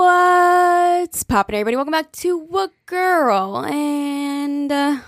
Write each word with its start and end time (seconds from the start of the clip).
What's 0.00 1.24
poppin', 1.24 1.56
everybody? 1.56 1.76
Welcome 1.76 1.92
back 1.92 2.10
to 2.12 2.38
What 2.38 2.72
Girl 2.86 3.66
and 3.66 4.72
uh, 4.72 5.00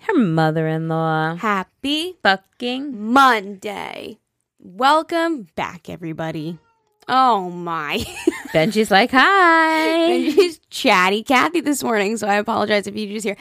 Her 0.00 0.14
mother 0.14 0.66
in 0.66 0.88
law. 0.88 1.36
happy 1.36 2.16
Fucking. 2.20 3.12
Monday. 3.12 4.18
Welcome 4.58 5.46
back, 5.54 5.88
everybody. 5.88 6.58
Oh 7.06 7.48
my. 7.48 7.98
Benji's 8.52 8.90
like, 8.90 9.12
hi. 9.12 10.30
she's 10.30 10.58
chatty 10.68 11.22
Kathy 11.22 11.60
this 11.60 11.84
morning, 11.84 12.16
so 12.16 12.26
I 12.26 12.34
apologize 12.34 12.88
if 12.88 12.96
you 12.96 13.06
just 13.06 13.24
hear 13.24 13.36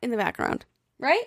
in 0.00 0.10
the 0.10 0.16
background. 0.16 0.64
Right? 0.98 1.24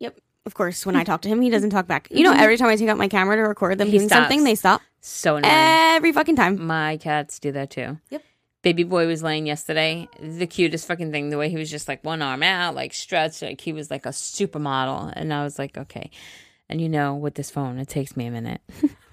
Yep. 0.00 0.20
Of 0.44 0.52
course, 0.52 0.84
when 0.84 0.96
I 0.96 1.04
talk 1.04 1.22
to 1.22 1.28
him, 1.30 1.40
he 1.40 1.48
doesn't 1.48 1.70
talk 1.70 1.86
back. 1.86 2.08
You 2.10 2.24
know, 2.24 2.34
every 2.34 2.58
time 2.58 2.68
I 2.68 2.76
take 2.76 2.90
out 2.90 2.98
my 2.98 3.08
camera 3.08 3.36
to 3.36 3.42
record 3.42 3.78
them 3.78 3.88
He 3.88 3.96
doing 3.96 4.10
something, 4.10 4.44
they 4.44 4.54
stop. 4.54 4.82
So 5.08 5.36
annoying. 5.36 5.54
Every 5.54 6.10
fucking 6.12 6.34
time. 6.34 6.66
My 6.66 6.96
cats 6.96 7.38
do 7.38 7.52
that 7.52 7.70
too. 7.70 7.98
Yep. 8.10 8.24
Baby 8.62 8.82
boy 8.82 9.06
was 9.06 9.22
laying 9.22 9.46
yesterday. 9.46 10.08
The 10.20 10.48
cutest 10.48 10.88
fucking 10.88 11.12
thing. 11.12 11.28
The 11.28 11.38
way 11.38 11.48
he 11.48 11.56
was 11.56 11.70
just 11.70 11.86
like 11.86 12.02
one 12.04 12.22
arm 12.22 12.42
out, 12.42 12.74
like 12.74 12.92
stretched, 12.92 13.40
like 13.40 13.60
he 13.60 13.72
was 13.72 13.88
like 13.88 14.04
a 14.04 14.08
supermodel. 14.08 15.12
And 15.14 15.32
I 15.32 15.44
was 15.44 15.60
like, 15.60 15.78
okay. 15.78 16.10
And 16.68 16.80
you 16.80 16.88
know, 16.88 17.14
with 17.14 17.36
this 17.36 17.52
phone, 17.52 17.78
it 17.78 17.88
takes 17.88 18.16
me 18.16 18.26
a 18.26 18.32
minute. 18.32 18.60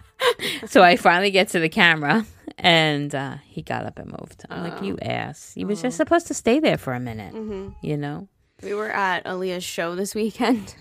so 0.67 0.81
I 0.81 0.95
finally 0.95 1.29
get 1.29 1.49
to 1.49 1.59
the 1.59 1.69
camera, 1.69 2.25
and 2.57 3.13
uh, 3.13 3.35
he 3.45 3.61
got 3.61 3.85
up 3.85 3.99
and 3.99 4.07
moved. 4.07 4.43
I'm 4.49 4.63
like, 4.63 4.81
you 4.81 4.97
ass. 4.99 5.53
He 5.53 5.63
was 5.63 5.79
just 5.79 5.97
supposed 5.97 6.25
to 6.27 6.33
stay 6.33 6.59
there 6.59 6.79
for 6.79 6.93
a 6.93 6.99
minute. 6.99 7.35
You 7.83 7.97
know, 7.97 8.27
We 8.63 8.73
were 8.73 8.89
at 8.89 9.25
Aaliyah's 9.25 9.63
show 9.63 9.93
this 9.93 10.15
weekend. 10.15 10.73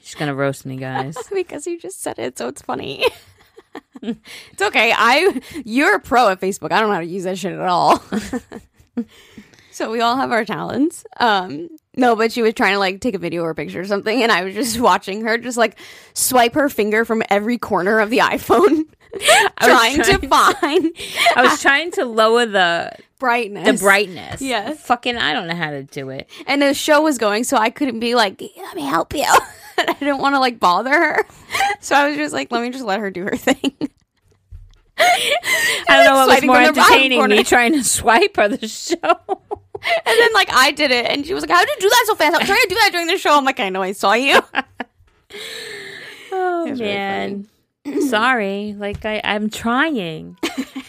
she's 0.00 0.14
gonna 0.14 0.34
roast 0.36 0.64
me, 0.64 0.76
guys. 0.76 1.16
because 1.34 1.66
you 1.66 1.76
just 1.80 2.00
said 2.00 2.20
it, 2.20 2.38
so 2.38 2.46
it's 2.46 2.62
funny. 2.62 3.04
It's 4.02 4.62
okay. 4.62 4.92
I 4.96 5.40
you're 5.64 5.96
a 5.96 6.00
pro 6.00 6.28
at 6.28 6.40
Facebook. 6.40 6.72
I 6.72 6.80
don't 6.80 6.88
know 6.88 6.94
how 6.94 7.00
to 7.00 7.06
use 7.06 7.24
that 7.24 7.38
shit 7.38 7.52
at 7.52 7.60
all. 7.60 8.02
so 9.70 9.90
we 9.90 10.00
all 10.00 10.16
have 10.16 10.32
our 10.32 10.44
talents. 10.44 11.04
Um 11.18 11.68
no, 11.96 12.14
but 12.14 12.30
she 12.32 12.42
was 12.42 12.54
trying 12.54 12.74
to 12.74 12.78
like 12.78 13.00
take 13.00 13.14
a 13.14 13.18
video 13.18 13.42
or 13.42 13.50
a 13.50 13.54
picture 13.54 13.80
or 13.80 13.84
something, 13.84 14.22
and 14.22 14.30
I 14.30 14.44
was 14.44 14.54
just 14.54 14.80
watching 14.80 15.22
her 15.22 15.38
just 15.38 15.56
like 15.58 15.78
swipe 16.14 16.54
her 16.54 16.68
finger 16.68 17.04
from 17.04 17.22
every 17.28 17.58
corner 17.58 17.98
of 17.98 18.10
the 18.10 18.18
iPhone, 18.18 18.84
trying, 19.60 20.02
to 20.02 20.18
find 20.28 20.92
I 21.36 21.42
was 21.42 21.60
trying 21.60 21.90
to 21.92 22.04
lower 22.04 22.46
the 22.46 22.92
brightness. 23.18 23.80
the 23.80 23.84
brightness. 23.84 24.40
Yes. 24.40 24.80
Fucking, 24.86 25.16
I 25.16 25.32
don't 25.32 25.48
know 25.48 25.56
how 25.56 25.70
to 25.70 25.82
do 25.82 26.10
it. 26.10 26.30
and 26.46 26.62
the 26.62 26.74
show 26.74 27.02
was 27.02 27.18
going, 27.18 27.44
so 27.44 27.56
I 27.56 27.70
couldn't 27.70 28.00
be 28.00 28.14
like, 28.14 28.40
"Let 28.56 28.76
me 28.76 28.82
help 28.82 29.14
you." 29.14 29.26
I 29.88 29.92
didn't 29.94 30.18
want 30.18 30.34
to 30.34 30.40
like 30.40 30.60
bother 30.60 30.90
her, 30.90 31.26
so 31.80 31.96
I 31.96 32.08
was 32.08 32.16
just 32.16 32.32
like, 32.34 32.50
"Let 32.50 32.62
me 32.62 32.70
just 32.70 32.84
let 32.84 33.00
her 33.00 33.10
do 33.10 33.24
her 33.24 33.36
thing." 33.36 33.74
I 34.98 35.36
don't 35.88 36.04
know 36.04 36.14
what 36.14 36.28
was 36.28 36.44
more 36.44 36.56
from 36.56 36.64
the 36.66 36.72
bottom 36.72 36.94
entertaining, 36.94 37.28
me 37.28 37.44
trying 37.44 37.72
to 37.72 37.82
swipe 37.82 38.36
or 38.36 38.48
the 38.48 38.68
show. 38.68 38.96
And 38.98 40.04
then 40.04 40.32
like 40.34 40.52
I 40.52 40.72
did 40.72 40.90
it, 40.90 41.06
and 41.06 41.24
she 41.24 41.32
was 41.32 41.42
like, 41.42 41.50
"How'd 41.50 41.68
you 41.68 41.76
do 41.80 41.88
that 41.88 42.04
so 42.06 42.14
fast?" 42.14 42.36
I'm 42.38 42.46
trying 42.46 42.60
to 42.60 42.68
do 42.68 42.74
that 42.74 42.90
during 42.92 43.06
the 43.06 43.16
show. 43.16 43.36
I'm 43.36 43.44
like, 43.44 43.60
"I 43.60 43.70
know, 43.70 43.82
I 43.82 43.92
saw 43.92 44.12
you." 44.12 44.40
Oh 46.32 46.64
was 46.66 46.80
really 46.80 46.92
man, 46.92 47.48
sorry. 48.08 48.74
Like 48.78 49.04
I, 49.04 49.20
I'm 49.24 49.50
trying, 49.50 50.36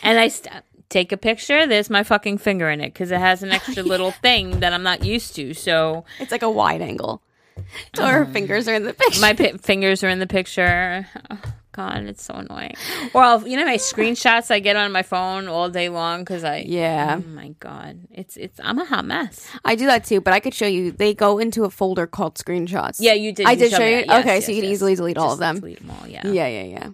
and 0.03 0.19
I 0.19 0.27
st- 0.27 0.63
take 0.89 1.11
a 1.11 1.17
picture. 1.17 1.65
There's 1.65 1.89
my 1.89 2.03
fucking 2.03 2.37
finger 2.37 2.69
in 2.69 2.81
it 2.81 2.93
because 2.93 3.11
it 3.11 3.19
has 3.19 3.41
an 3.43 3.51
extra 3.51 3.81
little 3.81 4.11
thing 4.11 4.59
that 4.59 4.73
I'm 4.73 4.83
not 4.83 5.03
used 5.03 5.35
to. 5.37 5.53
So 5.53 6.05
it's 6.19 6.31
like 6.31 6.43
a 6.43 6.51
wide 6.51 6.81
angle, 6.81 7.23
so 7.95 8.05
her 8.05 8.25
fingers 8.25 8.67
are 8.67 8.73
in 8.73 8.83
the 8.83 8.93
picture. 8.93 9.21
my 9.21 9.33
pi- 9.33 9.53
fingers 9.57 10.03
are 10.03 10.09
in 10.09 10.19
the 10.19 10.27
picture. 10.27 11.07
Oh, 11.29 11.39
God, 11.73 12.03
it's 12.03 12.23
so 12.23 12.33
annoying. 12.33 12.73
Or 13.13 13.23
I'll, 13.23 13.47
you 13.47 13.55
know 13.55 13.63
my 13.65 13.77
screenshots 13.77 14.51
I 14.51 14.59
get 14.59 14.75
on 14.75 14.91
my 14.91 15.03
phone 15.03 15.47
all 15.47 15.69
day 15.69 15.87
long 15.87 16.19
because 16.21 16.43
I. 16.43 16.65
yeah, 16.67 17.19
Oh 17.23 17.27
my 17.29 17.55
God, 17.59 17.99
it's 18.11 18.35
it's. 18.35 18.59
I'm 18.61 18.77
a 18.77 18.83
hot 18.85 19.05
mess. 19.05 19.47
I 19.63 19.75
do 19.75 19.85
that 19.85 20.03
too, 20.03 20.19
but 20.19 20.33
I 20.33 20.41
could 20.41 20.53
show 20.53 20.67
you. 20.67 20.91
They 20.91 21.13
go 21.13 21.39
into 21.39 21.63
a 21.63 21.69
folder 21.69 22.07
called 22.07 22.35
screenshots. 22.35 22.97
Yeah, 22.99 23.13
you 23.13 23.31
did. 23.31 23.45
I 23.47 23.51
you 23.51 23.57
did 23.59 23.71
show 23.71 23.79
me 23.79 23.89
you. 23.89 23.95
that. 24.01 24.07
Yes, 24.07 24.19
okay, 24.19 24.35
yes, 24.35 24.45
so 24.45 24.51
you 24.51 24.57
can 24.61 24.69
yes. 24.69 24.73
easily 24.73 24.95
delete 24.95 25.17
all 25.17 25.27
of 25.33 25.39
Just 25.39 25.39
them. 25.39 25.59
Delete 25.61 25.79
them 25.79 25.91
all. 25.91 26.07
Yeah. 26.07 26.27
Yeah, 26.27 26.47
yeah, 26.47 26.63
yeah. 26.63 26.89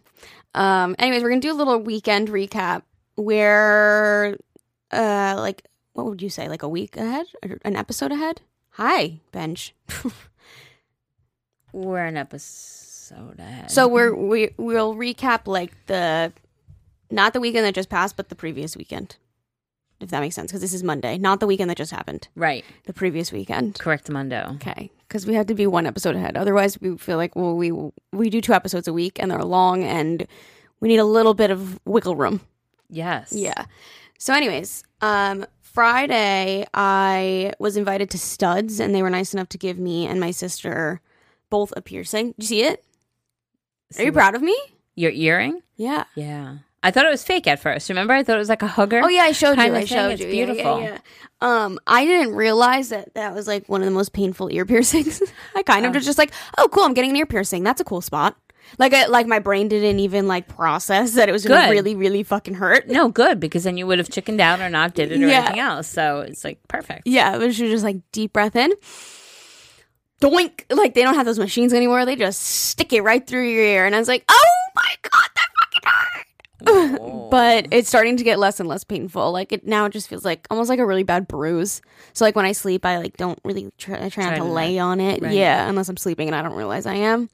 Um. 0.54 0.96
Anyways, 1.00 1.24
we're 1.24 1.30
gonna 1.30 1.42
do 1.42 1.52
a 1.54 1.56
little 1.58 1.80
weekend 1.80 2.28
recap 2.30 2.84
where, 3.16 4.38
uh, 4.92 5.36
like, 5.38 5.64
what 5.94 6.06
would 6.06 6.22
you 6.22 6.30
say? 6.30 6.48
Like 6.50 6.62
a 6.62 6.70
week 6.70 6.96
ahead, 6.98 7.26
Or 7.44 7.58
an 7.66 7.76
episode 7.76 8.12
ahead? 8.12 8.42
Hi, 8.74 9.22
bench. 9.32 9.74
We're 11.78 12.06
an 12.06 12.18
episode 12.18 13.38
ahead. 13.38 13.70
So 13.70 13.88
we're 13.88 14.16
we 14.16 14.50
we'll 14.58 14.96
recap 14.96 15.42
like 15.46 15.74
the 15.86 16.34
not 17.12 17.34
the 17.34 17.40
weekend 17.40 17.66
that 17.66 17.76
just 17.76 17.90
passed, 17.90 18.18
but 18.18 18.30
the 18.30 18.36
previous 18.36 18.76
weekend. 18.76 19.18
If 20.00 20.10
that 20.10 20.20
makes 20.22 20.34
sense, 20.34 20.52
because 20.52 20.62
this 20.62 20.74
is 20.74 20.84
Monday, 20.84 21.20
not 21.20 21.40
the 21.40 21.46
weekend 21.46 21.70
that 21.70 21.78
just 21.78 21.92
happened, 21.92 22.30
right, 22.36 22.66
the 22.86 22.94
previous 22.94 23.32
weekend. 23.32 23.78
correct, 23.78 24.10
Mundo. 24.10 24.54
Okay, 24.56 24.90
because 25.08 25.28
we 25.28 25.36
have 25.36 25.46
to 25.48 25.54
be 25.54 25.68
one 25.68 25.86
episode 25.86 26.16
ahead. 26.16 26.36
Otherwise, 26.36 26.82
we 26.82 26.98
feel 26.98 27.18
like 27.18 27.36
well, 27.36 27.56
we 27.56 27.72
we 28.12 28.32
do 28.32 28.42
two 28.42 28.54
episodes 28.54 28.88
a 28.88 28.94
week 28.94 29.20
and 29.20 29.30
they're 29.30 29.44
long, 29.44 29.84
and 29.84 30.26
we 30.80 30.88
need 30.88 30.98
a 30.98 31.06
little 31.06 31.36
bit 31.36 31.52
of 31.52 31.80
wiggle 31.86 32.16
room. 32.16 32.42
Yes. 32.90 33.34
Yeah. 33.34 33.66
So, 34.18 34.34
anyways, 34.34 34.84
um, 35.02 35.46
Friday 35.62 36.66
I 36.74 37.54
was 37.60 37.78
invited 37.78 38.10
to 38.12 38.18
Studs, 38.18 38.80
and 38.80 38.96
they 38.96 39.04
were 39.04 39.12
nice 39.12 39.32
enough 39.36 39.50
to 39.50 39.60
give 39.60 39.78
me 39.78 40.08
and 40.08 40.20
my 40.20 40.32
sister 40.32 41.02
both 41.50 41.74
a 41.76 41.82
piercing. 41.82 42.34
Did 42.34 42.44
you 42.44 42.48
see 42.48 42.64
it? 42.64 42.84
Are 43.98 44.04
you 44.04 44.08
See 44.10 44.12
proud 44.12 44.36
of 44.36 44.42
me? 44.42 44.58
Your 44.96 45.12
earring? 45.12 45.62
Yeah. 45.76 46.06
Yeah. 46.16 46.58
I 46.84 46.92
thought 46.92 47.06
it 47.06 47.10
was 47.12 47.24
fake 47.24 47.48
at 47.48 47.60
first. 47.60 47.90
Remember, 47.90 48.14
I 48.14 48.24
thought 48.24 48.36
it 48.36 48.40
was 48.40 48.50
like 48.50 48.62
a 48.62 48.68
hugger. 48.68 49.02
Oh 49.04 49.08
yeah, 49.10 49.24
I 49.24 49.32
showed 49.32 49.58
you. 49.58 49.74
I 49.76 49.84
showed 49.86 50.12
It's 50.12 50.22
you. 50.22 50.28
Yeah, 50.28 50.34
yeah, 50.34 50.46
beautiful. 50.46 50.82
Yeah, 50.82 50.98
Um, 51.42 51.80
I 51.88 52.06
didn't 52.06 52.36
realize 52.36 52.90
that 52.90 53.14
that 53.16 53.34
was 53.34 53.48
like 53.48 53.68
one 53.68 53.82
of 53.82 53.86
the 53.86 53.92
most 53.92 54.14
painful 54.14 54.50
ear 54.52 54.66
piercings. 54.74 55.22
I 55.56 55.64
kind 55.64 55.86
of 55.86 55.92
Oh. 55.92 55.96
was 55.96 56.06
just 56.06 56.18
like, 56.18 56.32
oh, 56.58 56.68
cool, 56.72 56.84
I'm 56.84 56.94
getting 56.94 57.12
an 57.12 57.16
ear 57.18 57.26
piercing. 57.26 57.64
That's 57.64 57.82
a 57.82 57.84
cool 57.84 58.02
spot. 58.02 58.38
Like, 58.78 58.94
I, 58.94 59.06
like 59.08 59.28
my 59.28 59.40
brain 59.40 59.70
didn't 59.70 60.00
even 60.02 60.28
like 60.28 60.48
process 60.50 61.14
that 61.14 61.30
it 61.30 61.32
was 61.32 61.46
gonna 61.46 61.68
Good. 61.68 61.72
really, 61.72 61.96
really 61.96 62.24
fucking 62.24 62.56
hurt. 62.56 62.88
No, 62.90 63.08
good 63.10 63.40
because 63.40 63.64
then 63.64 63.78
you 63.78 63.88
would 63.88 63.98
have 63.98 64.10
chickened 64.10 64.42
out 64.42 64.60
or 64.60 64.70
not 64.70 64.94
did 64.94 65.12
it 65.12 65.22
or 65.22 65.28
Yeah. 65.28 65.40
anything 65.40 65.60
else. 65.60 65.88
So 65.88 66.20
it's 66.22 66.44
like 66.44 66.60
perfect. 66.68 67.04
Yeah, 67.08 67.34
it 67.34 67.40
was 67.40 67.58
just 67.58 67.84
like 67.84 67.98
deep 68.12 68.34
breath 68.34 68.56
in. 68.58 68.72
Doink! 70.22 70.64
Like 70.70 70.94
they 70.94 71.04
don't 71.04 71.16
have 71.16 71.26
those 71.26 71.40
machines 71.40 71.74
anymore. 71.74 72.06
They 72.06 72.16
just 72.16 72.42
stick 72.42 72.92
it 72.94 73.02
right 73.02 73.26
through 73.26 73.48
your 73.48 73.64
ear, 73.64 73.86
and 73.86 73.96
I 73.96 74.00
was 74.00 74.08
like, 74.08 74.24
oh 74.30 74.58
my 74.76 74.94
god, 75.04 75.30
that 75.36 75.48
fucking 75.60 75.82
hurt. 75.86 76.26
Oh. 76.66 77.28
but 77.32 77.68
it's 77.72 77.88
starting 77.88 78.18
to 78.18 78.24
get 78.24 78.40
less 78.40 78.60
and 78.60 78.68
less 78.68 78.84
painful. 78.84 79.32
Like 79.32 79.52
it 79.52 79.68
now, 79.68 79.86
it 79.86 79.94
just 79.94 80.08
feels 80.08 80.26
like 80.26 80.48
almost 80.50 80.70
like 80.70 80.80
a 80.80 80.86
really 80.86 81.04
bad 81.04 81.28
bruise. 81.28 81.82
So 82.14 82.26
like 82.26 82.36
when 82.36 82.46
I 82.46 82.52
sleep, 82.54 82.84
I 82.86 82.98
like 82.98 83.16
don't 83.18 83.40
really 83.44 83.72
try, 83.78 83.96
I 83.96 84.10
try, 84.10 84.24
Try 84.24 84.30
not 84.32 84.32
to 84.38 84.38
to 84.38 84.44
lay 84.46 84.80
on 84.80 85.00
it. 85.00 85.22
right. 85.22 85.32
Yeah, 85.34 85.70
unless 85.70 85.88
I'm 85.90 85.98
sleeping 85.98 86.28
and 86.28 86.36
I 86.36 86.42
don't 86.42 86.56
realize 86.56 86.86
I 86.88 86.96
am. 86.96 87.30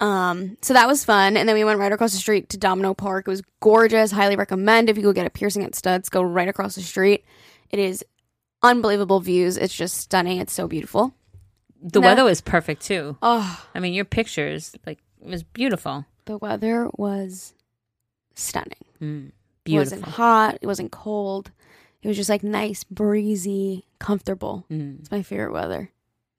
Um, 0.00 0.56
so 0.62 0.74
that 0.74 0.86
was 0.86 1.04
fun, 1.04 1.36
and 1.36 1.48
then 1.48 1.56
we 1.56 1.64
went 1.64 1.80
right 1.80 1.90
across 1.90 2.12
the 2.12 2.18
street 2.18 2.50
to 2.50 2.58
Domino 2.58 2.94
Park. 2.94 3.26
It 3.26 3.30
was 3.30 3.42
gorgeous. 3.60 4.12
Highly 4.12 4.36
recommend 4.36 4.88
if 4.90 4.96
you 4.96 5.02
go 5.02 5.12
get 5.12 5.26
a 5.26 5.30
piercing 5.30 5.64
at 5.64 5.74
Studs, 5.74 6.08
go 6.08 6.22
right 6.22 6.46
across 6.46 6.74
the 6.76 6.82
street. 6.82 7.24
It 7.70 7.78
is 7.80 8.04
unbelievable 8.62 9.18
views. 9.20 9.56
It's 9.56 9.74
just 9.74 9.96
stunning. 9.96 10.38
It's 10.38 10.52
so 10.52 10.68
beautiful. 10.68 11.14
The 11.82 12.00
No. 12.00 12.06
weather 12.08 12.24
was 12.24 12.40
perfect 12.40 12.82
too. 12.82 13.16
Oh, 13.22 13.64
I 13.74 13.80
mean, 13.80 13.92
your 13.94 14.04
pictures 14.04 14.74
like 14.86 14.98
it 15.24 15.28
was 15.30 15.42
beautiful. 15.42 16.04
the 16.26 16.38
weather 16.38 16.88
was 16.96 17.54
stunning. 18.34 18.84
Mm, 19.00 19.32
It 19.66 19.74
wasn't 19.74 20.04
hot. 20.04 20.58
It 20.60 20.66
wasn't 20.66 20.92
cold. 20.92 21.50
It 22.02 22.08
was 22.08 22.16
just 22.16 22.30
like 22.30 22.42
nice, 22.42 22.84
breezy, 22.84 23.84
comfortable. 23.98 24.64
Mm, 24.70 25.00
It's 25.00 25.10
my 25.10 25.22
favorite 25.22 25.52
weather. 25.52 25.90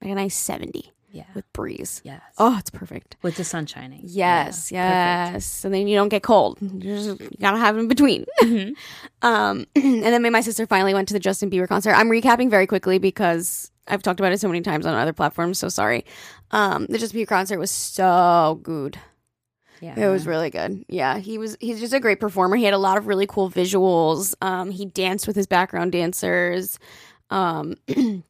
Like 0.02 0.12
a 0.12 0.16
nice 0.16 0.36
70 0.36 0.94
yeah. 1.12 1.24
with 1.36 1.52
breeze. 1.52 2.02
Yes. 2.06 2.22
Oh, 2.38 2.58
it's 2.58 2.70
perfect. 2.70 3.18
With 3.22 3.36
the 3.36 3.44
sun 3.44 3.66
shining. 3.66 4.00
Yes, 4.04 4.72
Yeah, 4.72 5.26
perfect. 5.26 5.34
yes. 5.36 5.66
And 5.66 5.74
then 5.74 5.88
you 5.90 5.96
don't 5.98 6.08
get 6.10 6.24
cold. 6.24 6.58
You, 6.62 6.80
just, 6.96 7.20
you 7.20 7.30
gotta 7.42 7.58
have 7.58 7.78
in 7.78 7.88
between. 7.88 8.26
Mhm. 8.42 8.74
Um, 9.22 9.66
and 9.76 10.04
then 10.04 10.22
me 10.22 10.28
and 10.28 10.34
my 10.34 10.42
sister 10.42 10.66
finally 10.66 10.94
went 10.94 11.08
to 11.10 11.14
the 11.14 11.20
Justin 11.20 11.50
Bieber 11.52 11.68
concert. 11.68 11.92
I'm 11.94 12.10
recapping 12.10 12.50
very 12.50 12.68
quickly 12.68 12.98
because 13.00 13.70
I've 13.90 14.04
talked 14.04 14.20
about 14.20 14.32
it 14.32 14.40
so 14.40 14.48
many 14.48 14.62
times 14.62 14.86
on 14.86 14.94
other 14.94 15.14
platforms. 15.14 15.60
So 15.60 15.70
sorry. 15.70 16.06
Um, 16.52 16.86
the 16.88 16.98
Justin 16.98 17.20
Bieber 17.20 17.28
concert 17.28 17.60
was 17.60 17.72
so 17.72 18.60
good. 18.64 18.98
Yeah. 19.82 19.98
It 19.98 20.10
was 20.10 20.28
really 20.28 20.50
good. 20.50 20.84
Yeah, 20.90 21.20
he 21.20 21.38
was. 21.38 21.56
He's 21.60 21.80
just 21.80 21.94
a 21.94 22.00
great 22.00 22.20
performer. 22.20 22.58
He 22.58 22.66
had 22.66 22.74
a 22.74 22.78
lot 22.78 22.98
of 22.98 23.08
really 23.08 23.26
cool 23.26 23.50
visuals. 23.50 24.36
Um, 24.42 24.72
he 24.72 24.86
danced 24.86 25.26
with 25.26 25.36
his 25.36 25.48
background 25.48 25.94
dancers. 25.94 26.80
Um, 27.30 27.76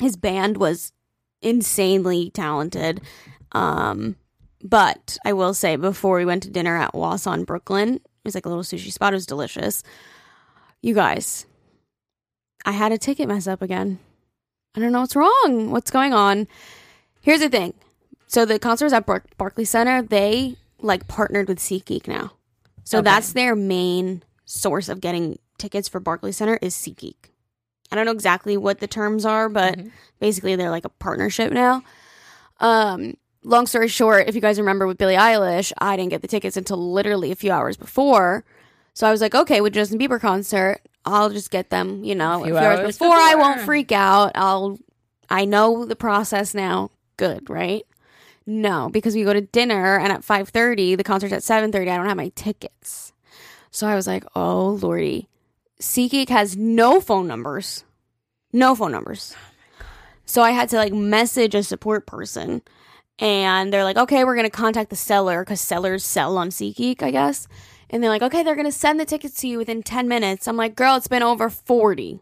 his 0.00 0.16
band 0.16 0.56
was 0.56 0.92
insanely 1.42 2.30
talented. 2.30 3.02
Um, 3.52 4.16
but 4.62 5.18
I 5.24 5.34
will 5.34 5.52
say, 5.52 5.76
before 5.76 6.16
we 6.16 6.24
went 6.24 6.42
to 6.44 6.50
dinner 6.50 6.76
at 6.76 6.94
Wasan 6.94 7.44
Brooklyn, 7.44 7.96
it 7.96 8.02
was 8.24 8.34
like 8.34 8.46
a 8.46 8.48
little 8.48 8.64
sushi 8.64 8.90
spot. 8.90 9.12
It 9.12 9.16
was 9.16 9.26
delicious. 9.26 9.82
You 10.80 10.94
guys, 10.94 11.44
I 12.64 12.72
had 12.72 12.92
a 12.92 12.98
ticket 12.98 13.28
mess 13.28 13.46
up 13.46 13.60
again. 13.60 13.98
I 14.76 14.80
don't 14.80 14.92
know 14.92 15.00
what's 15.00 15.16
wrong. 15.16 15.70
What's 15.70 15.90
going 15.90 16.12
on? 16.12 16.48
Here's 17.20 17.40
the 17.40 17.48
thing. 17.48 17.74
So 18.26 18.44
the 18.44 18.58
concert 18.58 18.86
was 18.86 18.92
at 18.92 19.06
Bar- 19.06 19.24
Barclays 19.38 19.70
Center. 19.70 20.02
They 20.02 20.56
like 20.80 21.06
partnered 21.08 21.48
with 21.48 21.58
SeatGeek 21.58 22.08
now. 22.08 22.32
So 22.82 22.98
Okay. 22.98 23.04
that's 23.04 23.32
their 23.32 23.54
main 23.54 24.22
source 24.44 24.88
of 24.88 25.00
getting 25.00 25.38
tickets 25.58 25.88
for 25.88 26.00
Barclays 26.00 26.36
Center 26.36 26.58
is 26.60 26.74
SeatGeek. 26.74 27.14
I 27.92 27.96
don't 27.96 28.04
know 28.06 28.12
exactly 28.12 28.56
what 28.56 28.80
the 28.80 28.86
terms 28.88 29.24
are, 29.24 29.48
but 29.48 29.78
Mhm. 29.78 29.90
basically 30.18 30.56
they're 30.56 30.70
like 30.70 30.84
a 30.84 30.88
partnership 30.90 31.52
now. 31.52 31.82
Um, 32.60 33.16
long 33.44 33.66
story 33.66 33.88
short, 33.88 34.28
if 34.28 34.34
you 34.34 34.40
guys 34.40 34.58
remember 34.58 34.86
with 34.86 34.98
Billie 34.98 35.14
Eilish, 35.14 35.72
I 35.78 35.96
didn't 35.96 36.10
get 36.10 36.22
the 36.22 36.28
tickets 36.28 36.56
until 36.56 36.76
literally 36.92 37.30
a 37.30 37.36
few 37.36 37.52
hours 37.52 37.76
before. 37.76 38.44
So 38.94 39.06
I 39.06 39.10
was 39.10 39.20
like, 39.20 39.34
okay, 39.34 39.60
with 39.60 39.74
Justin 39.74 39.98
Bieber 39.98 40.20
concert, 40.20 40.80
I'll 41.04 41.30
just 41.30 41.50
get 41.50 41.70
them, 41.70 42.04
you 42.04 42.14
know, 42.14 42.42
a 42.42 42.46
few, 42.46 42.56
hours, 42.56 42.80
hours 42.80 42.98
before. 42.98 43.16
I 43.16 43.34
won't 43.34 43.60
freak 43.60 43.92
out. 43.92 44.32
I'll, 44.34 44.78
I 45.28 45.44
know 45.44 45.84
the 45.84 45.96
process 45.96 46.54
now. 46.54 46.90
Good, 47.16 47.48
right? 47.50 47.86
No, 48.46 48.90
because 48.92 49.14
we 49.14 49.24
go 49.24 49.32
to 49.32 49.40
dinner 49.40 49.98
and 49.98 50.12
at 50.12 50.24
five 50.24 50.50
thirty, 50.50 50.96
the 50.96 51.04
concert's 51.04 51.32
at 51.32 51.42
seven 51.42 51.72
thirty. 51.72 51.90
I 51.90 51.96
don't 51.96 52.06
have 52.06 52.16
my 52.16 52.30
tickets, 52.34 53.12
so 53.70 53.86
I 53.86 53.94
was 53.94 54.06
like, 54.06 54.24
oh 54.34 54.78
lordy, 54.82 55.28
SeatGeek 55.80 56.28
has 56.28 56.56
no 56.56 57.00
phone 57.00 57.26
numbers, 57.26 57.84
no 58.52 58.74
phone 58.74 58.92
numbers. 58.92 59.34
Oh 59.80 59.84
so 60.26 60.42
I 60.42 60.50
had 60.50 60.68
to 60.70 60.76
like 60.76 60.92
message 60.92 61.54
a 61.54 61.62
support 61.62 62.06
person, 62.06 62.60
and 63.18 63.72
they're 63.72 63.84
like, 63.84 63.96
okay, 63.96 64.24
we're 64.24 64.36
gonna 64.36 64.50
contact 64.50 64.90
the 64.90 64.96
seller 64.96 65.42
because 65.42 65.62
sellers 65.62 66.04
sell 66.04 66.36
on 66.36 66.50
SeatGeek, 66.50 67.02
I 67.02 67.10
guess. 67.12 67.48
And 67.94 68.02
they're 68.02 68.10
like, 68.10 68.22
okay, 68.22 68.42
they're 68.42 68.56
gonna 68.56 68.72
send 68.72 68.98
the 68.98 69.04
tickets 69.04 69.40
to 69.42 69.46
you 69.46 69.56
within 69.56 69.84
ten 69.84 70.08
minutes. 70.08 70.48
I'm 70.48 70.56
like, 70.56 70.74
girl, 70.74 70.96
it's 70.96 71.06
been 71.06 71.22
over 71.22 71.48
forty. 71.48 72.20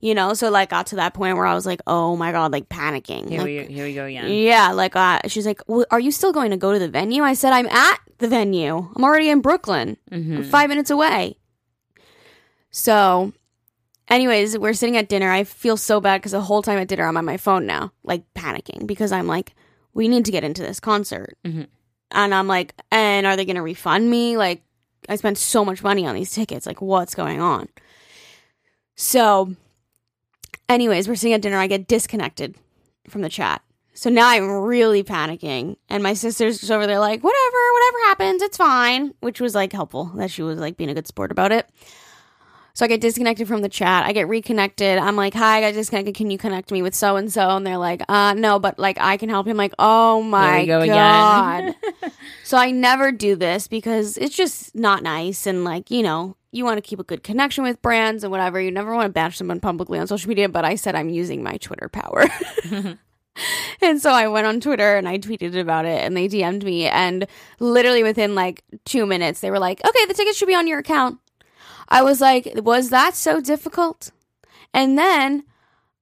You 0.00 0.14
know, 0.16 0.34
so 0.34 0.50
like 0.50 0.70
got 0.70 0.86
to 0.88 0.96
that 0.96 1.14
point 1.14 1.36
where 1.36 1.46
I 1.46 1.54
was 1.54 1.64
like, 1.64 1.80
oh 1.86 2.16
my 2.16 2.32
god, 2.32 2.50
like 2.50 2.68
panicking. 2.68 3.28
Here 3.28 3.38
like, 3.38 3.46
we 3.46 3.74
here 3.74 3.84
we 3.84 3.94
go 3.94 4.06
again. 4.06 4.28
yeah, 4.32 4.72
like 4.72 4.96
uh, 4.96 5.20
she's 5.28 5.46
like, 5.46 5.62
well, 5.68 5.84
"Are 5.92 6.00
you 6.00 6.10
still 6.10 6.32
going 6.32 6.50
to 6.50 6.56
go 6.56 6.72
to 6.72 6.78
the 6.80 6.88
venue?" 6.88 7.22
I 7.22 7.34
said, 7.34 7.52
"I'm 7.52 7.68
at 7.68 8.00
the 8.18 8.26
venue. 8.26 8.88
I'm 8.96 9.04
already 9.04 9.28
in 9.30 9.40
Brooklyn. 9.42 9.96
Mhm. 10.10 10.36
I'm 10.38 10.42
five 10.44 10.68
minutes 10.70 10.90
away." 10.90 11.36
So, 12.70 13.32
anyways, 14.08 14.58
we're 14.58 14.72
sitting 14.72 14.96
at 14.96 15.08
dinner. 15.08 15.30
I 15.30 15.44
feel 15.44 15.76
so 15.76 16.00
bad 16.00 16.18
because 16.20 16.32
the 16.32 16.40
whole 16.40 16.62
time 16.62 16.78
at 16.78 16.88
dinner, 16.88 17.06
I'm 17.06 17.16
on 17.16 17.24
my 17.24 17.36
phone 17.36 17.66
now, 17.66 17.92
like 18.02 18.22
panicking 18.34 18.86
because 18.86 19.12
I'm 19.12 19.26
like, 19.26 19.54
"We 19.92 20.08
need 20.08 20.24
to 20.24 20.32
get 20.32 20.44
into 20.44 20.62
this 20.62 20.80
concert," 20.80 21.36
Mhm. 21.46 21.66
and 22.10 22.34
I'm 22.34 22.46
like, 22.48 22.74
"And 22.90 23.26
are 23.26 23.36
they 23.36 23.44
going 23.44 23.56
to 23.56 23.62
refund 23.62 24.08
me? 24.10 24.36
Like, 24.36 24.62
I 25.10 25.16
spent 25.16 25.36
so 25.36 25.64
much 25.64 25.82
money 25.82 26.06
on 26.06 26.14
these 26.14 26.32
tickets. 26.32 26.66
Like, 26.66 26.80
what's 26.80 27.14
going 27.14 27.40
on?" 27.40 27.68
So, 28.96 29.54
anyways, 30.68 31.08
we're 31.08 31.16
sitting 31.16 31.34
at 31.34 31.42
dinner. 31.42 31.58
I 31.58 31.66
get 31.66 31.88
disconnected 31.88 32.56
from 33.08 33.20
the 33.22 33.28
chat. 33.28 33.62
So 33.92 34.08
now 34.08 34.28
I'm 34.28 34.48
really 34.48 35.02
panicking. 35.02 35.76
And 35.90 36.02
my 36.02 36.14
sister's 36.14 36.60
just 36.60 36.70
over 36.70 36.86
there 36.86 36.98
like, 36.98 37.22
whatever, 37.22 37.58
whatever 37.72 37.98
happens, 38.06 38.40
it's 38.40 38.56
fine. 38.56 39.12
Which 39.20 39.40
was 39.40 39.54
like 39.54 39.72
helpful 39.72 40.06
that 40.16 40.30
she 40.30 40.42
was 40.42 40.58
like 40.58 40.76
being 40.78 40.88
a 40.88 40.94
good 40.94 41.06
sport 41.06 41.30
about 41.30 41.52
it. 41.52 41.68
So 42.80 42.86
I 42.86 42.88
get 42.88 43.02
disconnected 43.02 43.46
from 43.46 43.60
the 43.60 43.68
chat. 43.68 44.06
I 44.06 44.14
get 44.14 44.26
reconnected. 44.26 44.96
I'm 44.96 45.14
like, 45.14 45.34
hi, 45.34 45.58
I 45.58 45.60
got 45.60 45.74
disconnected. 45.74 46.14
Can 46.14 46.30
you 46.30 46.38
connect 46.38 46.72
me 46.72 46.80
with 46.80 46.94
so 46.94 47.16
and 47.16 47.30
so? 47.30 47.50
And 47.50 47.66
they're 47.66 47.76
like, 47.76 48.00
uh, 48.08 48.32
no, 48.32 48.58
but 48.58 48.78
like 48.78 48.96
I 48.98 49.18
can 49.18 49.28
help 49.28 49.46
him. 49.46 49.58
Like, 49.58 49.74
oh 49.78 50.22
my 50.22 50.64
go 50.64 50.86
God. 50.86 51.74
so 52.42 52.56
I 52.56 52.70
never 52.70 53.12
do 53.12 53.36
this 53.36 53.68
because 53.68 54.16
it's 54.16 54.34
just 54.34 54.74
not 54.74 55.02
nice. 55.02 55.46
And 55.46 55.62
like, 55.62 55.90
you 55.90 56.02
know, 56.02 56.38
you 56.52 56.64
want 56.64 56.78
to 56.78 56.80
keep 56.80 56.98
a 56.98 57.04
good 57.04 57.22
connection 57.22 57.64
with 57.64 57.82
brands 57.82 58.24
and 58.24 58.30
whatever. 58.30 58.58
You 58.58 58.70
never 58.70 58.94
want 58.94 59.08
to 59.08 59.12
bash 59.12 59.36
someone 59.36 59.60
publicly 59.60 59.98
on 59.98 60.06
social 60.06 60.30
media. 60.30 60.48
But 60.48 60.64
I 60.64 60.76
said 60.76 60.94
I'm 60.94 61.10
using 61.10 61.42
my 61.42 61.58
Twitter 61.58 61.90
power. 61.90 62.28
And 63.82 64.00
so 64.02 64.10
I 64.10 64.28
went 64.28 64.46
on 64.46 64.60
Twitter 64.60 64.96
and 64.96 65.08
I 65.08 65.18
tweeted 65.18 65.58
about 65.58 65.86
it 65.86 66.02
and 66.02 66.14
they 66.14 66.28
DM'd 66.28 66.64
me. 66.64 66.86
And 66.86 67.26
literally 67.58 68.02
within 68.02 68.34
like 68.34 68.62
two 68.84 69.06
minutes, 69.06 69.40
they 69.40 69.50
were 69.50 69.58
like, 69.58 69.82
okay, 69.86 70.06
the 70.06 70.14
ticket 70.14 70.34
should 70.34 70.48
be 70.48 70.54
on 70.54 70.66
your 70.66 70.78
account. 70.78 71.18
I 71.90 72.02
was 72.02 72.20
like, 72.20 72.50
was 72.56 72.90
that 72.90 73.14
so 73.14 73.40
difficult? 73.40 74.10
And 74.72 74.96
then 74.96 75.44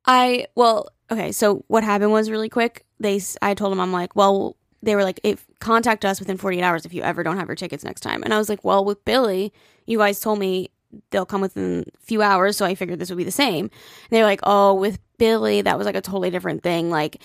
I, 0.05 0.46
well, 0.55 0.88
okay, 1.11 1.32
so 1.32 1.64
what 1.69 1.85
happened 1.85 2.12
was 2.12 2.31
really 2.31 2.49
quick. 2.49 2.85
They, 3.00 3.20
I 3.40 3.55
told 3.55 3.73
them, 3.73 3.81
I'm 3.81 3.93
like, 3.93 4.14
well, 4.14 4.56
they 4.82 4.94
were 4.94 5.05
like, 5.05 5.20
if 5.23 5.46
contact 5.61 6.05
us 6.05 6.20
within 6.20 6.37
48 6.37 6.62
hours 6.62 6.87
if 6.87 6.94
you 6.94 7.02
ever 7.02 7.23
don't 7.23 7.37
have 7.37 7.49
your 7.49 7.56
tickets 7.56 7.85
next 7.85 8.00
time. 8.00 8.23
And 8.23 8.32
I 8.32 8.38
was 8.38 8.49
like, 8.49 8.64
well, 8.64 8.85
with 8.85 9.05
Billie, 9.05 9.52
you 9.87 9.99
guys 9.99 10.20
told 10.20 10.38
me 10.38 10.70
they'll 11.11 11.26
come 11.26 11.40
within 11.40 11.85
a 11.94 12.05
few 12.05 12.23
hours. 12.23 12.56
So 12.56 12.64
I 12.64 12.75
figured 12.75 12.99
this 12.99 13.11
would 13.11 13.19
be 13.19 13.25
the 13.25 13.31
same. 13.31 13.64
And 13.67 13.70
they're 14.11 14.25
like, 14.25 14.41
oh, 14.44 14.75
with 14.75 14.99
Billie, 15.19 15.62
that 15.62 15.76
was 15.76 15.87
like 15.87 15.96
a 15.96 16.00
totally 16.00 16.31
different 16.31 16.62
thing. 16.62 16.91
Like, 16.91 17.20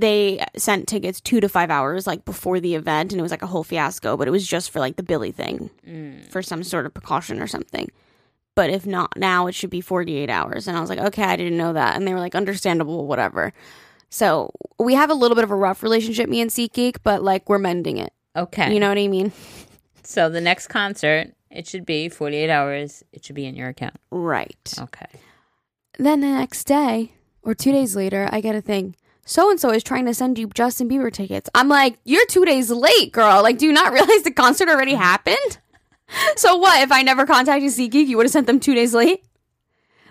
they 0.00 0.44
sent 0.56 0.86
tickets 0.88 1.20
two 1.20 1.40
to 1.40 1.48
five 1.48 1.70
hours 1.70 2.06
like 2.06 2.24
before 2.24 2.60
the 2.60 2.74
event 2.74 3.12
and 3.12 3.18
it 3.20 3.22
was 3.22 3.30
like 3.30 3.42
a 3.42 3.46
whole 3.46 3.64
fiasco 3.64 4.16
but 4.16 4.26
it 4.26 4.30
was 4.30 4.46
just 4.46 4.70
for 4.70 4.80
like 4.80 4.96
the 4.96 5.02
Billie 5.02 5.32
thing 5.32 5.70
Mm. 5.86 6.30
for 6.30 6.42
some 6.42 6.62
sort 6.64 6.86
of 6.86 6.94
precaution 6.94 7.40
or 7.40 7.46
something 7.46 7.90
but 8.54 8.70
if 8.70 8.86
not 8.86 9.16
now 9.16 9.46
it 9.46 9.54
should 9.54 9.70
be 9.70 9.80
48 9.80 10.28
hours 10.28 10.66
and 10.68 10.76
i 10.76 10.80
was 10.80 10.90
like 10.90 10.98
okay 10.98 11.22
i 11.24 11.36
didn't 11.36 11.56
know 11.56 11.72
that 11.72 11.96
and 11.96 12.06
they 12.06 12.12
were 12.14 12.20
like 12.20 12.34
understandable 12.34 13.06
whatever 13.06 13.52
so 14.08 14.50
we 14.78 14.94
have 14.94 15.10
a 15.10 15.14
little 15.14 15.34
bit 15.36 15.44
of 15.44 15.50
a 15.50 15.56
rough 15.56 15.82
relationship 15.84 16.28
me 16.28 16.40
and 16.40 16.50
SeatGeek, 16.50 16.96
but 17.04 17.22
like 17.22 17.48
we're 17.48 17.58
mending 17.58 17.96
it 17.96 18.12
Okay. 18.36 18.72
you 18.72 18.80
know 18.80 18.88
what 18.88 18.98
i 18.98 19.06
mean 19.08 19.32
So 20.02 20.28
the 20.28 20.40
next 20.40 20.66
concert, 20.68 21.32
it 21.50 21.66
should 21.68 21.84
be 21.86 22.08
48 22.08 22.50
hours. 22.50 23.04
It 23.12 23.24
should 23.24 23.36
be 23.36 23.46
in 23.46 23.54
your 23.54 23.68
account. 23.68 23.96
right 24.10 24.74
Okay. 24.78 25.06
then 25.98 26.20
the 26.20 26.28
next 26.28 26.64
day 26.64 27.12
or 27.42 27.54
two 27.54 27.72
days 27.72 27.94
later 27.96 28.28
i 28.32 28.40
get 28.40 28.54
a 28.54 28.60
thing 28.60 28.94
so 29.30 29.48
and 29.48 29.60
so 29.60 29.70
is 29.70 29.84
trying 29.84 30.06
to 30.06 30.12
send 30.14 30.38
you 30.40 30.48
Justin 30.48 30.88
Bieber 30.88 31.12
tickets. 31.12 31.48
I'm 31.54 31.68
like, 31.68 31.98
you're 32.04 32.26
two 32.26 32.44
days 32.44 32.68
late, 32.68 33.12
girl. 33.12 33.44
Like, 33.44 33.58
do 33.58 33.66
you 33.66 33.72
not 33.72 33.92
realize 33.98 34.22
the 34.24 34.32
concert 34.32 34.68
already 34.68 34.94
happened? 34.94 35.58
So 36.34 36.56
what? 36.56 36.82
If 36.82 36.90
I 36.90 37.02
never 37.02 37.24
contacted 37.24 37.70
SeatGeek, 37.70 38.08
you 38.08 38.16
would 38.16 38.26
have 38.26 38.32
sent 38.32 38.48
them 38.48 38.58
two 38.58 38.74
days 38.74 38.92
late? 38.92 39.22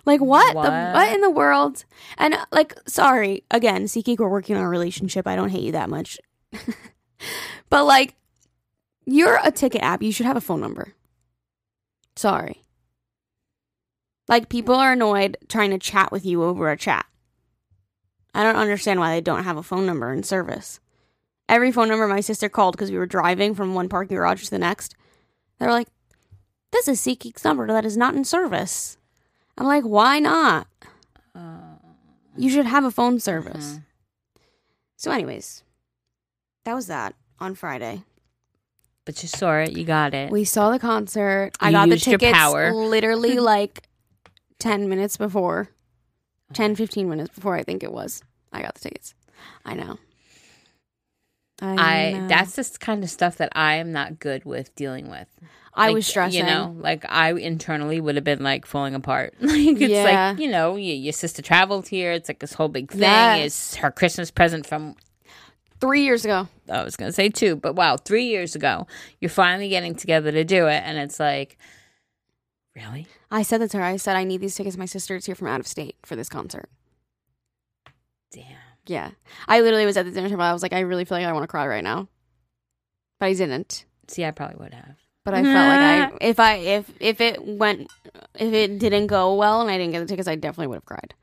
Like 0.06 0.22
what? 0.22 0.54
The, 0.54 0.60
What? 0.60 0.94
what 0.94 1.14
in 1.14 1.20
the 1.20 1.30
world? 1.30 1.84
And 2.18 2.34
uh, 2.34 2.46
like, 2.54 2.74
sorry, 2.88 3.44
again, 3.52 3.84
SeatGeek, 3.84 4.20
we're 4.20 4.30
working 4.30 4.56
on 4.56 4.64
a 4.64 4.70
relationship. 4.70 5.28
I 5.28 5.36
don't 5.36 5.50
hate 5.50 5.64
you 5.64 5.74
that 5.74 5.90
much, 5.90 6.18
but 7.70 7.84
like, 7.84 8.16
you're 9.06 9.40
a 9.44 9.52
ticket 9.52 9.82
app. 9.82 10.02
You 10.02 10.14
should 10.14 10.28
have 10.28 10.38
a 10.38 10.42
phone 10.42 10.62
number. 10.62 10.94
Sorry. 12.16 12.64
Like 14.30 14.48
people 14.48 14.76
are 14.76 14.94
annoyed 14.94 15.38
trying 15.50 15.72
to 15.72 15.78
chat 15.78 16.14
with 16.14 16.26
you 16.26 16.42
over 16.44 16.72
a 16.72 16.78
chat. 16.78 17.06
I 18.34 18.44
don't 18.44 18.56
understand 18.56 19.00
why 19.00 19.14
they 19.16 19.22
don't 19.22 19.44
have 19.44 19.58
a 19.58 19.64
phone 19.64 19.86
number 19.86 20.12
in 20.14 20.24
service. 20.24 20.80
Every 21.48 21.72
phone 21.72 21.88
number 21.90 22.08
my 22.08 22.20
sister 22.22 22.48
called 22.48 22.76
because 22.76 22.92
we 22.92 22.98
were 22.98 23.06
driving 23.08 23.56
from 23.56 23.74
one 23.74 23.90
parking 23.90 24.16
garage 24.18 24.44
to 24.46 24.52
the 24.52 24.60
next, 24.60 24.96
they 25.60 25.66
were 25.66 25.72
like, 25.72 25.88
"This 26.72 26.88
is 26.88 27.02
SeatGeek's 27.02 27.44
number 27.44 27.66
that 27.68 27.86
is 27.86 27.98
not 27.98 28.14
in 28.16 28.24
service." 28.24 28.98
I'm 29.58 29.66
like, 29.66 29.84
"Why 29.84 30.20
not? 30.20 30.68
Uh, 31.36 31.76
You 32.38 32.50
should 32.50 32.68
have 32.68 32.86
a 32.86 32.92
phone 32.92 33.20
service." 33.20 33.74
mhm. 33.80 33.84
So, 34.96 35.12
anyways, 35.12 35.64
that 36.66 36.74
was 36.76 36.88
that 36.88 37.16
on 37.40 37.56
Friday. 37.56 38.04
But 39.06 39.24
you 39.24 39.28
saw 39.30 39.56
it. 39.58 39.72
You 39.76 39.86
got 39.86 40.14
it. 40.14 40.30
We 40.32 40.44
saw 40.46 40.70
the 40.70 40.78
concert. 40.78 41.52
I 41.60 41.70
You 41.70 41.74
got 41.74 41.90
the 41.90 41.98
tickets 41.98 42.38
literally 42.74 43.40
like 43.56 43.88
10 44.60 44.88
minutes 44.88 45.18
before. 45.18 45.70
10, 46.54 46.76
15 46.76 47.10
minutes 47.10 47.34
before, 47.36 47.56
I 47.56 47.64
think 47.64 47.84
it 47.84 47.92
was. 47.92 48.24
I 48.52 48.62
got 48.62 48.76
the 48.76 48.82
tickets. 48.82 49.14
I 49.66 49.76
know. 49.76 49.98
I 51.62 52.12
know. 52.14 52.28
that's 52.28 52.56
the 52.56 52.78
kind 52.80 53.04
of 53.04 53.10
stuff 53.10 53.38
that 53.38 53.50
I 53.54 53.76
am 53.76 53.92
not 53.92 54.20
good 54.20 54.46
with 54.46 54.74
dealing 54.76 55.10
with. 55.10 55.28
I 55.74 55.88
Like, 55.88 55.96
was 55.96 56.08
stressing. 56.08 56.40
You 56.40 56.46
know, 56.46 56.76
like 56.80 57.06
I 57.10 57.34
internally 57.34 58.00
would 58.00 58.16
have 58.16 58.24
been 58.24 58.42
like 58.42 58.66
falling 58.66 58.96
apart. 58.96 59.34
like 59.42 59.58
it's 59.80 59.82
Yeah. 59.82 60.30
like 60.32 60.40
you 60.40 60.50
know, 60.50 60.74
y 60.74 60.80
your 60.80 61.14
sister 61.14 61.42
traveled 61.42 61.88
here. 61.90 62.12
It's 62.14 62.30
like 62.30 62.40
this 62.40 62.54
whole 62.54 62.70
big 62.70 62.90
thing. 62.92 63.02
Yes. 63.02 63.46
It's 63.46 63.76
her 63.76 63.92
Christmas 63.92 64.32
present 64.32 64.66
from 64.66 64.96
Three 65.82 66.04
years 66.04 66.26
ago. 66.26 66.50
I 66.70 66.84
was 66.84 66.98
gonna 66.98 67.14
say 67.14 67.30
two, 67.30 67.56
but 67.56 67.74
wow, 67.76 67.96
three 67.96 68.26
years 68.26 68.54
ago, 68.54 68.86
you're 69.22 69.30
finally 69.30 69.70
getting 69.70 69.96
together 69.96 70.30
to 70.30 70.44
do 70.44 70.68
it, 70.68 70.84
and 70.86 70.98
it's 70.98 71.22
like, 71.22 71.58
really? 72.80 73.08
I 73.30 73.42
said 73.42 73.62
that 73.62 73.72
to 73.72 73.78
her. 73.78 73.84
I 73.84 73.98
said, 73.98 74.16
I 74.16 74.24
need 74.24 74.42
these 74.42 74.56
tickets. 74.56 74.78
My 74.78 74.86
sister 74.86 75.16
is 75.16 75.26
here 75.26 75.36
from 75.36 75.48
out 75.48 75.60
of 75.60 75.68
state 75.68 75.96
for 76.06 76.16
this 76.16 76.30
concert. 76.30 76.70
Damn. 78.32 78.46
Yeah. 78.86 79.12
I 79.48 79.62
literally 79.62 79.86
was 79.86 79.98
at 79.98 80.06
the 80.06 80.12
dinner 80.12 80.30
table. 80.30 80.42
I 80.42 80.54
was 80.54 80.62
like, 80.62 80.74
I 80.74 80.80
really 80.82 81.06
feel 81.06 81.18
like 81.18 81.28
I 81.28 81.34
want 81.34 81.44
to 81.44 81.48
cry 81.48 81.68
right 81.68 81.84
now. 81.84 82.08
But 83.20 83.28
I 83.28 83.34
didn't. 83.34 83.86
See, 84.08 84.26
I 84.26 84.32
probably 84.32 84.58
would 84.58 84.74
have. 84.74 84.96
But 85.26 85.34
I 85.34 85.44
felt 85.44 85.56
like 85.56 86.14
I 86.14 86.18
if 86.26 86.40
I 86.40 86.56
if 86.56 86.92
if 87.00 87.22
it 87.22 87.46
went 87.46 87.92
if 88.36 88.54
it 88.54 88.80
didn't 88.80 89.08
go 89.08 89.36
well 89.36 89.62
and 89.62 89.70
I 89.70 89.78
didn't 89.78 89.92
get 89.92 90.00
the 90.00 90.06
tickets, 90.06 90.28
I 90.28 90.36
definitely 90.36 90.68
would 90.68 90.78
have 90.78 90.86
cried. 90.86 91.14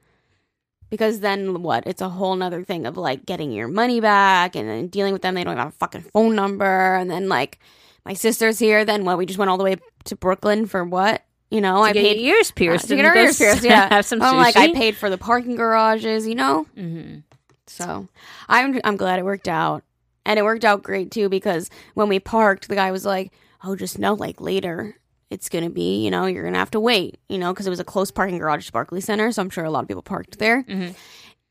Because 0.91 1.21
then 1.21 1.63
what? 1.63 1.85
It's 1.87 2.03
a 2.03 2.09
whole 2.09 2.37
nother 2.37 2.63
thing 2.63 2.87
of 2.87 2.97
like 2.97 3.27
getting 3.27 3.51
your 3.51 3.67
money 3.67 4.01
back 4.01 4.55
and 4.55 4.69
then 4.69 4.87
dealing 4.87 5.13
with 5.13 5.23
them. 5.23 5.35
They 5.35 5.43
don't 5.43 5.57
have 5.57 5.69
a 5.69 5.73
fucking 5.73 6.03
phone 6.13 6.37
number. 6.37 6.95
And 6.95 7.11
then 7.11 7.29
like 7.29 7.59
my 8.05 8.15
sister's 8.15 8.61
here. 8.61 8.85
Then 8.85 9.05
what? 9.05 9.19
We 9.19 9.27
just 9.27 9.39
went 9.39 9.51
all 9.51 9.59
the 9.59 9.65
way 9.65 9.77
to 10.05 10.17
Brooklyn 10.17 10.67
for 10.67 10.85
what? 10.85 11.26
You 11.51 11.61
know, 11.61 11.83
I 11.83 11.93
paid 11.93 12.19
ears 12.19 12.51
uh, 12.51 12.55
pierced. 12.57 12.89
to 12.89 12.97
get 12.97 13.05
our 13.05 13.17
ears 13.17 13.39
pierced. 13.39 13.63
Yeah, 13.65 13.89
have 13.89 14.05
some. 14.05 14.21
Sushi. 14.21 14.25
I'm 14.31 14.37
like 14.37 14.57
I 14.57 14.73
paid 14.73 14.97
for 14.97 15.09
the 15.11 15.19
parking 15.19 15.55
garages. 15.57 16.27
You 16.27 16.35
know, 16.35 16.67
Mhm. 16.77 17.23
so 17.67 18.09
I'm 18.49 18.81
I'm 18.85 18.97
glad 18.97 19.19
it 19.19 19.25
worked 19.25 19.49
out, 19.49 19.85
and 20.25 20.39
it 20.39 20.43
worked 20.43 20.65
out 20.65 20.83
great 20.83 21.11
too 21.11 21.29
because 21.29 21.71
when 21.95 22.09
we 22.09 22.19
parked, 22.19 22.69
the 22.69 22.75
guy 22.75 22.91
was 22.91 23.05
like, 23.05 23.33
"Oh, 23.65 23.77
just 23.77 23.99
know 23.99 24.15
like 24.15 24.41
later, 24.41 24.97
it's 25.31 25.49
gonna 25.49 25.71
be, 25.71 26.03
you 26.05 26.11
know, 26.11 26.27
you're 26.27 26.45
gonna 26.45 26.59
have 26.59 26.71
to 26.73 26.81
wait, 26.81 27.19
you 27.29 27.39
know, 27.39 27.53
because 27.53 27.67
it 27.67 27.71
was 27.71 27.81
a 27.81 27.85
close 27.85 28.11
parking 28.11 28.39
garage 28.39 28.67
to 28.67 28.73
Barclays 28.73 29.05
Center, 29.05 29.31
so 29.31 29.41
I'm 29.43 29.51
sure 29.51 29.65
a 29.65 29.71
lot 29.71 29.83
of 29.83 29.89
people 29.89 30.03
parked 30.03 30.39
there. 30.41 30.65
Mhm. 30.65 30.95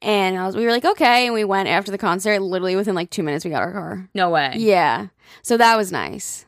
And 0.02 0.38
I 0.38 0.46
was, 0.46 0.56
we 0.58 0.66
were 0.66 0.72
like, 0.72 0.86
okay, 0.86 1.25
and 1.25 1.34
we 1.34 1.46
went 1.46 1.68
after 1.70 1.90
the 1.90 1.98
concert. 1.98 2.42
Literally 2.42 2.75
within 2.75 2.96
like 2.96 3.10
two 3.10 3.24
minutes, 3.24 3.46
we 3.46 3.50
got 3.52 3.64
our 3.64 3.72
car. 3.72 4.10
No 4.14 4.30
way. 4.30 4.54
Yeah, 4.58 5.08
so 5.42 5.56
that 5.58 5.78
was 5.78 5.92
nice. 5.92 6.46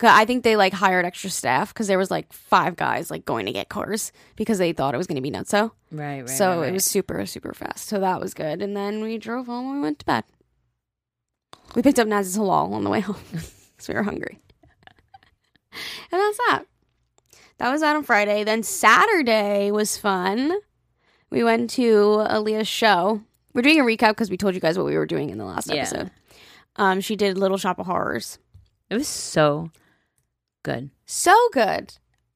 I 0.00 0.24
think 0.24 0.42
they 0.42 0.56
like 0.56 0.72
hired 0.72 1.04
extra 1.04 1.30
staff 1.30 1.72
because 1.72 1.86
there 1.86 1.98
was 1.98 2.10
like 2.10 2.32
five 2.32 2.76
guys 2.76 3.10
like 3.10 3.24
going 3.24 3.46
to 3.46 3.52
get 3.52 3.68
cars 3.68 4.10
because 4.36 4.58
they 4.58 4.72
thought 4.72 4.94
it 4.94 4.98
was 4.98 5.06
gonna 5.06 5.20
be 5.20 5.30
nutso. 5.30 5.72
Right, 5.90 6.20
right. 6.20 6.28
so 6.28 6.48
right, 6.50 6.58
right. 6.60 6.68
it 6.70 6.72
was 6.72 6.84
super 6.84 7.24
super 7.26 7.52
fast. 7.52 7.88
So 7.88 8.00
that 8.00 8.20
was 8.20 8.34
good. 8.34 8.62
And 8.62 8.76
then 8.76 9.02
we 9.02 9.18
drove 9.18 9.46
home 9.46 9.66
and 9.66 9.76
we 9.76 9.80
went 9.82 9.98
to 10.00 10.06
bed. 10.06 10.24
We 11.74 11.82
picked 11.82 11.98
up 11.98 12.08
Naz's 12.08 12.36
halal 12.38 12.72
on 12.72 12.84
the 12.84 12.90
way 12.90 13.00
home 13.00 13.16
because 13.32 13.88
we 13.88 13.94
were 13.94 14.02
hungry. 14.02 14.40
and 16.10 16.20
that's 16.20 16.38
that. 16.38 16.64
That 17.58 17.70
was 17.70 17.80
that 17.82 17.94
on 17.96 18.02
Friday. 18.02 18.44
Then 18.44 18.62
Saturday 18.62 19.70
was 19.70 19.96
fun. 19.96 20.52
We 21.30 21.44
went 21.44 21.70
to 21.70 21.82
Aaliyah's 22.28 22.68
show. 22.68 23.22
We're 23.54 23.62
doing 23.62 23.80
a 23.80 23.84
recap 23.84 24.10
because 24.10 24.30
we 24.30 24.36
told 24.36 24.54
you 24.54 24.60
guys 24.60 24.76
what 24.76 24.86
we 24.86 24.96
were 24.96 25.06
doing 25.06 25.30
in 25.30 25.38
the 25.38 25.44
last 25.44 25.68
Yeah. 25.68 25.82
episode. 25.82 26.10
Um, 26.76 27.00
she 27.00 27.16
did 27.16 27.38
Little 27.38 27.58
Shop 27.58 27.78
of 27.78 27.86
Horrors. 27.86 28.38
It 28.90 28.94
was 28.94 29.06
so 29.08 29.70
good. 30.62 30.90
So 31.06 31.34
good. 31.52 31.94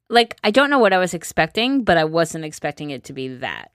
Like 0.09 0.37
I 0.45 0.51
don't 0.51 0.71
know 0.71 0.79
what 0.79 0.93
I 0.93 0.99
was 0.99 1.15
expecting, 1.15 1.83
but 1.85 1.97
I 1.97 2.05
wasn't 2.05 2.45
expecting 2.45 2.91
it 2.91 3.05
to 3.05 3.13
be 3.13 3.29
that. 3.29 3.71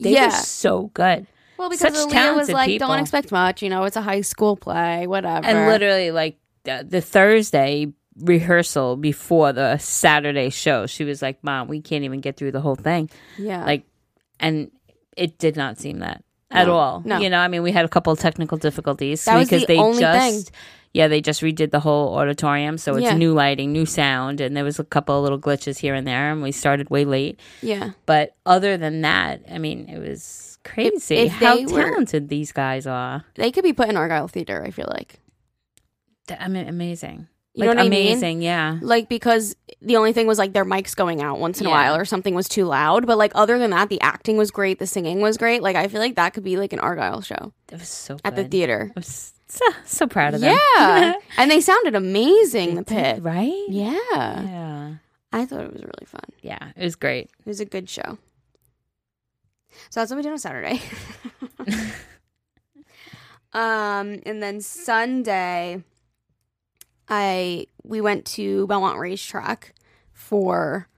They 0.00 0.12
yeah. 0.12 0.26
were 0.26 0.30
so 0.32 0.90
good. 0.94 1.26
well, 1.56 1.68
because 1.70 1.96
such 1.96 2.10
Aaliyah 2.12 2.36
was 2.36 2.50
like, 2.50 2.66
people. 2.68 2.88
don't 2.88 2.98
expect 3.00 3.30
much. 3.32 3.62
You 3.62 3.70
know, 3.70 3.84
it's 3.84 3.96
a 3.96 4.02
high 4.02 4.22
school 4.22 4.56
play, 4.56 5.06
whatever. 5.06 5.46
And 5.46 5.68
literally, 5.68 6.10
like 6.10 6.38
the, 6.64 6.84
the 6.88 7.00
Thursday 7.00 7.92
rehearsal 8.20 8.96
before 8.96 9.52
the 9.52 9.78
Saturday 9.78 10.50
show, 10.50 10.86
she 10.86 11.04
was 11.04 11.22
like, 11.22 11.42
"Mom, 11.42 11.68
we 11.68 11.80
can't 11.80 12.04
even 12.04 12.20
get 12.20 12.36
through 12.36 12.52
the 12.52 12.60
whole 12.60 12.76
thing." 12.76 13.10
yeah. 13.38 13.64
Like, 13.64 13.84
and 14.40 14.70
it 15.16 15.38
did 15.38 15.56
not 15.56 15.78
seem 15.78 16.00
that 16.00 16.24
at 16.50 16.66
No, 16.66 16.74
all. 16.74 17.02
no. 17.04 17.18
You 17.18 17.30
know, 17.30 17.38
I 17.38 17.48
mean, 17.48 17.62
we 17.62 17.72
had 17.72 17.84
a 17.84 17.88
couple 17.88 18.12
of 18.12 18.18
technical 18.18 18.58
difficulties 18.58 19.24
That 19.24 19.36
was 19.38 19.48
because 19.48 19.62
the 19.62 19.66
they 19.74 19.78
only 19.78 20.00
just. 20.00 20.46
thing. 20.50 20.54
Yeah, 20.94 21.08
they 21.08 21.20
just 21.20 21.42
redid 21.42 21.70
the 21.72 21.80
whole 21.80 22.14
auditorium, 22.16 22.78
so 22.78 22.94
it's 22.94 23.02
Yeah. 23.04 23.16
new 23.16 23.34
lighting, 23.34 23.72
new 23.72 23.84
sound, 23.84 24.40
and 24.40 24.56
there 24.56 24.64
was 24.64 24.78
a 24.78 24.84
couple 24.84 25.16
of 25.18 25.22
little 25.24 25.38
glitches 25.40 25.78
here 25.78 25.92
and 25.94 26.06
there, 26.06 26.30
and 26.30 26.40
we 26.40 26.52
started 26.52 26.88
way 26.88 27.04
late. 27.04 27.38
yeah. 27.60 27.90
But 28.06 28.34
other 28.46 28.76
than 28.76 29.00
that, 29.02 29.42
I 29.52 29.58
mean, 29.58 29.88
it 29.88 29.98
was 29.98 30.56
crazy 30.64 31.16
if 31.16 31.32
how 31.32 31.56
they 31.56 31.66
were- 31.66 31.82
talented 31.82 32.28
these 32.28 32.52
guys 32.52 32.86
are. 32.86 33.24
They 33.34 33.50
could 33.50 33.64
be 33.64 33.72
put 33.72 33.88
in 33.88 33.96
Argyle 33.96 34.28
Theater, 34.28 34.62
I 34.64 34.70
feel 34.70 34.88
like. 34.88 35.18
Th- 36.28 36.40
I 36.40 36.48
mean, 36.48 36.68
amazing. 36.68 37.26
You 37.54 37.66
like 37.66 37.76
know 37.76 37.82
what 37.82 37.86
I 37.86 37.88
mean? 37.88 38.06
amazing, 38.12 38.42
yeah. 38.42 38.78
Like 38.80 39.08
because 39.08 39.54
the 39.82 39.96
only 39.96 40.12
thing 40.12 40.26
was 40.26 40.38
like 40.38 40.52
their 40.54 40.64
mics 40.64 40.96
going 40.96 41.22
out 41.22 41.38
once 41.38 41.60
in 41.60 41.66
a 41.66 41.70
Yeah. 41.70 41.74
while 41.90 41.96
or 41.96 42.04
something 42.04 42.34
was 42.34 42.48
too 42.48 42.64
loud. 42.64 43.06
But 43.06 43.16
like 43.18 43.30
other 43.34 43.58
than 43.58 43.70
that, 43.70 43.90
the 43.90 44.00
acting 44.00 44.36
was 44.36 44.50
great, 44.50 44.78
the 44.80 44.86
singing 44.88 45.20
was 45.20 45.36
great. 45.36 45.62
Like 45.62 45.76
I 45.76 45.86
feel 45.86 46.00
like 46.00 46.16
that 46.16 46.34
could 46.34 46.42
be 46.44 46.56
like 46.56 46.72
an 46.72 46.80
Argyle 46.80 47.20
show 47.20 47.52
It 47.70 47.78
was 47.78 47.88
so 47.88 48.16
at 48.24 48.34
the 48.36 48.42
theater. 48.44 48.90
I 48.96 48.98
was 48.98 49.33
so, 49.48 49.64
so 49.84 50.06
proud 50.06 50.34
of 50.34 50.40
them. 50.40 50.56
Yeah. 50.76 51.14
and 51.36 51.50
they 51.50 51.60
sounded 51.60 51.94
amazing, 51.94 52.74
the 52.74 52.82
pit. 52.84 53.22
right? 53.22 53.64
Yeah. 53.68 53.92
Yeah. 54.08 54.94
I 55.32 55.46
thought 55.46 55.64
it 55.64 55.72
was 55.72 55.82
really 55.82 56.06
fun. 56.06 56.22
Yeah, 56.42 56.70
it 56.76 56.84
was 56.84 56.94
great. 56.94 57.24
It 57.40 57.46
was 57.46 57.58
a 57.58 57.64
good 57.64 57.90
show. 57.90 58.18
So 59.90 60.00
that's 60.00 60.10
what 60.10 60.16
we 60.16 60.22
did 60.22 60.30
on 60.30 60.38
Saturday. 60.38 60.80
um, 63.52 64.20
and 64.24 64.40
then 64.40 64.60
Sunday, 64.60 65.82
I 67.08 67.66
we 67.82 68.00
went 68.00 68.24
to 68.26 68.68
Belmont 68.68 68.98
Racetrack 68.98 69.74
for 70.12 70.88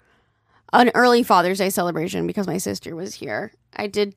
an 0.74 0.90
early 0.94 1.22
Father's 1.22 1.58
Day 1.58 1.70
celebration 1.70 2.26
because 2.26 2.46
my 2.46 2.58
sister 2.58 2.94
was 2.94 3.14
here. 3.14 3.52
I 3.74 3.86
did, 3.86 4.14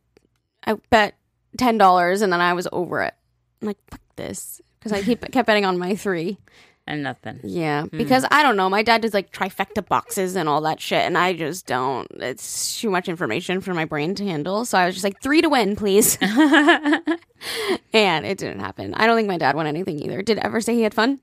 I 0.66 0.76
bet 0.90 1.16
ten 1.58 1.78
dollars, 1.78 2.22
and 2.22 2.32
then 2.34 2.42
I 2.42 2.54
was 2.54 2.68
over 2.74 3.02
it. 3.04 3.14
I'm 3.62 3.68
like, 3.68 3.78
this, 4.20 4.62
because 4.80 4.92
I 4.92 5.02
keep 5.02 5.22
kept 5.32 5.48
betting 5.48 5.66
on 5.66 5.78
my 5.78 5.96
three. 5.96 6.38
And 6.88 7.04
nothing. 7.04 7.40
Yeah, 7.44 7.84
hmm. 7.84 7.98
because 7.98 8.26
I 8.32 8.42
don't 8.42 8.58
know. 8.58 8.68
My 8.68 8.82
dad 8.82 9.04
does 9.04 9.14
like 9.14 9.32
trifecta 9.32 9.88
boxes 9.88 10.36
and 10.36 10.50
all 10.50 10.60
that 10.62 10.82
shit, 10.82 11.06
and 11.06 11.18
I 11.18 11.34
just 11.34 11.68
don't. 11.68 12.08
It's 12.16 12.82
too 12.82 12.90
much 12.90 13.08
information 13.08 13.62
for 13.62 13.76
my 13.76 13.86
brain 13.86 14.16
to 14.16 14.26
handle. 14.26 14.66
So 14.66 14.78
I 14.78 14.88
was 14.88 14.96
just 14.96 15.04
like, 15.04 15.22
three 15.22 15.42
to 15.42 15.50
win, 15.50 15.76
please. 15.76 16.18
and 16.22 18.26
it 18.26 18.40
didn't 18.40 18.60
happen. 18.60 18.96
I 18.96 19.06
don't 19.06 19.16
think 19.16 19.28
my 19.28 19.38
dad 19.38 19.56
won 19.56 19.68
anything 19.68 20.00
either. 20.00 20.24
Did 20.24 20.40
Ever 20.40 20.62
say 20.62 20.74
he 20.74 20.82
had 20.82 20.96
fun? 20.96 21.20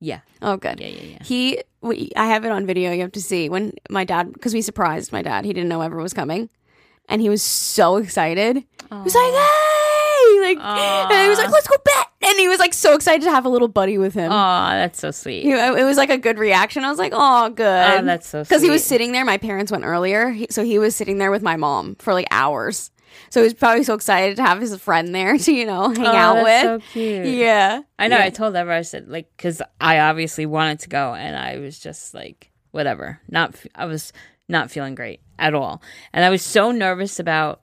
yeah. 0.00 0.20
Oh, 0.42 0.56
good. 0.56 0.80
Yeah, 0.80 0.88
yeah, 0.88 1.02
yeah. 1.02 1.18
He, 1.22 1.62
we, 1.80 2.10
I 2.16 2.26
have 2.26 2.44
it 2.44 2.52
on 2.52 2.66
video. 2.66 2.92
You 2.92 3.02
have 3.02 3.12
to 3.12 3.22
see 3.22 3.48
when 3.48 3.72
my 3.90 4.04
dad, 4.04 4.32
because 4.32 4.54
we 4.54 4.62
surprised 4.62 5.12
my 5.12 5.22
dad. 5.22 5.44
He 5.44 5.52
didn't 5.52 5.68
know 5.68 5.80
Ever 5.80 5.96
was 5.96 6.12
coming, 6.12 6.50
and 7.08 7.22
he 7.22 7.28
was 7.28 7.42
so 7.42 7.96
excited. 7.96 8.56
He 8.56 8.64
was 8.90 9.14
like, 9.14 9.32
"Hey!" 9.32 10.40
Like, 10.42 10.58
and 10.58 11.22
he 11.22 11.28
was 11.28 11.38
like, 11.38 11.50
"Let's 11.50 11.68
go 11.68 11.76
bet!" 11.84 12.03
And 12.26 12.38
he 12.38 12.48
was 12.48 12.58
like 12.58 12.74
so 12.74 12.94
excited 12.94 13.24
to 13.24 13.30
have 13.30 13.44
a 13.44 13.48
little 13.48 13.68
buddy 13.68 13.98
with 13.98 14.14
him. 14.14 14.32
Oh, 14.32 14.68
that's 14.70 14.98
so 14.98 15.10
sweet. 15.10 15.44
You 15.44 15.56
know, 15.56 15.74
it 15.74 15.84
was 15.84 15.96
like 15.96 16.10
a 16.10 16.18
good 16.18 16.38
reaction. 16.38 16.84
I 16.84 16.90
was 16.90 16.98
like, 16.98 17.12
"Oh, 17.14 17.50
good." 17.50 17.64
Oh, 17.98 18.02
that's 18.02 18.28
so 18.28 18.42
sweet. 18.42 18.48
because 18.48 18.62
he 18.62 18.70
was 18.70 18.84
sitting 18.84 19.12
there. 19.12 19.24
My 19.24 19.38
parents 19.38 19.70
went 19.70 19.84
earlier, 19.84 20.30
he, 20.30 20.46
so 20.50 20.64
he 20.64 20.78
was 20.78 20.96
sitting 20.96 21.18
there 21.18 21.30
with 21.30 21.42
my 21.42 21.56
mom 21.56 21.96
for 21.96 22.12
like 22.12 22.26
hours. 22.30 22.90
So 23.30 23.40
he 23.40 23.44
was 23.44 23.54
probably 23.54 23.84
so 23.84 23.94
excited 23.94 24.36
to 24.36 24.42
have 24.42 24.60
his 24.60 24.76
friend 24.80 25.14
there 25.14 25.36
to 25.46 25.52
you 25.52 25.66
know 25.66 25.88
hang 25.90 26.06
oh, 26.06 26.12
out 26.12 26.34
that's 26.44 26.64
with. 26.64 26.82
so 26.82 26.92
cute. 26.92 27.26
yeah, 27.26 27.82
I 27.98 28.08
know. 28.08 28.18
Yeah. 28.18 28.24
I 28.24 28.30
told 28.30 28.56
Ever, 28.56 28.72
I 28.72 28.82
said, 28.82 29.08
like, 29.08 29.28
because 29.36 29.60
I 29.80 30.00
obviously 30.00 30.46
wanted 30.46 30.80
to 30.80 30.88
go, 30.88 31.14
and 31.14 31.36
I 31.36 31.58
was 31.58 31.78
just 31.78 32.14
like, 32.14 32.50
whatever. 32.70 33.20
Not, 33.28 33.54
I 33.74 33.86
was 33.86 34.12
not 34.48 34.70
feeling 34.70 34.94
great 34.94 35.20
at 35.38 35.54
all, 35.54 35.82
and 36.12 36.24
I 36.24 36.30
was 36.30 36.42
so 36.42 36.70
nervous 36.70 37.18
about, 37.18 37.60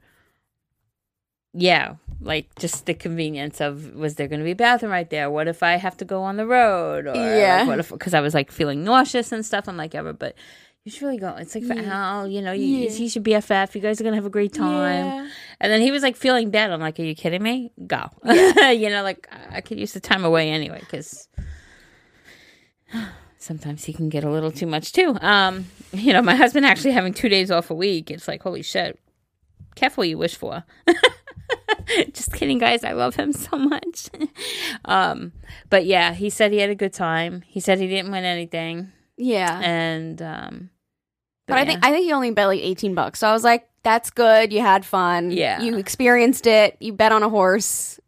yeah, 1.54 1.96
like 2.22 2.54
just 2.60 2.86
the 2.86 2.94
convenience 2.94 3.60
of 3.62 3.94
was 3.96 4.16
there 4.16 4.28
going 4.28 4.40
to 4.40 4.46
be 4.46 4.52
a 4.52 4.56
bathroom 4.56 4.92
right 4.92 5.10
there? 5.10 5.30
What 5.30 5.48
if 5.48 5.64
I 5.64 5.74
have 5.74 5.98
to 5.98 6.06
go 6.06 6.24
on 6.24 6.38
the 6.38 6.46
road? 6.48 7.08
Or 7.08 7.14
Yeah. 7.16 7.60
like, 7.60 7.68
what 7.68 7.80
if 7.80 7.90
because 7.90 8.14
I 8.14 8.22
was 8.22 8.34
like 8.34 8.52
feeling 8.52 8.84
nauseous 8.84 9.32
and 9.32 9.46
stuff. 9.46 9.68
I'm 9.68 9.78
like, 9.78 9.94
Ever, 9.96 10.14
but. 10.14 10.36
You 10.84 10.92
should 10.92 11.04
really 11.04 11.20
go. 11.20 11.36
It's 11.36 11.54
like 11.54 11.64
for 11.66 11.74
Al, 11.74 12.28
you 12.28 12.42
know, 12.42 12.54
you, 12.54 12.66
Yeah. 12.66 12.90
you 12.90 13.08
should 13.08 13.24
BFF. 13.24 13.76
You 13.76 13.82
guys 13.82 14.02
are 14.02 14.04
gonna 14.04 14.16
have 14.16 14.26
a 14.26 14.32
great 14.32 14.52
time. 14.52 15.06
Yeah. 15.06 15.30
And 15.60 15.72
then 15.72 15.80
he 15.80 15.92
was 15.92 16.02
like 16.02 16.16
feeling 16.16 16.50
bad. 16.50 16.72
I'm 16.72 16.80
like, 16.80 17.00
are 17.00 17.04
you 17.04 17.14
kidding 17.14 17.44
me? 17.44 17.72
Go. 17.86 18.10
you 18.26 18.90
know, 18.90 19.04
like 19.04 19.28
I 19.52 19.62
could 19.62 19.80
use 19.80 19.92
the 19.94 20.00
time 20.00 20.26
away 20.26 20.50
anyway 20.50 20.80
because 20.80 21.28
sometimes 23.38 23.84
he 23.84 23.94
can 23.94 24.10
get 24.10 24.24
a 24.24 24.30
little 24.32 24.52
too 24.52 24.66
much 24.66 24.92
too. 24.92 25.16
Um, 25.22 25.66
you 25.94 26.14
know, 26.14 26.22
my 26.24 26.34
husband 26.36 26.66
actually 26.66 26.94
having 26.94 27.14
two 27.14 27.30
days 27.30 27.52
off 27.52 27.70
a 27.70 27.76
week. 27.76 28.10
It's 28.10 28.28
like, 28.28 28.42
holy 28.42 28.64
shit. 28.64 29.00
Careful 29.76 30.02
what 30.02 30.10
you 30.10 30.18
wish 30.18 30.36
for. 30.36 30.64
Just 32.14 32.34
kidding, 32.34 32.58
guys. 32.58 32.84
I 32.84 32.94
love 32.94 33.16
him 33.16 33.34
so 33.46 33.58
much. 33.58 34.10
um, 34.86 35.32
but 35.70 35.86
yeah, 35.86 36.14
he 36.14 36.30
said 36.30 36.52
he 36.52 36.60
had 36.60 36.70
a 36.70 36.76
good 36.76 36.94
time. 36.94 37.44
He 37.48 37.60
said 37.60 37.80
he 37.80 37.88
didn't 37.88 38.12
win 38.12 38.24
anything, 38.24 38.92
yeah. 39.18 39.60
and 39.64 40.22
um, 40.22 40.70
But 41.48 41.58
I 41.60 41.66
think 41.66 41.86
I 41.86 41.92
think 41.92 42.06
he 42.06 42.14
only 42.14 42.32
bet 42.32 42.48
like 42.48 42.62
eighteen 42.62 42.94
bucks. 42.96 43.20
So 43.20 43.28
I 43.28 43.32
was 43.34 43.44
like, 43.44 43.68
"That's 43.84 44.10
good. 44.10 44.52
You 44.52 44.60
had 44.62 44.86
fun. 44.86 45.32
Yeah. 45.32 45.62
you 45.62 45.78
experienced 45.78 46.48
it. 46.48 46.78
You 46.80 46.94
bet 46.94 47.12
on 47.12 47.24
a 47.24 47.30
horse, 47.30 48.00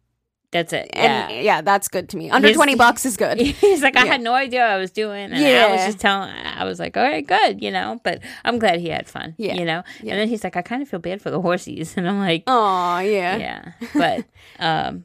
that's 0.54 0.72
it. 0.72 0.88
and 0.94 1.30
yeah. 1.30 1.40
yeah, 1.40 1.60
that's 1.60 1.88
good 1.88 2.08
to 2.08 2.16
me. 2.16 2.30
Under 2.30 2.48
His- 2.48 2.56
twenty 2.56 2.74
bucks 2.74 3.04
is 3.04 3.18
good. 3.18 3.38
He's 3.40 3.82
like, 3.82 3.96
I 3.96 4.04
Yeah. 4.06 4.12
had 4.12 4.20
no 4.22 4.32
idea 4.32 4.60
what 4.60 4.70
I 4.70 4.76
was 4.78 4.90
doing. 4.90 5.32
And 5.32 5.34
I 5.36 5.70
was 5.72 5.84
just 5.84 5.98
telling, 6.00 6.30
I 6.30 6.64
was 6.64 6.78
like, 6.80 6.96
all 6.96 7.02
right, 7.02 7.26
good, 7.26 7.62
you 7.62 7.70
know, 7.70 8.00
but 8.04 8.20
I'm 8.46 8.58
glad 8.58 8.80
he 8.80 8.88
had 8.88 9.06
fun, 9.06 9.34
Yeah. 9.36 9.54
you 9.54 9.66
know? 9.66 9.82
Yeah. 10.02 10.12
And 10.12 10.20
then 10.20 10.28
he's 10.28 10.42
like, 10.42 10.56
I 10.56 10.62
kind 10.62 10.80
of 10.80 10.88
feel 10.88 11.00
bad 11.00 11.20
for 11.20 11.30
the 11.30 11.40
horsies. 11.42 11.94
And 11.98 12.08
I'm 12.08 12.18
like, 12.20 12.44
Oh 12.46 12.98
yeah. 13.00 13.36
yeah, 13.36 13.72
but, 13.94 14.24
um, 14.58 15.04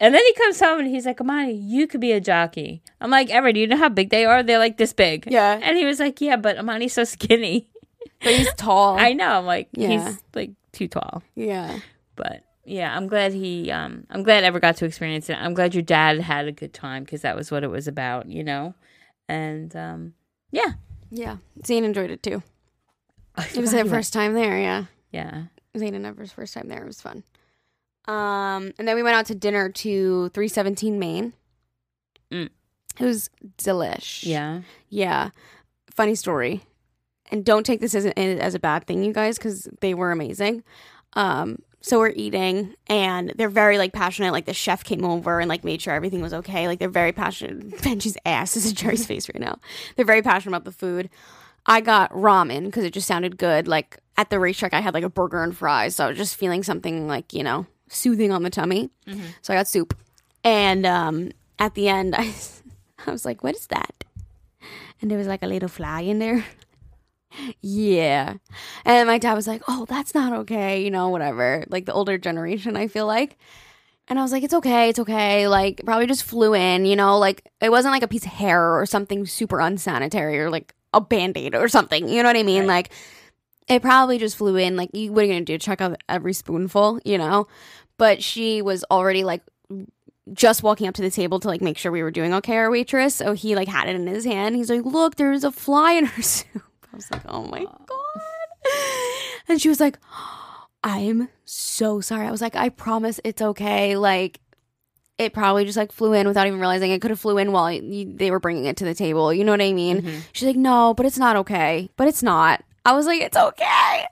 and 0.00 0.14
then 0.14 0.22
he 0.24 0.32
comes 0.34 0.60
home 0.60 0.80
and 0.80 0.88
he's 0.88 1.06
like, 1.06 1.20
Amani, 1.20 1.54
you 1.54 1.86
could 1.88 2.00
be 2.00 2.12
a 2.12 2.20
jockey. 2.20 2.82
I'm 3.00 3.10
like, 3.10 3.30
Ever, 3.30 3.52
do 3.52 3.58
you 3.60 3.66
know 3.66 3.76
how 3.76 3.88
big 3.88 4.10
they 4.10 4.24
are? 4.26 4.42
They're 4.42 4.58
like 4.58 4.76
this 4.76 4.92
big. 4.92 5.26
Yeah. 5.30 5.58
And 5.62 5.76
he 5.76 5.84
was 5.84 5.98
like, 6.00 6.20
yeah, 6.20 6.36
but 6.36 6.56
Amani's 6.58 6.92
so 6.92 7.04
skinny. 7.04 7.68
But 8.22 8.34
he's 8.34 8.52
tall. 8.56 8.98
I 8.98 9.12
know. 9.12 9.28
I'm 9.38 9.46
like, 9.46 9.68
Yeah. 9.72 9.88
he's 10.08 10.22
like 10.34 10.50
too 10.72 10.88
tall. 10.88 11.22
yeah. 11.34 11.78
But 12.16 12.42
yeah, 12.68 12.94
I'm 12.94 13.06
glad 13.06 13.32
he, 13.32 13.70
um, 13.70 14.06
I'm 14.10 14.22
glad 14.22 14.44
Ever 14.44 14.60
got 14.60 14.76
to 14.76 14.84
experience 14.84 15.28
it. 15.30 15.36
I'm 15.40 15.54
glad 15.54 15.74
your 15.74 15.82
dad 15.82 16.20
had 16.20 16.46
a 16.46 16.52
good 16.52 16.72
time 16.72 17.04
because 17.04 17.22
that 17.22 17.36
was 17.36 17.50
what 17.50 17.64
it 17.64 17.68
was 17.68 17.88
about, 17.88 18.28
you 18.28 18.44
know? 18.44 18.74
And, 19.28 19.74
um, 19.74 20.14
yeah. 20.50 20.72
Yeah. 21.10 21.38
Zane 21.64 21.84
enjoyed 21.84 22.10
it 22.10 22.22
too. 22.22 22.42
It 23.54 23.60
was 23.60 23.72
their 23.72 23.84
first 23.84 24.12
time 24.12 24.34
there. 24.34 24.58
Yeah. 24.58 24.84
Yeah. 25.12 25.44
Zane 25.76 25.94
and 25.94 26.06
Ever's 26.06 26.32
first 26.32 26.54
time 26.54 26.68
there. 26.68 26.82
It 26.82 26.86
was 26.86 27.00
fun. 27.00 27.22
Um, 28.06 28.72
and 28.78 28.88
then 28.88 28.96
we 28.96 29.02
went 29.02 29.16
out 29.16 29.26
to 29.26 29.34
dinner 29.34 29.68
to 29.68 30.28
317 30.30 30.98
Main. 30.98 31.34
Mm. 32.32 32.48
It 32.98 33.04
was 33.04 33.30
delish. 33.58 34.24
Yeah. 34.24 34.62
Yeah. 34.88 35.30
Funny 35.94 36.14
story. 36.14 36.62
And 37.30 37.44
don't 37.44 37.64
take 37.64 37.80
this 37.80 37.94
as 37.94 38.06
a, 38.06 38.18
as 38.18 38.54
a 38.54 38.58
bad 38.58 38.86
thing, 38.86 39.04
you 39.04 39.12
guys, 39.12 39.36
because 39.38 39.68
they 39.80 39.94
were 39.94 40.10
amazing. 40.10 40.64
Um, 41.12 41.58
so 41.80 41.98
we're 41.98 42.12
eating 42.16 42.74
and 42.88 43.32
they're 43.36 43.48
very 43.48 43.78
like 43.78 43.92
passionate. 43.92 44.32
Like 44.32 44.46
the 44.46 44.54
chef 44.54 44.82
came 44.82 45.04
over 45.04 45.40
and 45.40 45.48
like 45.48 45.64
made 45.64 45.80
sure 45.80 45.94
everything 45.94 46.20
was 46.20 46.34
okay. 46.34 46.66
Like 46.66 46.78
they're 46.78 46.88
very 46.88 47.12
passionate. 47.12 47.70
Benji's 47.82 48.16
ass 48.26 48.56
is 48.56 48.68
in 48.68 48.74
Jerry's 48.74 49.06
face 49.06 49.28
right 49.28 49.40
now. 49.40 49.58
They're 49.96 50.04
very 50.04 50.22
passionate 50.22 50.56
about 50.56 50.64
the 50.64 50.72
food. 50.72 51.08
I 51.66 51.80
got 51.80 52.10
ramen 52.12 52.64
because 52.64 52.84
it 52.84 52.92
just 52.92 53.06
sounded 53.06 53.36
good. 53.36 53.68
Like 53.68 53.98
at 54.16 54.30
the 54.30 54.40
racetrack, 54.40 54.74
I 54.74 54.80
had 54.80 54.94
like 54.94 55.04
a 55.04 55.10
burger 55.10 55.42
and 55.42 55.56
fries, 55.56 55.94
so 55.94 56.06
I 56.06 56.08
was 56.08 56.16
just 56.16 56.36
feeling 56.36 56.62
something 56.62 57.06
like 57.06 57.32
you 57.32 57.42
know 57.44 57.66
soothing 57.88 58.32
on 58.32 58.42
the 58.42 58.50
tummy. 58.50 58.90
So 59.42 59.52
I 59.52 59.56
got 59.56 59.68
soup, 59.68 59.96
and 60.42 60.86
um, 60.86 61.30
at 61.58 61.74
the 61.74 61.88
end, 61.88 62.14
I 62.16 62.32
I 63.06 63.10
was 63.10 63.24
like, 63.24 63.44
"What 63.44 63.54
is 63.54 63.66
that?" 63.68 64.04
And 65.00 65.10
there 65.10 65.18
was 65.18 65.26
like 65.26 65.42
a 65.42 65.46
little 65.46 65.68
fly 65.68 66.00
in 66.00 66.18
there. 66.18 66.44
yeah, 67.60 68.34
and 68.84 69.08
my 69.08 69.18
dad 69.18 69.34
was 69.34 69.46
like, 69.46 69.62
"Oh, 69.68 69.86
that's 69.88 70.14
not 70.14 70.32
okay," 70.32 70.82
you 70.82 70.90
know, 70.90 71.08
whatever. 71.10 71.64
Like 71.68 71.86
the 71.86 71.92
older 71.92 72.18
generation, 72.18 72.76
I 72.76 72.88
feel 72.88 73.06
like. 73.06 73.36
And 74.10 74.18
I 74.18 74.22
was 74.22 74.32
like, 74.32 74.42
it's 74.42 74.54
okay, 74.54 74.88
it's 74.88 74.98
okay. 74.98 75.48
Like, 75.48 75.82
probably 75.84 76.06
just 76.06 76.24
flew 76.24 76.54
in, 76.54 76.86
you 76.86 76.96
know, 76.96 77.18
like 77.18 77.46
it 77.60 77.70
wasn't 77.70 77.92
like 77.92 78.02
a 78.02 78.08
piece 78.08 78.24
of 78.24 78.32
hair 78.32 78.78
or 78.80 78.86
something 78.86 79.26
super 79.26 79.60
unsanitary 79.60 80.40
or 80.40 80.48
like 80.48 80.74
a 80.94 81.00
band 81.00 81.36
aid 81.36 81.54
or 81.54 81.68
something. 81.68 82.08
You 82.08 82.22
know 82.22 82.30
what 82.30 82.36
I 82.36 82.42
mean? 82.42 82.66
Like, 82.66 82.90
it 83.68 83.82
probably 83.82 84.18
just 84.18 84.36
flew 84.36 84.56
in. 84.56 84.76
Like, 84.76 84.90
you, 84.94 85.12
what 85.12 85.22
are 85.22 85.26
you 85.26 85.32
going 85.32 85.44
to 85.44 85.52
do? 85.52 85.58
Check 85.58 85.82
out 85.82 86.02
every 86.08 86.32
spoonful, 86.32 87.00
you 87.04 87.18
know? 87.18 87.48
But 87.98 88.22
she 88.22 88.62
was 88.62 88.84
already 88.90 89.24
like 89.24 89.42
just 90.32 90.62
walking 90.62 90.88
up 90.88 90.94
to 90.94 91.02
the 91.02 91.10
table 91.10 91.40
to 91.40 91.48
like 91.48 91.60
make 91.60 91.78
sure 91.78 91.92
we 91.92 92.02
were 92.02 92.10
doing 92.10 92.32
okay, 92.34 92.56
our 92.56 92.70
waitress. 92.70 93.16
So 93.16 93.32
he 93.32 93.54
like 93.54 93.68
had 93.68 93.88
it 93.88 93.96
in 93.96 94.06
his 94.06 94.24
hand. 94.24 94.56
He's 94.56 94.70
like, 94.70 94.84
look, 94.84 95.16
there's 95.16 95.44
a 95.44 95.52
fly 95.52 95.92
in 95.92 96.06
her 96.06 96.22
soup. 96.22 96.62
I 96.92 96.96
was 96.96 97.10
like, 97.10 97.22
oh 97.28 97.44
my 97.44 97.64
God. 97.64 98.22
And 99.48 99.60
she 99.60 99.68
was 99.68 99.80
like, 99.80 99.98
I'm 100.82 101.28
so 101.44 102.00
sorry. 102.00 102.26
I 102.26 102.30
was 102.30 102.40
like, 102.40 102.56
I 102.56 102.68
promise 102.68 103.20
it's 103.24 103.42
okay. 103.42 103.96
Like, 103.96 104.40
it 105.18 105.32
probably 105.32 105.64
just 105.64 105.76
like 105.76 105.90
flew 105.90 106.12
in 106.12 106.28
without 106.28 106.46
even 106.46 106.60
realizing 106.60 106.92
it 106.92 107.00
could 107.00 107.10
have 107.10 107.18
flew 107.18 107.38
in 107.38 107.50
while 107.50 107.72
you, 107.72 108.12
they 108.14 108.30
were 108.30 108.38
bringing 108.38 108.66
it 108.66 108.76
to 108.76 108.84
the 108.84 108.94
table. 108.94 109.34
You 109.34 109.44
know 109.44 109.52
what 109.52 109.60
I 109.60 109.72
mean? 109.72 110.22
She's 110.32 110.46
like, 110.46 110.56
no, 110.56 110.94
but 110.94 111.06
it's 111.06 111.18
not 111.18 111.36
okay. 111.36 111.90
But 111.96 112.06
it's 112.08 112.22
not. 112.22 112.62
I 112.84 112.92
was 112.92 113.06
like, 113.06 113.20
it's 113.20 113.36
okay. 113.36 114.06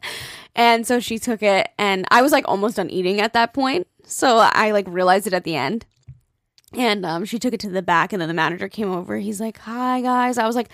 And 0.55 0.87
so 0.87 1.01
she 1.01 1.19
took 1.19 1.43
it, 1.43 1.69
and 1.79 2.07
I 2.11 2.23
was 2.23 2.33
like 2.33 2.49
almost 2.49 2.77
done 2.77 2.91
eating 2.91 3.21
at 3.21 3.35
that 3.35 3.53
point. 3.53 3.87
So 4.05 4.39
I 4.39 4.71
like 4.71 4.87
realized 4.89 5.27
it 5.27 5.35
at 5.35 5.45
the 5.45 5.55
end. 5.55 5.85
And 6.73 7.07
um, 7.07 7.25
she 7.25 7.39
took 7.39 7.55
it 7.55 7.61
to 7.61 7.71
the 7.71 7.83
back, 7.83 8.13
and 8.13 8.21
then 8.21 8.29
the 8.29 8.35
manager 8.35 8.69
came 8.69 8.91
over. 8.91 9.17
He's 9.19 9.41
like, 9.41 9.59
"Hi 9.59 10.01
guys." 10.01 10.39
I 10.39 10.47
was 10.47 10.57
like, 10.57 10.71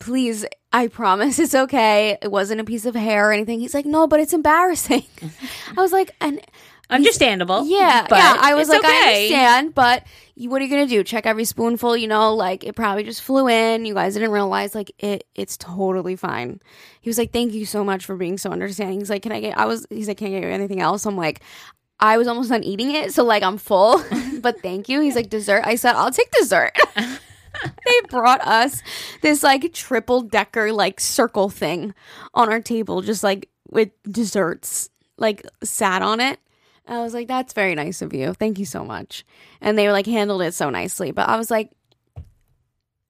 "Please, 0.00 0.44
I 0.72 0.88
promise 0.88 1.38
it's 1.38 1.54
okay. 1.54 2.18
It 2.20 2.30
wasn't 2.32 2.60
a 2.60 2.64
piece 2.64 2.84
of 2.86 2.94
hair 2.96 3.28
or 3.28 3.32
anything." 3.32 3.60
He's 3.60 3.74
like, 3.74 3.86
"No, 3.86 4.06
but 4.08 4.18
it's 4.18 4.32
embarrassing." 4.32 5.04
I 5.76 5.80
was 5.80 5.92
like, 5.92 6.10
"And 6.20 6.40
Understandable. 6.90 7.64
yeah, 7.66 8.06
but 8.08 8.16
yeah." 8.18 8.36
I 8.40 8.54
was 8.56 8.68
like, 8.68 8.84
"I 8.84 9.14
understand, 9.14 9.74
but 9.74 10.04
you, 10.34 10.50
what 10.50 10.60
are 10.60 10.64
you 10.64 10.70
gonna 10.70 10.86
do? 10.88 11.04
Check 11.04 11.24
every 11.24 11.44
spoonful? 11.44 11.96
You 11.96 12.08
know, 12.08 12.34
like 12.34 12.64
it 12.64 12.74
probably 12.74 13.04
just 13.04 13.22
flew 13.22 13.48
in. 13.48 13.84
You 13.84 13.94
guys 13.94 14.14
didn't 14.14 14.32
realize, 14.32 14.74
like 14.74 14.90
it. 14.98 15.24
It's 15.36 15.56
totally 15.56 16.16
fine." 16.16 16.60
He 17.00 17.08
was 17.08 17.18
like, 17.18 17.32
"Thank 17.32 17.52
you 17.52 17.64
so 17.64 17.84
much 17.84 18.04
for 18.04 18.16
being 18.16 18.38
so 18.38 18.50
understanding." 18.50 18.98
He's 18.98 19.10
like, 19.10 19.22
"Can 19.22 19.32
I 19.32 19.40
get?" 19.40 19.56
I 19.56 19.66
was. 19.66 19.86
He's 19.90 20.08
like, 20.08 20.16
"Can 20.18 20.26
I 20.28 20.30
get 20.30 20.42
you 20.42 20.48
anything 20.48 20.80
else?" 20.80 21.06
I'm 21.06 21.16
like. 21.16 21.40
I 22.02 22.16
was 22.16 22.28
almost 22.28 22.48
done 22.48 22.64
eating 22.64 22.92
it, 22.92 23.12
so 23.12 23.24
like 23.24 23.42
I'm 23.42 23.58
full, 23.58 24.02
but 24.40 24.62
thank 24.62 24.88
you. 24.88 25.02
He's 25.02 25.14
like 25.14 25.28
dessert. 25.28 25.64
I 25.66 25.74
said 25.74 25.92
I'll 25.96 26.10
take 26.10 26.30
dessert. 26.30 26.72
they 27.86 28.00
brought 28.08 28.40
us 28.46 28.82
this 29.22 29.42
like 29.42 29.72
triple 29.72 30.22
decker 30.22 30.72
like 30.72 31.00
circle 31.00 31.48
thing 31.48 31.94
on 32.34 32.50
our 32.50 32.60
table, 32.60 33.02
just 33.02 33.22
like 33.22 33.48
with 33.70 33.90
desserts, 34.10 34.90
like 35.16 35.46
sat 35.62 36.02
on 36.02 36.20
it. 36.20 36.38
I 36.88 37.00
was 37.02 37.14
like, 37.14 37.28
that's 37.28 37.52
very 37.52 37.74
nice 37.74 38.02
of 38.02 38.12
you. 38.12 38.32
Thank 38.34 38.58
you 38.58 38.64
so 38.64 38.84
much. 38.84 39.24
And 39.60 39.78
they 39.78 39.86
were 39.86 39.92
like 39.92 40.06
handled 40.06 40.42
it 40.42 40.54
so 40.54 40.70
nicely. 40.70 41.12
But 41.12 41.28
I 41.28 41.36
was 41.36 41.50
like, 41.50 41.70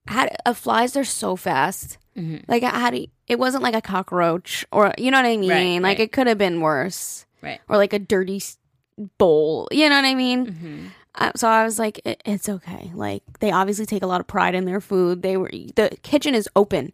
how 0.06 0.28
uh, 0.44 0.52
flies 0.54 0.96
are 0.96 1.04
so 1.04 1.36
fast. 1.36 1.98
Mhm. 2.16 2.44
Like 2.48 2.62
how 2.62 2.90
do 2.90 2.98
you- 2.98 3.08
it 3.28 3.38
wasn't 3.38 3.62
like 3.62 3.74
a 3.74 3.80
cockroach 3.80 4.66
or 4.72 4.92
you 4.98 5.10
know 5.10 5.18
what 5.18 5.26
I 5.26 5.36
mean? 5.36 5.50
Right, 5.50 5.82
like 5.82 5.98
right. 5.98 6.00
it 6.00 6.12
could 6.12 6.26
have 6.26 6.38
been 6.38 6.60
worse. 6.60 7.24
Right. 7.42 7.60
Or 7.68 7.76
like 7.76 7.92
a 7.92 7.98
dirty 7.98 8.42
bowl. 9.18 9.68
You 9.70 9.88
know 9.88 9.96
what 9.96 10.04
I 10.04 10.14
mean? 10.14 10.46
Mhm. 10.46 10.90
Uh, 11.14 11.32
so 11.36 11.48
I 11.48 11.64
was 11.64 11.78
like, 11.78 12.00
it, 12.04 12.22
it's 12.24 12.48
okay. 12.48 12.90
Like 12.94 13.22
they 13.40 13.50
obviously 13.50 13.86
take 13.86 14.02
a 14.02 14.06
lot 14.06 14.20
of 14.20 14.26
pride 14.26 14.54
in 14.54 14.64
their 14.64 14.80
food. 14.80 15.22
They 15.22 15.36
were 15.36 15.50
the 15.74 15.96
kitchen 16.02 16.34
is 16.34 16.48
open, 16.54 16.92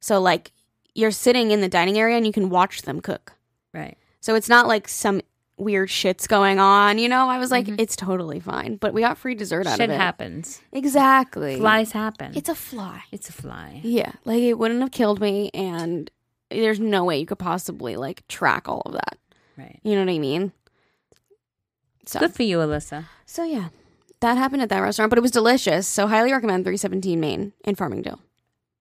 so 0.00 0.20
like 0.20 0.52
you're 0.94 1.10
sitting 1.10 1.50
in 1.50 1.60
the 1.60 1.68
dining 1.68 1.98
area 1.98 2.16
and 2.16 2.26
you 2.26 2.32
can 2.32 2.50
watch 2.50 2.82
them 2.82 3.00
cook. 3.00 3.34
Right. 3.72 3.96
So 4.20 4.34
it's 4.34 4.48
not 4.48 4.66
like 4.68 4.88
some 4.88 5.20
weird 5.58 5.88
shits 5.90 6.26
going 6.28 6.58
on. 6.58 6.98
You 6.98 7.08
know, 7.08 7.28
I 7.28 7.38
was 7.38 7.50
like, 7.50 7.66
Mhm. 7.66 7.76
it's 7.78 7.94
totally 7.96 8.40
fine. 8.40 8.76
But 8.76 8.94
we 8.94 9.00
got 9.00 9.16
free 9.18 9.34
dessert 9.34 9.66
out 9.66 9.76
Shit 9.76 9.88
of 9.88 9.90
it. 9.90 9.94
Shit 9.94 10.00
happens. 10.00 10.60
Exactly. 10.72 11.56
Flies 11.56 11.92
happen. 11.92 12.32
It's 12.34 12.48
a 12.48 12.54
fly. 12.54 13.02
it's 13.12 13.28
a 13.28 13.32
fly. 13.32 13.80
Yeah, 13.84 14.12
like 14.24 14.42
it 14.42 14.54
wouldn't 14.58 14.80
have 14.80 14.90
killed 14.92 15.20
me, 15.20 15.50
and 15.54 16.10
there's 16.50 16.80
no 16.80 17.04
way 17.04 17.18
you 17.18 17.26
could 17.26 17.38
possibly 17.38 17.96
like 17.96 18.26
track 18.28 18.68
all 18.68 18.82
of 18.86 18.92
that. 18.92 19.18
Right. 19.56 19.78
You 19.82 19.94
know 19.94 20.04
what 20.04 20.12
I 20.12 20.18
mean? 20.18 20.52
So 22.06 22.18
Good 22.20 22.34
for 22.34 22.42
you, 22.42 22.58
Alyssa. 22.58 23.04
So 23.26 23.44
yeah, 23.44 23.68
that 24.20 24.36
happened 24.36 24.62
at 24.62 24.68
that 24.70 24.80
restaurant, 24.80 25.10
but 25.10 25.18
it 25.18 25.22
was 25.22 25.30
delicious. 25.30 25.86
So 25.86 26.06
highly 26.06 26.32
recommend 26.32 26.64
317 26.64 27.18
Main 27.20 27.52
in 27.64 27.76
Farmingdale. 27.76 28.18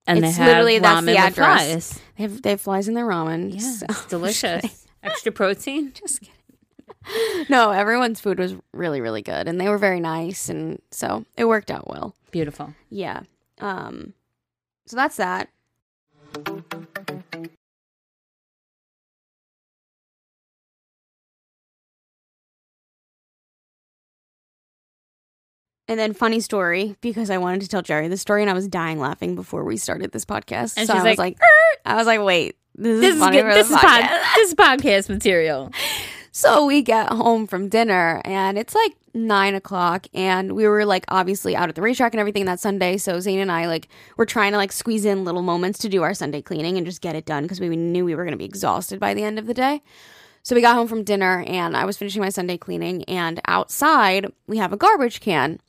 And 0.07 0.17
It's 0.25 0.35
they 0.37 0.43
have 0.43 0.47
literally- 0.49 0.79
that's 0.79 1.05
the 1.05 1.17
address. 1.17 1.35
flies. 1.35 1.99
They 2.17 2.23
have 2.23 2.41
they 2.41 2.49
have 2.51 2.61
flies 2.61 2.87
in 2.87 2.95
their 2.95 3.05
ramen. 3.05 3.53
Yeah, 3.53 3.59
So- 3.59 3.85
it's 3.89 4.05
delicious. 4.07 4.87
Extra 5.03 5.31
protein. 5.31 5.93
Just 5.93 6.21
kidding. 6.21 7.45
no, 7.49 7.71
everyone's 7.71 8.19
food 8.19 8.37
was 8.39 8.55
really 8.73 9.01
really 9.01 9.21
good, 9.21 9.47
and 9.47 9.59
they 9.61 9.69
were 9.69 9.77
very 9.79 9.99
nice, 9.99 10.49
and 10.49 10.79
so 10.91 11.25
it 11.37 11.45
worked 11.45 11.71
out 11.71 11.87
well. 11.87 12.13
Beautiful. 12.31 12.73
Yeah. 12.89 13.21
Um. 13.59 14.13
So 14.87 14.95
that's 14.95 15.17
that. 15.17 15.49
And 25.91 25.99
then 25.99 26.13
funny 26.13 26.39
story 26.39 26.95
because 27.01 27.29
I 27.29 27.37
wanted 27.37 27.63
to 27.63 27.67
tell 27.67 27.81
Jerry 27.81 28.07
the 28.07 28.15
story 28.15 28.41
and 28.43 28.49
I 28.49 28.53
was 28.53 28.65
dying 28.65 28.97
laughing 28.97 29.35
before 29.35 29.65
we 29.65 29.75
started 29.75 30.13
this 30.13 30.23
podcast. 30.23 30.75
And 30.77 30.87
so 30.87 30.93
I 30.93 31.03
was 31.03 31.03
like, 31.03 31.17
like, 31.17 31.37
I 31.85 31.95
was 31.95 32.07
like, 32.07 32.21
wait, 32.21 32.55
this, 32.75 33.01
This 33.01 33.09
is 33.09 33.15
is 33.15 33.19
funny 33.19 33.41
good. 33.41 33.51
This 33.51 33.69
is 33.69 33.75
pod, 33.75 34.01
podcast. 34.01 34.35
this 34.35 34.47
is 34.47 34.55
podcast 34.55 35.09
material. 35.09 35.71
So 36.33 36.65
we 36.65 36.81
get 36.81 37.09
home 37.09 37.45
from 37.45 37.67
dinner 37.67 38.21
and 38.23 38.57
it's 38.57 38.73
like 38.73 38.93
nine 39.13 39.53
o'clock 39.53 40.07
and 40.13 40.53
we 40.53 40.65
were 40.65 40.85
like 40.85 41.03
obviously 41.09 41.57
out 41.57 41.67
at 41.67 41.75
the 41.75 41.81
racetrack 41.81 42.13
and 42.13 42.21
everything 42.21 42.45
that 42.45 42.61
Sunday. 42.61 42.95
So 42.95 43.19
Zane 43.19 43.39
and 43.39 43.51
I 43.51 43.67
like 43.67 43.89
were 44.15 44.25
trying 44.25 44.53
to 44.53 44.57
like 44.57 44.71
squeeze 44.71 45.03
in 45.03 45.25
little 45.25 45.41
moments 45.41 45.77
to 45.79 45.89
do 45.89 46.03
our 46.03 46.13
Sunday 46.13 46.41
cleaning 46.41 46.77
and 46.77 46.85
just 46.85 47.01
get 47.01 47.17
it 47.17 47.25
done 47.25 47.43
because 47.43 47.59
we 47.59 47.67
knew 47.75 48.05
we 48.05 48.15
were 48.15 48.23
going 48.23 48.31
to 48.31 48.37
be 48.37 48.45
exhausted 48.45 48.97
by 48.97 49.13
the 49.13 49.23
end 49.25 49.39
of 49.39 49.45
the 49.45 49.53
day. 49.53 49.81
So 50.41 50.55
we 50.55 50.61
got 50.61 50.75
home 50.75 50.87
from 50.87 51.03
dinner 51.03 51.43
and 51.45 51.75
I 51.75 51.83
was 51.83 51.97
finishing 51.97 52.21
my 52.21 52.29
Sunday 52.29 52.57
cleaning 52.57 53.03
and 53.09 53.41
outside 53.45 54.31
we 54.47 54.57
have 54.57 54.71
a 54.71 54.77
garbage 54.77 55.19
can. 55.19 55.59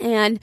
And 0.00 0.40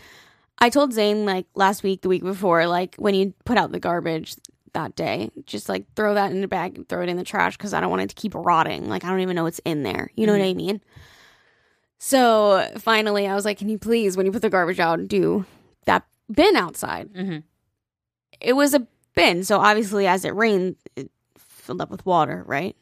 I 0.59 0.69
told 0.69 0.93
Zane 0.93 1.25
like 1.25 1.47
last 1.55 1.83
week, 1.83 2.01
the 2.01 2.09
week 2.09 2.23
before, 2.23 2.67
like 2.67 2.95
when 2.95 3.15
you 3.15 3.33
put 3.45 3.57
out 3.57 3.71
the 3.71 3.79
garbage 3.79 4.35
that 4.73 4.95
day, 4.95 5.31
just 5.45 5.67
like 5.67 5.85
throw 5.95 6.13
that 6.13 6.31
in 6.31 6.41
the 6.41 6.47
bag 6.47 6.77
and 6.77 6.87
throw 6.87 7.01
it 7.01 7.09
in 7.09 7.17
the 7.17 7.23
trash 7.23 7.57
because 7.57 7.73
I 7.73 7.79
don't 7.81 7.89
want 7.89 8.03
it 8.03 8.09
to 8.09 8.15
keep 8.15 8.33
rotting. 8.35 8.87
Like 8.89 9.03
I 9.03 9.09
don't 9.09 9.19
even 9.21 9.35
know 9.35 9.43
what's 9.43 9.59
in 9.65 9.83
there. 9.83 10.11
You 10.15 10.27
know 10.27 10.33
what 10.33 10.41
I 10.41 10.53
mean? 10.53 10.81
So 11.97 12.67
finally, 12.79 13.27
I 13.27 13.35
was 13.35 13.45
like, 13.45 13.57
"Can 13.59 13.69
you 13.69 13.77
please, 13.77 14.17
when 14.17 14.25
you 14.25 14.31
put 14.31 14.41
the 14.41 14.49
garbage 14.49 14.79
out, 14.79 15.07
do 15.07 15.45
that 15.85 16.03
bin 16.31 16.55
outside?" 16.55 17.09
hmm 17.15 17.37
It 18.39 18.53
was 18.53 18.73
a 18.73 18.87
bin, 19.15 19.43
so 19.43 19.59
obviously, 19.59 20.07
as 20.07 20.25
it 20.25 20.33
rained, 20.33 20.77
it 20.95 21.11
filled 21.37 21.81
up 21.81 21.91
with 21.91 22.05
water. 22.05 22.43
Right? 22.47 22.75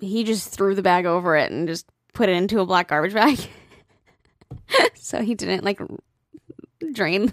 He 0.00 0.22
just 0.24 0.50
threw 0.50 0.74
the 0.74 0.82
bag 0.82 1.06
over 1.06 1.34
it 1.36 1.50
and 1.50 1.66
just 1.66 1.86
put 2.12 2.28
it 2.28 2.36
into 2.36 2.60
a 2.60 2.66
black 2.66 2.88
garbage 2.88 3.14
bag. 3.14 3.38
so 4.94 5.22
he 5.22 5.34
didn't 5.34 5.64
like 5.64 5.80
drain 6.92 7.32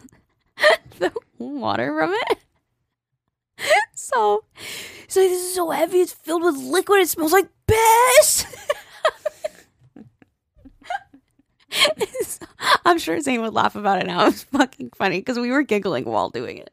the 1.00 1.12
water 1.38 1.94
from 1.98 2.14
it. 2.14 2.38
So, 3.96 4.44
so 5.08 5.22
this 5.22 5.42
is 5.42 5.56
so 5.56 5.70
heavy. 5.70 6.00
It's 6.00 6.12
filled 6.12 6.44
with 6.44 6.58
liquid. 6.58 7.00
It 7.00 7.10
smells 7.10 7.32
like 7.32 7.48
piss. 7.68 8.46
I'm 12.86 13.00
sure 13.00 13.20
Zane 13.22 13.42
would 13.42 13.54
laugh 13.54 13.76
about 13.76 14.02
it 14.02 14.08
now. 14.08 14.24
It 14.24 14.26
was 14.26 14.44
fucking 14.44 14.92
funny 14.96 15.20
because 15.20 15.40
we 15.40 15.52
were 15.52 15.64
giggling 15.64 16.06
while 16.06 16.30
doing 16.30 16.58
it. 16.58 16.72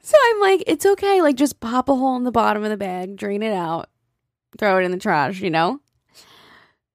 So 0.00 0.16
I'm 0.24 0.40
like, 0.40 0.62
it's 0.66 0.86
okay. 0.86 1.22
Like, 1.22 1.36
just 1.36 1.58
pop 1.60 1.88
a 1.88 1.94
hole 1.94 2.16
in 2.16 2.24
the 2.24 2.30
bottom 2.30 2.62
of 2.62 2.70
the 2.70 2.76
bag, 2.76 3.16
drain 3.16 3.42
it 3.42 3.52
out, 3.52 3.88
throw 4.58 4.78
it 4.78 4.84
in 4.84 4.90
the 4.92 4.98
trash, 4.98 5.40
you 5.40 5.50
know? 5.50 5.80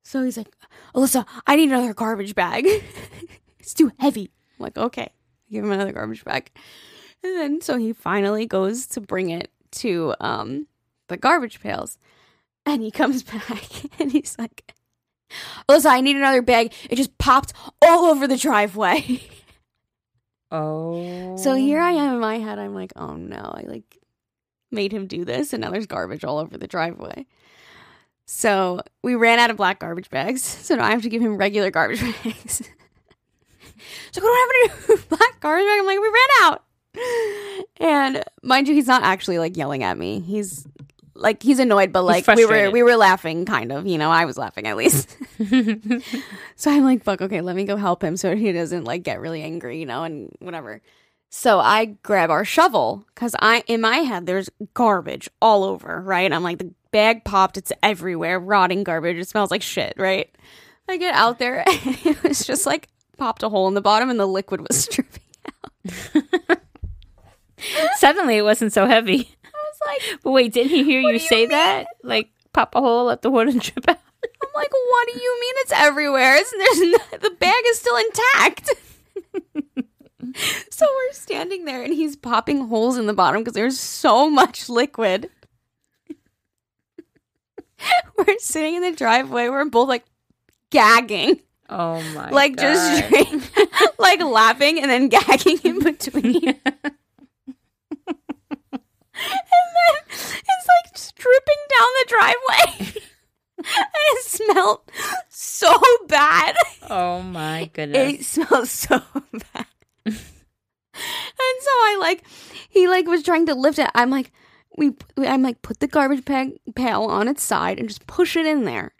So 0.03 0.23
he's 0.23 0.37
like, 0.37 0.53
Alyssa, 0.95 1.25
I 1.47 1.55
need 1.55 1.69
another 1.69 1.93
garbage 1.93 2.35
bag. 2.35 2.65
it's 3.59 3.73
too 3.73 3.91
heavy. 3.99 4.31
I'm 4.59 4.63
like, 4.63 4.77
okay. 4.77 5.09
Give 5.49 5.63
him 5.63 5.71
another 5.71 5.91
garbage 5.91 6.23
bag. 6.23 6.51
And 7.23 7.37
then 7.37 7.61
so 7.61 7.77
he 7.77 7.93
finally 7.93 8.45
goes 8.45 8.87
to 8.87 9.01
bring 9.01 9.29
it 9.29 9.51
to 9.71 10.15
um 10.19 10.67
the 11.07 11.17
garbage 11.17 11.59
pails. 11.61 11.97
And 12.65 12.81
he 12.81 12.91
comes 12.91 13.23
back 13.23 13.63
and 13.99 14.11
he's 14.11 14.37
like, 14.37 14.73
Alyssa, 15.69 15.87
I 15.87 16.01
need 16.01 16.15
another 16.15 16.41
bag. 16.41 16.73
It 16.89 16.95
just 16.95 17.17
popped 17.17 17.53
all 17.81 18.05
over 18.05 18.27
the 18.27 18.37
driveway. 18.37 19.21
Oh. 20.51 21.17
So 21.37 21.55
here 21.55 21.79
I 21.79 21.93
am 21.93 22.15
in 22.15 22.19
my 22.19 22.37
head. 22.37 22.59
I'm 22.59 22.75
like, 22.75 22.91
oh 22.95 23.15
no. 23.15 23.37
I 23.37 23.63
like 23.65 23.97
made 24.69 24.91
him 24.91 25.07
do 25.07 25.25
this, 25.25 25.53
and 25.53 25.61
now 25.61 25.71
there's 25.71 25.87
garbage 25.87 26.23
all 26.23 26.37
over 26.37 26.57
the 26.57 26.67
driveway. 26.67 27.25
So 28.33 28.79
we 29.03 29.15
ran 29.15 29.39
out 29.39 29.49
of 29.49 29.57
black 29.57 29.79
garbage 29.79 30.09
bags. 30.09 30.41
So 30.61 30.75
now 30.75 30.85
I 30.85 30.91
have 30.91 31.01
to 31.01 31.09
give 31.09 31.21
him 31.21 31.35
regular 31.35 31.69
garbage 31.69 31.99
bags. 32.23 32.61
so 34.11 34.21
what 34.21 34.23
do 34.23 34.27
I 34.27 34.67
have 34.69 34.87
to 34.87 34.95
do? 34.95 35.03
black 35.09 35.39
garbage 35.41 35.65
bag? 35.65 35.79
I'm 35.79 35.85
like, 35.85 35.99
we 35.99 36.07
ran 36.07 36.43
out. 36.43 36.63
And 37.77 38.23
mind 38.41 38.69
you, 38.69 38.73
he's 38.73 38.87
not 38.87 39.03
actually 39.03 39.37
like 39.37 39.57
yelling 39.57 39.83
at 39.83 39.97
me. 39.97 40.21
He's 40.21 40.65
like 41.13 41.43
he's 41.43 41.59
annoyed, 41.59 41.91
but 41.91 42.03
like 42.03 42.25
we 42.27 42.45
were 42.45 42.71
we 42.71 42.83
were 42.83 42.95
laughing, 42.95 43.45
kind 43.45 43.71
of. 43.71 43.85
You 43.85 43.97
know, 43.97 44.09
I 44.09 44.23
was 44.23 44.37
laughing 44.37 44.65
at 44.65 44.77
least. 44.77 45.17
so 46.55 46.71
I'm 46.71 46.85
like, 46.85 47.03
fuck, 47.03 47.21
okay, 47.21 47.41
let 47.41 47.55
me 47.55 47.65
go 47.65 47.75
help 47.75 48.01
him 48.01 48.15
so 48.15 48.35
he 48.35 48.53
doesn't 48.53 48.85
like 48.85 49.03
get 49.03 49.19
really 49.19 49.41
angry, 49.41 49.79
you 49.79 49.85
know, 49.85 50.03
and 50.03 50.31
whatever. 50.39 50.81
So 51.29 51.59
I 51.59 51.97
grab 52.03 52.29
our 52.29 52.45
shovel 52.45 53.05
because 53.13 53.35
I 53.39 53.63
in 53.67 53.81
my 53.81 53.97
head 53.97 54.25
there's 54.25 54.49
garbage 54.73 55.29
all 55.41 55.65
over, 55.65 56.01
right? 56.01 56.31
I'm 56.31 56.43
like 56.43 56.59
the 56.59 56.73
bag 56.91 57.23
popped, 57.23 57.57
it's 57.57 57.71
everywhere, 57.81 58.39
rotting 58.39 58.83
garbage. 58.83 59.17
It 59.17 59.27
smells 59.27 59.51
like 59.51 59.61
shit, 59.61 59.93
right? 59.97 60.29
I 60.89 60.97
get 60.97 61.13
out 61.13 61.39
there 61.39 61.59
and 61.67 61.97
it 62.05 62.23
was 62.23 62.45
just 62.45 62.65
like 62.65 62.87
popped 63.17 63.43
a 63.43 63.49
hole 63.49 63.67
in 63.67 63.73
the 63.73 63.81
bottom 63.81 64.09
and 64.09 64.19
the 64.19 64.25
liquid 64.25 64.61
was 64.67 64.87
dripping. 64.91 65.21
Out. 66.49 66.59
Suddenly 67.97 68.37
it 68.37 68.41
wasn't 68.43 68.73
so 68.73 68.87
heavy. 68.87 69.29
I 69.43 69.49
was 69.53 69.79
like, 69.87 70.19
But 70.23 70.31
wait, 70.31 70.53
didn't 70.53 70.71
he 70.71 70.83
hear 70.83 71.01
you 71.01 71.19
say 71.19 71.41
mean? 71.41 71.49
that? 71.49 71.87
Like 72.03 72.29
pop 72.53 72.75
a 72.75 72.81
hole, 72.81 73.05
let 73.05 73.21
the 73.21 73.29
water 73.29 73.51
drip 73.51 73.87
out. 73.87 73.97
I'm 74.43 74.49
like, 74.55 74.71
what 74.71 75.07
do 75.13 75.19
you 75.19 75.37
mean 75.41 75.53
it's 75.57 75.71
everywhere? 75.71 76.35
It's, 76.35 76.51
there's 76.51 76.91
no, 76.91 77.17
the 77.29 77.35
bag 77.35 77.63
is 77.67 77.79
still 77.79 77.95
intact. 77.97 78.69
so 80.69 80.85
we're 80.85 81.13
standing 81.13 81.65
there 81.65 81.83
and 81.83 81.93
he's 81.93 82.15
popping 82.15 82.67
holes 82.67 82.97
in 82.97 83.05
the 83.05 83.13
bottom 83.13 83.41
because 83.41 83.53
there's 83.53 83.79
so 83.79 84.29
much 84.29 84.67
liquid. 84.69 85.29
we're 88.17 88.37
sitting 88.39 88.75
in 88.75 88.81
the 88.81 88.91
driveway. 88.91 89.49
We're 89.49 89.65
both 89.65 89.87
like 89.89 90.05
gagging, 90.69 91.39
Oh 91.69 92.01
my 92.13 92.29
like 92.29 92.55
God. 92.55 92.61
just 92.63 93.05
straight, 93.05 93.51
like 93.99 94.21
laughing 94.21 94.79
and 94.79 94.89
then 94.89 95.09
gagging 95.09 95.59
in 95.63 95.79
between. 95.83 96.47
and 96.47 96.55
then 99.75 99.95
it's 100.09 100.67
like 100.67 101.15
dripping 101.15 101.61
down 101.69 101.87
the 101.99 102.05
driveway. 102.07 102.93
and 103.57 104.17
it 104.17 104.23
smelled 104.25 104.81
so 105.29 105.77
bad. 106.07 106.55
Oh 106.89 107.21
my 107.21 107.69
goodness. 107.73 108.13
It 108.13 108.25
smells 108.25 108.71
so 108.71 109.01
bad. 109.53 109.65
and 110.05 110.15
so 110.15 111.71
I 111.71 111.97
like, 111.99 112.23
he 112.69 112.87
like 112.87 113.07
was 113.07 113.23
trying 113.23 113.45
to 113.47 113.55
lift 113.55 113.79
it. 113.79 113.89
I'm 113.93 114.09
like, 114.09 114.31
we, 114.77 114.93
I'm 115.17 115.41
like, 115.43 115.61
put 115.61 115.79
the 115.79 115.87
garbage 115.87 116.23
bag 116.25 116.59
pail 116.75 117.03
on 117.03 117.27
its 117.27 117.43
side 117.43 117.79
and 117.79 117.87
just 117.89 118.07
push 118.07 118.35
it 118.37 118.45
in 118.45 118.63
there. 118.63 118.93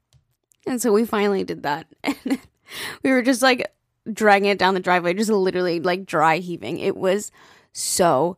And 0.68 0.82
so 0.82 0.92
we 0.94 1.06
finally 1.06 1.44
did 1.44 1.64
that. 1.64 1.88
And 2.04 2.40
we 3.04 3.12
were 3.12 3.22
just 3.22 3.42
like 3.42 3.70
dragging 4.12 4.50
it 4.50 4.58
down 4.58 4.74
the 4.76 4.80
driveway, 4.80 5.14
just 5.14 5.30
literally 5.30 5.80
like 5.82 6.06
dry 6.06 6.38
heaving. 6.38 6.80
It 6.80 6.96
was 6.96 7.32
so 7.74 8.38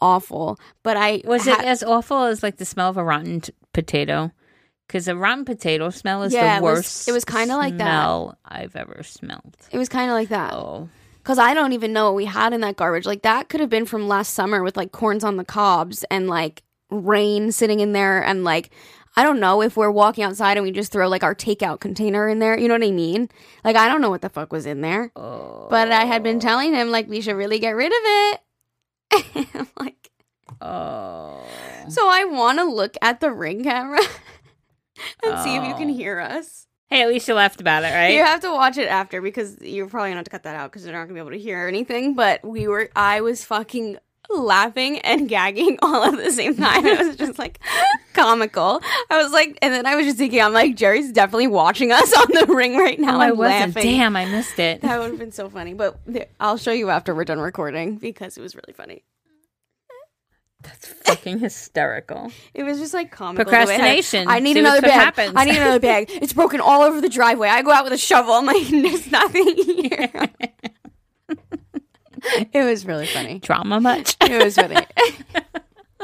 awful. 0.00 0.58
But 0.82 0.96
I 0.96 1.20
Was 1.24 1.46
it 1.46 1.58
as 1.60 1.82
awful 1.82 2.22
as 2.24 2.42
like 2.42 2.56
the 2.56 2.64
smell 2.64 2.88
of 2.88 2.96
a 2.96 3.04
rotten 3.04 3.40
t- 3.42 3.52
potato? 3.72 4.30
Because 4.86 5.06
a 5.08 5.16
rotten 5.16 5.44
potato 5.44 5.90
smell 5.90 6.22
is 6.22 6.32
Yeah, 6.32 6.58
the 6.60 6.66
it 6.66 6.70
was- 6.70 6.78
worst. 6.78 7.08
it 7.08 7.12
was 7.12 7.24
kinda 7.24 7.56
like 7.56 7.76
that. 7.78 7.84
smell 7.84 8.38
I've 8.44 8.74
ever 8.76 9.02
smelled. 9.02 9.56
It 9.70 9.78
was 9.78 9.88
kind 9.88 10.10
of 10.10 10.14
like 10.14 10.28
that. 10.30 10.52
Oh, 10.54 10.88
Because 11.18 11.38
I 11.38 11.54
don't 11.54 11.72
even 11.72 11.92
know 11.92 12.06
what 12.06 12.14
we 12.14 12.24
had 12.26 12.52
in 12.52 12.60
that 12.62 12.76
garbage. 12.76 13.06
Like 13.06 13.22
that 13.22 13.48
could 13.48 13.60
have 13.60 13.70
been 13.70 13.86
from 13.86 14.08
last 14.08 14.34
summer 14.34 14.62
with 14.62 14.76
like 14.76 14.92
corns 14.92 15.24
on 15.24 15.36
the 15.36 15.44
cobs 15.44 16.04
and 16.10 16.28
like 16.28 16.62
rain 16.90 17.50
sitting 17.52 17.80
in 17.80 17.92
there 17.92 18.22
and 18.22 18.44
like 18.44 18.70
I 19.16 19.22
don't 19.22 19.38
know 19.38 19.62
if 19.62 19.76
we're 19.76 19.90
walking 19.92 20.24
outside 20.24 20.56
and 20.56 20.64
we 20.66 20.72
just 20.72 20.90
throw 20.90 21.06
like 21.08 21.22
our 21.22 21.34
takeout 21.36 21.78
container 21.80 22.28
in 22.28 22.40
there. 22.40 22.58
You 22.58 22.66
know 22.66 22.74
what 22.74 22.82
I 22.82 22.90
mean? 22.90 23.28
Like 23.62 23.76
I 23.76 23.86
don't 23.88 24.00
know 24.00 24.10
what 24.10 24.22
the 24.22 24.28
fuck 24.28 24.52
was 24.52 24.66
in 24.66 24.80
there. 24.80 25.12
oh, 25.16 25.68
But 25.70 25.92
I 25.92 26.04
had 26.04 26.22
been 26.22 26.40
telling 26.40 26.74
him 26.74 26.90
like 26.90 27.08
we 27.08 27.20
should 27.20 27.36
really 27.36 27.58
get 27.60 27.70
rid 27.76 27.92
of 27.92 27.92
it. 29.14 29.48
I'm 29.54 29.68
like 29.78 30.10
oh. 30.60 31.40
so 31.88 32.08
I 32.08 32.24
want 32.24 32.58
to 32.58 32.64
look 32.64 32.96
at 33.02 33.20
the 33.20 33.30
ring 33.32 33.62
camera 33.62 34.00
and 35.22 35.38
see 35.42 35.54
if 35.56 35.64
you 35.66 35.74
can 35.74 35.90
Oh. 35.90 35.94
hear 35.94 36.18
us. 36.20 36.66
Hey, 36.88 37.02
at 37.02 37.08
least 37.08 37.26
you 37.26 37.34
laughed 37.34 37.60
about 37.60 37.82
it, 37.82 37.88
right? 37.92 38.08
You 38.14 38.22
have 38.22 38.40
to 38.40 38.50
watch 38.50 38.76
it 38.78 38.88
after 38.88 39.20
because 39.22 39.60
you're 39.60 39.88
probably 39.88 40.10
gonna 40.10 40.18
have 40.18 40.24
to 40.26 40.30
cut 40.30 40.42
that 40.44 40.54
out 40.54 40.70
because 40.70 40.84
they're 40.84 40.92
not 40.92 41.04
gonna 41.04 41.14
be 41.14 41.20
able 41.20 41.30
to 41.30 41.38
hear 41.38 41.66
anything. 41.66 42.14
But 42.14 42.44
we 42.44 42.68
were, 42.68 42.90
I 42.94 43.20
was 43.22 43.44
fucking 43.44 43.96
laughing 44.30 44.98
and 45.00 45.28
gagging 45.28 45.78
all 45.82 46.04
at 46.04 46.16
the 46.16 46.30
same 46.32 46.56
time. 46.56 46.84
It 46.86 46.98
was 46.98 47.16
just 47.26 47.38
like 47.38 47.60
comical. 48.12 48.80
I 49.10 49.22
was 49.22 49.32
like, 49.32 49.58
and 49.62 49.72
then 49.72 49.86
I 49.86 49.96
was 49.96 50.06
just 50.06 50.18
thinking, 50.18 50.40
I'm 50.40 50.52
like, 50.52 50.76
Jerry's 50.76 51.12
definitely 51.12 51.48
watching 51.48 51.92
us 51.92 52.12
on 52.16 52.26
the 52.32 52.46
ring 52.54 52.76
right 52.76 52.98
now. 52.98 53.16
Oh, 53.16 53.20
I 53.20 53.30
wasn't. 53.32 53.74
laughing. 53.74 53.82
Damn, 53.96 54.16
I 54.16 54.24
missed 54.26 54.58
it. 54.58 54.80
That 54.82 54.98
would 55.00 55.10
have 55.10 55.18
been 55.18 55.32
so 55.32 55.48
funny. 55.48 55.74
But 55.74 55.98
I'll 56.40 56.56
show 56.58 56.72
you 56.72 56.90
after 56.90 57.14
we're 57.14 57.24
done 57.24 57.40
recording 57.40 57.96
because 57.96 58.36
it 58.36 58.40
was 58.40 58.54
really 58.54 58.72
funny. 58.72 59.04
That's 60.62 60.86
fucking 60.88 61.40
hysterical. 61.40 62.32
It 62.54 62.62
was 62.62 62.78
just 62.78 62.94
like 62.94 63.10
comical. 63.10 63.42
I- 63.52 63.64
Procrastination. 63.64 64.28
I 64.28 64.38
need 64.38 64.54
See, 64.54 64.60
another 64.60 64.80
bag. 64.80 64.92
happens. 64.92 65.32
I 65.36 65.44
need 65.44 65.56
another 65.56 65.78
bag. 65.78 66.08
It's 66.10 66.32
broken 66.32 66.58
all 66.60 66.80
over 66.80 67.02
the 67.02 67.10
driveway. 67.10 67.48
I 67.48 67.60
go 67.60 67.70
out 67.70 67.84
with 67.84 67.92
a 67.92 67.98
shovel. 67.98 68.32
I'm 68.32 68.46
like, 68.46 68.66
there's 68.68 69.10
nothing 69.10 69.54
here. 69.56 70.10
it 72.52 72.64
was 72.64 72.86
really 72.86 73.06
funny. 73.06 73.38
Drama 73.38 73.80
much? 73.80 74.16
It 74.20 74.42
was 74.42 74.56
funny. 74.56 74.76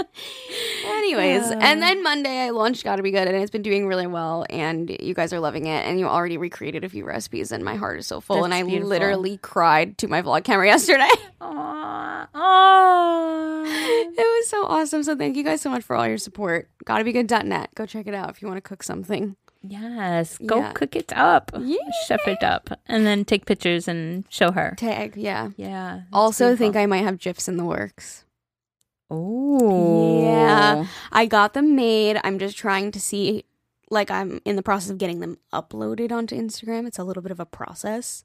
Anyways, 0.86 1.50
and 1.50 1.62
uh. 1.62 1.86
then 1.86 2.02
Monday 2.02 2.38
I 2.38 2.50
launched 2.50 2.84
Gotta 2.84 3.02
Be 3.02 3.10
Good, 3.10 3.28
and 3.28 3.36
it's 3.36 3.50
been 3.50 3.62
doing 3.62 3.86
really 3.86 4.06
well, 4.06 4.46
and 4.48 4.90
you 5.00 5.14
guys 5.14 5.32
are 5.32 5.40
loving 5.40 5.66
it, 5.66 5.86
and 5.86 5.98
you 5.98 6.06
already 6.06 6.36
recreated 6.36 6.84
a 6.84 6.88
few 6.88 7.04
recipes, 7.04 7.52
and 7.52 7.64
my 7.64 7.76
heart 7.76 7.98
is 7.98 8.06
so 8.06 8.20
full, 8.20 8.44
and 8.44 8.54
I 8.54 8.62
beautiful. 8.62 8.88
literally 8.88 9.36
cried 9.38 9.98
to 9.98 10.08
my 10.08 10.22
vlog 10.22 10.44
camera 10.44 10.66
yesterday. 10.66 11.08
Aw. 11.40 12.28
Aw. 12.34 13.62
it 13.64 14.16
was 14.18 14.48
so 14.48 14.64
awesome. 14.66 15.02
So 15.02 15.16
thank 15.16 15.36
you 15.36 15.42
guys 15.42 15.60
so 15.60 15.70
much 15.70 15.82
for 15.82 15.96
all 15.96 16.06
your 16.06 16.18
support. 16.18 16.68
Gotta 16.84 17.04
be 17.04 17.12
good.net. 17.12 17.70
Go 17.74 17.86
check 17.86 18.06
it 18.06 18.14
out 18.14 18.30
if 18.30 18.42
you 18.42 18.48
want 18.48 18.58
to 18.58 18.68
cook 18.68 18.82
something. 18.82 19.36
Yes, 19.62 20.38
go 20.38 20.58
Yeah. 20.58 20.72
cook 20.72 20.96
it 20.96 21.12
up. 21.14 21.50
Yeah. 21.58 21.76
Chef 22.06 22.26
it 22.26 22.42
up. 22.42 22.70
And 22.86 23.04
then 23.06 23.24
take 23.24 23.44
pictures 23.44 23.86
and 23.88 24.24
show 24.30 24.52
her. 24.52 24.74
Tag, 24.78 25.14
yeah. 25.16 25.50
Yeah. 25.56 26.02
Also, 26.12 26.56
think 26.56 26.76
I 26.76 26.86
might 26.86 27.04
have 27.04 27.18
GIFs 27.18 27.46
in 27.48 27.56
the 27.58 27.64
works. 27.64 28.24
Oh. 29.10 30.22
Yeah. 30.22 30.86
I 31.12 31.26
got 31.26 31.54
them 31.54 31.74
made. 31.76 32.18
I'm 32.24 32.38
just 32.38 32.56
trying 32.56 32.90
to 32.92 33.00
see, 33.00 33.44
like, 33.90 34.10
I'm 34.10 34.40
in 34.44 34.56
the 34.56 34.62
process 34.62 34.90
of 34.90 34.98
getting 34.98 35.20
them 35.20 35.36
uploaded 35.52 36.12
onto 36.12 36.36
Instagram. 36.36 36.86
It's 36.86 36.98
a 36.98 37.04
little 37.04 37.22
bit 37.22 37.32
of 37.32 37.40
a 37.40 37.46
process. 37.46 38.24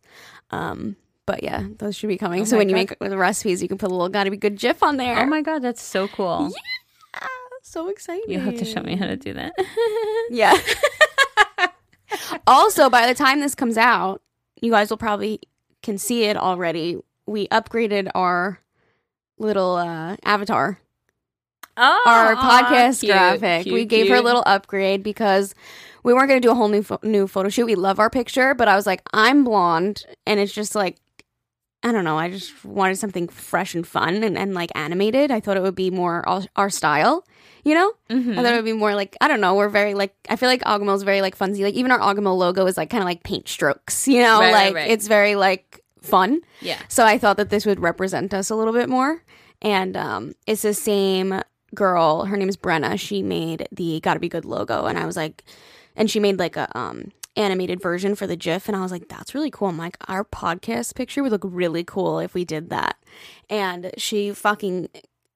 Um, 0.52 0.96
but 1.26 1.42
yeah, 1.44 1.64
those 1.80 1.96
should 1.96 2.08
be 2.08 2.18
coming. 2.18 2.42
Oh 2.42 2.46
so 2.46 2.58
when 2.58 2.70
you 2.70 2.76
God. 2.76 2.98
make 3.02 3.10
the 3.10 3.18
recipes, 3.18 3.62
you 3.62 3.68
can 3.68 3.80
put 3.80 3.90
a 3.90 3.94
little 3.94 4.10
gotta 4.10 4.30
be 4.30 4.38
good 4.38 4.58
GIF 4.60 4.84
on 4.84 4.98
there. 4.98 5.20
Oh 5.20 5.26
my 5.26 5.42
god, 5.42 5.64
that's 5.64 5.82
so 5.82 6.08
cool. 6.08 6.52
Ah, 6.52 6.60
so 7.66 7.90
exciting. 7.90 8.30
You 8.30 8.40
have 8.40 8.58
to 8.58 8.66
show 8.66 8.82
me 8.82 8.96
how 8.96 9.08
to 9.08 9.18
do 9.18 9.34
that. 9.34 9.54
Yeah. 10.32 10.58
also, 12.48 12.90
by 12.90 13.06
the 13.08 13.14
time 13.14 13.40
this 13.40 13.54
comes 13.56 13.78
out, 13.78 14.22
you 14.62 14.72
guys 14.72 14.90
will 14.90 14.98
probably 14.98 15.40
can 15.84 15.98
see 15.98 16.24
it 16.24 16.36
already. 16.38 16.98
We 17.28 17.48
upgraded 17.50 18.10
our 18.16 18.60
little 19.38 19.76
uh, 19.76 20.16
avatar, 20.24 20.80
oh, 21.78 22.04
our 22.08 22.36
podcast 22.36 23.02
cute, 23.02 23.12
graphic. 23.12 23.64
cute, 23.64 23.74
we 23.74 23.86
gave 23.86 24.08
her 24.10 24.16
a 24.16 24.22
little 24.22 24.44
upgrade 24.46 25.04
because 25.04 25.54
we 26.04 26.14
weren't 26.14 26.28
going 26.28 26.42
to 26.42 26.48
do 26.48 26.52
a 26.52 26.56
whole 26.56 26.70
new 26.70 26.82
pho- 26.84 27.00
new 27.04 27.28
photo 27.28 27.50
shoot. 27.50 27.66
We 27.66 27.76
love 27.76 28.00
our 28.00 28.10
picture, 28.10 28.54
but 28.56 28.68
I 28.68 28.76
was 28.76 28.86
like, 28.88 29.02
I'm 29.14 29.44
blonde, 29.44 30.06
and 30.26 30.40
it's 30.40 30.54
just 30.54 30.76
like. 30.76 30.98
I 31.86 31.92
don't 31.92 32.04
know. 32.04 32.18
I 32.18 32.30
just 32.32 32.66
wanted 32.66 32.98
something 32.98 33.28
fresh 33.30 33.76
and 33.76 33.86
fun 33.88 34.24
and, 34.24 34.38
and 34.38 34.54
like 34.56 34.72
animated. 34.76 35.30
I 35.32 35.40
thought 35.40 35.56
it 35.56 35.62
would 35.64 35.76
be 35.76 35.92
more 35.92 36.28
our, 36.28 36.42
our 36.56 36.70
style, 36.72 37.24
you 37.64 37.76
know? 37.76 37.94
Mhm. 38.10 38.34
I 38.38 38.44
thought 38.44 38.54
it 38.54 38.56
would 38.56 38.66
be 38.66 38.74
more 38.74 38.96
like 38.96 39.16
I 39.22 39.28
don't 39.28 39.40
know. 39.40 39.54
We're 39.56 39.70
very 39.70 39.94
like 39.94 40.14
I 40.28 40.36
feel 40.36 40.50
like 40.50 40.64
Agahmil's 40.66 41.04
very 41.04 41.22
like 41.22 41.38
funsy. 41.38 41.62
Like 41.64 41.76
even 41.76 41.92
our 41.92 42.00
Ogimo 42.00 42.36
logo 42.36 42.66
is 42.66 42.76
like 42.76 42.90
kind 42.90 43.04
of 43.04 43.06
like 43.06 43.24
paint 43.24 43.48
strokes. 43.48 44.08
You 44.08 44.22
know, 44.24 44.40
Right, 44.40 44.52
right, 44.54 44.66
like 44.66 44.76
right. 44.76 44.90
it's 44.90 45.08
very 45.08 45.36
like 45.36 45.82
fun. 46.02 46.42
Yeah. 46.60 46.80
So 46.90 47.06
I 47.06 47.18
thought 47.20 47.38
that 47.38 47.50
this 47.52 47.66
would 47.68 47.80
represent 47.80 48.34
us 48.34 48.50
a 48.50 48.56
little 48.56 48.74
bit 48.74 48.90
more. 48.90 49.24
And 49.62 49.96
um, 49.96 50.34
it's 50.48 50.64
the 50.64 50.74
same 50.74 51.40
girl. 51.74 52.26
Her 52.26 52.36
name 52.38 52.50
is 52.50 52.58
Brenna. 52.58 53.00
She 53.00 53.22
made 53.24 53.68
the 53.72 54.00
Gotta 54.02 54.20
Be 54.20 54.30
Good 54.30 54.46
logo, 54.46 54.86
and 54.86 54.98
I 54.98 55.06
was 55.06 55.16
like, 55.18 55.44
and 55.96 56.10
she 56.12 56.20
made 56.20 56.40
like 56.40 56.58
a 56.58 56.68
um 56.78 57.12
animated 57.36 57.82
version 57.82 58.16
for 58.16 58.28
the 58.28 58.36
GIF, 58.36 58.68
and 58.68 58.76
I 58.78 58.82
was 58.82 58.92
like, 58.92 59.08
that's 59.08 59.34
really 59.36 59.52
cool. 59.52 59.68
I'm 59.68 59.78
like, 59.78 59.98
our 60.08 60.24
podcast 60.24 60.96
picture 60.96 61.22
would 61.24 61.32
look 61.32 61.44
really 61.46 61.84
cool 61.84 62.20
if 62.20 62.34
we 62.34 62.46
did 62.46 62.70
that. 62.70 62.96
And 63.50 63.92
she 63.98 64.32
fucking 64.34 64.90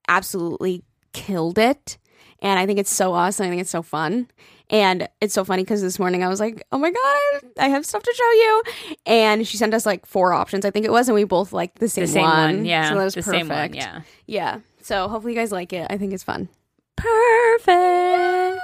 absolutely 0.08 0.82
killed 1.12 1.58
it. 1.58 1.98
And 2.42 2.58
I 2.58 2.64
think 2.66 2.78
it's 2.78 2.92
so 2.92 3.12
awesome. 3.12 3.46
I 3.46 3.50
think 3.50 3.60
it's 3.60 3.70
so 3.70 3.82
fun. 3.82 4.28
And 4.70 5.08
it's 5.20 5.34
so 5.34 5.44
funny 5.44 5.62
because 5.64 5.82
this 5.82 5.98
morning 5.98 6.22
I 6.24 6.28
was 6.28 6.38
like, 6.40 6.62
oh 6.72 6.78
my 6.78 6.90
God, 6.90 7.50
I 7.58 7.68
have 7.68 7.84
stuff 7.84 8.02
to 8.04 8.14
show 8.16 8.30
you. 8.32 8.62
And 9.04 9.46
she 9.46 9.56
sent 9.56 9.74
us 9.74 9.84
like 9.84 10.06
four 10.06 10.32
options, 10.32 10.64
I 10.64 10.70
think 10.70 10.86
it 10.86 10.92
was. 10.92 11.08
And 11.08 11.14
we 11.16 11.24
both 11.24 11.52
liked 11.52 11.80
the 11.80 11.88
same, 11.88 12.02
The 12.04 12.12
same 12.12 12.22
one. 12.22 12.56
one. 12.58 12.64
Yeah. 12.64 12.88
So 12.88 12.94
that 12.94 13.04
was 13.04 13.14
the 13.14 13.22
perfect. 13.22 13.40
same 13.40 13.48
one. 13.48 13.74
Yeah. 13.74 14.00
Yeah. 14.26 14.60
So 14.80 15.08
hopefully 15.08 15.34
you 15.34 15.38
guys 15.38 15.52
like 15.52 15.72
it. 15.72 15.86
I 15.90 15.98
think 15.98 16.12
it's 16.14 16.22
fun. 16.22 16.48
Perfect. 16.96 18.60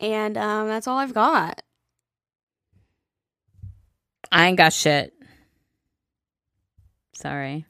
And 0.00 0.36
um, 0.36 0.68
that's 0.68 0.86
all 0.86 0.98
I've 0.98 1.14
got. 1.14 1.62
I 4.30 4.46
ain't 4.48 4.56
got 4.58 4.72
shit. 4.72 5.12
Sorry. 7.14 7.66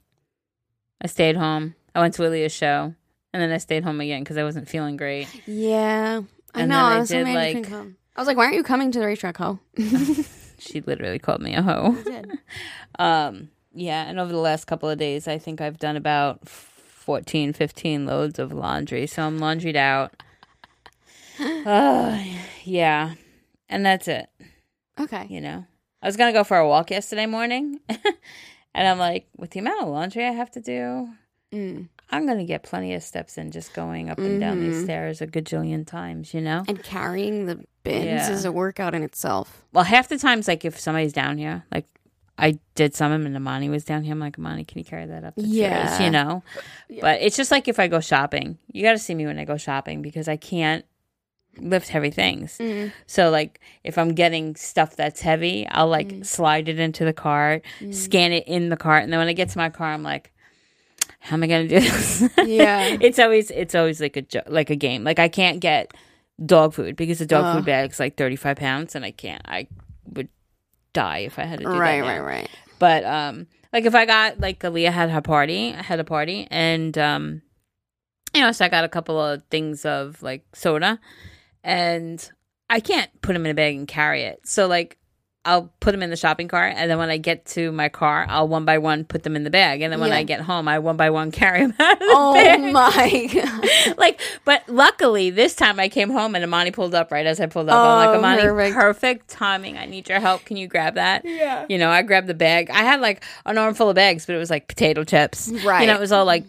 I 1.01 1.07
stayed 1.07 1.37
home. 1.37 1.75
I 1.95 2.01
went 2.01 2.15
to 2.15 2.23
Aaliyah's 2.23 2.53
show, 2.53 2.95
and 3.33 3.43
then 3.43 3.51
I 3.51 3.59
stayed 3.59 3.85
home 3.85 4.01
again 4.01 4.23
because 4.23 4.37
I 4.37 4.45
wasn't 4.45 4.69
feeling 4.69 4.97
great. 4.97 5.29
Yeah, 5.47 6.23
I 6.55 6.61
And 6.61 6.71
know. 6.71 6.79
I 6.79 6.97
I 6.97 6.99
was 7.01 7.09
did, 7.09 7.25
mad 7.25 7.31
you 7.49 7.55
couldn't 7.55 7.63
like- 7.63 7.71
come. 7.71 7.97
I 8.17 8.21
was 8.21 8.27
like, 8.27 8.37
why 8.37 8.45
aren't 8.45 8.57
you 8.57 8.65
coming 8.65 8.91
to 8.91 8.99
the 8.99 9.07
racetrack, 9.07 9.37
ho? 9.37 9.59
She 10.61 10.81
literally 10.81 11.21
called 11.21 11.41
me 11.41 11.55
a 11.55 11.63
hoe. 11.63 11.97
Um, 12.99 13.51
yeah, 13.73 14.03
and 14.09 14.19
over 14.19 14.33
the 14.33 14.39
last 14.41 14.65
couple 14.67 14.89
of 14.91 14.99
days, 14.99 15.29
I 15.29 15.39
think 15.39 15.61
I've 15.61 15.79
done 15.79 15.95
about 15.97 16.49
14, 16.49 17.53
15 17.53 18.07
loads 18.07 18.41
of 18.41 18.53
laundry. 18.53 19.07
So 19.07 19.23
I'm 19.23 19.39
laundried 19.39 19.77
out. 19.77 20.13
Uh, 21.65 22.21
yeah, 22.65 23.15
and 23.69 23.87
that's 23.87 24.09
it. 24.09 24.29
Okay. 24.99 25.29
You 25.31 25.41
know, 25.41 25.65
was 26.09 26.17
gonna 26.17 26.33
go 26.33 26.43
for 26.45 26.57
a 26.57 26.67
walk 26.69 26.91
yesterday 26.91 27.27
morning, 27.27 27.79
and 27.89 28.89
I'm 28.89 28.99
like, 28.99 29.29
with 29.37 29.51
the 29.51 29.61
amount 29.61 29.83
of 29.83 29.89
laundry 29.89 30.25
I 30.27 30.33
have 30.33 30.51
to 30.53 30.61
do, 30.61 31.09
Mm. 31.53 31.89
I'm 32.11 32.27
gonna 32.27 32.45
get 32.45 32.63
plenty 32.63 32.93
of 32.95 33.03
steps 33.03 33.39
in 33.39 33.51
just 33.53 33.73
going 33.73 34.11
up 34.11 34.19
and 34.19 34.39
down 34.39 34.61
these 34.61 34.77
Mhm. 34.77 34.85
stairs 34.85 35.23
a 35.23 35.27
gajillion 35.27 35.87
times. 35.87 36.35
You 36.35 36.43
know. 36.43 36.63
And 36.69 36.83
carrying 36.83 37.47
the 37.47 37.65
bins 37.85 38.05
Yeah. 38.05 38.31
is 38.31 38.45
a 38.45 38.53
workout 38.53 38.95
in 38.95 39.03
itself. 39.03 39.65
Well, 39.73 39.85
half 39.85 40.09
the 40.09 40.19
times, 40.19 40.47
like 40.47 40.65
if 40.67 40.79
somebody's 40.79 41.15
down 41.15 41.39
here, 41.39 41.65
like 41.73 41.87
I 42.37 42.59
did 42.75 42.95
some 42.95 43.13
of 43.13 43.19
them 43.21 43.27
and 43.27 43.35
Amani 43.37 43.69
was 43.71 43.85
down 43.85 44.05
here, 44.05 44.13
I'm 44.13 44.21
like, 44.21 44.39
Amani, 44.39 44.65
can 44.65 44.79
you 44.79 44.85
carry 44.85 45.07
that 45.07 45.25
up 45.25 45.35
the 45.37 45.43
stairs? 45.43 45.55
Yeah. 45.55 46.03
You 46.05 46.11
know? 46.11 46.43
Yeah. 46.91 47.01
But 47.01 47.23
it's 47.23 47.37
just 47.37 47.51
like 47.51 47.67
if 47.67 47.79
I 47.81 47.89
go 47.89 47.99
shopping, 48.01 48.59
you 48.71 48.83
got 48.83 48.93
to 48.93 48.99
see 48.99 49.15
me 49.15 49.25
when 49.27 49.39
I 49.39 49.45
go 49.47 49.57
shopping 49.57 50.03
because 50.03 50.29
I 50.29 50.37
can't 50.37 50.85
lift 51.61 51.89
heavy 51.89 52.11
things. 52.11 52.59
Mm. 52.59 52.93
So, 53.07 53.31
like, 53.31 53.61
if 53.85 53.99
I'm 53.99 54.15
getting 54.15 54.57
stuff 54.57 54.97
that's 54.97 55.21
heavy, 55.21 55.67
I'll 55.69 55.89
like 55.89 56.09
Mm. 56.09 56.27
slide 56.27 56.69
it 56.69 56.79
into 56.79 57.05
the 57.05 57.13
cart, 57.13 57.65
Mm. 57.81 57.95
scan 57.95 58.33
it 58.33 58.45
in 58.47 58.69
the 58.69 58.77
cart, 58.77 59.05
and 59.05 59.13
then 59.13 59.19
when 59.19 59.29
I 59.29 59.33
get 59.33 59.49
to 59.51 59.59
my 59.59 59.69
car, 59.71 59.93
I'm 59.93 60.03
like, 60.03 60.33
how 61.21 61.35
am 61.35 61.43
I 61.43 61.47
gonna 61.47 61.69
do 61.69 61.81
this? 61.81 62.23
Yeah. 62.47 62.97
it's 63.01 63.19
always 63.19 63.51
it's 63.51 63.75
always 63.75 64.01
like 64.01 64.17
a 64.17 64.23
jo- 64.23 64.43
like 64.47 64.71
a 64.71 64.77
game. 64.77 65.05
Like 65.05 65.19
I 65.19 65.29
can't 65.29 65.61
get 65.61 65.93
dog 66.45 66.75
food 66.75 66.95
because 66.97 67.19
the 67.19 67.27
dog 67.27 67.45
Ugh. 67.45 67.57
food 67.57 67.65
bag's 67.67 67.99
like 67.99 68.17
35 68.17 68.57
pounds, 68.57 68.95
and 68.95 69.05
I 69.05 69.11
can't. 69.11 69.43
I 69.45 69.67
would 70.15 70.29
die 70.93 71.19
if 71.19 71.39
I 71.39 71.45
had 71.45 71.59
to 71.59 71.65
do 71.65 71.71
Right, 71.71 72.01
that. 72.01 72.07
now. 72.07 72.23
right, 72.23 72.41
right. 72.41 72.51
But 72.79 73.05
um, 73.05 73.47
like 73.73 73.85
if 73.85 73.95
I 73.95 74.07
got 74.07 74.39
like 74.41 74.61
Aaliyah 74.61 74.93
had 74.93 75.11
her 75.11 75.21
party, 75.21 75.75
I 75.75 75.83
had 75.83 75.99
a 75.99 76.05
party, 76.05 76.47
and 76.51 76.97
um, 76.97 77.43
you 78.35 78.41
know, 78.41 78.53
so 78.53 78.65
I 78.65 78.69
got 78.69 78.85
a 78.85 78.89
couple 78.89 79.21
of 79.21 79.43
things 79.51 79.85
of 79.85 80.23
like 80.23 80.45
soda, 80.55 81.01
and 81.65 82.31
I 82.71 82.81
can't 82.81 83.11
put 83.23 83.33
them 83.33 83.45
in 83.47 83.51
a 83.51 83.55
bag 83.55 83.77
and 83.77 83.87
carry 83.89 84.23
it. 84.25 84.41
So 84.47 84.67
like. 84.67 84.97
I'll 85.45 85.73
put 85.81 85.93
them 85.93 86.03
in 86.03 86.11
the 86.11 86.17
shopping 86.17 86.47
cart, 86.47 86.75
and 86.77 86.91
then 86.91 86.99
when 86.99 87.09
I 87.09 87.17
get 87.17 87.47
to 87.47 87.73
my 87.73 87.89
car, 87.89 88.27
I'll 88.29 88.49
one 88.49 88.67
by 88.67 88.77
one 88.77 89.05
put 89.05 89.23
them 89.23 89.35
in 89.35 89.45
the 89.45 89.51
bag, 89.51 89.81
and 89.81 89.91
then 89.91 89.99
when 89.99 90.11
Yeah. 90.11 90.17
I 90.17 90.23
get 90.25 90.41
home, 90.43 90.69
I 90.69 90.79
one 90.79 90.99
by 90.99 91.09
one 91.09 91.31
carry 91.31 91.61
them 91.61 91.73
out 91.79 91.93
of 91.95 91.99
the 92.01 92.05
Oh 92.11 92.35
bag. 92.35 92.71
my 92.73 93.31
god. 93.87 93.97
like, 93.99 94.21
but 94.45 94.69
luckily 94.69 95.31
this 95.31 95.55
time 95.55 95.81
I 95.81 95.89
came 95.89 96.11
home 96.11 96.35
and 96.35 96.45
Amani 96.45 96.71
pulled 96.71 96.95
up 96.95 97.11
right 97.11 97.25
as 97.25 97.41
I 97.41 97.47
pulled 97.47 97.71
up. 97.71 97.77
I'm 97.77 97.97
like, 98.09 98.17
Oh, 98.17 98.19
Amani, 98.19 98.43
perfect. 98.43 98.75
perfect 98.77 99.29
timing. 99.29 99.79
I 99.79 99.87
need 99.87 100.07
your 100.11 100.21
help. 100.21 100.45
Can 100.45 100.59
you 100.59 100.67
grab 100.67 100.97
that? 100.97 101.25
Yeah. 101.25 101.65
You 101.71 101.79
know, 101.79 101.89
I 101.89 102.03
grabbed 102.03 102.27
the 102.27 102.35
bag. 102.35 102.69
I 102.69 102.83
had 102.83 103.01
like 103.01 103.25
an 103.47 103.57
armful 103.57 103.89
of 103.89 103.95
bags, 103.95 104.27
but 104.27 104.35
it 104.35 104.39
was 104.39 104.51
like 104.51 104.69
potato 104.69 105.03
chips. 105.05 105.49
Right. 105.65 105.83
You 105.83 105.87
know, 105.87 105.95
it 105.95 106.01
was 106.01 106.13
all 106.13 106.27
like 106.27 106.45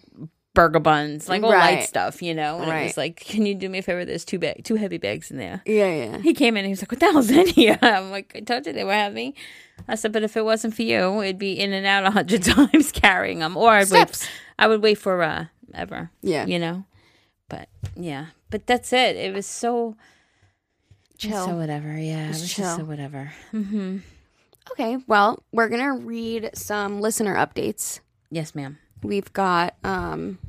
burger 0.53 0.79
buns, 0.79 1.29
like 1.29 1.43
all 1.43 1.49
light 1.49 1.83
stuff, 1.88 2.21
you 2.21 2.33
know? 2.33 2.59
And 2.59 2.69
it 2.69 2.73
Right. 2.73 2.83
was 2.85 2.97
like, 2.97 3.17
can 3.17 3.45
you 3.45 3.55
do 3.55 3.69
me 3.69 3.79
a 3.79 3.81
favor? 3.81 4.03
There's 4.05 4.25
two 4.25 4.39
bag 4.39 4.63
two 4.63 4.75
heavy 4.75 4.97
bags 4.97 5.31
in 5.31 5.38
there. 5.38 5.62
Yeah, 5.65 5.93
yeah. 5.93 6.17
He 6.19 6.33
came 6.33 6.55
in 6.57 6.59
and 6.59 6.67
he 6.67 6.71
was 6.71 6.81
like, 6.81 6.91
What 6.91 6.99
the 6.99 7.12
hell's 7.12 7.29
in 7.41 7.47
here? 7.47 7.77
I'm 7.81 8.12
like, 8.12 8.33
I 8.35 8.39
told 8.41 8.65
you 8.65 8.73
they 8.73 8.83
were 8.83 8.93
heavy. 8.93 9.35
I 9.88 9.95
said, 9.95 10.12
but 10.12 10.23
if 10.23 10.35
it 10.35 10.43
wasn't 10.43 10.73
for 10.75 10.81
you, 10.81 11.21
it'd 11.21 11.38
be 11.39 11.57
in 11.59 11.71
and 11.71 11.85
out 11.85 12.03
a 12.05 12.12
hundred 12.12 12.43
times 12.43 12.91
carrying 12.91 13.39
them. 13.39 13.55
Or 13.55 13.69
I'd 13.71 13.88
Steps. 13.88 14.21
wait 14.23 14.29
I 14.59 14.67
would 14.67 14.83
wait 14.83 14.95
for 14.97 15.21
uh 15.23 15.45
Ever 15.73 16.09
Yeah. 16.21 16.45
you 16.47 16.57
know 16.59 16.83
but 17.47 17.69
yeah 17.95 18.27
but 18.49 18.65
that's 18.65 18.91
it 18.91 19.15
it 19.15 19.33
was 19.33 19.45
so 19.45 19.95
Chill. 21.17 21.45
so 21.45 21.55
whatever 21.55 21.97
yeah 21.97 22.25
it 22.25 22.27
Just 22.29 22.41
was 22.41 22.53
chill. 22.53 22.65
just 22.65 22.77
so 22.77 22.83
whatever 22.85 23.31
hmm 23.51 23.97
Okay, 24.71 24.97
well, 25.07 25.41
we're 25.51 25.67
going 25.67 25.81
to 25.83 26.05
read 26.05 26.51
some 26.53 27.01
listener 27.01 27.33
updates. 27.35 28.01
yes 28.29 28.53
ma'am 28.53 28.77
We've 29.01 29.31
got, 29.33 29.75
um, 29.83 30.39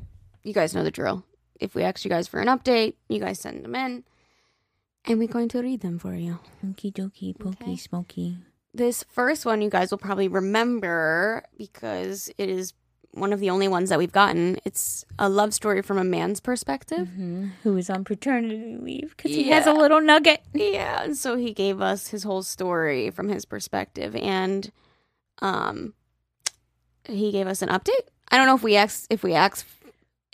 you 0.43 0.53
guys 0.53 0.73
know 0.75 0.83
the 0.83 0.91
drill. 0.91 1.23
If 1.59 1.75
we 1.75 1.83
ask 1.83 2.03
you 2.03 2.09
guys 2.09 2.27
for 2.27 2.39
an 2.39 2.47
update, 2.47 2.95
you 3.07 3.19
guys 3.19 3.39
send 3.39 3.63
them 3.63 3.75
in, 3.75 4.03
and 5.05 5.19
we're 5.19 5.27
going 5.27 5.49
to 5.49 5.61
read 5.61 5.81
them 5.81 5.99
for 5.99 6.13
you. 6.15 6.39
Okie 6.65 6.91
dokie 6.91 7.37
pokey 7.37 7.57
Okay. 7.63 7.75
smoky 7.77 8.37
This 8.73 9.03
first 9.09 9.45
one 9.45 9.61
you 9.61 9.69
guys 9.69 9.91
will 9.91 9.97
probably 9.99 10.27
remember 10.27 11.43
because 11.57 12.29
it 12.37 12.49
is 12.49 12.73
one 13.13 13.33
of 13.33 13.39
the 13.41 13.49
only 13.49 13.67
ones 13.67 13.89
that 13.89 13.99
we've 13.99 14.11
gotten. 14.11 14.57
It's 14.65 15.03
a 15.19 15.27
love 15.29 15.53
story 15.53 15.81
from 15.81 15.97
a 15.97 16.03
man's 16.03 16.39
perspective. 16.39 17.09
hmm 17.09 17.47
who 17.63 17.75
is 17.77 17.89
on 17.89 18.03
paternity 18.05 18.77
leave 18.79 19.13
because 19.15 19.31
he 19.31 19.49
has 19.49 19.67
a 19.67 19.73
little 19.73 19.99
nugget 20.01 20.41
Yeah, 20.53 21.03
and 21.03 21.17
so 21.17 21.35
he 21.35 21.53
gave 21.53 21.79
us 21.81 22.07
his 22.07 22.23
whole 22.23 22.41
story 22.43 23.09
from 23.11 23.27
his 23.29 23.45
perspective, 23.45 24.15
and 24.15 24.71
um, 25.41 25.93
he 27.07 27.31
gave 27.31 27.47
us 27.47 27.61
an 27.61 27.69
update. 27.69 28.07
I 28.31 28.37
don't 28.37 28.47
know 28.47 28.55
if 28.55 28.63
we 28.63 28.75
asked 28.77 29.07
if 29.09 29.23
we 29.23 29.33
asked 29.33 29.65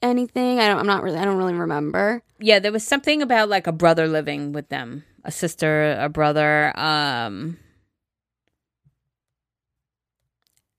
anything. 0.04 0.60
I 0.60 0.68
don't. 0.68 0.80
I'm 0.80 0.86
not 0.88 1.04
really. 1.04 1.18
I 1.18 1.26
don't 1.26 1.38
really 1.38 1.56
remember. 1.56 2.22
yeah 2.40 2.60
there 2.60 2.72
was 2.72 2.84
something 2.86 3.22
about 3.22 3.50
like 3.50 3.66
a 3.68 3.72
brother 3.72 4.08
living 4.08 4.54
with 4.54 4.70
them 4.70 5.04
a 5.24 5.32
sister 5.32 5.98
a 6.00 6.08
brother 6.08 6.72
um 6.78 7.58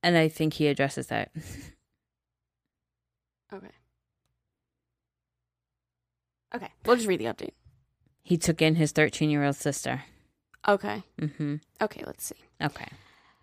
and 0.02 0.16
i 0.16 0.28
think 0.28 0.54
he 0.54 0.68
addresses 0.68 1.08
that 1.08 1.30
Okay. 3.52 3.72
Okay, 6.54 6.68
we'll 6.84 6.96
just 6.96 7.08
read 7.08 7.18
the 7.20 7.24
update. 7.26 7.52
he 8.22 8.36
took 8.36 8.60
in 8.62 8.74
his 8.76 8.92
13 8.92 9.30
year 9.30 9.44
old 9.44 9.56
sister 9.56 10.04
Okay. 10.66 11.02
Mm-hmm. 11.20 11.56
Okay. 11.80 12.02
Let's 12.06 12.24
see. 12.26 12.36
okay 12.62 12.88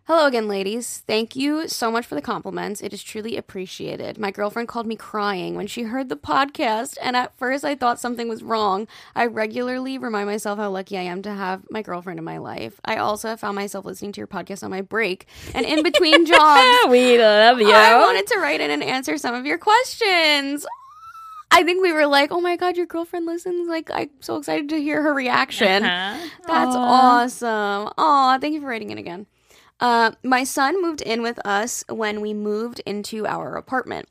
Hello 0.08 0.28
again, 0.28 0.48
ladies. 0.48 1.00
Thank 1.08 1.36
you 1.36 1.68
so 1.68 1.90
much 1.90 2.06
for 2.06 2.14
the 2.14 2.22
compliments. 2.22 2.80
It 2.84 2.94
is 2.94 3.02
truly 3.02 3.38
appreciated. 3.38 4.20
My 4.20 4.30
girlfriend 4.30 4.68
called 4.68 4.86
me 4.86 4.96
crying 4.96 5.56
when 5.56 5.66
she 5.66 5.82
heard 5.82 6.10
the 6.10 6.16
podcast, 6.16 7.00
and 7.02 7.16
at 7.16 7.36
first 7.40 7.66
I 7.66 7.74
thought 7.74 8.00
something 8.00 8.30
was 8.30 8.44
wrong. 8.44 8.88
I 9.16 9.26
regularly 9.26 9.98
remind 9.98 10.28
myself 10.28 10.60
how 10.60 10.70
lucky 10.70 10.96
I 10.96 11.02
am 11.02 11.24
to 11.24 11.32
have 11.34 11.64
my 11.72 11.82
girlfriend 11.82 12.20
in 12.20 12.24
my 12.24 12.38
life. 12.38 12.80
I 12.86 12.98
also 12.98 13.36
found 13.36 13.56
myself 13.56 13.84
listening 13.84 14.12
to 14.12 14.20
your 14.20 14.28
podcast 14.28 14.62
on 14.62 14.70
my 14.70 14.82
break 14.82 15.26
and 15.56 15.66
in 15.66 15.82
between 15.82 16.24
jobs. 16.28 16.88
we 16.88 17.18
love 17.18 17.60
you 17.60 17.72
I 17.72 17.98
wanted 17.98 18.28
to 18.28 18.38
write 18.38 18.62
in 18.62 18.70
and 18.70 18.84
answer 18.84 19.18
some 19.18 19.34
of 19.34 19.48
your 19.48 19.58
questions. 19.58 20.68
I 21.50 21.64
think 21.64 21.82
we 21.82 21.92
were 21.92 22.06
like, 22.06 22.32
oh 22.32 22.42
my 22.42 22.58
God, 22.58 22.78
your 22.78 22.86
girlfriend 22.86 23.26
listens. 23.26 23.68
Like, 23.68 23.90
I'm 23.92 24.12
so 24.20 24.36
excited 24.36 24.70
to 24.70 24.80
hear 24.80 25.02
her 25.02 25.16
reaction. 25.16 25.84
Uh-huh. 25.84 26.30
That's 26.46 26.76
Aw. 26.76 27.24
awesome. 27.24 27.94
Aw, 27.98 28.38
thank 28.38 28.54
you 28.54 28.62
for 28.62 28.68
writing 28.68 28.92
it 28.92 29.00
again. 29.00 29.26
Uh, 29.80 30.12
my 30.24 30.44
son 30.44 30.82
moved 30.82 31.02
in 31.02 31.22
with 31.22 31.40
us 31.46 31.84
when 31.90 32.22
we 32.22 32.34
moved 32.34 32.82
into 32.86 33.28
our 33.28 33.56
apartment. 33.56 34.08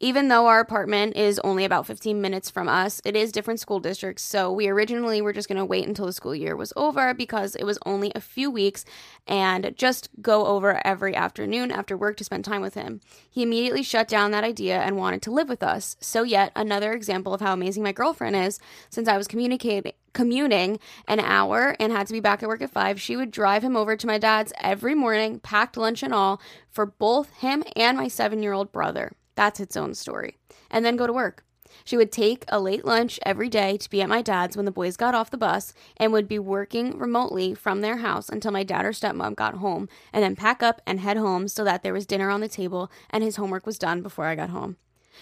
Even 0.00 0.28
though 0.28 0.46
our 0.46 0.60
apartment 0.60 1.16
is 1.16 1.40
only 1.42 1.64
about 1.64 1.84
15 1.84 2.20
minutes 2.20 2.48
from 2.48 2.68
us, 2.68 3.00
it 3.04 3.16
is 3.16 3.32
different 3.32 3.58
school 3.58 3.80
districts. 3.80 4.22
So 4.22 4.52
we 4.52 4.68
originally 4.68 5.20
were 5.20 5.32
just 5.32 5.48
going 5.48 5.58
to 5.58 5.64
wait 5.64 5.88
until 5.88 6.06
the 6.06 6.12
school 6.12 6.36
year 6.36 6.54
was 6.54 6.72
over 6.76 7.12
because 7.14 7.56
it 7.56 7.64
was 7.64 7.80
only 7.84 8.12
a 8.14 8.20
few 8.20 8.48
weeks 8.48 8.84
and 9.26 9.74
just 9.76 10.08
go 10.22 10.46
over 10.46 10.80
every 10.86 11.16
afternoon 11.16 11.72
after 11.72 11.96
work 11.96 12.16
to 12.18 12.24
spend 12.24 12.44
time 12.44 12.62
with 12.62 12.74
him. 12.74 13.00
He 13.28 13.42
immediately 13.42 13.82
shut 13.82 14.06
down 14.06 14.30
that 14.30 14.44
idea 14.44 14.78
and 14.78 14.96
wanted 14.96 15.20
to 15.22 15.32
live 15.32 15.48
with 15.48 15.64
us. 15.64 15.96
So, 16.00 16.22
yet 16.22 16.52
another 16.54 16.92
example 16.92 17.34
of 17.34 17.40
how 17.40 17.52
amazing 17.52 17.82
my 17.82 17.92
girlfriend 17.92 18.36
is. 18.36 18.60
Since 18.90 19.08
I 19.08 19.16
was 19.16 19.26
communicating 19.26 19.92
commuting 20.14 20.80
an 21.06 21.20
hour 21.20 21.76
and 21.78 21.92
had 21.92 22.06
to 22.06 22.12
be 22.12 22.18
back 22.18 22.42
at 22.42 22.48
work 22.48 22.62
at 22.62 22.70
5, 22.70 23.00
she 23.00 23.16
would 23.16 23.30
drive 23.30 23.62
him 23.62 23.76
over 23.76 23.96
to 23.96 24.06
my 24.06 24.18
dad's 24.18 24.52
every 24.60 24.94
morning, 24.94 25.38
packed 25.38 25.76
lunch 25.76 26.02
and 26.02 26.12
all, 26.12 26.40
for 26.70 26.86
both 26.86 27.32
him 27.34 27.62
and 27.76 27.96
my 27.96 28.06
7-year-old 28.06 28.72
brother. 28.72 29.12
That's 29.38 29.60
its 29.60 29.76
own 29.76 29.94
story. 29.94 30.36
And 30.68 30.84
then 30.84 30.96
go 30.96 31.06
to 31.06 31.12
work. 31.12 31.44
She 31.84 31.96
would 31.96 32.10
take 32.10 32.44
a 32.48 32.58
late 32.58 32.84
lunch 32.84 33.20
every 33.24 33.48
day 33.48 33.76
to 33.76 33.88
be 33.88 34.02
at 34.02 34.08
my 34.08 34.20
dad's 34.20 34.56
when 34.56 34.64
the 34.66 34.72
boys 34.72 34.96
got 34.96 35.14
off 35.14 35.30
the 35.30 35.36
bus 35.36 35.72
and 35.96 36.12
would 36.12 36.26
be 36.26 36.40
working 36.40 36.98
remotely 36.98 37.54
from 37.54 37.80
their 37.80 37.98
house 37.98 38.28
until 38.28 38.50
my 38.50 38.64
dad 38.64 38.84
or 38.84 38.90
stepmom 38.90 39.36
got 39.36 39.54
home 39.54 39.88
and 40.12 40.24
then 40.24 40.34
pack 40.34 40.60
up 40.60 40.82
and 40.88 40.98
head 40.98 41.16
home 41.16 41.46
so 41.46 41.62
that 41.62 41.84
there 41.84 41.92
was 41.92 42.04
dinner 42.04 42.30
on 42.30 42.40
the 42.40 42.48
table 42.48 42.90
and 43.10 43.22
his 43.22 43.36
homework 43.36 43.64
was 43.64 43.78
done 43.78 44.02
before 44.02 44.24
I 44.24 44.34
got 44.34 44.50
home. 44.50 44.76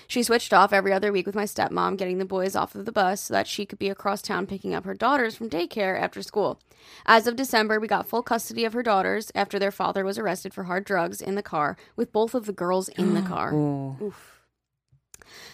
She 0.07 0.23
switched 0.23 0.53
off 0.53 0.73
every 0.73 0.93
other 0.93 1.13
week 1.13 1.27
with 1.27 1.35
my 1.35 1.45
stepmom, 1.45 1.97
getting 1.97 2.19
the 2.19 2.25
boys 2.25 2.55
off 2.55 2.75
of 2.75 2.85
the 2.85 2.93
bus 2.93 3.23
so 3.23 3.35
that 3.35 3.47
she 3.47 3.67
could 3.67 3.79
be 3.79 3.89
across 3.89 4.23
town 4.23 4.47
picking 4.47 4.75
up 4.75 4.85
her 4.85 4.95
daughters 4.95 5.35
from 5.35 5.51
daycare 5.51 6.01
after 6.01 6.23
school. 6.23 6.61
As 7.07 7.27
of 7.27 7.37
December, 7.37 7.81
we 7.81 7.89
got 7.89 8.07
full 8.09 8.23
custody 8.23 8.65
of 8.65 8.73
her 8.73 8.83
daughters 8.83 9.33
after 9.35 9.59
their 9.59 9.71
father 9.73 10.05
was 10.05 10.19
arrested 10.19 10.55
for 10.55 10.65
hard 10.65 10.85
drugs 10.85 11.21
in 11.21 11.35
the 11.35 11.43
car 11.43 11.77
with 11.97 12.13
both 12.13 12.35
of 12.35 12.47
the 12.47 12.53
girls 12.53 12.89
in 12.91 13.15
the 13.15 13.23
car. 13.29 13.53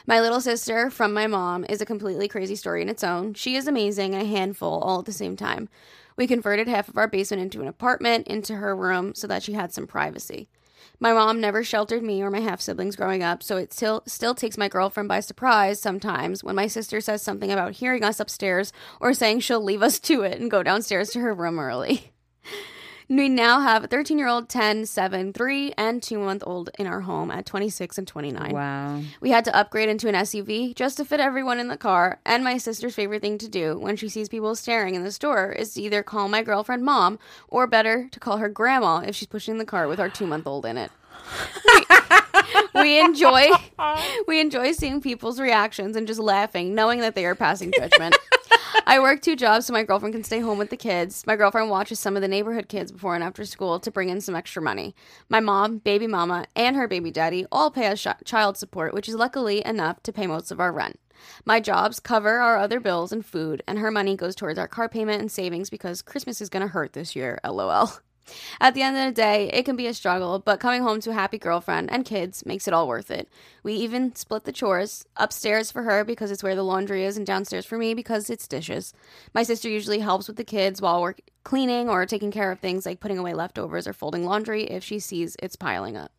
My 0.07 0.21
little 0.21 0.41
sister 0.41 0.91
from 0.91 1.15
my 1.15 1.27
mom 1.27 1.65
is 1.69 1.81
a 1.81 1.87
completely 1.87 2.29
crazy 2.29 2.57
story 2.57 2.83
in 2.83 2.89
its 2.89 3.05
own. 3.05 3.35
She 3.35 3.57
is 3.57 3.67
amazing 3.67 4.15
and 4.15 4.23
a 4.23 4.27
handful 4.27 4.81
all 4.81 4.99
at 4.99 5.07
the 5.07 5.13
same 5.13 5.37
time. 5.37 5.69
We 6.17 6.27
converted 6.27 6.69
half 6.69 6.89
of 6.89 6.99
our 6.99 7.09
basement 7.09 7.43
into 7.43 7.63
an 7.63 7.69
apartment, 7.69 8.27
into 8.27 8.57
her 8.57 8.77
room, 8.77 9.15
so 9.15 9.27
that 9.29 9.43
she 9.43 9.55
had 9.55 9.73
some 9.73 9.87
privacy. 9.87 10.49
My 11.03 11.13
mom 11.13 11.41
never 11.41 11.65
sheltered 11.65 12.05
me 12.05 12.23
or 12.23 12.31
my 12.31 12.39
half 12.39 12.61
siblings 12.61 12.95
growing 12.95 13.25
up, 13.25 13.43
so 13.43 13.57
it 13.57 13.73
still 13.73 14.05
still 14.07 14.37
takes 14.37 14.57
my 14.57 14.69
girlfriend 14.69 15.09
by 15.09 15.19
surprise 15.19 15.81
sometimes 15.81 16.45
when 16.45 16.55
my 16.55 16.69
sister 16.69 17.01
says 17.01 17.23
something 17.23 17.51
about 17.51 17.73
hearing 17.73 18.05
us 18.05 18.21
upstairs 18.21 18.73
or 19.01 19.13
saying 19.13 19.41
she'll 19.41 19.61
leave 19.61 19.83
us 19.83 19.99
to 19.99 20.23
it 20.23 20.41
and 20.41 20.49
go 20.49 20.63
downstairs 20.63 21.11
to 21.11 21.19
her 21.19 21.35
room 21.35 21.59
early. 21.59 22.13
We 23.15 23.29
now 23.29 23.61
have 23.61 23.85
a 23.85 23.87
13 23.87 24.19
year 24.19 24.27
old, 24.27 24.49
10, 24.49 24.87
7, 24.87 25.35
3, 25.35 25.75
and 25.77 26.03
2 26.03 26.19
month 26.19 26.43
old 26.47 26.71
in 26.79 26.87
our 26.87 27.03
home 27.03 27.31
at 27.31 27.45
26 27.45 27.99
and 27.99 28.09
29. 28.09 28.53
Wow. 28.53 29.03
We 29.21 29.31
had 29.31 29.45
to 29.45 29.55
upgrade 29.55 29.91
into 29.91 30.09
an 30.09 30.15
SUV 30.15 30.75
just 30.75 30.97
to 30.97 31.05
fit 31.05 31.21
everyone 31.21 31.61
in 31.61 31.69
the 31.69 31.77
car. 31.77 32.21
And 32.25 32.43
my 32.43 32.57
sister's 32.57 32.95
favorite 32.95 33.21
thing 33.21 33.37
to 33.39 33.49
do 33.49 33.79
when 33.79 33.97
she 33.97 34.09
sees 34.09 34.31
people 34.31 34.55
staring 34.55 34.95
in 34.95 35.05
the 35.05 35.13
store 35.13 35.53
is 35.53 35.75
to 35.75 35.83
either 35.83 36.03
call 36.03 36.29
my 36.29 36.43
girlfriend 36.43 36.85
mom 36.85 37.19
or 37.49 37.67
better, 37.67 38.09
to 38.13 38.19
call 38.19 38.39
her 38.39 38.49
grandma 38.49 39.03
if 39.07 39.15
she's 39.15 39.29
pushing 39.29 39.59
the 39.59 39.67
car 39.67 39.89
with 39.89 40.01
our 40.01 40.09
two 40.09 40.27
month 40.27 40.47
old 40.47 40.65
in 40.65 40.79
it. 40.79 40.91
we 42.75 43.01
enjoy 43.01 43.49
we 44.27 44.41
enjoy 44.41 44.73
seeing 44.73 45.01
people's 45.01 45.41
reactions 45.41 45.97
and 45.97 46.07
just 46.07 46.21
laughing, 46.21 46.75
knowing 46.75 47.01
that 47.01 47.15
they 47.15 47.27
are 47.27 47.35
passing 47.35 47.73
judgment. 47.77 48.17
I 48.87 49.01
work 49.01 49.23
two 49.23 49.37
jobs 49.37 49.67
so 49.67 49.73
my 49.73 49.85
girlfriend 49.85 50.15
can 50.15 50.25
stay 50.25 50.41
home 50.41 50.59
with 50.59 50.71
the 50.71 50.77
kids. 50.77 51.25
My 51.27 51.37
girlfriend 51.37 51.71
watches 51.71 52.01
some 52.01 52.17
of 52.17 52.23
the 52.23 52.29
neighborhood 52.29 52.69
kids 52.69 52.91
before 52.91 53.15
and 53.15 53.23
after 53.23 53.45
school 53.45 53.79
to 53.81 53.91
bring 53.91 54.09
in 54.09 54.21
some 54.21 54.35
extra 54.35 54.61
money. 54.61 54.95
My 55.29 55.41
mom, 55.41 55.79
baby 55.79 56.07
mama, 56.07 56.47
and 56.57 56.77
her 56.77 56.89
baby 56.89 57.11
daddy 57.11 57.47
all 57.53 57.71
pay 57.71 57.87
us 57.87 58.01
sh- 58.01 58.09
child 58.25 58.57
support, 58.57 58.93
which 58.93 59.09
is 59.09 59.15
luckily 59.15 59.65
enough 59.65 60.03
to 60.03 60.13
pay 60.13 60.27
most 60.27 60.51
of 60.51 60.61
our 60.61 60.73
rent. 60.73 60.99
My 61.45 61.61
jobs 61.61 62.01
cover 62.01 62.41
our 62.41 62.57
other 62.59 62.81
bills 62.81 63.13
and 63.13 63.25
food, 63.25 63.63
and 63.69 63.79
her 63.79 63.91
money 63.91 64.17
goes 64.17 64.35
towards 64.35 64.59
our 64.59 64.69
car 64.69 64.89
payment 64.89 65.21
and 65.21 65.31
savings 65.31 65.71
because 65.71 66.03
Christmas 66.03 66.41
is 66.41 66.49
going 66.49 66.63
to 66.63 66.73
hurt 66.73 66.93
this 66.93 67.15
year, 67.15 67.39
lol. 67.45 67.93
At 68.61 68.75
the 68.75 68.83
end 68.83 68.97
of 68.97 69.05
the 69.05 69.13
day, 69.13 69.51
it 69.53 69.65
can 69.65 69.77
be 69.77 69.87
a 69.87 69.95
struggle, 69.95 70.39
but 70.39 70.61
coming 70.61 70.83
home 70.83 71.01
to 71.01 71.11
a 71.11 71.15
happy 71.15 71.39
girlfriend 71.39 71.91
and 71.91 72.05
kids 72.05 72.47
makes 72.47 72.69
it 72.69 72.75
all 72.75 72.87
worth 72.87 73.11
it. 73.11 73.29
We 73.63 73.75
even 73.75 74.15
split 74.15 74.45
the 74.45 74.53
chores 74.53 75.05
upstairs 75.17 75.71
for 75.71 75.83
her 75.83 76.05
because 76.05 76.31
it's 76.31 76.43
where 76.43 76.55
the 76.55 76.63
laundry 76.63 77.05
is, 77.05 77.17
and 77.17 77.27
downstairs 77.27 77.67
for 77.67 77.79
me 77.79 77.95
because 77.95 78.31
it's 78.31 78.47
dishes. 78.47 78.95
My 79.35 79.43
sister 79.43 79.69
usually 79.69 79.99
helps 79.99 80.29
with 80.29 80.37
the 80.37 80.45
kids 80.45 80.81
while 80.81 81.03
we're 81.03 81.15
cleaning 81.45 81.89
or 81.89 82.07
taking 82.07 82.31
care 82.31 82.53
of 82.53 82.61
things 82.61 82.87
like 82.87 83.01
putting 83.01 83.19
away 83.19 83.35
leftovers 83.35 83.87
or 83.87 83.93
folding 83.93 84.25
laundry 84.25 84.65
if 84.65 84.85
she 84.85 84.99
sees 84.99 85.37
it's 85.43 85.57
piling 85.57 85.97
up. 85.97 86.13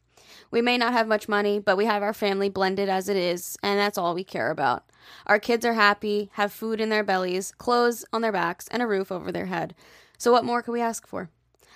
We 0.52 0.62
may 0.62 0.78
not 0.78 0.94
have 0.94 1.08
much 1.08 1.30
money, 1.30 1.60
but 1.60 1.78
we 1.78 1.86
have 1.86 2.04
our 2.04 2.13
family 2.13 2.50
blended 2.50 2.89
as 2.89 3.10
it 3.10 3.18
is, 3.18 3.58
and 3.63 3.80
that's 3.80 3.98
all 3.98 4.13
we 4.13 4.24
care 4.24 4.52
about. 4.52 4.84
Our 5.26 5.39
kids 5.39 5.66
are 5.66 5.74
happy, 5.74 6.30
have 6.34 6.52
food 6.52 6.80
in 6.80 6.89
their 6.89 7.04
bellies, 7.04 7.52
clothes 7.58 8.06
on 8.13 8.22
their 8.22 8.32
backs, 8.32 8.68
and 8.70 8.82
a 8.82 8.88
roof 8.88 9.12
over 9.12 9.32
their 9.32 9.48
head. 9.48 9.76
So, 10.18 10.32
what 10.32 10.46
more 10.46 10.62
could 10.62 10.72
we 10.72 10.82
ask 10.82 11.08
for? 11.08 11.30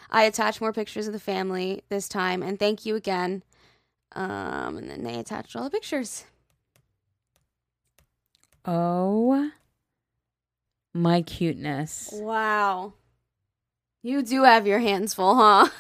I 0.10 0.24
attached 0.24 0.62
more 0.62 0.74
pictures 0.74 1.08
of 1.08 1.14
the 1.14 1.20
family 1.20 1.84
this 1.90 2.08
time, 2.08 2.42
and 2.42 2.58
thank 2.58 2.86
you 2.86 2.96
again. 2.96 3.44
Um, 4.14 4.78
and 4.78 4.90
then 4.90 5.04
they 5.04 5.16
attached 5.20 5.56
all 5.56 5.64
the 5.64 5.70
pictures. 5.70 6.26
Oh 8.66 9.52
my 10.94 11.22
cuteness. 11.22 12.10
Wow. 12.14 12.94
You 14.04 14.22
do 14.22 14.44
have 14.44 14.66
your 14.66 14.80
hands 14.80 15.14
full, 15.14 15.36
huh? 15.36 15.70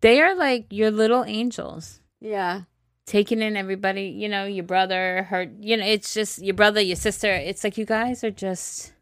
They 0.00 0.20
are 0.20 0.34
like 0.34 0.66
your 0.70 0.90
little 0.90 1.24
angels. 1.24 2.00
yeah. 2.20 2.62
Taking 3.06 3.42
in 3.42 3.54
everybody, 3.54 4.04
you 4.04 4.30
know, 4.30 4.46
your 4.46 4.64
brother, 4.64 5.24
her, 5.24 5.50
you 5.60 5.76
know, 5.76 5.84
it's 5.84 6.14
just 6.14 6.42
your 6.42 6.54
brother, 6.54 6.80
your 6.80 6.96
sister. 6.96 7.30
It's 7.30 7.62
like 7.62 7.76
you 7.76 7.84
guys 7.84 8.24
are 8.24 8.30
just. 8.30 8.93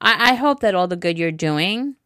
I, 0.00 0.30
I 0.30 0.34
hope 0.34 0.60
that 0.60 0.74
all 0.74 0.88
the 0.88 0.96
good 0.96 1.18
you're 1.18 1.32
doing 1.32 1.96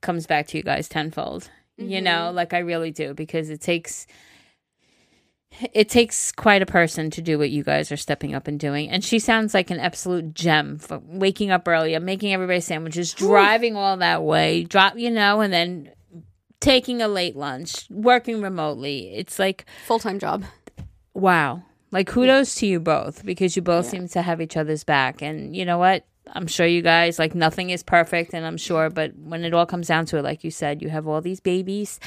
comes 0.00 0.26
back 0.26 0.48
to 0.48 0.56
you 0.56 0.62
guys 0.62 0.88
tenfold. 0.88 1.50
You 1.78 2.00
know, 2.00 2.26
mm-hmm. 2.26 2.36
like 2.36 2.52
I 2.52 2.58
really 2.58 2.90
do 2.90 3.14
because 3.14 3.50
it 3.50 3.60
takes 3.60 4.06
it 5.72 5.88
takes 5.88 6.32
quite 6.32 6.62
a 6.62 6.66
person 6.66 7.10
to 7.10 7.22
do 7.22 7.38
what 7.38 7.50
you 7.50 7.62
guys 7.62 7.92
are 7.92 7.96
stepping 7.96 8.34
up 8.34 8.48
and 8.48 8.58
doing. 8.58 8.88
And 8.88 9.04
she 9.04 9.18
sounds 9.18 9.54
like 9.54 9.70
an 9.70 9.78
absolute 9.78 10.34
gem 10.34 10.78
for 10.78 11.00
waking 11.04 11.50
up 11.50 11.66
early, 11.68 11.98
making 11.98 12.32
everybody 12.32 12.60
sandwiches, 12.60 13.12
driving 13.12 13.76
all 13.76 13.96
that 13.98 14.22
way, 14.22 14.64
drop, 14.64 14.96
you 14.96 15.10
know, 15.10 15.40
and 15.40 15.52
then 15.52 15.90
taking 16.60 17.02
a 17.02 17.08
late 17.08 17.36
lunch, 17.36 17.86
working 17.90 18.40
remotely. 18.40 19.14
It's 19.14 19.38
like, 19.38 19.66
Full 19.86 19.98
time 19.98 20.18
job. 20.18 20.44
wow. 21.14 21.62
Like 21.90 22.06
kudos 22.06 22.54
to 22.56 22.66
you 22.66 22.80
both 22.80 23.24
because 23.24 23.54
you 23.54 23.60
both 23.60 23.86
seem 23.86 24.08
to 24.08 24.22
have 24.22 24.40
each 24.40 24.56
other's 24.56 24.84
back. 24.84 25.20
And 25.20 25.54
you 25.54 25.66
know 25.66 25.76
what? 25.76 26.06
I'm 26.34 26.46
sure 26.46 26.66
you 26.66 26.82
guys 26.82 27.18
like 27.18 27.34
nothing 27.34 27.70
is 27.70 27.82
perfect 27.82 28.32
and 28.32 28.46
I'm 28.46 28.56
sure 28.56 28.90
but 28.90 29.16
when 29.18 29.44
it 29.44 29.52
all 29.52 29.66
comes 29.66 29.88
down 29.88 30.06
to 30.06 30.18
it 30.18 30.22
like 30.22 30.44
you 30.44 30.50
said 30.50 30.80
you 30.80 30.88
have 30.88 31.06
all 31.08 31.20
these 31.20 31.40
babies 31.40 31.98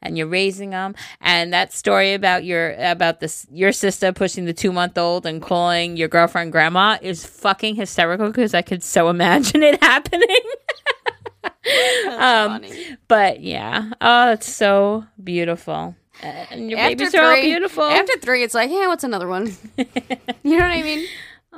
and 0.00 0.16
you're 0.16 0.26
raising 0.28 0.70
them 0.70 0.94
and 1.20 1.52
that 1.52 1.72
story 1.72 2.14
about 2.14 2.44
your 2.44 2.74
about 2.78 3.20
this 3.20 3.46
your 3.50 3.72
sister 3.72 4.12
pushing 4.12 4.44
the 4.44 4.52
2 4.54 4.72
month 4.72 4.96
old 4.96 5.26
and 5.26 5.42
calling 5.42 5.96
your 5.96 6.08
girlfriend 6.08 6.52
grandma 6.52 6.98
is 7.02 7.26
fucking 7.26 7.74
hysterical 7.74 8.28
because 8.28 8.54
I 8.54 8.62
could 8.62 8.82
so 8.82 9.08
imagine 9.08 9.62
it 9.62 9.82
happening. 9.82 10.28
um 12.18 12.62
funny. 12.62 12.96
but 13.08 13.40
yeah. 13.40 13.90
Oh, 14.00 14.32
it's 14.32 14.52
so 14.52 15.04
beautiful. 15.22 15.94
And 16.22 16.70
your 16.70 16.78
After 16.78 16.96
babies 16.96 17.14
are 17.14 17.24
all 17.24 17.40
beautiful. 17.40 17.82
After 17.84 18.16
three, 18.18 18.42
it's 18.44 18.54
like, 18.54 18.70
yeah, 18.70 18.86
what's 18.86 19.04
another 19.04 19.26
one? 19.28 19.46
you 19.76 19.84
know 20.56 20.58
what 20.58 20.70
I 20.70 20.82
mean? 20.82 21.06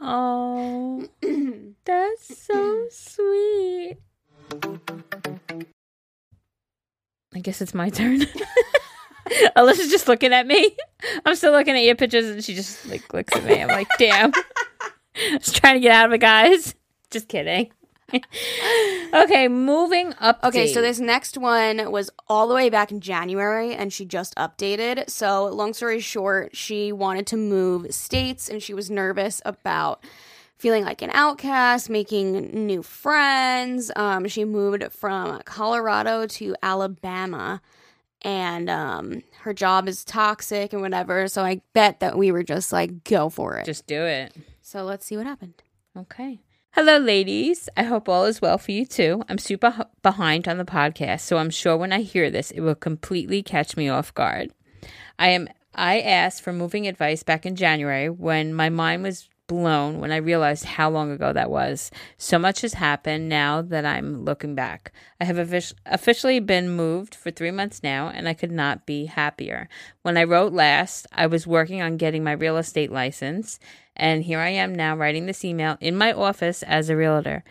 Oh, 0.03 1.07
that's 1.85 2.39
so 2.39 2.87
sweet. 2.91 3.97
I 7.35 7.41
guess 7.41 7.61
it's 7.61 7.75
my 7.75 7.91
turn. 7.91 8.21
Alyssa's 9.57 9.91
just 9.91 10.09
looking 10.09 10.33
at 10.33 10.47
me. 10.47 10.77
I'm 11.25 11.35
still 11.35 11.53
looking 11.53 11.75
at 11.77 11.83
your 11.83 11.95
pictures, 11.95 12.27
and 12.27 12.45
she 12.45 12.55
just 12.55 12.87
like 12.89 13.13
looks 13.13 13.35
at 13.37 13.45
me. 13.45 13.63
I'm 13.63 13.69
like, 13.69 13.89
damn. 13.99 14.33
I 15.17 15.39
was 15.39 15.53
trying 15.53 15.75
to 15.75 15.81
get 15.81 15.93
out 15.93 16.07
of 16.07 16.13
it, 16.13 16.21
guys. 16.21 16.75
Just 17.11 17.29
kidding. 17.29 17.71
okay, 19.14 19.49
moving 19.49 20.14
up. 20.21 20.38
Okay, 20.45 20.73
so 20.73 20.81
this 20.81 21.01
next 21.01 21.37
one 21.37 21.90
was 21.90 22.11
all 22.29 22.47
the 22.47 22.55
way 22.55 22.71
back 22.71 22.90
in 22.90 23.01
January 23.01 23.75
and 23.75 23.92
she 23.92 24.05
just 24.05 24.35
updated. 24.37 25.11
So, 25.11 25.47
long 25.47 25.75
story 25.75 26.01
short, 26.01 26.57
she 26.57 26.92
wanted 26.92 27.27
to 27.29 27.37
move 27.37 27.92
states 27.92 28.49
and 28.49 28.62
she 28.62 28.75
was 28.75 28.90
nervous 28.90 29.42
about 29.45 30.05
feeling 30.57 30.85
like 30.85 31.03
an 31.03 31.11
outcast, 31.12 31.90
making 31.90 32.66
new 32.66 32.83
friends. 32.83 33.90
Um, 33.97 34.29
she 34.29 34.45
moved 34.45 34.85
from 34.92 35.42
Colorado 35.45 36.27
to 36.27 36.55
Alabama 36.62 37.61
and 38.23 38.71
um, 38.71 39.23
her 39.40 39.53
job 39.53 39.88
is 39.88 40.05
toxic 40.05 40.73
and 40.73 40.81
whatever. 40.81 41.27
So, 41.27 41.42
I 41.42 41.61
bet 41.73 42.01
that 42.01 42.16
we 42.16 42.31
were 42.31 42.45
just 42.45 42.73
like, 42.73 43.03
go 43.03 43.29
for 43.31 43.57
it. 43.57 43.66
just 43.66 43.87
do 43.88 44.03
it. 44.03 44.33
so, 44.62 44.85
let's 44.85 45.05
see 45.05 45.16
what 45.16 45.27
happened. 45.27 45.55
Okay. 45.97 46.40
Hello, 46.79 46.99
ladies. 46.99 47.71
I 47.75 47.85
hope 47.85 48.07
all 48.07 48.27
is 48.27 48.43
well 48.43 48.59
for 48.59 48.71
you 48.71 48.85
too. 48.85 49.23
I'm 49.31 49.39
super 49.39 49.87
behind 50.03 50.47
on 50.47 50.59
the 50.59 50.65
podcast, 50.67 51.21
so 51.21 51.39
I'm 51.39 51.49
sure 51.49 51.75
when 51.75 51.91
I 51.91 52.03
hear 52.03 52.31
this, 52.31 52.51
it 52.51 52.61
will 52.61 52.75
completely 52.75 53.43
catch 53.43 53.79
me 53.79 53.89
off 53.89 54.13
guard. 54.13 54.53
I 55.19 55.29
am. 55.29 55.48
I 55.75 56.00
asked 56.00 56.42
for 56.42 56.53
moving 56.53 56.87
advice 56.87 57.23
back 57.23 57.46
in 57.46 57.57
January 57.57 58.11
when 58.11 58.53
my 58.53 58.69
mind 58.69 59.05
was 59.05 59.27
blown 59.46 60.00
when 60.00 60.13
I 60.13 60.17
realized 60.17 60.65
how 60.67 60.90
long 60.90 61.11
ago 61.11 61.33
that 61.33 61.50
was. 61.50 61.90
So 62.19 62.38
much 62.38 62.61
has 62.61 62.75
happened 62.75 63.29
now 63.29 63.63
that 63.63 63.87
I'm 63.87 64.25
looking 64.25 64.55
back. 64.55 64.92
I 65.19 65.25
have 65.25 65.38
officially 65.87 66.40
been 66.40 66.69
moved 66.69 67.15
for 67.15 67.31
three 67.31 67.53
months 67.53 67.83
now, 67.83 68.09
and 68.09 68.29
I 68.29 68.35
could 68.35 68.53
not 68.53 68.85
be 68.85 69.07
happier. 69.07 69.69
When 70.03 70.19
I 70.19 70.25
wrote 70.25 70.53
last, 70.53 71.07
I 71.13 71.27
was 71.27 71.46
working 71.46 71.81
on 71.81 71.96
getting 71.96 72.23
my 72.23 72.33
real 72.33 72.59
estate 72.59 72.92
license, 72.92 73.59
and 73.97 74.25
here 74.25 74.38
I 74.38 74.51
am 74.51 74.75
now 74.75 74.97
writing 74.97 75.27
this 75.27 75.44
email 75.44 75.77
in 75.81 75.97
my 75.97 76.13
office 76.13 76.63
as 76.63 76.88
a 76.88 76.97
realtor. 76.97 77.44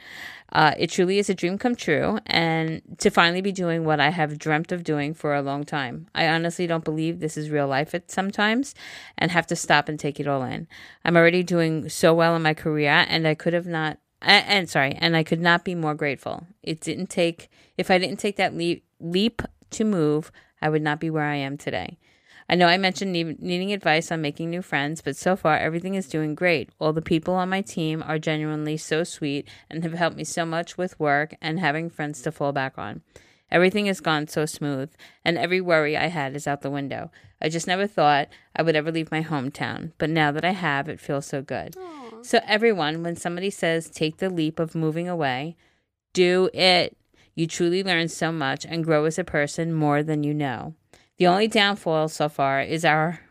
Uh, 0.52 0.74
it 0.78 0.90
truly 0.90 1.18
is 1.18 1.30
a 1.30 1.36
dream 1.36 1.58
come 1.58 1.76
true, 1.76 2.20
and 2.28 2.82
to 3.00 3.10
finally 3.10 3.42
be 3.42 3.52
doing 3.52 3.84
what 3.84 4.00
I 4.00 4.10
have 4.10 4.38
dreamt 4.38 4.72
of 4.72 4.84
doing 4.84 5.14
for 5.14 5.34
a 5.34 5.42
long 5.42 5.64
time. 5.64 6.08
I 6.16 6.28
honestly 6.28 6.66
don't 6.66 6.86
believe 6.86 7.20
this 7.20 7.36
is 7.36 7.50
real 7.50 7.68
life 7.68 7.94
at 7.94 8.12
sometimes, 8.12 8.74
and 9.18 9.32
have 9.32 9.48
to 9.48 9.56
stop 9.56 9.90
and 9.90 10.00
take 10.00 10.20
it 10.20 10.28
all 10.28 10.44
in. 10.44 10.68
I'm 11.04 11.18
already 11.18 11.44
doing 11.44 11.90
so 11.90 12.14
well 12.14 12.36
in 12.36 12.42
my 12.42 12.54
career, 12.54 13.06
and 13.10 13.28
I 13.28 13.36
could 13.36 13.54
have 13.54 13.68
not. 13.68 13.98
And, 14.22 14.46
and 14.48 14.70
sorry, 14.70 14.94
and 14.94 15.18
I 15.18 15.24
could 15.24 15.42
not 15.42 15.66
be 15.66 15.76
more 15.76 15.94
grateful. 15.94 16.48
It 16.64 16.80
didn't 16.80 17.08
take. 17.08 17.50
If 17.78 17.92
I 17.92 17.98
didn't 17.98 18.20
take 18.20 18.38
that 18.38 18.56
leap 18.56 18.86
leap 19.00 19.42
to 19.72 19.84
move, 19.84 20.32
I 20.62 20.70
would 20.70 20.84
not 20.84 21.00
be 21.00 21.10
where 21.10 21.26
I 21.26 21.36
am 21.36 21.58
today. 21.58 21.98
I 22.48 22.56
know 22.56 22.68
I 22.68 22.78
mentioned 22.78 23.12
need, 23.12 23.42
needing 23.42 23.74
advice 23.74 24.12
on 24.12 24.22
making 24.22 24.50
new 24.50 24.62
friends, 24.62 25.02
but 25.02 25.16
so 25.16 25.36
far 25.36 25.58
everything 25.58 25.96
is 25.96 26.08
doing 26.08 26.36
great. 26.36 26.70
All 26.80 26.94
the 26.94 27.02
people 27.02 27.34
on 27.34 27.50
my 27.50 27.62
team 27.62 28.04
are 28.06 28.20
genuinely 28.20 28.78
so 28.78 29.04
sweet 29.04 29.48
and 29.70 29.84
have 29.84 29.94
helped 29.94 30.18
me 30.18 30.24
so 30.24 30.46
much 30.46 30.78
with 30.78 31.00
work 31.00 31.36
and 31.42 31.60
having 31.60 31.90
friends 31.90 32.22
to 32.22 32.32
fall 32.32 32.52
back 32.52 32.78
on. 32.78 33.02
Everything 33.52 33.86
has 33.86 34.00
gone 34.00 34.28
so 34.28 34.46
smooth, 34.46 34.92
and 35.24 35.38
every 35.38 35.62
worry 35.62 35.96
I 35.96 36.08
had 36.08 36.36
is 36.36 36.48
out 36.48 36.62
the 36.62 36.70
window. 36.70 37.12
I 37.42 37.50
just 37.50 37.68
never 37.68 37.86
thought 37.86 38.28
I 38.56 38.64
would 38.64 38.76
ever 38.76 38.92
leave 38.92 39.12
my 39.12 39.22
hometown, 39.22 39.92
but 39.98 40.10
now 40.10 40.32
that 40.32 40.44
I 40.44 40.52
have, 40.52 40.90
it 40.90 41.00
feels 41.00 41.28
so 41.28 41.42
good. 41.42 41.76
Aw. 41.78 42.24
So, 42.24 42.40
everyone, 42.48 43.04
when 43.04 43.16
somebody 43.16 43.52
says 43.52 43.90
take 43.90 44.18
the 44.18 44.32
leap 44.32 44.60
of 44.60 44.74
moving 44.74 45.08
away, 45.08 45.56
do 46.14 46.50
it. 46.54 46.98
You 47.36 47.46
truly 47.48 47.84
learn 47.84 48.08
so 48.08 48.32
much 48.32 48.66
and 48.66 48.84
grow 48.84 49.06
as 49.06 49.20
a 49.20 49.24
person 49.24 49.74
more 49.74 50.02
than 50.02 50.24
you 50.24 50.34
know. 50.34 50.74
The 51.18 51.28
only 51.28 51.48
downfall 51.48 52.10
so 52.10 52.28
far 52.28 52.62
is 52.62 52.84
our 52.84 53.22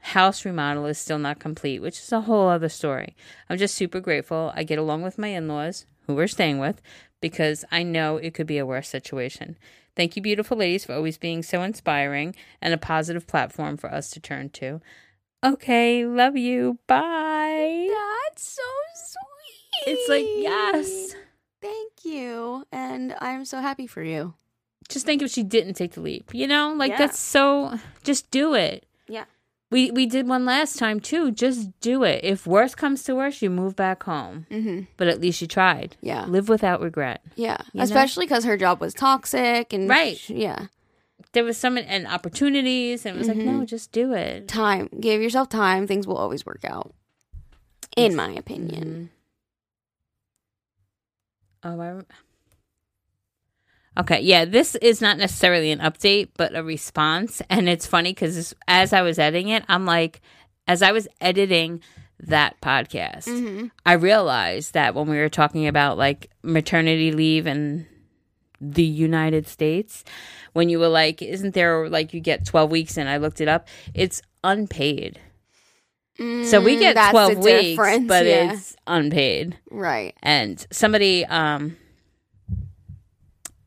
house 0.00 0.44
remodel 0.44 0.86
is 0.86 0.98
still 0.98 1.18
not 1.18 1.38
complete, 1.38 1.80
which 1.80 1.98
is 1.98 2.12
a 2.12 2.22
whole 2.22 2.48
other 2.48 2.68
story. 2.68 3.14
I'm 3.48 3.58
just 3.58 3.74
super 3.74 4.00
grateful 4.00 4.52
I 4.54 4.64
get 4.64 4.78
along 4.78 5.02
with 5.02 5.18
my 5.18 5.28
in 5.28 5.48
laws, 5.48 5.86
who 6.06 6.14
we're 6.14 6.26
staying 6.26 6.58
with, 6.58 6.80
because 7.20 7.64
I 7.70 7.82
know 7.82 8.16
it 8.16 8.34
could 8.34 8.46
be 8.46 8.58
a 8.58 8.66
worse 8.66 8.88
situation. 8.88 9.56
Thank 9.96 10.16
you, 10.16 10.22
beautiful 10.22 10.56
ladies, 10.56 10.84
for 10.86 10.94
always 10.94 11.18
being 11.18 11.42
so 11.42 11.62
inspiring 11.62 12.34
and 12.60 12.74
a 12.74 12.78
positive 12.78 13.26
platform 13.26 13.76
for 13.76 13.92
us 13.92 14.10
to 14.10 14.20
turn 14.20 14.50
to. 14.50 14.80
Okay, 15.44 16.06
love 16.06 16.36
you. 16.36 16.78
Bye. 16.86 17.88
That's 17.90 18.56
so 18.56 18.62
sweet. 18.94 19.94
It's 19.94 20.08
like, 20.08 20.24
yes. 20.26 21.14
Thank 21.60 22.04
you. 22.04 22.64
And 22.72 23.14
I'm 23.20 23.44
so 23.44 23.60
happy 23.60 23.86
for 23.86 24.02
you. 24.02 24.34
Just 24.88 25.06
think 25.06 25.22
if 25.22 25.30
she 25.30 25.42
didn't 25.42 25.74
take 25.74 25.92
the 25.92 26.00
leap, 26.00 26.34
you 26.34 26.46
know? 26.46 26.74
Like 26.76 26.90
Yeah. 26.92 26.98
that's 26.98 27.18
so 27.18 27.78
just 28.02 28.30
do 28.30 28.54
it. 28.54 28.86
Yeah. 29.08 29.24
We 29.70 29.90
we 29.90 30.06
did 30.06 30.28
one 30.28 30.44
last 30.44 30.78
time 30.78 31.00
too. 31.00 31.30
Just 31.30 31.70
do 31.80 32.04
it. 32.04 32.22
If 32.22 32.46
worse 32.46 32.74
comes 32.74 33.02
to 33.04 33.14
worse, 33.16 33.40
you 33.42 33.50
move 33.50 33.74
back 33.74 34.02
home. 34.04 34.46
Mm-hmm. 34.50 34.82
But 34.96 35.08
at 35.08 35.20
least 35.20 35.40
you 35.40 35.46
tried. 35.48 35.96
Yeah. 36.00 36.26
Live 36.26 36.48
without 36.48 36.80
regret. 36.80 37.22
Yeah. 37.34 37.56
You? 37.72 37.82
Especially 37.82 38.26
because 38.26 38.44
her 38.44 38.56
job 38.56 38.80
was 38.80 38.94
toxic 38.94 39.72
and 39.72 39.88
Right. 39.88 40.16
sh- 40.18 40.30
yeah. 40.30 40.66
There 41.32 41.44
was 41.44 41.56
some 41.56 41.76
and 41.78 42.06
opportunities 42.06 43.04
and 43.06 43.16
it 43.16 43.18
was 43.18 43.26
like, 43.28 43.38
Mm-hmm. 43.38 43.58
no, 43.60 43.64
just 43.64 43.90
do 43.90 44.12
it. 44.12 44.46
Time. 44.46 44.88
Give 45.00 45.20
yourself 45.20 45.48
time. 45.48 45.86
Things 45.86 46.06
will 46.06 46.18
always 46.18 46.44
work 46.46 46.64
out. 46.64 46.94
In 47.96 48.14
my 48.14 48.30
opinion. 48.32 49.10
Mhm. 51.64 51.78
Oh, 51.78 51.80
I. 51.80 52.02
Okay, 53.98 54.20
yeah, 54.20 54.44
this 54.44 54.74
is 54.76 55.00
not 55.00 55.18
necessarily 55.18 55.70
an 55.70 55.78
update, 55.78 56.30
but 56.36 56.56
a 56.56 56.62
response, 56.64 57.40
and 57.48 57.68
it's 57.68 57.86
funny 57.86 58.10
because 58.12 58.54
as 58.66 58.92
I 58.92 59.02
was 59.02 59.18
editing 59.18 59.48
it, 59.48 59.64
I'm 59.68 59.86
like, 59.86 60.20
as 60.66 60.82
I 60.82 60.90
was 60.92 61.06
editing 61.20 61.80
that 62.20 62.60
podcast, 62.60 63.24
Mm-hmm. 63.28 63.66
I 63.86 63.92
realized 63.94 64.74
that 64.74 64.94
when 64.94 65.08
we 65.08 65.18
were 65.18 65.28
talking 65.28 65.66
about 65.68 65.96
like 65.98 66.30
maternity 66.42 67.12
leave 67.12 67.46
in 67.46 67.86
the 68.60 68.82
United 68.84 69.46
States, 69.46 70.04
when 70.54 70.68
you 70.68 70.78
were 70.80 70.88
like, 70.88 71.20
isn't 71.22 71.54
there 71.54 71.88
like 71.88 72.14
you 72.14 72.20
get 72.20 72.44
12 72.46 72.70
weeks, 72.70 72.96
and 72.96 73.08
I 73.08 73.18
looked 73.18 73.40
it 73.40 73.48
up, 73.48 73.68
it's 73.94 74.22
unpaid. 74.42 75.20
So 76.16 76.60
we 76.60 76.78
get 76.78 76.92
Mm, 76.92 76.94
That's 76.94 77.10
12 77.10 77.38
weeks, 77.38 77.60
difference, 77.70 78.06
but 78.08 78.24
yeah. 78.26 78.52
it's 78.54 78.76
unpaid. 78.86 79.58
right 79.70 80.14
And 80.22 80.64
somebody 80.70 81.24
um 81.26 81.76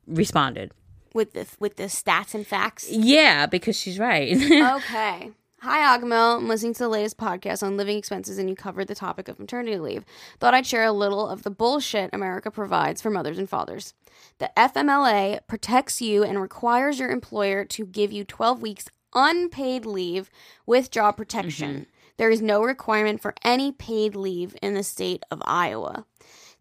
responded. 0.08 0.72
with 1.14 1.34
the 1.34 1.48
with 1.60 1.76
the 1.78 1.84
stats 1.84 2.34
and 2.34 2.46
facts. 2.46 2.90
Yeah, 2.90 3.46
because 3.46 3.76
she's 3.80 4.00
right. 4.00 4.36
okay. 4.78 5.32
Hi, 5.62 5.98
Agahmil. 5.98 6.38
I'm 6.38 6.48
listening 6.48 6.74
to 6.76 6.84
the 6.84 6.88
latest 6.88 7.18
podcast 7.18 7.64
on 7.64 7.78
living 7.78 7.98
expenses, 7.98 8.38
and 8.38 8.48
you 8.48 8.56
covered 8.56 8.88
the 8.88 8.94
topic 8.94 9.28
of 9.28 9.40
maternity 9.40 9.80
leave. 9.80 10.06
Thought 10.40 10.54
I'd 10.54 10.68
share 10.68 10.84
a 10.84 10.92
little 10.92 11.28
of 11.28 11.42
the 11.42 11.50
bullshit 11.50 12.12
America 12.14 12.52
provides 12.52 13.02
for 13.02 13.10
mothers 13.10 13.40
and 13.40 13.50
fathers. 13.50 13.96
The 14.38 14.52
FMLA 14.56 15.40
protects 15.48 16.00
you 16.00 16.24
and 16.24 16.40
requires 16.40 17.00
your 17.00 17.10
employer 17.10 17.66
to 17.66 17.86
give 17.88 18.12
you 18.12 18.24
12 18.24 18.62
weeks 18.62 18.86
unpaid 19.16 19.84
leave 19.86 20.30
with 20.68 20.92
job 20.92 21.18
protection. 21.18 21.72
Mm-hmm. 21.72 21.84
There 22.18 22.30
is 22.30 22.42
no 22.42 22.62
requirement 22.62 23.20
for 23.22 23.34
any 23.44 23.72
paid 23.72 24.16
leave 24.16 24.56
in 24.62 24.76
the 24.76 24.84
state 24.84 25.24
of 25.32 25.42
Iowa. 25.46 26.06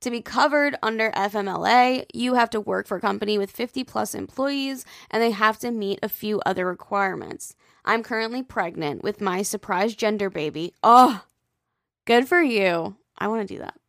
To 0.07 0.11
be 0.13 0.23
covered 0.23 0.77
under 0.85 1.11
FMLA, 1.11 2.05
you 2.15 2.35
have 2.35 2.49
to 2.51 2.61
work 2.61 2.87
for 2.87 2.99
a 2.99 3.01
company 3.01 3.39
with 3.39 3.51
50 3.51 3.83
plus 3.83 4.15
employees 4.15 4.85
and 5.11 5.21
they 5.21 5.33
have 5.33 5.59
to 5.59 5.73
meet 5.73 5.99
a 6.01 6.09
few 6.09 6.41
other 6.47 6.65
requirements. 6.65 7.57
I'm 7.85 8.05
currently 8.05 8.45
pregnant 8.45 9.03
with 9.03 9.21
my 9.21 9.43
surprise 9.43 9.97
gender 9.97 10.31
baby. 10.31 10.73
Oh, 10.81 11.25
good 12.05 12.29
for 12.29 12.41
you. 12.41 12.95
I 13.19 13.27
want 13.27 13.49
to 13.49 13.53
do 13.53 13.59
that. 13.59 13.81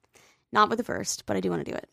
Not 0.51 0.69
with 0.69 0.79
the 0.79 0.83
first, 0.83 1.27
but 1.27 1.37
I 1.37 1.39
do 1.39 1.51
want 1.51 1.63
to 1.63 1.71
do 1.71 1.77
it. 1.77 1.87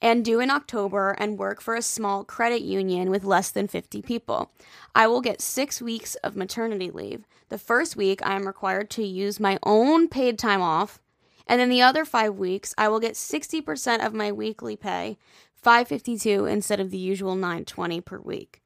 And 0.00 0.24
due 0.24 0.40
in 0.40 0.50
October 0.50 1.10
and 1.18 1.38
work 1.38 1.60
for 1.60 1.74
a 1.74 1.82
small 1.82 2.24
credit 2.24 2.62
union 2.62 3.10
with 3.10 3.24
less 3.24 3.50
than 3.50 3.68
50 3.68 4.00
people. 4.00 4.52
I 4.94 5.06
will 5.06 5.20
get 5.20 5.42
six 5.42 5.82
weeks 5.82 6.14
of 6.24 6.34
maternity 6.34 6.90
leave. 6.90 7.26
The 7.50 7.58
first 7.58 7.94
week, 7.94 8.24
I 8.24 8.36
am 8.36 8.46
required 8.46 8.88
to 8.92 9.04
use 9.04 9.38
my 9.38 9.58
own 9.64 10.08
paid 10.08 10.38
time 10.38 10.62
off. 10.62 10.98
And 11.46 11.60
then 11.60 11.68
the 11.68 11.82
other 11.82 12.04
five 12.04 12.34
weeks, 12.34 12.74
I 12.76 12.88
will 12.88 13.00
get 13.00 13.14
60% 13.14 14.04
of 14.04 14.12
my 14.12 14.32
weekly 14.32 14.76
pay, 14.76 15.16
552 15.54 16.46
instead 16.46 16.80
of 16.80 16.90
the 16.90 16.98
usual 16.98 17.34
920 17.34 18.00
per 18.00 18.18
week, 18.18 18.62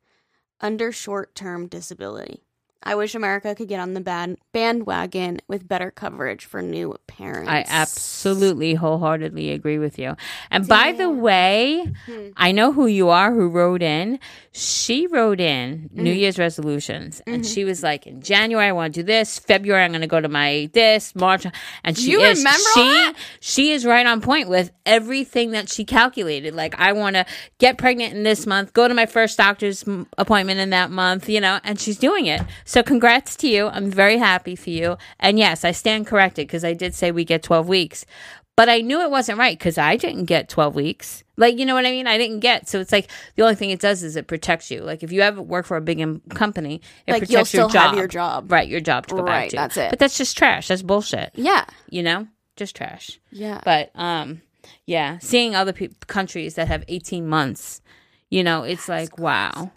under 0.61 0.91
short-term 0.91 1.67
disability. 1.67 2.45
I 2.83 2.95
wish 2.95 3.15
America 3.15 3.55
could 3.55 3.69
get 3.69 3.79
on 3.81 3.93
the 3.95 4.01
band- 4.01 4.39
bandwagon 4.53 5.41
with 5.49 5.69
better 5.69 5.91
coverage 5.91 6.45
for 6.47 6.63
new 6.63 6.97
parents. 7.07 7.51
I 7.51 7.65
absolutely 7.69 8.75
wholeheartedly 8.75 9.51
agree 9.51 9.79
with 9.79 9.99
you. 9.99 10.17
And 10.51 10.67
by 10.67 10.93
the 10.93 11.05
Damn. 11.05 11.21
way, 11.21 11.85
Hmm. 12.07 12.29
I 12.37 12.53
know 12.53 12.73
who 12.73 12.87
you 12.87 13.09
are 13.11 13.33
who 13.35 13.49
wrote 13.49 13.83
in. 13.83 14.19
She 14.53 15.07
wrote 15.07 15.41
in 15.41 15.91
Mm-hmm. 15.93 16.03
New 16.03 16.13
Year's 16.13 16.39
resolutions 16.39 17.21
and 17.27 17.45
she 17.47 17.65
was 17.65 17.83
like, 17.83 18.07
in 18.07 18.23
January 18.23 18.69
I 18.69 18.73
want 18.73 18.95
to 18.95 19.03
do 19.03 19.07
this, 19.07 19.39
February 19.39 19.85
I'm 19.85 19.91
going 19.93 20.01
to 20.01 20.07
go 20.07 20.21
to 20.21 20.29
my 20.29 20.71
this, 20.73 21.15
March 21.15 21.47
and 21.85 21.97
she 21.99 22.13
You 22.13 22.21
is 22.21 22.45
she 22.75 23.13
she 23.41 23.71
is 23.73 23.85
right 23.85 24.07
on 24.07 24.21
point 24.21 24.49
with 24.49 24.73
everything 24.87 25.51
that 25.53 25.69
she 25.69 25.85
calculated. 25.85 26.55
Like 26.55 26.75
I 26.79 26.93
want 26.93 27.17
to 27.17 27.27
get 27.59 27.77
pregnant 27.79 28.15
in 28.15 28.23
this 28.23 28.47
month, 28.47 28.73
go 28.73 28.89
to 28.89 28.95
my 28.95 29.07
first 29.07 29.37
doctor's 29.39 29.85
appointment 30.19 30.61
in 30.61 30.71
that 30.71 30.91
month, 30.91 31.29
you 31.29 31.41
know, 31.41 31.61
and 31.63 31.79
she's 31.79 31.99
doing 31.99 32.27
it. 32.27 32.41
So 32.71 32.85
congrats 32.85 33.35
to 33.39 33.49
you. 33.49 33.67
I'm 33.67 33.91
very 33.91 34.17
happy 34.17 34.55
for 34.55 34.71
you. 34.71 34.97
And 35.19 35.41
yes, 35.41 35.65
I 35.65 35.73
stand 35.73 36.07
corrected 36.07 36.47
because 36.47 36.63
I 36.65 36.73
did 36.73 36.95
say 36.95 37.11
we 37.11 37.25
get 37.25 37.43
12 37.43 37.67
weeks. 37.67 38.07
But 38.55 38.69
I 38.69 38.81
knew 38.81 39.01
it 39.01 39.11
wasn't 39.11 39.39
right 39.41 39.59
because 39.59 39.77
I 39.77 39.97
didn't 39.97 40.27
get 40.27 40.49
12 40.49 40.77
weeks. 40.77 41.25
Like, 41.37 41.59
you 41.59 41.67
know 41.67 41.75
what 41.75 41.85
I 41.85 41.91
mean? 41.91 42.07
I 42.07 42.17
didn't 42.17 42.39
get. 42.39 42.69
So 42.69 42.79
it's 42.79 42.93
like 42.93 43.11
the 43.35 43.43
only 43.43 43.57
thing 43.57 43.71
it 43.71 43.81
does 43.81 44.05
is 44.05 44.15
it 44.15 44.29
protects 44.29 44.71
you. 44.71 44.83
Like, 44.83 45.03
if 45.03 45.11
you 45.11 45.21
ever 45.21 45.43
work 45.43 45.67
for 45.67 45.77
a 45.77 45.81
big 45.81 45.99
em- 45.99 46.23
company, 46.31 46.81
it 47.09 47.11
Like, 47.11 47.23
protects 47.23 47.33
you'll 47.33 47.45
still 47.45 47.61
your 47.63 47.71
job. 47.71 47.89
have 47.89 47.99
your 47.99 48.07
job. 48.07 48.53
Right, 48.53 48.69
your 48.69 48.81
job 48.81 49.09
to 49.09 49.17
go 49.17 49.25
back 49.25 49.49
to. 49.49 49.57
that's 49.57 49.77
it. 49.77 49.91
But 49.91 49.99
that's 49.99 50.17
just 50.17 50.39
trash. 50.39 50.69
That's 50.69 50.83
bullshit. 50.83 51.33
Yeah. 51.35 51.65
You 51.89 52.05
know? 52.05 52.29
Just 52.55 52.77
trash. 52.77 53.19
Yeah. 53.33 53.63
But 53.65 53.91
um, 53.97 54.43
yeah, 54.87 55.19
seeing 55.19 55.57
other 55.57 55.73
pe- 55.73 55.89
countries 56.07 56.55
that 56.55 56.69
have 56.69 56.85
18 56.87 57.27
months, 57.27 57.81
you 58.29 58.45
know, 58.45 58.63
it's 58.63 58.89
like 58.89 59.19
wow, 59.19 59.73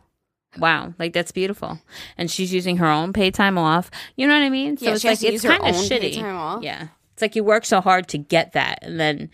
wow, 0.57 0.93
like 0.99 1.13
that's 1.13 1.31
beautiful. 1.31 1.79
And 2.17 2.29
she's 2.29 2.53
using 2.53 2.77
her 2.77 2.87
own 2.87 3.13
paid 3.13 3.33
time 3.33 3.57
off. 3.57 3.89
You 4.15 4.27
know 4.27 4.33
what 4.33 4.43
I 4.43 4.49
mean? 4.49 4.77
So 4.77 4.85
Yeah, 4.85 4.93
it's 4.95 5.03
like 5.03 5.23
it's 5.23 5.43
kind 5.43 5.63
of 5.63 5.75
shitty. 5.75 6.63
Yeah, 6.63 6.87
it's 7.13 7.21
like 7.21 7.35
you 7.35 7.43
work 7.43 7.65
so 7.65 7.81
hard 7.81 8.07
to 8.09 8.17
get 8.17 8.53
that, 8.53 8.79
and 8.81 8.99
then 8.99 9.29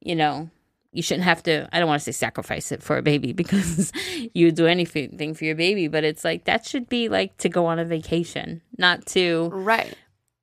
you 0.00 0.14
know. 0.14 0.50
You 0.94 1.00
shouldn't 1.02 1.24
have 1.24 1.42
to. 1.44 1.70
I 1.72 1.78
don't 1.78 1.88
want 1.88 2.02
to 2.02 2.04
say 2.04 2.12
sacrifice 2.12 2.70
it 2.70 2.82
for 2.82 2.98
a 2.98 3.02
baby 3.02 3.32
because 3.42 3.92
you 4.34 4.48
would 4.48 4.56
do 4.56 4.66
anything 4.66 5.32
for 5.32 5.44
your 5.46 5.54
baby, 5.54 5.88
but 5.88 6.04
it's 6.04 6.22
like 6.22 6.44
that 6.44 6.66
should 6.66 6.86
be 6.90 7.08
like 7.08 7.34
to 7.38 7.48
go 7.48 7.64
on 7.64 7.78
a 7.78 7.84
vacation, 7.86 8.60
not 8.76 9.06
to 9.06 9.48
right. 9.54 9.96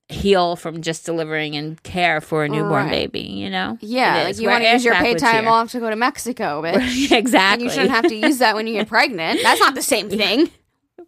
Heal 0.09 0.55
from 0.55 0.81
just 0.81 1.05
delivering 1.05 1.55
and 1.55 1.81
care 1.83 2.19
for 2.19 2.43
a 2.43 2.49
newborn 2.49 2.85
Right. 2.87 3.11
baby, 3.11 3.21
you 3.21 3.49
know? 3.49 3.77
Yeah. 3.79 4.23
Like 4.23 4.39
you 4.39 4.49
want 4.49 4.63
to 4.63 4.71
use 4.71 4.83
your 4.83 4.95
paid 4.95 5.19
time 5.19 5.43
here. 5.43 5.51
off 5.51 5.71
to 5.71 5.79
go 5.79 5.89
to 5.89 5.95
Mexico, 5.95 6.61
bitch. 6.65 7.11
exactly. 7.11 7.53
And 7.53 7.61
you 7.61 7.69
shouldn't 7.69 7.91
have 7.91 8.07
to 8.07 8.15
use 8.15 8.39
that 8.39 8.55
when 8.55 8.65
you 8.65 8.73
get 8.73 8.87
pregnant. 8.97 9.39
That's 9.43 9.59
not 9.59 9.75
the 9.75 9.83
same 9.83 10.09
thing. 10.09 10.49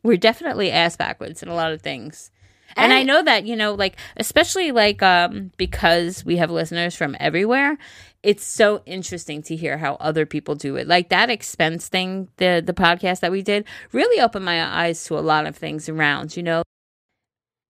We're 0.03 0.17
definitely 0.17 0.71
ass 0.71 0.95
backwards 0.97 1.41
in 1.41 1.49
a 1.49 1.55
lot 1.55 1.71
of 1.71 1.81
things. 1.81 2.29
And, 2.77 2.91
And- 2.91 2.93
I 2.93 3.03
know 3.03 3.23
that, 3.23 3.45
you 3.45 3.55
know, 3.55 3.73
like 3.73 3.95
especially 4.17 4.71
like 4.71 5.01
um 5.01 5.51
because 5.57 6.23
we 6.23 6.37
have 6.37 6.51
listeners 6.51 6.95
from 6.95 7.17
everywhere, 7.19 7.77
it's 8.23 8.45
so 8.45 8.83
interesting 8.85 9.41
to 9.43 9.55
hear 9.55 9.79
how 9.79 9.95
other 9.95 10.27
people 10.27 10.53
do 10.53 10.75
it. 10.75 10.87
Like 10.87 11.09
that 11.09 11.29
expense 11.31 11.87
thing, 11.87 12.29
the 12.37 12.61
the 12.63 12.73
podcast 12.73 13.21
that 13.21 13.31
we 13.31 13.41
did 13.41 13.65
really 13.93 14.21
opened 14.21 14.45
my 14.45 14.63
eyes 14.63 15.03
to 15.05 15.17
a 15.17 15.21
lot 15.21 15.47
of 15.47 15.55
things 15.55 15.89
around, 15.89 16.37
you 16.37 16.43
know. 16.43 16.61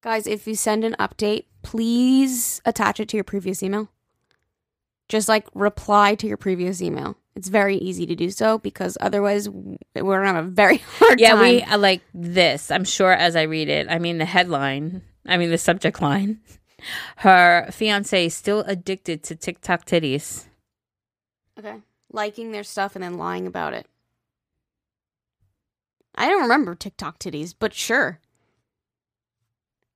Guys, 0.02 0.26
if 0.28 0.47
you 0.47 0.56
send 0.56 0.84
an 0.84 0.95
update, 0.99 1.45
please 1.62 2.62
attach 2.66 2.99
it 2.99 3.08
to 3.10 3.18
your 3.18 3.24
previous 3.24 3.62
email. 3.62 3.89
Just 5.10 5.28
like 5.30 5.45
reply 5.54 6.16
to 6.16 6.28
your 6.28 6.38
previous 6.38 6.82
email. 6.82 7.18
It's 7.36 7.49
very 7.49 7.78
easy 7.78 8.06
to 8.08 8.16
do 8.16 8.30
so 8.30 8.58
because 8.58 8.97
otherwise 8.99 9.47
we're 9.49 10.24
gonna 10.24 10.39
a 10.39 10.43
very 10.43 10.78
hard 10.97 11.20
Yeah, 11.20 11.36
time. 11.36 11.41
we 11.41 11.66
like 11.78 12.02
this. 12.14 12.72
I'm 12.72 12.84
sure 12.84 13.12
as 13.14 13.36
I 13.36 13.43
read 13.43 13.70
it, 13.70 13.88
I 13.89 13.99
mean 13.99 14.18
the 14.18 14.26
headline, 14.26 15.02
I 15.28 15.38
mean 15.38 15.49
the 15.52 15.58
subject 15.58 16.02
line. 16.02 16.39
Her 17.18 17.68
fiance 17.72 18.26
is 18.26 18.34
still 18.36 18.62
addicted 18.62 19.22
to 19.24 19.36
TikTok 19.36 19.86
titties. 19.86 20.45
okay 21.60 21.76
liking 22.14 22.52
their 22.52 22.64
stuff 22.64 22.95
and 22.95 23.04
then 23.04 23.18
lying 23.18 23.47
about 23.47 23.74
it. 23.74 23.88
I 26.16 26.28
don't 26.28 26.41
remember 26.41 26.76
TikTok 26.76 27.20
titties, 27.20 27.54
but 27.58 27.74
sure. 27.74 28.20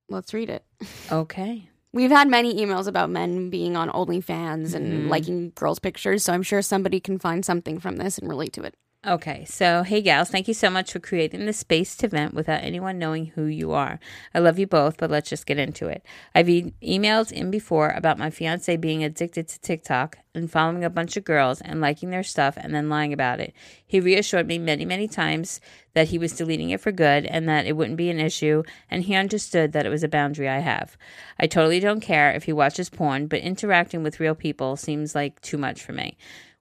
Let's 0.08 0.32
read 0.34 0.50
it. 0.50 0.64
Okay. 1.10 1.68
We've 1.92 2.10
had 2.10 2.28
many 2.28 2.54
emails 2.54 2.86
about 2.86 3.10
men 3.10 3.48
being 3.50 3.76
on 3.76 3.88
OnlyFans 3.88 4.74
and 4.74 5.06
Mhm. 5.06 5.08
liking 5.08 5.52
girls' 5.54 5.78
pictures, 5.78 6.22
so 6.24 6.32
I'm 6.32 6.42
sure 6.42 6.60
somebody 6.62 7.00
can 7.00 7.18
find 7.18 7.44
something 7.44 7.78
from 7.80 7.96
this 7.96 8.18
and 8.18 8.28
relate 8.28 8.52
to 8.54 8.62
it. 8.62 8.74
Okay, 9.06 9.44
so 9.44 9.84
hey 9.84 10.02
gals, 10.02 10.30
thank 10.30 10.48
you 10.48 10.54
so 10.54 10.68
much 10.68 10.90
for 10.90 10.98
creating 10.98 11.46
the 11.46 11.52
space 11.52 11.94
to 11.98 12.08
vent 12.08 12.34
without 12.34 12.64
anyone 12.64 12.98
knowing 12.98 13.26
who 13.26 13.44
you 13.44 13.70
are. 13.70 14.00
I 14.34 14.40
love 14.40 14.58
you 14.58 14.66
both, 14.66 14.96
but 14.96 15.12
let's 15.12 15.30
just 15.30 15.46
get 15.46 15.60
into 15.60 15.86
it. 15.86 16.04
I've 16.34 16.48
e- 16.48 16.74
emailed 16.82 17.30
in 17.30 17.52
before 17.52 17.90
about 17.90 18.18
my 18.18 18.30
fiance 18.30 18.76
being 18.78 19.04
addicted 19.04 19.46
to 19.46 19.60
TikTok 19.60 20.18
and 20.34 20.50
following 20.50 20.82
a 20.82 20.90
bunch 20.90 21.16
of 21.16 21.22
girls 21.22 21.60
and 21.60 21.80
liking 21.80 22.10
their 22.10 22.24
stuff 22.24 22.56
and 22.56 22.74
then 22.74 22.88
lying 22.88 23.12
about 23.12 23.38
it. 23.38 23.54
He 23.86 24.00
reassured 24.00 24.48
me 24.48 24.58
many, 24.58 24.84
many 24.84 25.06
times 25.06 25.60
that 25.94 26.08
he 26.08 26.18
was 26.18 26.32
deleting 26.32 26.70
it 26.70 26.80
for 26.80 26.90
good 26.90 27.26
and 27.26 27.48
that 27.48 27.64
it 27.64 27.76
wouldn't 27.76 27.98
be 27.98 28.10
an 28.10 28.18
issue, 28.18 28.64
and 28.90 29.04
he 29.04 29.14
understood 29.14 29.70
that 29.70 29.86
it 29.86 29.90
was 29.90 30.02
a 30.02 30.08
boundary 30.08 30.48
I 30.48 30.58
have. 30.58 30.96
I 31.38 31.46
totally 31.46 31.78
don't 31.78 32.00
care 32.00 32.32
if 32.32 32.42
he 32.42 32.52
watches 32.52 32.90
porn, 32.90 33.28
but 33.28 33.38
interacting 33.38 34.02
with 34.02 34.18
real 34.18 34.34
people 34.34 34.74
seems 34.74 35.14
like 35.14 35.40
too 35.42 35.58
much 35.58 35.80
for 35.80 35.92
me. 35.92 36.18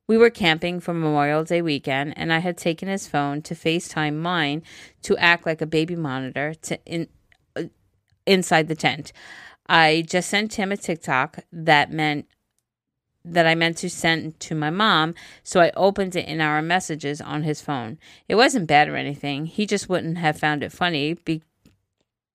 We 0.08 0.18
were 0.18 0.30
camping 0.30 0.80
for 0.80 0.94
Memorial 0.94 1.44
Day 1.44 1.62
weekend, 1.64 2.14
and 2.16 2.32
I 2.32 2.40
had 2.40 2.58
taken 2.58 2.88
his 2.88 3.08
phone 3.08 3.42
to 3.44 3.56
FaceTime 3.56 4.16
mine 4.18 4.62
to 5.02 5.18
act 5.18 5.46
like 5.46 5.62
a 5.62 5.66
baby 5.66 5.96
monitor 5.96 6.54
to 6.54 6.80
in, 6.86 7.08
uh, 7.56 7.64
inside 8.28 8.68
the 8.68 8.76
tent. 8.76 9.12
I 9.68 10.04
just 10.08 10.30
sent 10.30 10.54
him 10.54 10.72
a 10.72 10.78
TikTok 10.78 11.40
that 11.52 11.92
meant 11.92 12.28
that 13.28 13.48
I 13.48 13.56
meant 13.56 13.78
to 13.78 13.90
send 13.90 14.40
to 14.42 14.54
my 14.54 14.70
mom, 14.70 15.16
so 15.42 15.60
I 15.60 15.72
opened 15.76 16.16
it 16.16 16.28
in 16.28 16.40
our 16.40 16.62
messages 16.62 17.20
on 17.20 17.42
his 17.42 17.60
phone. 17.60 17.98
It 18.28 18.36
wasn't 18.36 18.68
bad 18.68 18.88
or 18.88 18.96
anything. 18.96 19.48
He 19.48 19.66
just 19.66 19.90
wouldn't 19.90 20.20
have 20.20 20.38
found 20.38 20.62
it 20.62 20.72
funny 20.72 21.16
be- 21.16 21.42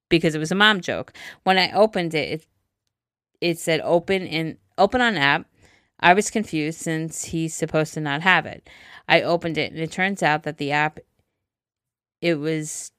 because 0.09 0.35
it 0.35 0.41
was 0.41 0.51
a 0.51 0.57
mom 0.57 0.81
joke. 0.81 1.13
When 1.45 1.57
I 1.57 1.71
opened 1.71 2.15
it, 2.15 2.29
it, 2.33 2.47
it 3.41 3.59
said 3.61 3.81
open 3.85 4.27
in 4.27 4.59
open 4.77 5.01
on 5.01 5.17
app. 5.17 5.47
I 6.01 6.15
was 6.15 6.31
confused 6.31 6.81
since 6.81 7.25
he's 7.25 7.55
supposed 7.55 7.95
to 7.95 8.01
not 8.01 8.23
have 8.23 8.47
it. 8.47 8.69
I 9.09 9.23
opened 9.23 9.59
it 9.59 9.73
and 9.73 9.81
it 9.81 9.93
turns 9.93 10.23
out 10.23 10.43
that 10.45 10.59
the 10.59 10.73
app 10.73 10.99
it 12.21 12.35
was 12.35 12.93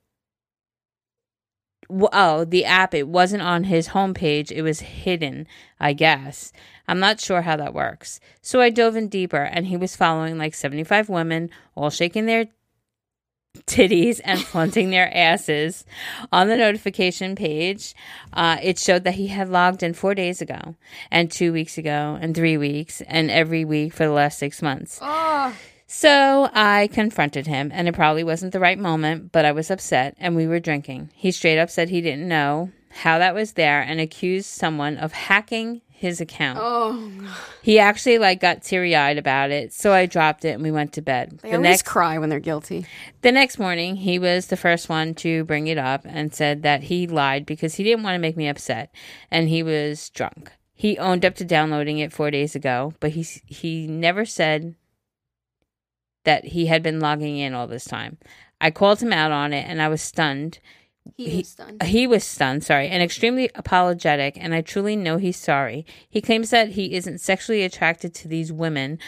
oh, 1.89 2.45
the 2.45 2.65
app 2.65 2.93
it 2.93 3.07
wasn't 3.07 3.43
on 3.43 3.65
his 3.65 3.89
homepage, 3.89 4.51
it 4.51 4.61
was 4.61 4.79
hidden, 4.79 5.47
I 5.79 5.93
guess. 5.93 6.53
I'm 6.87 6.99
not 6.99 7.19
sure 7.19 7.41
how 7.41 7.57
that 7.57 7.73
works. 7.73 8.19
So 8.41 8.61
I 8.61 8.69
dove 8.69 8.95
in 8.95 9.07
deeper 9.07 9.43
and 9.43 9.67
he 9.67 9.77
was 9.77 9.95
following 9.95 10.37
like 10.37 10.53
75 10.53 11.09
women 11.09 11.49
all 11.75 11.89
shaking 11.89 12.25
their 12.25 12.47
titties 13.65 14.19
and 14.23 14.39
flaunting 14.39 14.89
their 14.89 15.15
asses. 15.15 15.85
On 16.31 16.47
the 16.47 16.57
notification 16.57 17.35
page, 17.35 17.93
uh, 18.33 18.57
it 18.61 18.77
showed 18.79 19.03
that 19.03 19.15
he 19.15 19.27
had 19.27 19.49
logged 19.49 19.83
in 19.83 19.93
four 19.93 20.15
days 20.15 20.41
ago, 20.41 20.75
and 21.09 21.31
two 21.31 21.53
weeks 21.53 21.77
ago, 21.77 22.17
and 22.21 22.35
three 22.35 22.57
weeks, 22.57 23.01
and 23.01 23.29
every 23.29 23.65
week 23.65 23.93
for 23.93 24.05
the 24.05 24.11
last 24.11 24.39
six 24.39 24.61
months. 24.61 24.99
Oh, 25.01 25.55
So 25.87 26.49
I 26.53 26.87
confronted 26.93 27.47
him, 27.47 27.71
and 27.73 27.87
it 27.87 27.95
probably 27.95 28.23
wasn't 28.23 28.53
the 28.53 28.59
right 28.59 28.79
moment, 28.79 29.31
but 29.31 29.45
I 29.45 29.51
was 29.51 29.69
upset, 29.69 30.15
and 30.19 30.35
we 30.35 30.47
were 30.47 30.59
drinking. 30.59 31.09
He 31.13 31.31
straight 31.31 31.59
up 31.59 31.69
said 31.69 31.89
he 31.89 32.01
didn't 32.01 32.27
know 32.27 32.71
how 32.89 33.19
that 33.19 33.35
was 33.35 33.53
there 33.53 33.81
and 33.81 33.99
accused 33.99 34.47
someone 34.47 34.97
of 34.97 35.13
hacking 35.13 35.81
his 36.01 36.19
account. 36.19 36.57
oh. 36.59 37.11
He 37.61 37.77
actually 37.77 38.17
like 38.17 38.39
got 38.39 38.63
teary 38.63 38.95
eyed 38.95 39.19
about 39.19 39.51
it, 39.51 39.71
so 39.71 39.93
I 39.93 40.07
dropped 40.07 40.43
it 40.43 40.49
and 40.55 40.63
we 40.63 40.71
went 40.71 40.93
to 40.93 41.01
bed. 41.01 41.37
They 41.43 41.51
the 41.51 41.57
always 41.57 41.69
next 41.69 41.83
cry 41.83 42.17
when 42.17 42.29
they're 42.29 42.39
guilty. 42.39 42.87
the 43.21 43.31
next 43.31 43.59
morning, 43.59 43.97
he 43.97 44.17
was 44.17 44.47
the 44.47 44.57
first 44.57 44.89
one 44.89 45.13
to 45.15 45.43
bring 45.43 45.67
it 45.67 45.77
up 45.77 46.01
and 46.03 46.33
said 46.33 46.63
that 46.63 46.83
he 46.83 47.05
lied 47.05 47.45
because 47.45 47.75
he 47.75 47.83
didn't 47.83 48.03
want 48.03 48.15
to 48.15 48.19
make 48.19 48.35
me 48.35 48.47
upset 48.47 48.91
and 49.29 49.47
he 49.47 49.61
was 49.61 50.09
drunk. 50.09 50.51
He 50.73 50.97
owned 50.97 51.23
up 51.23 51.35
to 51.35 51.45
downloading 51.45 51.99
it 51.99 52.11
4 52.11 52.31
days 52.31 52.55
ago, 52.55 52.95
but 52.99 53.11
he 53.11 53.21
he 53.45 53.85
never 53.85 54.25
said 54.25 54.73
that 56.23 56.45
he 56.45 56.65
had 56.65 56.81
been 56.81 56.99
logging 56.99 57.37
in 57.37 57.53
all 57.53 57.67
this 57.67 57.85
time. 57.85 58.17
I 58.59 58.71
called 58.71 59.01
him 59.01 59.13
out 59.13 59.31
on 59.31 59.53
it 59.53 59.67
and 59.69 59.79
I 59.79 59.87
was 59.87 60.01
stunned. 60.01 60.57
He, 61.17 61.29
He- 61.29 61.37
was 61.39 61.47
stunned. 61.49 61.83
He 61.83 62.07
was 62.07 62.23
stunned, 62.23 62.63
sorry, 62.63 62.87
and 62.87 63.01
extremely 63.03 63.49
apologetic, 63.55 64.37
and 64.39 64.53
I 64.53 64.61
truly 64.61 64.95
know 64.95 65.17
he's 65.17 65.37
sorry. 65.37 65.85
He 66.09 66.21
claims 66.21 66.49
that 66.51 66.69
he 66.69 66.93
isn't 66.93 67.19
sexually 67.19 67.63
attracted 67.63 68.13
to 68.15 68.27
these 68.27 68.51
women, 68.51 68.99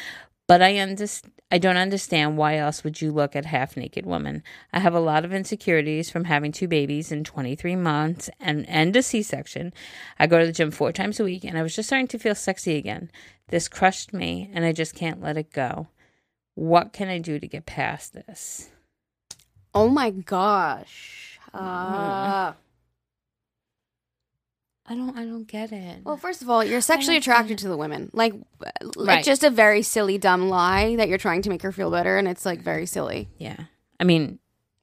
but 0.47 0.61
I 0.61 0.77
understand. 0.77 1.31
I 1.51 1.59
don't 1.59 1.77
understand 1.77 2.35
why 2.35 2.57
else 2.57 2.83
would 2.83 2.99
you 2.99 3.11
look 3.11 3.35
at 3.35 3.45
half 3.45 3.77
naked 3.77 4.07
women. 4.07 4.41
I 4.71 4.79
have 4.79 4.95
a 4.95 4.99
lot 4.99 5.23
of 5.23 5.31
insecurities 5.31 6.09
from 6.09 6.23
having 6.23 6.51
two 6.51 6.67
babies 6.67 7.11
in 7.11 7.23
23 7.23 7.75
months 7.75 8.27
and, 8.39 8.67
and 8.67 8.95
a 8.95 9.03
C 9.03 9.21
section. 9.21 9.71
I 10.17 10.25
go 10.25 10.39
to 10.39 10.47
the 10.47 10.51
gym 10.51 10.71
four 10.71 10.91
times 10.91 11.19
a 11.19 11.23
week 11.23 11.43
and 11.43 11.55
I 11.55 11.61
was 11.61 11.75
just 11.75 11.89
starting 11.89 12.07
to 12.07 12.17
feel 12.17 12.33
sexy 12.33 12.75
again. 12.75 13.11
This 13.49 13.67
crushed 13.67 14.13
me 14.13 14.49
and 14.51 14.65
I 14.65 14.71
just 14.71 14.95
can't 14.95 15.21
let 15.21 15.37
it 15.37 15.51
go. 15.53 15.89
What 16.55 16.91
can 16.91 17.07
I 17.07 17.19
do 17.19 17.37
to 17.37 17.47
get 17.47 17.67
past 17.67 18.13
this? 18.13 18.71
Oh 19.75 19.89
my 19.89 20.09
gosh. 20.09 21.32
Uh, 21.53 22.53
I 24.85 24.95
don't 24.95 25.15
I 25.17 25.23
don't 25.25 25.47
get 25.47 25.71
it. 25.71 25.99
well, 26.03 26.17
first 26.17 26.41
of 26.41 26.49
all, 26.49 26.63
you're 26.63 26.81
sexually 26.81 27.15
attracted 27.17 27.57
to 27.59 27.67
the 27.69 27.77
women. 27.77 28.09
Like, 28.13 28.33
it's 28.97 29.25
just 29.25 29.43
a 29.43 29.49
very 29.49 29.81
silly, 29.81 30.17
dumb 30.17 30.49
lie 30.49 30.95
that 30.97 31.07
you're 31.07 31.17
trying 31.17 31.41
to 31.43 31.49
make 31.49 31.61
her 31.61 31.71
feel 31.71 31.89
better, 31.89 32.17
and 32.17 32.27
it's 32.27 32.45
like 32.45 32.61
very 32.61 32.85
silly. 32.85 33.29
yeah. 33.37 33.55
I 33.99 34.03
mean, 34.03 34.39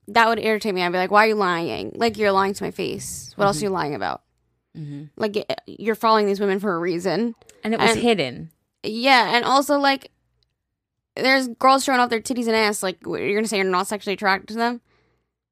That 0.09 0.29
would 0.29 0.39
irritate 0.39 0.75
me. 0.75 0.83
I'd 0.83 0.91
be 0.93 0.99
like, 0.99 1.11
"Why 1.11 1.25
are 1.27 1.29
you 1.29 1.35
lying? 1.35 1.93
Like, 1.95 2.17
you're 2.17 2.33
lying 2.33 2.55
to 2.55 2.63
my 2.65 2.71
face. 2.71 3.33
What 3.37 3.45
else 3.47 3.61
are 3.61 3.65
you 3.65 3.71
lying 3.71 3.95
about? 3.95 4.23
mhm. 4.77 5.11
Like, 5.17 5.37
you're 5.67 5.95
following 5.97 6.27
these 6.27 6.41
women 6.41 6.61
for 6.61 6.75
a 6.75 6.79
reason." 6.79 7.35
and 7.63 7.75
it 7.75 7.81
was 7.81 7.91
And- 7.91 8.01
hidden. 8.01 8.51
Yeah, 8.83 9.35
and 9.37 9.45
also 9.45 9.79
like, 9.79 10.11
there's 11.15 11.49
girls 11.49 11.85
showing 11.85 12.01
off 12.01 12.09
their 12.09 12.21
titties 12.23 12.47
and 12.47 12.57
ass. 12.57 12.83
Like, 12.83 12.99
you're 13.05 13.35
gonna 13.35 13.47
say 13.47 13.59
you're 13.59 13.67
not 13.67 13.87
sexually 13.89 14.15
attracted 14.15 14.49
to 14.49 14.55
them? 14.55 14.81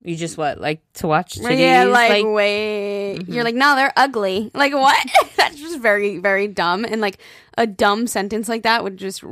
You 0.02 0.14
just 0.16 0.38
what 0.38 0.60
like 0.60 0.80
to 0.94 1.08
watch 1.08 1.34
titties? 1.34 1.58
yeah, 1.58 1.84
like, 1.84 2.10
like 2.10 2.24
wait, 2.26 3.18
Mhm. 3.18 3.34
you're 3.34 3.42
like, 3.44 3.56
no, 3.56 3.74
they're 3.74 3.92
ugly. 3.96 4.50
Like 4.54 4.72
what? 4.72 4.96
That's 5.36 5.56
just 5.58 5.80
very, 5.80 6.18
very 6.18 6.46
dumb. 6.46 6.84
And 6.84 7.00
like 7.00 7.18
a 7.56 7.66
dumb 7.66 8.06
sentence 8.06 8.48
like 8.48 8.62
that 8.62 8.84
would 8.84 8.96
just 8.96 9.24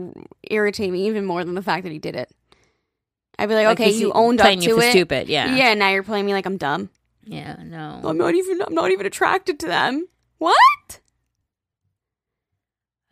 irritate 0.51 0.91
me 0.93 1.07
even 1.07 1.25
more 1.25 1.45
than 1.45 1.55
the 1.55 1.63
fact 1.63 1.85
that 1.85 1.93
he 1.93 1.99
did 2.01 2.17
it. 2.17 2.31
I'd 3.39 3.49
be 3.49 3.55
like, 3.55 3.67
like, 3.67 3.81
okay, 3.81 3.91
you 3.93 4.13
owned 4.13 4.41
up 4.41 4.59
to 4.59 4.79
it. 4.81 4.91
stupid. 4.91 5.29
Yeah, 5.29 5.55
yeah. 5.55 5.75
Now 5.75 5.91
you're 5.91 6.03
playing 6.03 6.27
me 6.27 6.33
like 6.33 6.47
I'm 6.47 6.57
dumb. 6.57 6.91
yeah. 7.25 7.57
No, 7.63 8.01
I'm 8.03 8.19
not 8.19 8.35
even. 8.35 8.61
I'm 8.63 8.75
not 8.75 8.91
even 8.91 9.07
attracted 9.07 9.61
to 9.61 9.67
them. 9.67 10.07
What? 10.39 11.01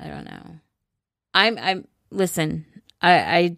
I 0.00 0.08
don't 0.08 0.24
know. 0.24 0.56
I'm. 1.34 1.58
I'm. 1.58 1.86
Listen, 2.10 2.64
I. 3.00 3.12
I 3.18 3.56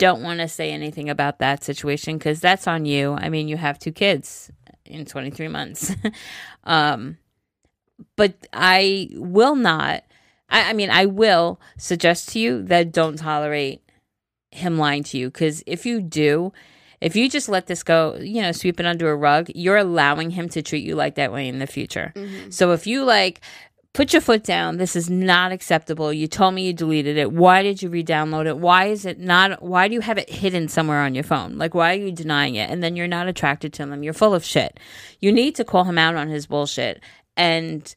don't 0.00 0.22
want 0.22 0.40
to 0.40 0.48
say 0.48 0.72
anything 0.72 1.10
about 1.10 1.40
that 1.40 1.62
situation 1.62 2.16
because 2.16 2.40
that's 2.40 2.66
on 2.66 2.86
you. 2.86 3.12
I 3.12 3.28
mean, 3.28 3.48
you 3.48 3.58
have 3.58 3.78
two 3.78 3.92
kids 3.92 4.50
in 4.86 5.04
23 5.04 5.48
months. 5.48 5.94
um, 6.64 7.18
but 8.16 8.34
I 8.50 9.10
will 9.12 9.54
not. 9.54 10.04
I, 10.48 10.70
I 10.70 10.72
mean, 10.72 10.88
I 10.88 11.04
will 11.04 11.60
suggest 11.76 12.30
to 12.30 12.38
you 12.40 12.62
that 12.64 12.92
don't 12.92 13.18
tolerate 13.18 13.82
him 14.52 14.78
lying 14.78 15.04
to 15.04 15.18
you 15.18 15.28
because 15.28 15.62
if 15.66 15.84
you 15.84 16.00
do, 16.00 16.50
if 17.02 17.14
you 17.14 17.28
just 17.28 17.50
let 17.50 17.66
this 17.66 17.82
go, 17.82 18.16
you 18.16 18.40
know, 18.40 18.52
sweep 18.52 18.80
it 18.80 18.86
under 18.86 19.10
a 19.10 19.16
rug, 19.16 19.50
you're 19.54 19.76
allowing 19.76 20.30
him 20.30 20.48
to 20.48 20.62
treat 20.62 20.82
you 20.82 20.94
like 20.94 21.16
that 21.16 21.30
way 21.30 21.46
in 21.46 21.58
the 21.58 21.66
future. 21.66 22.12
So 22.48 22.72
if 22.72 22.86
you 22.86 23.04
like 23.04 23.42
put 23.92 24.12
your 24.12 24.22
foot 24.22 24.44
down, 24.44 24.76
this 24.76 24.94
is 24.94 25.10
not 25.10 25.52
acceptable. 25.52 26.12
You 26.12 26.26
told 26.26 26.54
me 26.54 26.66
you 26.66 26.72
deleted 26.72 27.16
it. 27.16 27.32
Why 27.32 27.62
did 27.62 27.82
you 27.82 27.88
re-download 27.88 28.46
it? 28.46 28.58
Why 28.58 28.86
is 28.86 29.04
it 29.04 29.18
not 29.18 29.62
why 29.62 29.88
do 29.88 29.94
you 29.94 30.00
have 30.00 30.18
it 30.18 30.30
hidden 30.30 30.68
somewhere 30.68 31.00
on 31.00 31.14
your 31.14 31.24
phone? 31.24 31.58
Like 31.58 31.74
why 31.74 31.92
are 31.92 31.98
you 31.98 32.12
denying 32.12 32.54
it? 32.54 32.70
And 32.70 32.82
then 32.82 32.96
you're 32.96 33.08
not 33.08 33.28
attracted 33.28 33.72
to 33.74 33.82
him. 33.82 34.02
You're 34.02 34.12
full 34.12 34.34
of 34.34 34.44
shit. 34.44 34.78
You 35.20 35.32
need 35.32 35.54
to 35.56 35.64
call 35.64 35.84
him 35.84 35.98
out 35.98 36.14
on 36.14 36.28
his 36.28 36.46
bullshit 36.46 37.02
and 37.36 37.94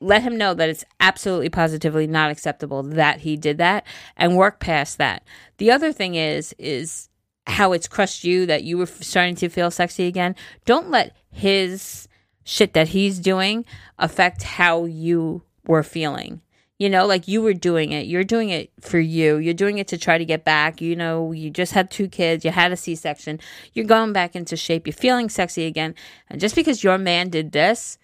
let 0.00 0.22
him 0.22 0.38
know 0.38 0.54
that 0.54 0.68
it's 0.68 0.84
absolutely 1.00 1.48
positively 1.48 2.06
not 2.06 2.30
acceptable 2.30 2.84
that 2.84 3.20
he 3.20 3.36
did 3.36 3.58
that 3.58 3.84
and 4.16 4.36
work 4.36 4.60
past 4.60 4.98
that. 4.98 5.24
The 5.56 5.72
other 5.72 5.92
thing 5.92 6.14
is 6.14 6.54
is 6.58 7.08
how 7.48 7.72
it's 7.72 7.88
crushed 7.88 8.24
you 8.24 8.46
that 8.46 8.62
you 8.62 8.78
were 8.78 8.86
starting 8.86 9.34
to 9.36 9.48
feel 9.48 9.70
sexy 9.70 10.06
again. 10.06 10.36
Don't 10.64 10.90
let 10.90 11.16
his 11.30 12.06
shit 12.48 12.72
that 12.72 12.88
he's 12.88 13.18
doing 13.18 13.66
affect 13.98 14.42
how 14.42 14.86
you 14.86 15.42
were 15.66 15.82
feeling. 15.82 16.40
You 16.78 16.88
know, 16.88 17.06
like 17.06 17.28
you 17.28 17.42
were 17.42 17.52
doing 17.52 17.92
it. 17.92 18.06
You're 18.06 18.24
doing 18.24 18.48
it 18.48 18.70
for 18.80 18.98
you. 18.98 19.36
You're 19.36 19.52
doing 19.52 19.78
it 19.78 19.88
to 19.88 19.98
try 19.98 20.16
to 20.16 20.24
get 20.24 20.44
back. 20.44 20.80
You 20.80 20.96
know, 20.96 21.32
you 21.32 21.50
just 21.50 21.72
had 21.72 21.90
two 21.90 22.08
kids. 22.08 22.44
You 22.44 22.50
had 22.50 22.72
a 22.72 22.76
C 22.76 22.94
section. 22.94 23.38
You're 23.74 23.84
going 23.84 24.12
back 24.12 24.34
into 24.34 24.56
shape. 24.56 24.86
You're 24.86 24.94
feeling 24.94 25.28
sexy 25.28 25.66
again. 25.66 25.94
And 26.30 26.40
just 26.40 26.54
because 26.54 26.82
your 26.82 26.96
man 26.96 27.28
did 27.28 27.52
this 27.52 27.98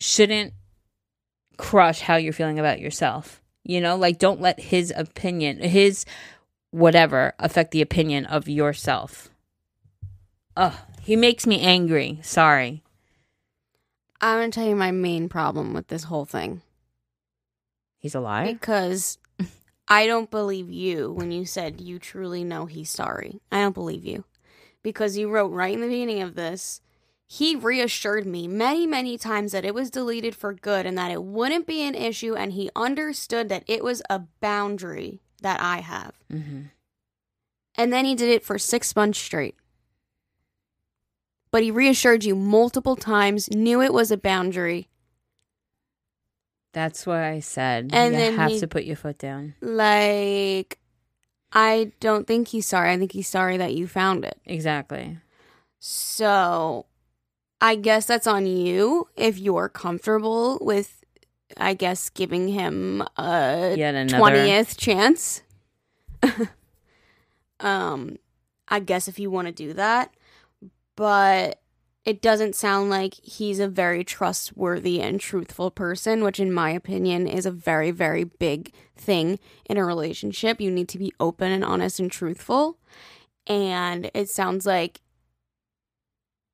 shouldn't 0.00 0.52
crush 1.56 2.00
how 2.00 2.16
you're 2.16 2.34
feeling 2.34 2.58
about 2.58 2.80
yourself. 2.80 3.40
You 3.64 3.80
know, 3.80 3.96
like 3.96 4.18
don't 4.18 4.40
let 4.40 4.60
his 4.60 4.92
opinion, 4.94 5.60
his 5.60 6.04
whatever 6.72 7.32
affect 7.38 7.70
the 7.70 7.82
opinion 7.82 8.26
of 8.26 8.48
yourself. 8.48 9.30
Ugh, 10.56 10.74
he 11.00 11.16
makes 11.16 11.46
me 11.46 11.60
angry. 11.60 12.18
Sorry. 12.22 12.82
I'm 14.20 14.38
gonna 14.38 14.50
tell 14.50 14.66
you 14.66 14.76
my 14.76 14.90
main 14.90 15.28
problem 15.28 15.72
with 15.74 15.88
this 15.88 16.04
whole 16.04 16.24
thing 16.24 16.62
He's 17.98 18.14
a 18.14 18.20
liar. 18.20 18.46
because 18.52 19.18
I 19.88 20.06
don't 20.06 20.30
believe 20.30 20.70
you 20.70 21.12
when 21.12 21.32
you 21.32 21.44
said 21.46 21.80
you 21.80 21.98
truly 21.98 22.44
know 22.44 22.66
he's 22.66 22.90
sorry. 22.90 23.40
I 23.52 23.60
don't 23.60 23.74
believe 23.74 24.04
you 24.04 24.24
because 24.82 25.16
you 25.16 25.28
wrote 25.28 25.52
right 25.52 25.74
in 25.74 25.80
the 25.80 25.88
beginning 25.88 26.22
of 26.22 26.34
this. 26.34 26.80
He 27.28 27.56
reassured 27.56 28.24
me 28.24 28.46
many, 28.46 28.86
many 28.86 29.18
times 29.18 29.50
that 29.52 29.64
it 29.64 29.74
was 29.74 29.90
deleted 29.90 30.36
for 30.36 30.52
good 30.54 30.86
and 30.86 30.96
that 30.96 31.10
it 31.10 31.24
wouldn't 31.24 31.66
be 31.66 31.82
an 31.82 31.96
issue, 31.96 32.36
and 32.36 32.52
he 32.52 32.70
understood 32.76 33.48
that 33.48 33.64
it 33.66 33.82
was 33.82 34.00
a 34.08 34.20
boundary 34.40 35.18
that 35.42 35.60
I 35.60 35.78
have. 35.80 36.12
hmm 36.30 36.66
And 37.76 37.92
then 37.92 38.04
he 38.04 38.14
did 38.14 38.28
it 38.28 38.44
for 38.44 38.58
six 38.58 38.94
months 38.94 39.18
straight. 39.18 39.56
But 41.56 41.62
he 41.62 41.70
reassured 41.70 42.22
you 42.22 42.34
multiple 42.36 42.96
times, 42.96 43.48
knew 43.50 43.80
it 43.80 43.90
was 43.94 44.10
a 44.10 44.18
boundary. 44.18 44.90
That's 46.74 47.06
why 47.06 47.30
I 47.30 47.40
said 47.40 47.88
And 47.94 48.12
you 48.12 48.20
then 48.20 48.34
have 48.36 48.50
he- 48.50 48.60
to 48.60 48.66
put 48.68 48.84
your 48.84 48.96
foot 48.96 49.16
down. 49.16 49.54
Like, 49.62 50.78
I 51.54 51.92
don't 51.98 52.26
think 52.26 52.48
he's 52.48 52.66
sorry. 52.66 52.92
I 52.92 52.98
think 52.98 53.12
he's 53.12 53.26
sorry 53.28 53.56
that 53.56 53.72
you 53.74 53.86
found 53.88 54.26
it. 54.26 54.38
Exactly. 54.44 55.16
So, 55.78 56.84
I 57.62 57.76
guess 57.76 58.04
that's 58.04 58.26
on 58.26 58.44
you 58.44 59.08
if 59.16 59.38
you're 59.38 59.70
comfortable 59.70 60.58
with, 60.60 61.02
I 61.56 61.72
guess, 61.72 62.10
giving 62.10 62.48
him 62.48 63.00
a 63.16 63.74
Yet 63.78 63.94
another. 63.94 64.18
twentieth 64.18 64.76
chance. 64.76 65.40
um, 67.60 68.18
I 68.68 68.80
guess 68.80 69.08
if 69.08 69.18
you 69.18 69.30
want 69.30 69.46
to 69.48 69.52
do 69.54 69.72
that, 69.72 70.12
but 70.96 71.60
it 72.04 72.22
doesn't 72.22 72.54
sound 72.54 72.88
like 72.88 73.14
he's 73.14 73.58
a 73.58 73.68
very 73.68 74.04
trustworthy 74.04 75.00
and 75.00 75.20
truthful 75.20 75.70
person, 75.70 76.22
which, 76.22 76.38
in 76.38 76.52
my 76.52 76.70
opinion, 76.70 77.26
is 77.26 77.46
a 77.46 77.50
very, 77.50 77.90
very 77.90 78.24
big 78.24 78.72
thing 78.96 79.38
in 79.68 79.76
a 79.76 79.84
relationship. 79.84 80.60
You 80.60 80.70
need 80.70 80.88
to 80.90 80.98
be 80.98 81.12
open 81.18 81.50
and 81.50 81.64
honest 81.64 81.98
and 81.98 82.10
truthful. 82.10 82.78
And 83.46 84.10
it 84.14 84.28
sounds 84.28 84.66
like 84.66 85.00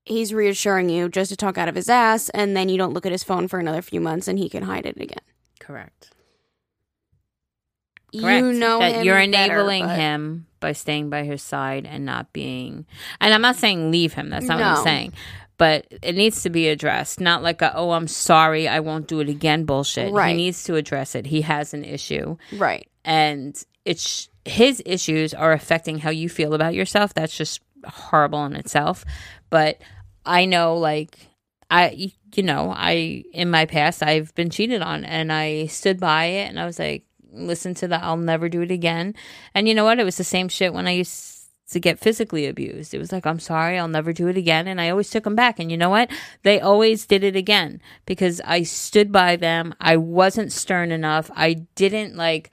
he's 0.05 0.35
reassuring 0.35 0.89
you 0.89 1.09
just 1.09 1.31
to 1.31 1.37
talk 1.37 1.59
out 1.59 1.69
of 1.69 1.75
his 1.75 1.89
ass, 1.89 2.29
and 2.31 2.57
then 2.57 2.69
you 2.69 2.79
don't 2.79 2.95
look 2.95 3.07
at 3.07 3.13
his 3.13 3.23
phone 3.23 3.47
for 3.47 3.61
another 3.61 3.83
few 3.83 4.01
months 4.01 4.29
and 4.29 4.39
he 4.39 4.49
can 4.49 4.65
hide 4.65 4.87
it 4.87 4.97
again. 5.01 5.19
Correct. 5.61 6.11
Correct. 8.19 8.45
You 8.45 8.53
know 8.53 8.79
that 8.81 9.05
you're 9.05 9.15
better, 9.17 9.23
enabling 9.59 9.87
but- 9.87 9.97
him 9.97 10.47
by 10.61 10.73
staying 10.73 11.11
by 11.11 11.25
his 11.25 11.43
side 11.43 11.87
and 11.87 12.05
not 12.05 12.33
being. 12.33 12.87
And 13.21 13.35
I'm 13.35 13.43
not 13.43 13.57
saying 13.57 13.91
leave 13.91 14.13
him. 14.13 14.31
That's 14.31 14.47
not 14.47 14.59
what 14.59 14.67
I'm 14.67 14.85
saying. 14.85 15.13
But 15.59 15.87
it 16.03 16.15
needs 16.15 16.43
to 16.43 16.51
be 16.51 16.69
addressed. 16.69 17.21
Not 17.21 17.43
like 17.43 17.63
a 17.63 17.75
oh 17.77 17.93
I'm 17.93 18.09
sorry 18.09 18.67
I 18.69 18.81
won't 18.81 19.07
do 19.09 19.21
it 19.21 19.29
again 19.29 19.65
bullshit. 19.65 20.13
Right. 20.13 20.31
He 20.31 20.35
needs 20.37 20.65
to 20.65 20.77
address 20.77 21.15
it. 21.15 21.27
He 21.27 21.43
has 21.43 21.73
an 21.75 21.85
issue, 21.85 22.37
Right. 22.57 22.89
and 23.05 23.61
it's 23.85 24.29
his 24.45 24.83
issues 24.85 25.35
are 25.35 25.53
affecting 25.53 25.99
how 25.99 26.11
you 26.11 26.29
feel 26.29 26.55
about 26.55 26.75
yourself. 26.75 27.15
That's 27.15 27.37
just 27.37 27.61
horrible 27.87 28.45
in 28.45 28.57
itself. 28.57 29.05
But 29.51 29.81
I 30.27 30.47
know 30.47 30.77
like 30.77 31.17
I 31.71 32.13
you 32.35 32.43
know, 32.43 32.73
I 32.75 33.25
in 33.33 33.51
my 33.51 33.67
past 33.67 34.03
I've 34.03 34.35
been 34.35 34.51
cheated 34.51 34.83
on 34.83 35.05
and 35.05 35.33
I 35.33 35.67
stood 35.67 36.01
by 36.01 36.25
it 36.25 36.49
and 36.49 36.59
I 36.59 36.67
was 36.67 36.79
like 36.79 37.05
listen 37.33 37.75
to 37.75 37.89
that 37.89 38.03
I'll 38.03 38.17
never 38.17 38.49
do 38.49 38.63
it 38.63 38.71
again. 38.71 39.15
And 39.55 39.67
you 39.67 39.75
know 39.75 39.85
what? 39.85 39.99
It 39.99 40.05
was 40.05 40.17
the 40.17 40.25
same 40.25 40.49
shit 40.49 40.73
when 40.73 40.87
I 40.87 40.93
used 40.93 41.39
to 41.71 41.81
get 41.81 41.99
physically 41.99 42.47
abused. 42.47 42.95
It 42.95 42.99
was 42.99 43.13
like 43.13 43.27
I'm 43.27 43.41
sorry, 43.41 43.79
I'll 43.79 43.89
never 43.89 44.13
do 44.13 44.29
it 44.29 44.37
again 44.37 44.69
and 44.69 44.81
I 44.81 44.91
always 44.91 45.11
took 45.11 45.25
them 45.25 45.35
back 45.35 45.59
and 45.59 45.71
you 45.71 45.77
know 45.77 45.91
what? 45.91 46.11
They 46.43 46.61
always 46.61 47.07
did 47.07 47.25
it 47.25 47.37
again 47.37 47.81
because 48.07 48.41
I 48.45 48.63
stood 48.63 49.11
by 49.11 49.37
them. 49.37 49.75
I 49.81 49.97
wasn't 49.97 50.53
stern 50.53 50.93
enough. 50.93 51.31
I 51.35 51.55
didn't 51.75 52.17
like 52.17 52.51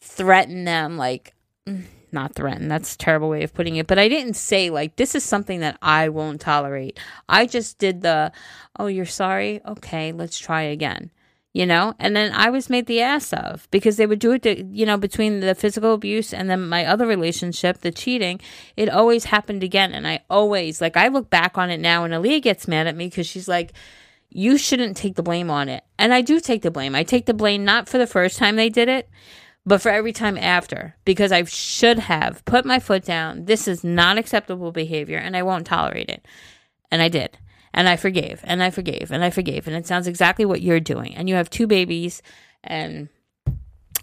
threaten 0.00 0.64
them 0.64 0.96
like 0.96 1.34
mm, 1.66 1.84
not 2.12 2.34
threaten 2.34 2.68
that's 2.68 2.94
a 2.94 2.98
terrible 2.98 3.28
way 3.28 3.42
of 3.42 3.52
putting 3.52 3.76
it 3.76 3.86
but 3.86 3.98
i 3.98 4.08
didn't 4.08 4.34
say 4.34 4.70
like 4.70 4.96
this 4.96 5.14
is 5.14 5.24
something 5.24 5.60
that 5.60 5.76
i 5.82 6.08
won't 6.08 6.40
tolerate 6.40 6.98
i 7.28 7.44
just 7.44 7.78
did 7.78 8.02
the 8.02 8.30
oh 8.78 8.86
you're 8.86 9.04
sorry 9.04 9.60
okay 9.66 10.12
let's 10.12 10.38
try 10.38 10.62
again 10.62 11.10
you 11.56 11.64
know 11.64 11.94
and 11.98 12.14
then 12.14 12.30
i 12.34 12.50
was 12.50 12.68
made 12.68 12.84
the 12.84 13.00
ass 13.00 13.32
of 13.32 13.66
because 13.70 13.96
they 13.96 14.06
would 14.06 14.18
do 14.18 14.32
it 14.32 14.42
to, 14.42 14.62
you 14.66 14.84
know 14.84 14.98
between 14.98 15.40
the 15.40 15.54
physical 15.54 15.94
abuse 15.94 16.34
and 16.34 16.50
then 16.50 16.68
my 16.68 16.84
other 16.84 17.06
relationship 17.06 17.78
the 17.78 17.90
cheating 17.90 18.38
it 18.76 18.90
always 18.90 19.24
happened 19.24 19.62
again 19.62 19.94
and 19.94 20.06
i 20.06 20.20
always 20.28 20.82
like 20.82 20.98
i 20.98 21.08
look 21.08 21.30
back 21.30 21.56
on 21.56 21.70
it 21.70 21.80
now 21.80 22.04
and 22.04 22.12
Aaliyah 22.12 22.42
gets 22.42 22.68
mad 22.68 22.86
at 22.86 22.94
me 22.94 23.06
because 23.06 23.26
she's 23.26 23.48
like 23.48 23.72
you 24.28 24.58
shouldn't 24.58 24.98
take 24.98 25.14
the 25.14 25.22
blame 25.22 25.50
on 25.50 25.70
it 25.70 25.82
and 25.98 26.12
i 26.12 26.20
do 26.20 26.40
take 26.40 26.60
the 26.60 26.70
blame 26.70 26.94
i 26.94 27.02
take 27.02 27.24
the 27.24 27.32
blame 27.32 27.64
not 27.64 27.88
for 27.88 27.96
the 27.96 28.06
first 28.06 28.36
time 28.36 28.56
they 28.56 28.68
did 28.68 28.90
it 28.90 29.08
but 29.64 29.80
for 29.80 29.88
every 29.88 30.12
time 30.12 30.38
after 30.38 30.94
because 31.04 31.32
I 31.32 31.42
should 31.42 31.98
have 31.98 32.44
put 32.44 32.64
my 32.64 32.78
foot 32.78 33.04
down. 33.04 33.46
This 33.46 33.66
is 33.66 33.82
not 33.82 34.16
acceptable 34.16 34.70
behavior 34.70 35.18
and 35.18 35.36
I 35.36 35.42
won't 35.42 35.66
tolerate 35.66 36.08
it. 36.08 36.24
And 36.88 37.02
I 37.02 37.08
did. 37.08 37.36
And 37.76 37.88
I 37.88 37.96
forgave 37.96 38.40
and 38.44 38.62
I 38.62 38.70
forgave 38.70 39.12
and 39.12 39.22
I 39.22 39.30
forgave. 39.30 39.66
And 39.66 39.76
it 39.76 39.86
sounds 39.86 40.06
exactly 40.06 40.44
what 40.44 40.62
you're 40.62 40.80
doing. 40.80 41.14
And 41.14 41.28
you 41.28 41.34
have 41.34 41.50
two 41.50 41.66
babies 41.66 42.22
and 42.64 43.08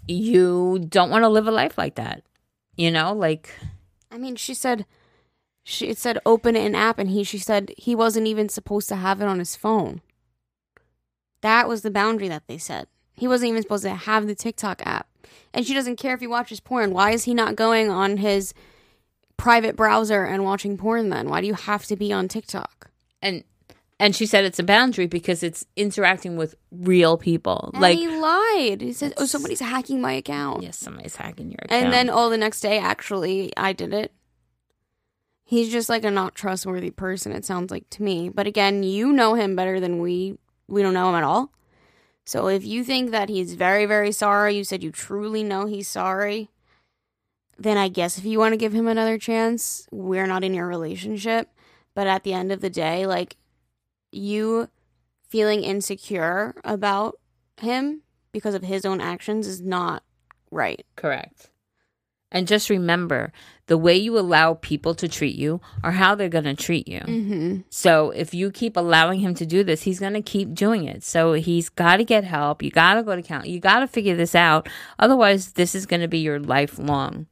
you 0.06 0.86
don't 0.88 1.10
want 1.10 1.24
to 1.24 1.28
live 1.28 1.48
a 1.48 1.50
life 1.50 1.76
like 1.76 1.96
that. 1.96 2.22
You 2.76 2.90
know, 2.90 3.12
like 3.12 3.52
I 4.10 4.18
mean, 4.18 4.36
she 4.36 4.54
said 4.54 4.86
she 5.64 5.88
it 5.88 5.98
said 5.98 6.18
open 6.24 6.56
an 6.56 6.74
app 6.74 6.98
and 6.98 7.10
he 7.10 7.24
she 7.24 7.38
said 7.38 7.72
he 7.76 7.94
wasn't 7.94 8.28
even 8.28 8.48
supposed 8.48 8.88
to 8.90 8.96
have 8.96 9.20
it 9.20 9.28
on 9.28 9.40
his 9.40 9.56
phone. 9.56 10.00
That 11.40 11.68
was 11.68 11.82
the 11.82 11.90
boundary 11.90 12.28
that 12.28 12.46
they 12.46 12.58
set. 12.58 12.88
He 13.12 13.28
wasn't 13.28 13.50
even 13.50 13.62
supposed 13.62 13.84
to 13.84 13.90
have 13.90 14.26
the 14.26 14.34
TikTok 14.34 14.82
app. 14.86 15.08
And 15.52 15.66
she 15.66 15.74
doesn't 15.74 15.96
care 15.96 16.14
if 16.14 16.20
he 16.20 16.26
watches 16.26 16.60
porn. 16.60 16.92
Why 16.92 17.10
is 17.10 17.24
he 17.24 17.34
not 17.34 17.56
going 17.56 17.90
on 17.90 18.16
his 18.18 18.54
private 19.36 19.76
browser 19.76 20.24
and 20.24 20.44
watching 20.44 20.78
porn 20.78 21.10
then? 21.10 21.28
Why 21.28 21.40
do 21.40 21.46
you 21.46 21.54
have 21.54 21.84
to 21.86 21.96
be 21.96 22.12
on 22.12 22.28
TikTok? 22.28 22.90
and 23.24 23.42
and 24.00 24.14
she 24.14 24.26
said 24.26 24.44
it's 24.44 24.58
a 24.58 24.64
boundary 24.64 25.06
because 25.06 25.42
it's 25.42 25.64
interacting 25.76 26.36
with 26.36 26.54
real 26.70 27.16
people. 27.16 27.70
And 27.72 27.82
like 27.82 27.96
he 27.96 28.08
lied. 28.08 28.80
He 28.80 28.92
said, 28.92 29.14
"Oh, 29.16 29.26
somebody's 29.26 29.60
hacking 29.60 30.00
my 30.00 30.12
account." 30.12 30.62
yes, 30.62 30.76
somebody's 30.76 31.16
hacking 31.16 31.50
your 31.50 31.60
account. 31.62 31.84
And 31.84 31.92
then, 31.92 32.10
oh, 32.10 32.30
the 32.30 32.38
next 32.38 32.60
day, 32.60 32.78
actually, 32.78 33.52
I 33.56 33.72
did 33.72 33.94
it. 33.94 34.12
He's 35.44 35.70
just 35.70 35.88
like 35.88 36.04
a 36.04 36.10
not 36.10 36.34
trustworthy 36.34 36.90
person. 36.90 37.32
It 37.32 37.44
sounds 37.44 37.70
like 37.70 37.88
to 37.90 38.02
me. 38.02 38.28
But 38.28 38.46
again, 38.46 38.82
you 38.82 39.12
know 39.12 39.34
him 39.34 39.54
better 39.54 39.78
than 39.78 40.00
we. 40.00 40.38
We 40.66 40.82
don't 40.82 40.94
know 40.94 41.10
him 41.10 41.16
at 41.16 41.24
all. 41.24 41.52
So 42.24 42.48
if 42.48 42.64
you 42.64 42.84
think 42.84 43.10
that 43.10 43.28
he's 43.28 43.54
very, 43.54 43.84
very 43.84 44.10
sorry, 44.10 44.56
you 44.56 44.64
said 44.64 44.82
you 44.82 44.90
truly 44.90 45.44
know 45.44 45.66
he's 45.66 45.88
sorry. 45.88 46.50
Then 47.58 47.76
I 47.76 47.88
guess 47.88 48.18
if 48.18 48.24
you 48.24 48.38
want 48.38 48.54
to 48.54 48.58
give 48.58 48.72
him 48.72 48.88
another 48.88 49.18
chance, 49.18 49.86
we're 49.92 50.26
not 50.26 50.42
in 50.42 50.54
your 50.54 50.66
relationship. 50.66 51.50
But 51.94 52.06
at 52.06 52.24
the 52.24 52.32
end 52.32 52.50
of 52.50 52.60
the 52.60 52.70
day, 52.70 53.06
like 53.06 53.36
you 54.14 54.68
feeling 55.28 55.62
insecure 55.64 56.54
about 56.64 57.18
him 57.60 58.02
because 58.32 58.54
of 58.54 58.62
his 58.62 58.84
own 58.84 59.00
actions 59.00 59.46
is 59.46 59.60
not 59.60 60.02
right. 60.50 60.84
Correct. 60.96 61.50
And 62.34 62.48
just 62.48 62.68
remember 62.68 63.32
the 63.66 63.78
way 63.78 63.96
you 63.96 64.18
allow 64.18 64.54
people 64.54 64.94
to 64.96 65.06
treat 65.06 65.36
you 65.36 65.60
or 65.84 65.92
how 65.92 66.16
they're 66.16 66.28
going 66.28 66.44
to 66.44 66.54
treat 66.54 66.88
you. 66.88 66.98
Mm-hmm. 66.98 67.60
So 67.70 68.10
if 68.10 68.34
you 68.34 68.50
keep 68.50 68.76
allowing 68.76 69.20
him 69.20 69.34
to 69.36 69.46
do 69.46 69.62
this, 69.62 69.82
he's 69.82 70.00
going 70.00 70.14
to 70.14 70.20
keep 70.20 70.52
doing 70.52 70.84
it. 70.84 71.04
So 71.04 71.34
he's 71.34 71.68
got 71.68 71.98
to 71.98 72.04
get 72.04 72.24
help. 72.24 72.60
You 72.60 72.72
got 72.72 72.94
to 72.94 73.04
go 73.04 73.14
to 73.14 73.22
count. 73.22 73.46
You 73.46 73.60
got 73.60 73.80
to 73.80 73.86
figure 73.86 74.16
this 74.16 74.34
out. 74.34 74.68
Otherwise, 74.98 75.52
this 75.52 75.76
is 75.76 75.86
going 75.86 76.00
to 76.00 76.08
be 76.08 76.18
your 76.18 76.40
lifelong 76.40 77.26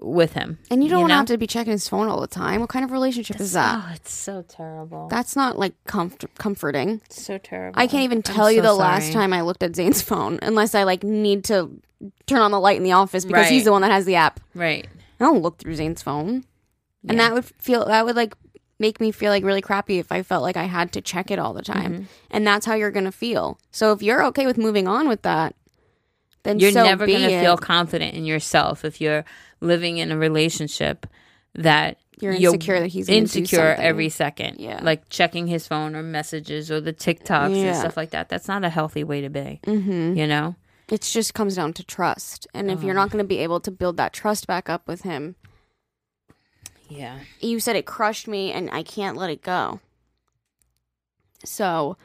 with 0.00 0.34
him. 0.34 0.58
And 0.70 0.82
you 0.84 0.90
don't 0.90 1.08
know? 1.08 1.14
have 1.14 1.26
to 1.26 1.38
be 1.38 1.46
checking 1.46 1.72
his 1.72 1.88
phone 1.88 2.08
all 2.08 2.20
the 2.20 2.26
time. 2.28 2.60
What 2.60 2.68
kind 2.70 2.84
of 2.84 2.92
relationship 2.92 3.40
is 3.40 3.52
that? 3.52 3.84
Oh, 3.84 3.92
it's 3.94 4.12
so 4.12 4.42
terrible. 4.42 5.08
That's 5.08 5.34
not 5.34 5.58
like 5.58 5.74
comfort- 5.86 6.30
comforting. 6.38 7.00
It's 7.06 7.24
so 7.24 7.38
terrible. 7.38 7.80
I 7.80 7.86
can't 7.86 8.04
even 8.04 8.18
I'm 8.18 8.22
tell 8.22 8.50
you 8.50 8.58
so 8.58 8.66
the 8.68 8.74
last 8.74 9.12
time 9.12 9.32
I 9.32 9.40
looked 9.42 9.62
at 9.62 9.74
Zane's 9.74 10.00
phone 10.10 10.38
unless 10.42 10.74
I 10.74 10.84
like 10.84 11.02
need 11.02 11.44
to 11.44 11.80
turn 12.26 12.40
on 12.42 12.52
the 12.52 12.60
light 12.60 12.76
in 12.76 12.84
the 12.84 12.92
office 12.92 13.24
because 13.24 13.42
Right. 13.44 13.50
he's 13.52 13.64
the 13.64 13.72
one 13.72 13.82
that 13.82 13.90
has 13.90 14.04
the 14.04 14.14
app. 14.14 14.38
Right. 14.54 14.86
I 15.18 15.24
don't 15.24 15.42
look 15.42 15.58
through 15.58 15.74
Zane's 15.74 16.02
phone. 16.02 16.44
And 17.08 17.18
that 17.18 17.32
would 17.32 17.44
feel 17.44 17.86
that 17.86 18.04
would 18.04 18.16
like 18.16 18.34
make 18.78 19.00
me 19.00 19.10
feel 19.10 19.30
like 19.32 19.42
really 19.42 19.62
crappy 19.62 19.98
if 19.98 20.12
I 20.12 20.22
felt 20.22 20.42
like 20.42 20.56
I 20.56 20.64
had 20.64 20.92
to 20.92 21.00
check 21.00 21.30
it 21.32 21.38
all 21.40 21.52
the 21.54 21.62
time. 21.62 21.92
Mm-hmm. 21.94 22.02
And 22.30 22.46
that's 22.46 22.66
how 22.66 22.74
you're 22.74 22.90
going 22.92 23.06
to 23.06 23.12
feel. 23.12 23.58
So 23.72 23.92
if 23.92 24.02
you're 24.02 24.24
okay 24.26 24.46
with 24.46 24.58
moving 24.58 24.86
on 24.86 25.08
with 25.08 25.22
that, 25.22 25.56
then 26.44 26.60
You're 26.60 26.70
so 26.70 26.84
never 26.84 27.04
be 27.06 27.12
going 27.12 27.28
to 27.28 27.40
feel 27.40 27.56
confident 27.56 28.14
in 28.14 28.24
yourself 28.24 28.84
if 28.84 29.00
you're 29.00 29.24
living 29.60 29.98
in 29.98 30.10
a 30.12 30.16
relationship 30.16 31.06
that 31.54 31.98
You're 32.20 32.32
insecure 32.32 32.80
that 32.80 32.88
he's 32.88 33.08
insecure 33.08 33.74
every 33.78 34.08
second. 34.08 34.60
Yeah. 34.60 34.80
like 34.82 35.08
checking 35.08 35.46
his 35.46 35.66
phone 35.66 35.96
or 35.96 36.02
messages 36.02 36.70
or 36.70 36.80
the 36.80 36.92
TikToks 36.92 37.56
and 37.56 37.76
stuff 37.76 37.96
like 37.96 38.10
that. 38.10 38.28
That's 38.28 38.48
not 38.48 38.64
a 38.64 38.68
healthy 38.68 39.04
way 39.04 39.20
to 39.22 39.28
be. 39.30 39.60
Mhm. 39.64 40.16
You 40.16 40.26
know, 40.26 40.56
It 40.90 41.02
just 41.02 41.34
comes 41.34 41.56
down 41.56 41.74
to 41.74 41.84
trust. 41.84 42.46
And 42.54 42.70
if 42.70 42.82
you're 42.82 42.92
Oh. 42.92 42.96
not 42.96 43.10
going 43.10 43.22
to 43.22 43.28
be 43.28 43.38
able 43.38 43.60
to 43.60 43.70
build 43.70 43.96
that 43.98 44.12
trust 44.14 44.46
back 44.46 44.68
up 44.70 44.86
with 44.88 45.02
him, 45.02 45.34
Yeah. 46.88 47.18
you 47.40 47.60
said 47.60 47.76
it 47.76 47.84
crushed 47.86 48.26
me 48.26 48.52
and 48.52 48.70
I 48.70 48.82
can't 48.82 49.16
let 49.16 49.28
it 49.30 49.42
go. 49.42 49.80
So, 51.44 51.96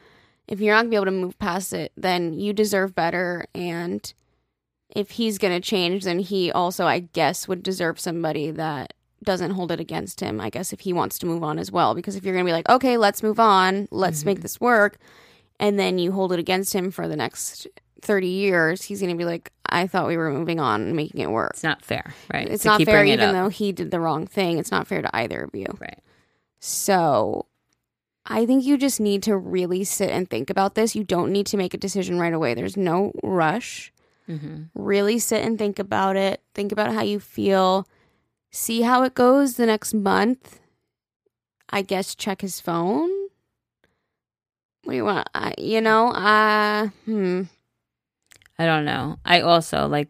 if 0.46 0.60
you're 0.60 0.74
not 0.74 0.82
going 0.82 0.86
to 0.86 0.90
be 0.90 0.96
able 0.96 1.04
to 1.06 1.10
move 1.12 1.38
past 1.38 1.72
it, 1.72 1.92
then 1.96 2.34
you 2.34 2.52
deserve 2.52 2.94
better. 2.94 3.46
And 3.54 4.12
if 4.94 5.12
he's 5.12 5.38
going 5.38 5.54
to 5.54 5.66
change, 5.66 6.04
then 6.04 6.18
he 6.18 6.52
also, 6.52 6.86
I 6.86 7.00
guess, 7.00 7.48
would 7.48 7.62
deserve 7.62 7.98
somebody 7.98 8.50
that 8.52 8.94
doesn't 9.22 9.52
hold 9.52 9.72
it 9.72 9.80
against 9.80 10.20
him. 10.20 10.40
I 10.40 10.50
guess 10.50 10.72
if 10.72 10.80
he 10.80 10.92
wants 10.92 11.18
to 11.20 11.26
move 11.26 11.42
on 11.42 11.58
as 11.58 11.72
well. 11.72 11.94
Because 11.94 12.16
if 12.16 12.24
you're 12.24 12.34
going 12.34 12.44
to 12.44 12.48
be 12.48 12.52
like, 12.52 12.68
okay, 12.68 12.96
let's 12.96 13.22
move 13.22 13.40
on, 13.40 13.88
let's 13.90 14.24
make 14.24 14.36
mm-hmm. 14.36 14.42
this 14.42 14.60
work, 14.60 14.98
and 15.58 15.78
then 15.78 15.98
you 15.98 16.12
hold 16.12 16.32
it 16.32 16.38
against 16.38 16.74
him 16.74 16.90
for 16.90 17.08
the 17.08 17.16
next 17.16 17.66
30 18.02 18.28
years, 18.28 18.82
he's 18.82 19.00
going 19.00 19.12
to 19.12 19.18
be 19.18 19.24
like, 19.24 19.50
I 19.68 19.86
thought 19.86 20.06
we 20.06 20.16
were 20.16 20.30
moving 20.30 20.60
on 20.60 20.82
and 20.82 20.94
making 20.94 21.20
it 21.20 21.30
work. 21.30 21.50
It's 21.54 21.62
not 21.62 21.82
fair, 21.82 22.14
right? 22.32 22.48
It's 22.48 22.62
To 22.62 22.68
not 22.68 22.82
fair, 22.82 23.04
even 23.04 23.32
though 23.32 23.48
he 23.48 23.72
did 23.72 23.90
the 23.90 24.00
wrong 24.00 24.26
thing. 24.26 24.58
It's 24.58 24.70
not 24.70 24.86
fair 24.86 25.02
to 25.02 25.16
either 25.16 25.42
of 25.42 25.54
you. 25.54 25.66
Right. 25.80 25.98
So 26.60 27.46
I 28.26 28.46
think 28.46 28.64
you 28.64 28.76
just 28.76 29.00
need 29.00 29.22
to 29.24 29.36
really 29.36 29.84
sit 29.84 30.10
and 30.10 30.28
think 30.28 30.50
about 30.50 30.74
this. 30.74 30.94
You 30.94 31.02
don't 31.02 31.32
need 31.32 31.46
to 31.46 31.56
make 31.56 31.74
a 31.74 31.78
decision 31.78 32.18
right 32.18 32.32
away. 32.32 32.54
There's 32.54 32.76
no 32.76 33.12
rush. 33.22 33.92
Hmm 34.26 34.62
Really 34.74 35.18
sit 35.18 35.44
and 35.44 35.58
think 35.58 35.78
about 35.78 36.16
it. 36.16 36.42
Think 36.54 36.72
about 36.72 36.92
how 36.92 37.02
you 37.02 37.20
feel. 37.20 37.86
See 38.50 38.82
how 38.82 39.02
it 39.02 39.14
goes 39.14 39.54
the 39.56 39.66
next 39.66 39.94
month. 39.94 40.60
I 41.70 41.82
guess 41.82 42.14
check 42.14 42.40
his 42.40 42.60
phone. 42.60 43.10
What 44.84 44.92
do 44.92 44.96
you 44.96 45.04
want? 45.04 45.28
I, 45.34 45.54
you 45.58 45.80
know, 45.80 46.08
uh, 46.08 46.88
hmm. 47.04 47.42
I 48.58 48.66
don't 48.66 48.84
know. 48.84 49.18
I 49.24 49.40
also 49.40 49.88
like 49.88 50.08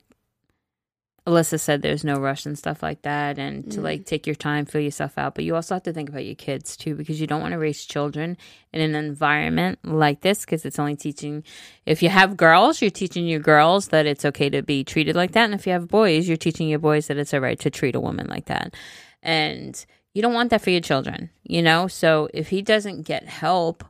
Alyssa 1.27 1.59
said 1.59 1.81
there's 1.81 2.05
no 2.05 2.17
rush 2.17 2.45
and 2.45 2.59
stuff 2.59 2.83
like 2.83 3.01
that 3.03 3.39
and 3.39 3.71
to 3.73 3.81
Mm. 3.81 3.83
like 3.83 4.05
take 4.05 4.27
your 4.27 4.35
time, 4.35 4.67
feel 4.67 4.83
yourself 4.83 5.17
out. 5.17 5.35
But 5.35 5.45
you 5.45 5.55
also 5.55 5.75
have 5.75 5.83
to 5.85 5.93
think 5.93 6.11
about 6.11 6.27
your 6.27 6.35
kids 6.35 6.77
too 6.77 6.95
because 6.95 7.19
you 7.19 7.27
don't 7.27 7.41
want 7.41 7.53
to 7.53 7.59
raise 7.59 7.83
children 7.87 8.37
in 8.75 8.83
an 8.83 8.95
environment 8.95 9.79
like 9.85 10.21
this 10.21 10.41
because 10.45 10.67
it's 10.67 10.79
only 10.79 10.97
teaching 10.97 11.43
if 11.87 12.03
you 12.03 12.11
have 12.11 12.37
girls, 12.37 12.83
you're 12.83 12.91
teaching 12.91 13.27
your 13.27 13.41
girls 13.41 13.89
that 13.89 14.05
it's 14.05 14.27
okay 14.27 14.51
to 14.51 14.63
be 14.63 14.85
treated 14.85 15.17
like 15.17 15.33
that. 15.33 15.45
And 15.47 15.55
if 15.55 15.67
you 15.67 15.73
have 15.73 15.89
boys, 15.89 16.29
you're 16.29 16.37
teaching 16.37 16.69
your 16.69 16.79
boys 16.79 17.07
that 17.07 17.17
it's 17.17 17.33
all 17.33 17.41
right 17.41 17.59
to 17.61 17.71
treat 17.71 17.95
a 17.95 18.01
woman 18.01 18.27
like 18.27 18.45
that. 18.47 18.75
And 19.23 19.83
you 20.13 20.21
don't 20.21 20.35
want 20.35 20.51
that 20.51 20.61
for 20.61 20.71
your 20.71 20.83
children, 20.83 21.31
you 21.43 21.63
know? 21.63 21.89
So 21.89 22.29
if 22.35 22.49
he 22.51 22.61
doesn't 22.61 23.03
get 23.07 23.27
help, 23.27 23.83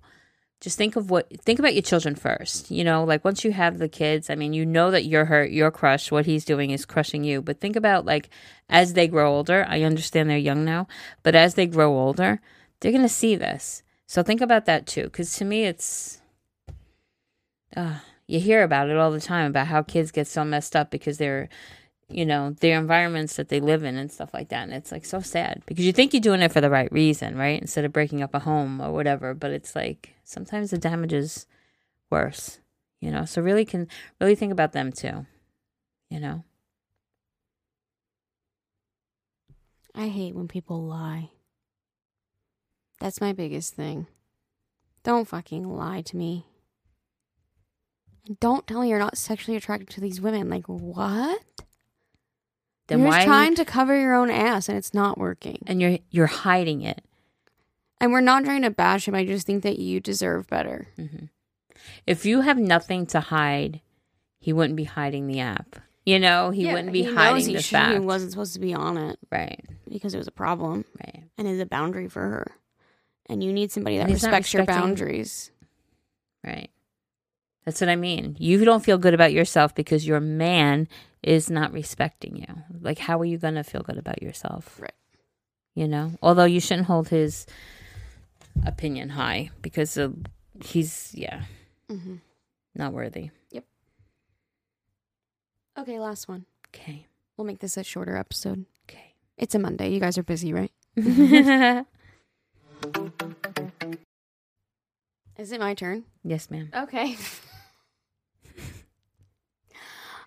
just 0.64 0.78
think 0.78 0.96
of 0.96 1.10
what 1.10 1.28
think 1.42 1.58
about 1.58 1.74
your 1.74 1.82
children 1.82 2.14
first 2.14 2.70
you 2.70 2.82
know 2.82 3.04
like 3.04 3.22
once 3.24 3.44
you 3.44 3.52
have 3.52 3.78
the 3.78 3.88
kids 3.88 4.30
i 4.30 4.34
mean 4.34 4.54
you 4.54 4.64
know 4.64 4.90
that 4.90 5.04
you're 5.04 5.26
hurt 5.26 5.50
you're 5.50 5.70
crushed 5.70 6.10
what 6.10 6.24
he's 6.24 6.44
doing 6.44 6.70
is 6.70 6.86
crushing 6.86 7.22
you 7.22 7.42
but 7.42 7.60
think 7.60 7.76
about 7.76 8.06
like 8.06 8.30
as 8.70 8.94
they 8.94 9.06
grow 9.06 9.30
older 9.30 9.66
i 9.68 9.82
understand 9.82 10.28
they're 10.28 10.38
young 10.38 10.64
now 10.64 10.86
but 11.22 11.34
as 11.34 11.54
they 11.54 11.66
grow 11.66 11.96
older 11.98 12.40
they're 12.84 12.92
going 12.92 13.00
to 13.00 13.08
see 13.08 13.34
this. 13.34 13.82
So 14.06 14.22
think 14.22 14.42
about 14.42 14.66
that 14.66 14.86
too 14.86 15.04
because 15.04 15.34
to 15.36 15.44
me 15.46 15.64
it's 15.64 16.20
uh, 17.74 18.00
you 18.26 18.38
hear 18.38 18.62
about 18.62 18.90
it 18.90 18.98
all 18.98 19.10
the 19.10 19.22
time 19.22 19.46
about 19.46 19.68
how 19.68 19.82
kids 19.82 20.10
get 20.10 20.26
so 20.26 20.44
messed 20.44 20.76
up 20.76 20.90
because 20.90 21.16
they're 21.16 21.48
you 22.08 22.26
know 22.26 22.50
their 22.60 22.78
environments 22.78 23.36
that 23.36 23.48
they 23.48 23.60
live 23.60 23.82
in 23.82 23.96
and 23.96 24.12
stuff 24.12 24.32
like 24.34 24.50
that 24.50 24.64
and 24.64 24.72
it's 24.72 24.92
like 24.92 25.04
so 25.04 25.20
sad 25.20 25.62
because 25.66 25.84
you 25.84 25.92
think 25.92 26.12
you're 26.12 26.20
doing 26.20 26.42
it 26.42 26.52
for 26.52 26.60
the 26.60 26.70
right 26.70 26.92
reason 26.92 27.36
right 27.36 27.60
instead 27.60 27.84
of 27.84 27.92
breaking 27.92 28.22
up 28.22 28.34
a 28.34 28.40
home 28.40 28.80
or 28.80 28.92
whatever 28.92 29.32
but 29.34 29.50
it's 29.50 29.74
like 29.74 30.14
sometimes 30.22 30.70
the 30.70 30.78
damage 30.78 31.12
is 31.12 31.46
worse 32.10 32.60
you 33.00 33.10
know 33.10 33.24
so 33.24 33.40
really 33.40 33.64
can 33.64 33.88
really 34.20 34.34
think 34.34 34.52
about 34.52 34.72
them 34.72 34.92
too 34.92 35.26
you 36.10 36.20
know 36.20 36.44
I 39.94 40.08
hate 40.08 40.34
when 40.34 40.48
people 40.48 40.82
lie. 40.82 41.30
That's 42.98 43.20
my 43.20 43.32
biggest 43.32 43.74
thing. 43.74 44.08
Don't 45.04 45.28
fucking 45.28 45.68
lie 45.68 46.02
to 46.02 46.16
me. 46.16 46.46
Don't 48.40 48.66
tell 48.66 48.80
me 48.80 48.88
you're 48.88 48.98
not 48.98 49.18
sexually 49.18 49.56
attracted 49.56 49.90
to 49.90 50.00
these 50.00 50.20
women. 50.20 50.48
Like, 50.48 50.64
what? 50.66 51.44
Then 52.86 52.98
you're 53.00 53.08
why 53.08 53.18
just 53.18 53.28
are 53.28 53.30
you- 53.30 53.36
trying 53.36 53.54
to 53.56 53.64
cover 53.64 53.98
your 53.98 54.14
own 54.14 54.30
ass 54.30 54.68
and 54.68 54.76
it's 54.78 54.94
not 54.94 55.18
working. 55.18 55.58
and 55.66 55.80
you're 55.80 55.98
you're 56.10 56.26
hiding 56.26 56.82
it 56.82 57.02
And 58.00 58.12
we're 58.12 58.20
not 58.20 58.44
trying 58.44 58.62
to 58.62 58.70
bash 58.70 59.08
him. 59.08 59.14
I 59.14 59.24
just 59.24 59.46
think 59.46 59.62
that 59.62 59.78
you 59.78 60.00
deserve 60.00 60.46
better. 60.48 60.88
hmm 60.96 61.26
if 62.06 62.24
you 62.24 62.40
have 62.40 62.56
nothing 62.58 63.04
to 63.06 63.20
hide 63.20 63.80
he 64.40 64.52
wouldn't 64.52 64.76
be 64.76 64.84
hiding 64.84 65.26
the 65.26 65.40
app 65.40 65.76
you 66.06 66.18
know 66.18 66.50
he 66.50 66.66
wouldn't 66.66 66.92
be 66.92 67.02
he 67.02 67.08
knows 67.08 67.16
hiding 67.16 67.46
he 67.48 67.54
the 67.56 67.62
should- 67.62 67.92
He 67.92 67.98
wasn't 67.98 68.30
supposed 68.32 68.54
to 68.54 68.60
be 68.60 68.72
on 68.74 68.96
it 68.96 69.18
right 69.30 69.60
because 69.88 70.14
it 70.14 70.18
was 70.18 70.26
a 70.26 70.32
problem 70.32 70.84
right 71.00 71.24
and 71.38 71.46
is 71.48 71.60
a 71.60 71.66
boundary 71.66 72.08
for 72.08 72.20
her. 72.22 72.46
And 73.26 73.42
you 73.42 73.52
need 73.54 73.72
somebody 73.72 73.96
that 73.96 74.04
And 74.04 74.12
respects 74.12 74.52
your 74.52 74.64
boundaries. 74.66 75.50
Right. 76.44 76.68
That's 77.64 77.80
what 77.80 77.88
I 77.90 77.96
mean. 77.96 78.36
You 78.38 78.64
don't 78.64 78.84
feel 78.84 78.98
good 78.98 79.14
about 79.14 79.32
yourself 79.32 79.74
because 79.74 80.06
your 80.06 80.20
man 80.20 80.86
is 81.22 81.48
not 81.50 81.72
respecting 81.72 82.36
you. 82.36 82.62
Like, 82.80 82.98
how 82.98 83.18
are 83.20 83.24
you 83.24 83.38
going 83.38 83.54
to 83.54 83.64
feel 83.64 83.82
good 83.82 83.96
about 83.96 84.22
yourself? 84.22 84.78
Right. 84.78 84.92
You 85.74 85.88
know? 85.88 86.12
Although 86.22 86.44
you 86.44 86.60
shouldn't 86.60 86.86
hold 86.88 87.08
his 87.08 87.46
opinion 88.66 89.08
high 89.10 89.50
because 89.62 89.96
of, 89.96 90.14
he's, 90.62 91.10
yeah, 91.14 91.44
hmm 91.88 92.16
not 92.76 92.92
worthy. 92.92 93.30
Yep. 93.52 93.64
Okay, 95.78 95.98
last 96.00 96.28
one. 96.28 96.44
Okay. 96.74 97.06
We'll 97.36 97.46
make 97.46 97.60
this 97.60 97.76
a 97.76 97.84
shorter 97.84 98.16
episode. 98.16 98.64
Okay. 98.88 99.14
It's 99.38 99.54
a 99.54 99.58
Monday. 99.60 99.90
You 99.90 100.00
guys 100.00 100.18
are 100.18 100.22
busy, 100.24 100.52
right? 100.52 100.72
Is 105.36 105.50
it 105.52 105.60
my 105.60 105.74
turn? 105.74 106.04
yes, 106.24 106.50
ma'am. 106.50 106.70
Okay. 106.74 107.16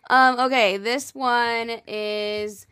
um, 0.09 0.39
okay, 0.39 0.77
this 0.77 1.13
one 1.13 1.81
is 1.87 2.67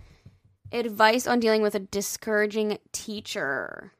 advice 0.71 1.27
on 1.27 1.39
dealing 1.39 1.61
with 1.61 1.75
a 1.75 1.79
discouraging 1.79 2.77
teacher. 2.91 3.93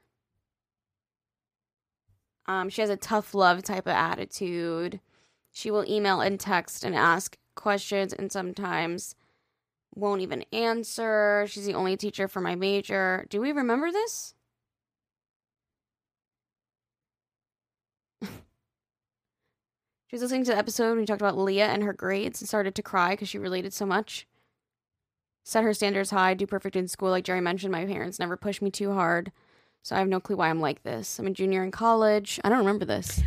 Um, 2.46 2.68
she 2.68 2.80
has 2.80 2.90
a 2.90 2.96
tough 2.96 3.34
love 3.34 3.62
type 3.62 3.86
of 3.86 3.92
attitude. 3.92 5.00
She 5.52 5.70
will 5.70 5.84
email 5.88 6.20
and 6.20 6.38
text 6.38 6.84
and 6.84 6.94
ask 6.94 7.36
questions 7.54 8.12
and 8.12 8.30
sometimes 8.30 9.16
won't 9.94 10.20
even 10.20 10.44
answer. 10.52 11.46
She's 11.48 11.66
the 11.66 11.74
only 11.74 11.96
teacher 11.96 12.28
for 12.28 12.40
my 12.40 12.54
major. 12.54 13.26
Do 13.30 13.40
we 13.40 13.52
remember 13.52 13.90
this? 13.90 14.34
She 20.08 20.14
was 20.14 20.22
listening 20.22 20.44
to 20.44 20.52
the 20.52 20.58
episode 20.58 20.90
when 20.90 20.98
we 20.98 21.06
talked 21.06 21.20
about 21.20 21.36
Leah 21.36 21.66
and 21.66 21.82
her 21.82 21.92
grades 21.92 22.40
and 22.40 22.48
started 22.48 22.76
to 22.76 22.82
cry 22.82 23.10
because 23.10 23.28
she 23.28 23.38
related 23.38 23.72
so 23.72 23.84
much. 23.84 24.26
Set 25.42 25.64
her 25.64 25.74
standards 25.74 26.10
high, 26.10 26.34
do 26.34 26.46
perfect 26.46 26.76
in 26.76 26.86
school. 26.86 27.10
Like 27.10 27.24
Jerry 27.24 27.40
mentioned, 27.40 27.72
my 27.72 27.84
parents 27.84 28.18
never 28.20 28.36
pushed 28.36 28.62
me 28.62 28.70
too 28.70 28.92
hard. 28.92 29.32
So 29.82 29.96
I 29.96 29.98
have 29.98 30.08
no 30.08 30.20
clue 30.20 30.36
why 30.36 30.48
I'm 30.48 30.60
like 30.60 30.84
this. 30.84 31.18
I'm 31.18 31.26
a 31.26 31.30
junior 31.30 31.64
in 31.64 31.70
college. 31.72 32.40
I 32.44 32.48
don't 32.48 32.58
remember 32.58 32.84
this. 32.84 33.20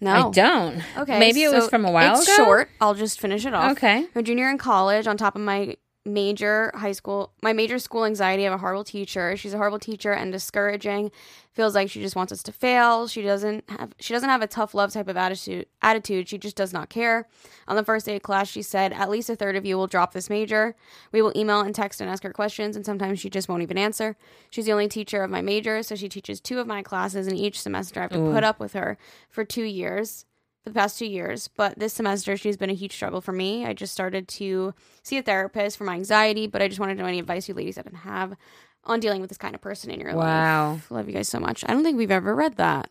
No. 0.00 0.28
I 0.28 0.30
don't. 0.30 0.82
Okay. 0.96 1.18
Maybe 1.18 1.42
it 1.42 1.52
was 1.52 1.68
from 1.68 1.84
a 1.84 1.90
while 1.90 2.18
it's 2.18 2.26
ago. 2.28 2.36
short. 2.36 2.68
I'll 2.80 2.94
just 2.94 3.20
finish 3.20 3.44
it 3.44 3.54
off. 3.54 3.72
Okay. 3.72 3.98
I'm 3.98 4.08
a 4.14 4.22
junior 4.22 4.48
in 4.48 4.58
college 4.58 5.08
on 5.08 5.16
top 5.16 5.34
of 5.34 5.42
my 5.42 5.76
major 6.08 6.72
high 6.74 6.92
school 6.92 7.32
my 7.42 7.52
major 7.52 7.78
school 7.78 8.04
anxiety. 8.04 8.42
I 8.42 8.50
have 8.50 8.58
a 8.58 8.58
horrible 8.58 8.84
teacher. 8.84 9.36
She's 9.36 9.54
a 9.54 9.56
horrible 9.56 9.78
teacher 9.78 10.12
and 10.12 10.32
discouraging. 10.32 11.10
Feels 11.52 11.74
like 11.74 11.90
she 11.90 12.00
just 12.00 12.14
wants 12.14 12.32
us 12.32 12.42
to 12.44 12.52
fail. 12.52 13.08
She 13.08 13.22
doesn't 13.22 13.68
have 13.68 13.92
she 13.98 14.14
doesn't 14.14 14.28
have 14.28 14.42
a 14.42 14.46
tough 14.46 14.74
love 14.74 14.92
type 14.92 15.08
of 15.08 15.16
attitude 15.16 15.66
attitude. 15.82 16.28
She 16.28 16.38
just 16.38 16.56
does 16.56 16.72
not 16.72 16.88
care. 16.88 17.28
On 17.66 17.76
the 17.76 17.84
first 17.84 18.06
day 18.06 18.16
of 18.16 18.22
class, 18.22 18.48
she 18.48 18.62
said, 18.62 18.92
At 18.92 19.10
least 19.10 19.28
a 19.28 19.36
third 19.36 19.56
of 19.56 19.66
you 19.66 19.76
will 19.76 19.86
drop 19.86 20.12
this 20.12 20.30
major. 20.30 20.76
We 21.12 21.22
will 21.22 21.32
email 21.36 21.60
and 21.60 21.74
text 21.74 22.00
and 22.00 22.08
ask 22.08 22.22
her 22.22 22.32
questions, 22.32 22.76
and 22.76 22.86
sometimes 22.86 23.20
she 23.20 23.28
just 23.28 23.48
won't 23.48 23.62
even 23.62 23.78
answer. 23.78 24.16
She's 24.50 24.66
the 24.66 24.72
only 24.72 24.88
teacher 24.88 25.22
of 25.22 25.30
my 25.30 25.42
major, 25.42 25.82
so 25.82 25.94
she 25.94 26.08
teaches 26.08 26.40
two 26.40 26.60
of 26.60 26.66
my 26.66 26.82
classes, 26.82 27.26
and 27.26 27.36
each 27.36 27.60
semester 27.60 28.00
I 28.00 28.04
have 28.04 28.12
to 28.12 28.20
Ooh. 28.20 28.32
put 28.32 28.44
up 28.44 28.60
with 28.60 28.72
her 28.72 28.96
for 29.28 29.44
two 29.44 29.64
years 29.64 30.24
the 30.68 30.78
past 30.80 30.98
two 30.98 31.06
years. 31.06 31.48
But 31.56 31.78
this 31.78 31.92
semester, 31.92 32.36
she's 32.36 32.56
been 32.56 32.70
a 32.70 32.74
huge 32.74 32.92
struggle 32.92 33.20
for 33.20 33.32
me. 33.32 33.66
I 33.66 33.72
just 33.72 33.92
started 33.92 34.28
to 34.28 34.74
see 35.02 35.18
a 35.18 35.22
therapist 35.22 35.76
for 35.76 35.84
my 35.84 35.94
anxiety, 35.94 36.46
but 36.46 36.62
I 36.62 36.68
just 36.68 36.80
wanted 36.80 36.96
to 36.96 37.02
know 37.02 37.08
any 37.08 37.18
advice 37.18 37.48
you 37.48 37.54
ladies 37.54 37.74
didn't 37.76 37.94
have 37.96 38.36
on 38.84 39.00
dealing 39.00 39.20
with 39.20 39.28
this 39.28 39.38
kind 39.38 39.54
of 39.54 39.60
person 39.60 39.90
in 39.90 40.00
your 40.00 40.14
Wow. 40.14 40.70
life. 40.72 40.90
Wow. 40.90 40.96
Love 40.98 41.08
you 41.08 41.14
guys 41.14 41.28
so 41.28 41.38
much. 41.40 41.64
I 41.66 41.72
don't 41.72 41.82
think 41.82 41.98
we've 41.98 42.10
ever 42.10 42.34
read 42.34 42.56
that. 42.56 42.88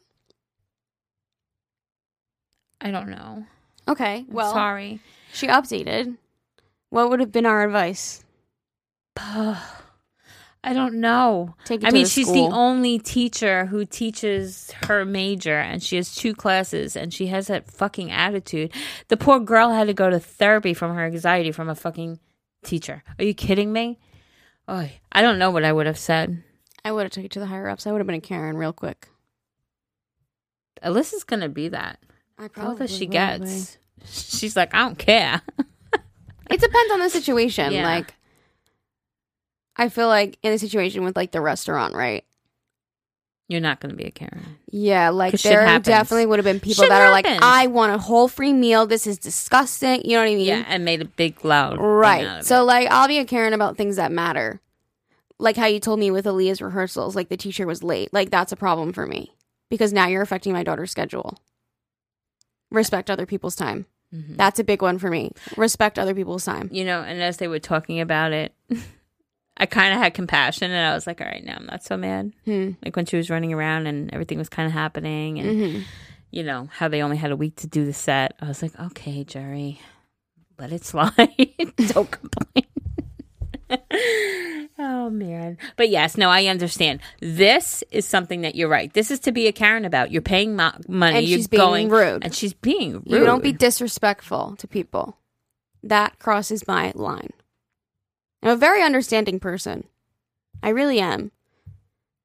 I 2.81 2.91
don't 2.91 3.09
know. 3.09 3.45
Okay, 3.87 4.17
I'm 4.27 4.33
well, 4.33 4.53
sorry. 4.53 4.99
she 5.33 5.47
updated. 5.47 6.17
What 6.89 7.09
would 7.09 7.19
have 7.19 7.31
been 7.31 7.45
our 7.45 7.63
advice? 7.63 8.23
I 10.63 10.73
don't 10.73 10.95
know. 10.95 11.55
Take 11.65 11.83
I 11.85 11.91
mean, 11.91 12.03
the 12.03 12.09
she's 12.09 12.27
school. 12.27 12.49
the 12.49 12.55
only 12.55 12.99
teacher 12.99 13.65
who 13.65 13.85
teaches 13.85 14.71
her 14.87 15.05
major, 15.05 15.57
and 15.57 15.81
she 15.81 15.95
has 15.95 16.13
two 16.13 16.33
classes, 16.33 16.95
and 16.95 17.13
she 17.13 17.27
has 17.27 17.47
that 17.47 17.71
fucking 17.71 18.11
attitude. 18.11 18.73
The 19.07 19.17
poor 19.17 19.39
girl 19.39 19.71
had 19.71 19.87
to 19.87 19.93
go 19.93 20.09
to 20.09 20.19
therapy 20.19 20.73
from 20.73 20.93
her 20.95 21.05
anxiety 21.05 21.51
from 21.51 21.69
a 21.69 21.75
fucking 21.75 22.19
teacher. 22.63 23.03
Are 23.17 23.23
you 23.23 23.33
kidding 23.33 23.71
me? 23.71 23.99
Oh, 24.67 24.89
I 25.11 25.21
don't 25.21 25.39
know 25.39 25.51
what 25.51 25.63
I 25.63 25.71
would 25.71 25.85
have 25.85 25.97
said. 25.97 26.43
I 26.83 26.91
would 26.91 27.03
have 27.03 27.11
took 27.11 27.23
it 27.23 27.31
to 27.31 27.39
the 27.39 27.45
higher 27.45 27.69
ups. 27.69 27.87
I 27.87 27.91
would 27.91 27.99
have 27.99 28.07
been 28.07 28.15
a 28.15 28.21
Karen 28.21 28.57
real 28.57 28.73
quick. 28.73 29.07
Alyssa's 30.83 31.23
gonna 31.23 31.49
be 31.49 31.69
that. 31.69 31.99
I 32.37 32.47
probably 32.49 32.69
All 32.71 32.75
that 32.77 32.89
she 32.89 33.05
gets. 33.05 33.77
She's 34.05 34.55
like, 34.55 34.73
I 34.73 34.79
don't 34.79 34.97
care. 34.97 35.41
It 36.49 36.61
depends 36.61 36.93
on 36.93 36.99
the 36.99 37.09
situation. 37.09 37.73
Yeah. 37.73 37.83
Like, 37.83 38.13
I 39.77 39.89
feel 39.89 40.07
like 40.07 40.37
in 40.43 40.51
a 40.53 40.57
situation 40.59 41.03
with 41.03 41.15
like 41.15 41.31
the 41.31 41.41
restaurant, 41.41 41.93
right? 41.93 42.23
You're 43.49 43.61
not 43.61 43.79
gonna 43.79 43.93
be 43.93 44.03
a 44.05 44.11
Karen. 44.11 44.57
Yeah, 44.69 45.09
like 45.09 45.31
'Cause 45.31 45.41
shit 45.41 45.51
there 45.51 45.65
happens. 45.65 45.85
definitely 45.87 46.25
would 46.25 46.39
have 46.39 46.43
been 46.43 46.59
people 46.59 46.83
Shit 46.83 46.89
that 46.89 47.01
are 47.01 47.11
like, 47.11 47.25
happens. 47.25 47.43
I 47.45 47.67
want 47.67 47.93
a 47.93 47.97
whole 47.97 48.27
free 48.27 48.51
meal. 48.51 48.85
This 48.85 49.07
is 49.07 49.17
disgusting. 49.17 50.01
You 50.03 50.17
know 50.17 50.23
what 50.23 50.29
I 50.31 50.35
mean? 50.35 50.45
Yeah, 50.45 50.65
and 50.67 50.83
made 50.83 51.01
a 51.01 51.05
big 51.05 51.45
loud 51.45 51.73
thing 51.77 51.79
out 51.79 51.85
Right. 51.85 52.25
of 52.27 52.43
So 52.45 52.61
it. 52.61 52.63
like 52.65 52.89
I'll 52.91 53.07
be 53.07 53.19
a 53.19 53.25
Karen 53.25 53.53
about 53.53 53.77
things 53.77 53.95
that 53.95 54.11
matter. 54.11 54.59
Like 55.39 55.55
how 55.55 55.67
you 55.67 55.79
told 55.79 55.99
me 55.99 56.11
with 56.11 56.25
Aaliyah's 56.25 56.61
rehearsals, 56.61 57.15
like 57.15 57.29
the 57.29 57.37
teacher 57.37 57.65
was 57.65 57.83
late. 57.83 58.11
Like 58.13 58.31
that's 58.31 58.51
a 58.51 58.55
problem 58.57 58.91
for 58.91 59.05
me. 59.05 59.33
Because 59.69 59.93
now 59.93 60.07
you're 60.07 60.21
affecting 60.21 60.51
my 60.51 60.63
daughter's 60.63 60.91
schedule. 60.91 61.37
Respect 62.71 63.09
other 63.09 63.25
people's 63.25 63.55
time. 63.55 63.85
Mhm. 64.13 64.35
That's 64.37 64.59
a 64.59 64.63
big 64.63 64.81
one 64.81 64.97
for 64.97 65.09
me. 65.09 65.31
Respect 65.55 65.97
other 65.99 66.13
people's 66.15 66.43
time. 66.43 66.69
you 66.71 66.83
know, 66.83 67.01
and 67.01 67.21
as 67.21 67.37
they 67.37 67.47
were 67.47 67.59
talking 67.59 67.99
about 68.01 68.31
it, 68.33 68.53
I 69.57 69.65
kind 69.65 69.93
of 69.93 69.99
had 69.99 70.13
compassion, 70.13 70.71
and 70.71 70.87
I 70.87 70.93
was 70.93 71.07
like, 71.07 71.19
all 71.19 71.27
right, 71.27 71.43
now 71.43 71.55
I'm 71.57 71.65
not 71.65 71.83
so 71.83 71.97
mad. 71.97 72.31
Hmm. 72.45 72.71
Like 72.85 72.95
when 72.95 73.05
she 73.05 73.17
was 73.17 73.29
running 73.29 73.53
around 73.53 73.87
and 73.87 74.13
everything 74.13 74.37
was 74.37 74.49
kind 74.49 74.67
of 74.67 74.73
happening, 74.73 75.39
and 75.39 75.73
hmm 75.73 75.79
you 76.29 76.43
know 76.43 76.67
how 76.73 76.89
they 76.89 77.01
only 77.01 77.15
had 77.15 77.31
a 77.31 77.37
week 77.37 77.55
to 77.55 77.67
do 77.67 77.85
the 77.85 77.93
set. 77.93 78.35
I 78.41 78.47
was 78.49 78.61
like, 78.61 78.77
okay, 78.77 79.23
Jerry, 79.23 79.79
let 80.59 80.73
it 80.73 80.83
slide. 80.83 81.13
Don't 81.77 82.11
complain. 82.11 82.65
oh 84.79 85.09
man, 85.09 85.57
but 85.75 85.89
yes, 85.89 86.17
no, 86.17 86.29
I 86.29 86.45
understand. 86.47 86.99
This 87.21 87.83
is 87.91 88.05
something 88.05 88.41
that 88.41 88.55
you're 88.55 88.69
right. 88.69 88.93
This 88.93 89.11
is 89.11 89.19
to 89.21 89.31
be 89.31 89.47
a 89.47 89.51
Karen 89.51 89.85
about. 89.85 90.11
You're 90.11 90.21
paying 90.21 90.55
mo- 90.55 90.71
money. 90.87 91.17
And 91.19 91.27
you're 91.27 91.39
she's 91.39 91.47
being 91.47 91.59
going 91.61 91.89
rude. 91.89 92.23
and 92.23 92.33
she's 92.33 92.53
being 92.53 92.93
rude. 92.93 93.05
You 93.07 93.25
don't 93.25 93.43
be 93.43 93.51
disrespectful 93.53 94.55
to 94.57 94.67
people. 94.67 95.17
That 95.83 96.19
crosses 96.19 96.67
my 96.67 96.91
line. 96.95 97.31
I'm 98.47 98.53
a 98.53 98.55
very 98.57 98.81
understanding 98.81 99.41
person. 99.41 99.83
I 100.63 100.69
really 100.69 101.01
am. 101.01 101.31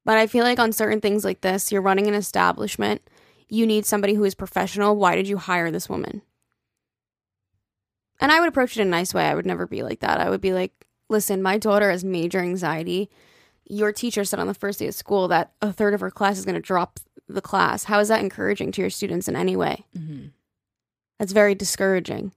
But 0.05 0.17
I 0.17 0.25
feel 0.27 0.45
like 0.45 0.57
on 0.57 0.71
certain 0.71 1.01
things 1.01 1.25
like 1.25 1.41
this, 1.41 1.69
you're 1.69 1.81
running 1.81 2.07
an 2.07 2.13
establishment. 2.13 3.01
You 3.49 3.67
need 3.67 3.85
somebody 3.85 4.13
who 4.13 4.23
is 4.23 4.33
professional. 4.33 4.95
Why 4.95 5.15
did 5.17 5.27
you 5.27 5.35
hire 5.37 5.69
this 5.69 5.89
woman? 5.89 6.21
And 8.21 8.31
I 8.31 8.39
would 8.39 8.47
approach 8.47 8.77
it 8.77 8.81
in 8.81 8.87
a 8.87 8.91
nice 8.91 9.13
way. 9.13 9.25
I 9.25 9.35
would 9.35 9.45
never 9.45 9.67
be 9.67 9.83
like 9.83 9.99
that. 9.99 10.21
I 10.21 10.29
would 10.29 10.39
be 10.39 10.53
like, 10.53 10.87
listen, 11.09 11.41
my 11.41 11.57
daughter 11.57 11.91
has 11.91 12.05
major 12.05 12.39
anxiety. 12.39 13.09
Your 13.65 13.91
teacher 13.91 14.23
said 14.23 14.39
on 14.39 14.47
the 14.47 14.53
first 14.53 14.79
day 14.79 14.87
of 14.87 14.95
school 14.95 15.27
that 15.27 15.51
a 15.61 15.73
third 15.73 15.93
of 15.93 15.99
her 15.99 16.11
class 16.11 16.37
is 16.37 16.45
going 16.45 16.55
to 16.55 16.61
drop 16.61 17.01
the 17.27 17.41
class. 17.41 17.83
How 17.83 17.99
is 17.99 18.07
that 18.07 18.21
encouraging 18.21 18.71
to 18.73 18.81
your 18.81 18.89
students 18.89 19.27
in 19.27 19.35
any 19.35 19.57
way? 19.57 19.85
Mhm. 19.97 20.31
That's 21.19 21.33
very 21.33 21.53
discouraging 21.53 22.31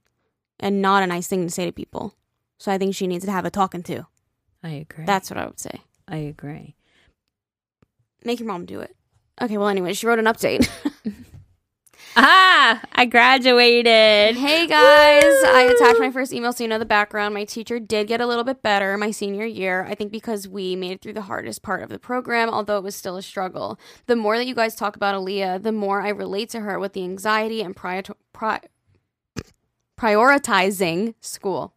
and 0.59 0.81
not 0.81 1.03
a 1.03 1.07
nice 1.07 1.27
thing 1.27 1.45
to 1.45 1.49
say 1.53 1.65
to 1.65 1.71
people. 1.71 2.15
So 2.57 2.71
I 2.71 2.77
think 2.77 2.95
she 2.95 3.07
needs 3.07 3.25
to 3.25 3.31
have 3.31 3.45
a 3.45 3.49
talking 3.51 3.83
to. 3.83 4.05
I 4.63 4.69
agree. 4.69 5.05
That's 5.05 5.29
what 5.29 5.37
I 5.37 5.45
would 5.45 5.59
say. 5.59 5.81
I 6.07 6.17
agree. 6.17 6.75
Make 8.23 8.39
your 8.39 8.47
mom 8.47 8.65
do 8.65 8.79
it. 8.79 8.95
Okay, 9.41 9.57
well, 9.57 9.67
anyway, 9.67 9.93
she 9.93 10.07
wrote 10.07 10.19
an 10.19 10.25
update. 10.25 10.67
Ah, 12.19 12.81
I 12.93 13.05
graduated. 13.05 14.35
hey 14.37 14.65
guys, 14.65 15.23
I 15.45 15.71
attached 15.71 15.99
my 15.99 16.09
first 16.09 16.33
email 16.33 16.51
so 16.51 16.63
you 16.63 16.67
know 16.67 16.79
the 16.79 16.85
background. 16.85 17.35
My 17.35 17.45
teacher 17.45 17.79
did 17.79 18.07
get 18.07 18.21
a 18.21 18.25
little 18.25 18.43
bit 18.43 18.63
better 18.63 18.97
my 18.97 19.11
senior 19.11 19.45
year. 19.45 19.85
I 19.87 19.93
think 19.93 20.11
because 20.11 20.47
we 20.47 20.75
made 20.75 20.93
it 20.93 21.01
through 21.01 21.13
the 21.13 21.21
hardest 21.23 21.61
part 21.61 21.83
of 21.83 21.89
the 21.89 21.99
program, 21.99 22.49
although 22.49 22.77
it 22.77 22.83
was 22.83 22.95
still 22.95 23.17
a 23.17 23.21
struggle. 23.21 23.79
The 24.07 24.15
more 24.15 24.35
that 24.37 24.47
you 24.47 24.55
guys 24.55 24.73
talk 24.73 24.95
about 24.95 25.13
Aaliyah, 25.13 25.61
the 25.61 25.71
more 25.71 26.01
I 26.01 26.09
relate 26.09 26.49
to 26.51 26.61
her 26.61 26.79
with 26.79 26.93
the 26.93 27.03
anxiety 27.03 27.61
and 27.61 27.75
prior- 27.75 28.01
pri- 28.33 28.61
prioritizing 29.99 31.13
school. 31.19 31.73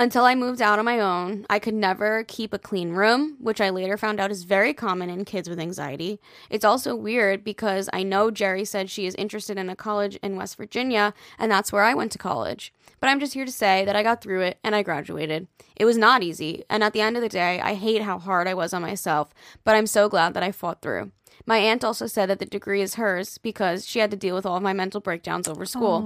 Until 0.00 0.24
I 0.24 0.36
moved 0.36 0.62
out 0.62 0.78
on 0.78 0.84
my 0.84 1.00
own, 1.00 1.44
I 1.50 1.58
could 1.58 1.74
never 1.74 2.22
keep 2.22 2.54
a 2.54 2.58
clean 2.58 2.92
room, 2.92 3.36
which 3.40 3.60
I 3.60 3.70
later 3.70 3.96
found 3.96 4.20
out 4.20 4.30
is 4.30 4.44
very 4.44 4.72
common 4.72 5.10
in 5.10 5.24
kids 5.24 5.48
with 5.48 5.58
anxiety. 5.58 6.20
It's 6.50 6.64
also 6.64 6.94
weird 6.94 7.42
because 7.42 7.90
I 7.92 8.04
know 8.04 8.30
Jerry 8.30 8.64
said 8.64 8.90
she 8.90 9.06
is 9.06 9.16
interested 9.16 9.58
in 9.58 9.68
a 9.68 9.74
college 9.74 10.14
in 10.22 10.36
West 10.36 10.56
Virginia, 10.56 11.14
and 11.36 11.50
that's 11.50 11.72
where 11.72 11.82
I 11.82 11.94
went 11.94 12.12
to 12.12 12.18
college. 12.18 12.72
But 13.00 13.08
I'm 13.08 13.18
just 13.18 13.34
here 13.34 13.44
to 13.44 13.50
say 13.50 13.84
that 13.86 13.96
I 13.96 14.04
got 14.04 14.22
through 14.22 14.42
it 14.42 14.60
and 14.62 14.76
I 14.76 14.84
graduated. 14.84 15.48
It 15.74 15.84
was 15.84 15.98
not 15.98 16.22
easy, 16.22 16.62
and 16.70 16.84
at 16.84 16.92
the 16.92 17.00
end 17.00 17.16
of 17.16 17.22
the 17.22 17.28
day, 17.28 17.60
I 17.60 17.74
hate 17.74 18.02
how 18.02 18.20
hard 18.20 18.46
I 18.46 18.54
was 18.54 18.72
on 18.72 18.82
myself, 18.82 19.30
but 19.64 19.74
I'm 19.74 19.88
so 19.88 20.08
glad 20.08 20.32
that 20.34 20.44
I 20.44 20.52
fought 20.52 20.80
through. 20.80 21.10
My 21.46 21.58
aunt 21.58 21.84
also 21.84 22.06
said 22.06 22.26
that 22.28 22.38
the 22.38 22.46
degree 22.46 22.82
is 22.82 22.94
hers 22.94 23.38
because 23.38 23.86
she 23.86 23.98
had 23.98 24.10
to 24.10 24.16
deal 24.16 24.34
with 24.34 24.44
all 24.46 24.56
of 24.56 24.62
my 24.62 24.72
mental 24.72 25.00
breakdowns 25.00 25.48
over 25.48 25.64
school. 25.64 26.00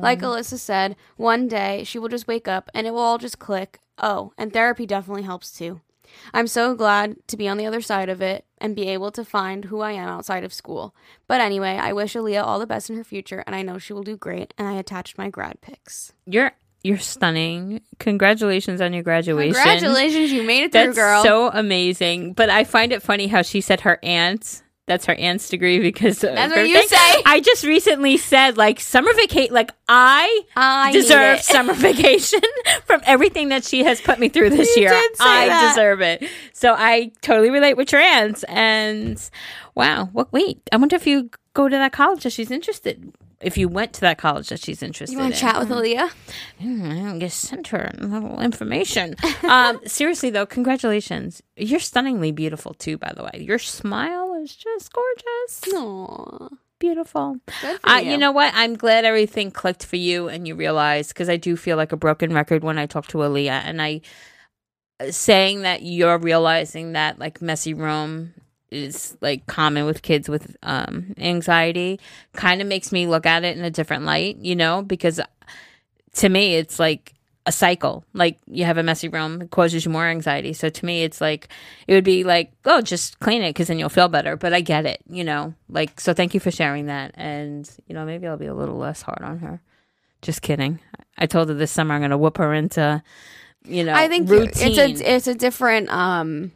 Like 0.00 0.20
Alyssa 0.20 0.58
said, 0.58 0.96
one 1.16 1.48
day 1.48 1.84
she 1.84 1.98
will 1.98 2.08
just 2.08 2.26
wake 2.28 2.48
up 2.48 2.70
and 2.74 2.86
it 2.86 2.92
will 2.92 3.00
all 3.00 3.18
just 3.18 3.38
click. 3.38 3.80
Oh, 3.98 4.32
and 4.38 4.52
therapy 4.52 4.86
definitely 4.86 5.22
helps 5.24 5.50
too. 5.52 5.80
I'm 6.32 6.46
so 6.46 6.74
glad 6.74 7.16
to 7.28 7.36
be 7.36 7.48
on 7.48 7.58
the 7.58 7.66
other 7.66 7.80
side 7.80 8.08
of 8.08 8.22
it 8.22 8.44
and 8.58 8.74
be 8.74 8.88
able 8.88 9.10
to 9.12 9.24
find 9.24 9.66
who 9.66 9.80
I 9.80 9.92
am 9.92 10.08
outside 10.08 10.42
of 10.42 10.52
school. 10.52 10.94
But 11.26 11.40
anyway, 11.40 11.76
I 11.80 11.92
wish 11.92 12.14
Aaliyah 12.14 12.42
all 12.42 12.58
the 12.58 12.66
best 12.66 12.90
in 12.90 12.96
her 12.96 13.04
future 13.04 13.44
and 13.46 13.54
I 13.54 13.62
know 13.62 13.78
she 13.78 13.92
will 13.92 14.02
do 14.02 14.16
great. 14.16 14.54
And 14.56 14.66
I 14.66 14.74
attached 14.74 15.18
my 15.18 15.28
grad 15.28 15.60
pics. 15.60 16.12
You're 16.26 16.52
you're 16.82 16.98
stunning. 16.98 17.82
Congratulations 17.98 18.80
on 18.80 18.92
your 18.92 19.02
graduation. 19.02 19.52
Congratulations, 19.54 20.30
you 20.32 20.44
made 20.44 20.62
it 20.62 20.72
through, 20.72 20.94
girl. 20.94 21.22
so 21.24 21.50
amazing. 21.52 22.34
But 22.34 22.50
I 22.50 22.64
find 22.64 22.92
it 22.92 23.02
funny 23.02 23.26
how 23.26 23.42
she 23.42 23.60
said 23.60 23.80
her 23.80 23.98
aunt. 24.02 24.62
That's 24.88 25.06
her 25.06 25.14
aunt's 25.14 25.48
degree 25.48 25.78
because 25.78 26.18
That's 26.20 26.52
what 26.54 26.66
you 26.68 26.74
thing. 26.78 26.88
say. 26.88 27.22
I 27.24 27.40
just 27.40 27.64
recently 27.64 28.16
said 28.16 28.56
like 28.56 28.80
summer 28.80 29.12
vacation. 29.14 29.54
Like 29.54 29.70
I 29.88 30.42
I 30.56 30.90
deserve 30.92 31.40
summer 31.42 31.74
vacation 31.74 32.40
from 32.86 33.00
everything 33.04 33.50
that 33.50 33.64
she 33.64 33.84
has 33.84 34.00
put 34.00 34.18
me 34.18 34.28
through 34.28 34.50
this 34.50 34.74
You 34.74 34.82
year. 34.82 34.92
I 35.20 35.46
that. 35.48 35.68
deserve 35.74 36.00
it. 36.00 36.24
So 36.52 36.74
I 36.76 37.12
totally 37.22 37.50
relate 37.50 37.74
with 37.76 37.92
your 37.92 38.00
aunts. 38.00 38.42
And 38.44 39.22
wow, 39.76 40.08
what? 40.12 40.32
Wait, 40.32 40.60
I 40.72 40.76
wonder 40.78 40.96
if 40.96 41.06
you 41.06 41.30
go 41.54 41.68
to 41.68 41.76
that 41.76 41.92
college 41.92 42.24
that 42.24 42.30
she's 42.32 42.50
interested. 42.50 43.12
If 43.40 43.56
you 43.56 43.68
went 43.68 43.92
to 43.94 44.00
that 44.00 44.18
college 44.18 44.48
that 44.48 44.60
she's 44.60 44.82
interested 44.82 45.12
You 45.12 45.20
want 45.20 45.34
to 45.34 45.40
chat 45.40 45.60
with 45.60 45.68
Aaliyah? 45.68 46.10
Mm, 46.60 47.14
I 47.14 47.18
just 47.20 47.40
sent 47.40 47.68
her 47.68 47.92
a 47.96 48.04
little 48.04 48.40
information. 48.40 49.14
um, 49.44 49.80
seriously 49.86 50.30
though, 50.30 50.46
congratulations. 50.46 51.40
You're 51.56 51.78
stunningly 51.78 52.32
beautiful 52.32 52.74
too, 52.74 52.98
by 52.98 53.12
the 53.14 53.22
way. 53.22 53.40
Your 53.40 53.60
smile 53.60 54.34
is 54.42 54.56
just 54.56 54.92
gorgeous. 54.92 55.60
Aww. 55.72 56.48
Beautiful. 56.80 57.36
Uh, 57.84 58.00
you. 58.02 58.12
you 58.12 58.18
know 58.18 58.30
what? 58.30 58.52
I'm 58.54 58.74
glad 58.74 59.04
everything 59.04 59.50
clicked 59.50 59.84
for 59.84 59.96
you 59.96 60.28
and 60.28 60.46
you 60.46 60.54
realized 60.54 61.10
because 61.10 61.28
I 61.28 61.36
do 61.36 61.56
feel 61.56 61.76
like 61.76 61.92
a 61.92 61.96
broken 61.96 62.32
record 62.32 62.62
when 62.62 62.78
I 62.78 62.86
talk 62.86 63.08
to 63.08 63.18
Aaliyah 63.18 63.62
and 63.64 63.82
I 63.82 64.00
uh, 65.00 65.10
saying 65.10 65.62
that 65.62 65.82
you're 65.82 66.18
realizing 66.18 66.92
that 66.92 67.18
like 67.18 67.42
messy 67.42 67.74
room 67.74 68.34
is 68.70 69.16
like 69.20 69.46
common 69.46 69.86
with 69.86 70.02
kids 70.02 70.28
with 70.28 70.56
um 70.62 71.14
anxiety 71.18 71.98
kind 72.34 72.60
of 72.60 72.66
makes 72.66 72.92
me 72.92 73.06
look 73.06 73.26
at 73.26 73.44
it 73.44 73.56
in 73.56 73.64
a 73.64 73.70
different 73.70 74.04
light, 74.04 74.36
you 74.38 74.54
know, 74.54 74.82
because 74.82 75.20
to 76.14 76.28
me 76.28 76.56
it's 76.56 76.78
like 76.78 77.14
a 77.48 77.52
cycle. 77.52 78.04
Like 78.12 78.38
you 78.46 78.66
have 78.66 78.76
a 78.76 78.82
messy 78.82 79.08
room, 79.08 79.40
it 79.40 79.50
causes 79.50 79.84
you 79.84 79.90
more 79.90 80.06
anxiety. 80.06 80.52
So 80.52 80.68
to 80.68 80.86
me, 80.86 81.02
it's 81.02 81.18
like 81.20 81.48
it 81.86 81.94
would 81.94 82.04
be 82.04 82.22
like, 82.22 82.52
oh, 82.66 82.82
just 82.82 83.18
clean 83.20 83.42
it 83.42 83.50
because 83.50 83.68
then 83.68 83.78
you'll 83.78 83.88
feel 83.88 84.08
better. 84.08 84.36
But 84.36 84.52
I 84.52 84.60
get 84.60 84.84
it, 84.84 85.00
you 85.08 85.24
know. 85.24 85.54
Like 85.68 85.98
so, 85.98 86.12
thank 86.12 86.34
you 86.34 86.40
for 86.40 86.50
sharing 86.50 86.86
that. 86.86 87.12
And 87.14 87.68
you 87.88 87.94
know, 87.94 88.04
maybe 88.04 88.26
I'll 88.26 88.36
be 88.36 88.46
a 88.46 88.54
little 88.54 88.76
less 88.76 89.00
hard 89.00 89.22
on 89.22 89.38
her. 89.38 89.62
Just 90.20 90.42
kidding. 90.42 90.78
I 91.16 91.24
told 91.24 91.48
her 91.48 91.54
this 91.54 91.72
summer 91.72 91.94
I'm 91.94 92.02
going 92.02 92.10
to 92.10 92.18
whoop 92.18 92.36
her 92.36 92.52
into, 92.52 93.02
you 93.64 93.82
know, 93.82 93.94
I 93.94 94.08
think 94.08 94.28
routine. 94.28 94.72
it's 94.78 95.00
a 95.00 95.14
it's 95.14 95.26
a 95.26 95.34
different 95.34 95.88
um 95.88 96.52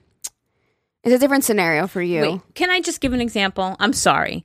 it's 1.05 1.15
a 1.15 1.19
different 1.19 1.45
scenario 1.45 1.87
for 1.87 2.03
you. 2.03 2.23
Wait, 2.23 2.41
can 2.55 2.71
I 2.71 2.81
just 2.81 3.01
give 3.01 3.13
an 3.13 3.21
example? 3.21 3.77
I'm 3.81 3.93
sorry. 3.93 4.45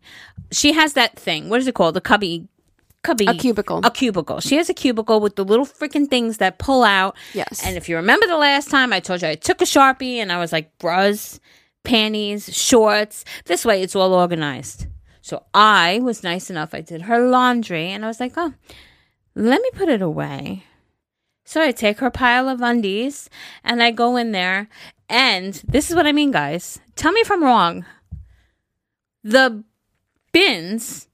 She 0.52 0.74
has 0.74 0.94
that 0.94 1.18
thing. 1.18 1.50
What 1.50 1.60
is 1.60 1.68
it 1.68 1.76
called? 1.76 1.96
A 1.98 2.02
cubby. 2.02 2.48
Cubby. 3.04 3.26
A 3.28 3.34
cubicle. 3.34 3.82
A 3.84 3.92
cubicle. 3.92 4.40
She 4.40 4.58
has 4.58 4.70
a 4.70 4.74
cubicle 4.74 5.20
with 5.20 5.36
the 5.36 5.46
little 5.46 5.66
freaking 5.66 6.10
things 6.10 6.38
that 6.38 6.58
pull 6.58 6.84
out. 6.84 7.16
Yes. 7.34 7.62
And 7.64 7.78
if 7.78 7.88
you 7.88 7.96
remember 7.96 8.26
the 8.28 8.38
last 8.38 8.70
time 8.70 8.92
I 8.92 9.00
told 9.00 9.22
you 9.22 9.28
I 9.28 9.36
took 9.36 9.62
a 9.62 9.66
Sharpie 9.66 10.18
and 10.18 10.32
I 10.32 10.40
was 10.40 10.52
like, 10.52 10.78
bras, 10.80 11.40
panties, 11.84 12.54
shorts. 12.56 13.24
This 13.46 13.64
way 13.64 13.82
it's 13.82 13.96
all 13.96 14.14
organized. 14.14 14.88
So 15.22 15.44
I 15.54 16.00
was 16.02 16.24
nice 16.24 16.50
enough. 16.50 16.74
I 16.74 16.82
did 16.82 17.04
her 17.04 17.20
laundry 17.28 17.90
and 17.92 18.04
I 18.04 18.08
was 18.08 18.20
like, 18.20 18.34
oh, 18.36 18.54
let 19.36 19.62
me 19.62 19.70
put 19.74 19.90
it 19.90 20.02
away. 20.02 20.64
So 21.46 21.62
I 21.62 21.72
take 21.72 22.00
her 22.00 22.12
pile 22.12 22.50
of 22.50 22.62
undies 22.62 23.30
and 23.64 23.82
I 23.82 23.92
go 23.92 24.18
in 24.18 24.32
there 24.32 24.68
And 25.10 25.54
this 25.68 25.90
is 25.90 25.96
what 25.96 26.06
I 26.08 26.12
mean, 26.12 26.32
guys. 26.32 26.80
Tell 26.96 27.12
me 27.12 27.22
if 27.22 27.32
I'm 27.32 27.44
wrong. 27.44 27.86
The 29.24 29.64
bins 30.32 31.08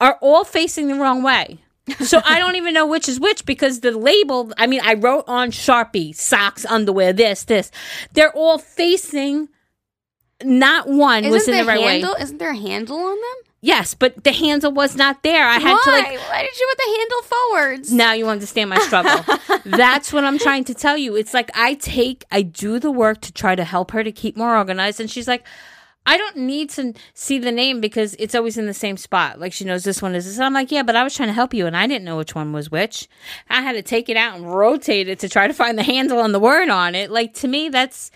are 0.00 0.18
all 0.20 0.44
facing 0.44 0.88
the 0.88 0.94
wrong 0.94 1.22
way. 1.22 1.58
so 2.00 2.20
I 2.24 2.38
don't 2.38 2.56
even 2.56 2.74
know 2.74 2.86
which 2.86 3.08
is 3.08 3.18
which 3.18 3.46
because 3.46 3.80
the 3.80 3.92
label, 3.92 4.52
I 4.58 4.66
mean, 4.66 4.80
I 4.84 4.94
wrote 4.94 5.24
on 5.26 5.50
Sharpie, 5.50 6.14
socks, 6.14 6.66
underwear, 6.66 7.12
this, 7.14 7.44
this. 7.44 7.70
They're 8.12 8.32
all 8.32 8.58
facing 8.58 9.48
not 10.44 10.86
one 10.86 11.24
Isn't 11.24 11.32
was 11.32 11.48
in 11.48 11.56
the 11.56 11.62
the 11.62 11.66
right 11.66 11.80
handle? 11.80 12.14
way. 12.14 12.22
Isn't 12.22 12.38
there 12.38 12.50
a 12.50 12.56
handle 12.56 12.98
on 12.98 13.16
them? 13.16 13.47
Yes, 13.60 13.94
but 13.94 14.22
the 14.22 14.32
handle 14.32 14.70
was 14.70 14.94
not 14.94 15.22
there. 15.24 15.44
I 15.44 15.58
had 15.58 15.72
Why? 15.72 15.80
to 15.84 15.90
like 15.90 16.20
Why 16.30 16.42
did 16.42 16.58
you 16.58 16.68
put 16.70 16.78
the 16.78 16.96
handle 16.98 17.22
forwards? 17.22 17.92
now 17.92 18.12
you 18.12 18.28
understand 18.28 18.70
my 18.70 18.78
struggle. 18.78 19.24
That's 19.64 20.12
what 20.12 20.24
I'm 20.24 20.38
trying 20.38 20.64
to 20.64 20.74
tell 20.74 20.96
you. 20.96 21.16
It's 21.16 21.34
like 21.34 21.50
I 21.54 21.74
take, 21.74 22.24
I 22.30 22.42
do 22.42 22.78
the 22.78 22.92
work 22.92 23.20
to 23.22 23.32
try 23.32 23.56
to 23.56 23.64
help 23.64 23.90
her 23.90 24.04
to 24.04 24.12
keep 24.12 24.36
more 24.36 24.56
organized. 24.56 25.00
And 25.00 25.10
she's 25.10 25.26
like, 25.26 25.44
I 26.06 26.16
don't 26.16 26.36
need 26.36 26.70
to 26.70 26.94
see 27.14 27.38
the 27.38 27.52
name 27.52 27.80
because 27.80 28.14
it's 28.18 28.34
always 28.34 28.56
in 28.56 28.66
the 28.66 28.72
same 28.74 28.96
spot. 28.96 29.40
Like 29.40 29.52
she 29.52 29.64
knows 29.64 29.82
this 29.84 30.00
one 30.00 30.14
is 30.14 30.24
this. 30.24 30.38
I'm 30.38 30.54
like, 30.54 30.70
yeah, 30.70 30.84
but 30.84 30.96
I 30.96 31.02
was 31.02 31.14
trying 31.14 31.28
to 31.28 31.34
help 31.34 31.52
you 31.52 31.66
and 31.66 31.76
I 31.76 31.86
didn't 31.86 32.04
know 32.04 32.16
which 32.16 32.34
one 32.36 32.52
was 32.52 32.70
which. 32.70 33.08
I 33.50 33.60
had 33.60 33.72
to 33.72 33.82
take 33.82 34.08
it 34.08 34.16
out 34.16 34.36
and 34.36 34.50
rotate 34.50 35.08
it 35.08 35.18
to 35.18 35.28
try 35.28 35.48
to 35.48 35.52
find 35.52 35.76
the 35.76 35.82
handle 35.82 36.22
and 36.22 36.32
the 36.32 36.38
word 36.40 36.68
on 36.68 36.94
it. 36.94 37.10
Like 37.10 37.34
to 37.34 37.48
me, 37.48 37.68
that's 37.68 38.10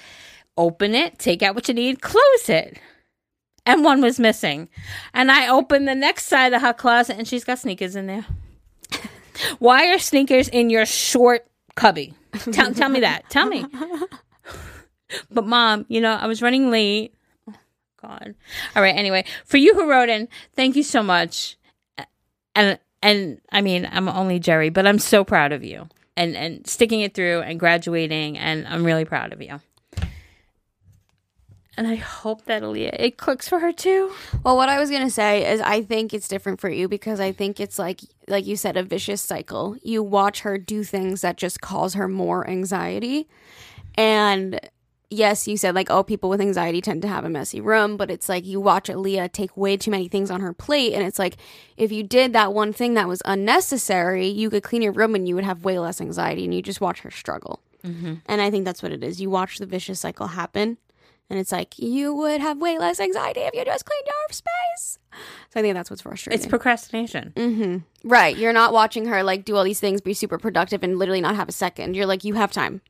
open 0.57 0.95
it, 0.95 1.19
take 1.19 1.43
out 1.43 1.55
what 1.55 1.67
you 1.69 1.75
need, 1.75 2.01
close 2.01 2.49
it. 2.49 2.79
And 3.65 3.85
one 3.85 4.01
was 4.01 4.19
missing. 4.19 4.69
And 5.15 5.31
I 5.31 5.49
opened 5.49 5.87
the 5.87 5.95
next 5.95 6.27
side 6.27 6.53
of 6.53 6.63
her 6.63 6.73
closet 6.73 7.17
and 7.17 7.29
she's 7.29 7.45
got 7.45 7.61
sneakers 7.61 7.95
in 7.95 8.07
there. 8.07 8.27
Why 9.59 9.95
are 9.95 9.99
sneakers 9.99 10.49
in 10.49 10.69
your 10.69 10.85
short 10.85 11.47
cubby? 11.77 12.15
Tell, 12.51 12.75
tell 12.75 12.89
me 12.89 13.01
that. 13.01 13.29
Tell 13.31 13.47
me. 13.47 13.65
But 15.31 15.47
mom, 15.47 15.85
you 15.89 16.01
know, 16.01 16.13
I 16.13 16.27
was 16.27 16.43
running 16.43 16.71
late. 16.71 17.15
Oh, 17.49 17.55
God. 18.01 18.35
All 18.75 18.83
right. 18.83 18.97
Anyway, 18.97 19.25
for 19.45 19.57
you 19.57 19.75
who 19.75 19.91
wrote 19.91 20.09
in, 20.09 20.29
thank 20.55 20.77
you 20.77 20.83
so 20.83 21.03
much. 21.03 21.57
And 22.55 22.79
and 23.03 23.41
I 23.51 23.63
mean, 23.63 23.89
I'm 23.91 24.09
only 24.09 24.39
Jerry, 24.39 24.71
but 24.71 24.87
I'm 24.87 24.99
so 24.99 25.25
proud 25.25 25.53
of 25.53 25.65
you 25.65 25.89
and 26.17 26.37
and 26.37 26.67
sticking 26.67 27.01
it 27.01 27.15
through 27.15 27.41
and 27.41 27.59
graduating, 27.59 28.39
and 28.39 28.67
I'm 28.67 28.85
really 28.85 29.05
proud 29.05 29.33
of 29.33 29.43
you. 29.43 29.61
And 31.77 31.87
I 31.87 31.95
hope 31.95 32.45
that 32.45 32.63
Aaliyah 32.63 32.97
it 32.99 33.17
clicks 33.17 33.49
for 33.49 33.61
her 33.61 33.73
too. 33.73 34.13
Well, 34.45 34.57
what 34.57 34.69
I 34.69 34.79
was 34.79 34.91
gonna 34.91 35.09
say 35.09 35.51
is, 35.51 35.61
I 35.61 35.83
think 35.83 36.13
it's 36.13 36.29
different 36.29 36.61
for 36.61 36.69
you 36.69 36.87
because 36.87 37.19
I 37.19 37.33
think 37.33 37.61
it's 37.61 37.79
like, 37.79 38.01
like 38.29 38.47
you 38.47 38.57
said, 38.57 38.77
a 38.77 38.83
vicious 38.83 39.23
cycle. 39.23 39.77
You 39.83 40.03
watch 40.03 40.41
her 40.41 40.59
do 40.59 40.85
things 40.85 41.23
that 41.23 41.39
just 41.39 41.63
cause 41.63 41.95
her 41.95 42.09
more 42.09 42.47
anxiety, 42.47 43.27
and 43.97 44.61
yes, 45.09 45.49
you 45.49 45.57
said 45.57 45.75
like, 45.75 45.91
oh, 45.91 46.03
people 46.03 46.29
with 46.29 46.43
anxiety 46.43 46.83
tend 46.83 47.01
to 47.03 47.09
have 47.09 47.25
a 47.25 47.31
messy 47.31 47.61
room, 47.61 47.97
but 47.97 48.11
it's 48.11 48.29
like 48.29 48.45
you 48.45 48.61
watch 48.61 48.89
Aaliyah 48.89 49.33
take 49.33 49.57
way 49.57 49.79
too 49.79 49.91
many 49.91 50.09
things 50.09 50.31
on 50.31 50.43
her 50.43 50.53
plate, 50.53 50.93
and 50.93 51.03
it's 51.03 51.19
like 51.19 51.39
if 51.79 51.91
you 51.91 52.03
did 52.03 52.35
that 52.35 52.53
one 52.53 52.75
thing 52.75 52.93
that 52.95 53.09
was 53.09 53.23
unnecessary, 53.25 54.29
you 54.29 54.51
could 54.51 54.63
clean 54.63 54.83
your 54.83 54.93
room 54.93 55.15
and 55.15 55.27
you 55.27 55.35
would 55.35 55.45
have 55.45 55.65
way 55.65 55.79
less 55.79 56.03
anxiety, 56.03 56.45
and 56.45 56.55
you 56.55 56.61
just 56.61 56.83
watch 56.83 57.01
her 57.01 57.11
struggle. 57.11 57.61
Mm-hmm. 57.83 58.17
And 58.27 58.43
I 58.43 58.51
think 58.51 58.67
that's 58.67 58.83
what 58.83 58.93
it 58.93 59.03
is. 59.03 59.23
You 59.23 59.31
watch 59.31 59.57
the 59.57 59.67
vicious 59.67 60.01
cycle 60.01 60.29
happen. 60.29 60.77
And 61.31 61.39
it's 61.39 61.51
like 61.53 61.79
you 61.79 62.13
would 62.15 62.41
have 62.43 62.59
way 62.59 62.79
less 62.79 63.01
anxiety 63.01 63.41
if 63.41 63.55
you 63.55 63.65
just 63.65 63.87
cleaned 63.87 64.05
your 64.07 64.15
space. 64.33 64.99
So 65.51 65.61
I 65.61 65.63
think 65.63 65.75
that's 65.75 65.89
what's 65.89 66.03
frustrating. 66.03 66.39
It's 66.39 66.47
procrastination. 66.47 67.33
hmm 67.37 67.77
Right. 68.05 68.37
You're 68.37 68.53
not 68.53 68.73
watching 68.75 69.07
her 69.07 69.23
like 69.23 69.45
do 69.45 69.57
all 69.57 69.65
these 69.65 69.81
things, 69.81 70.01
be 70.03 70.13
super 70.15 70.37
productive, 70.39 70.83
and 70.83 70.99
literally 70.99 71.21
not 71.23 71.37
have 71.37 71.49
a 71.49 71.53
second. 71.53 71.95
You're 71.97 72.07
like, 72.07 72.25
you 72.25 72.35
have 72.35 72.53
time. 72.53 72.83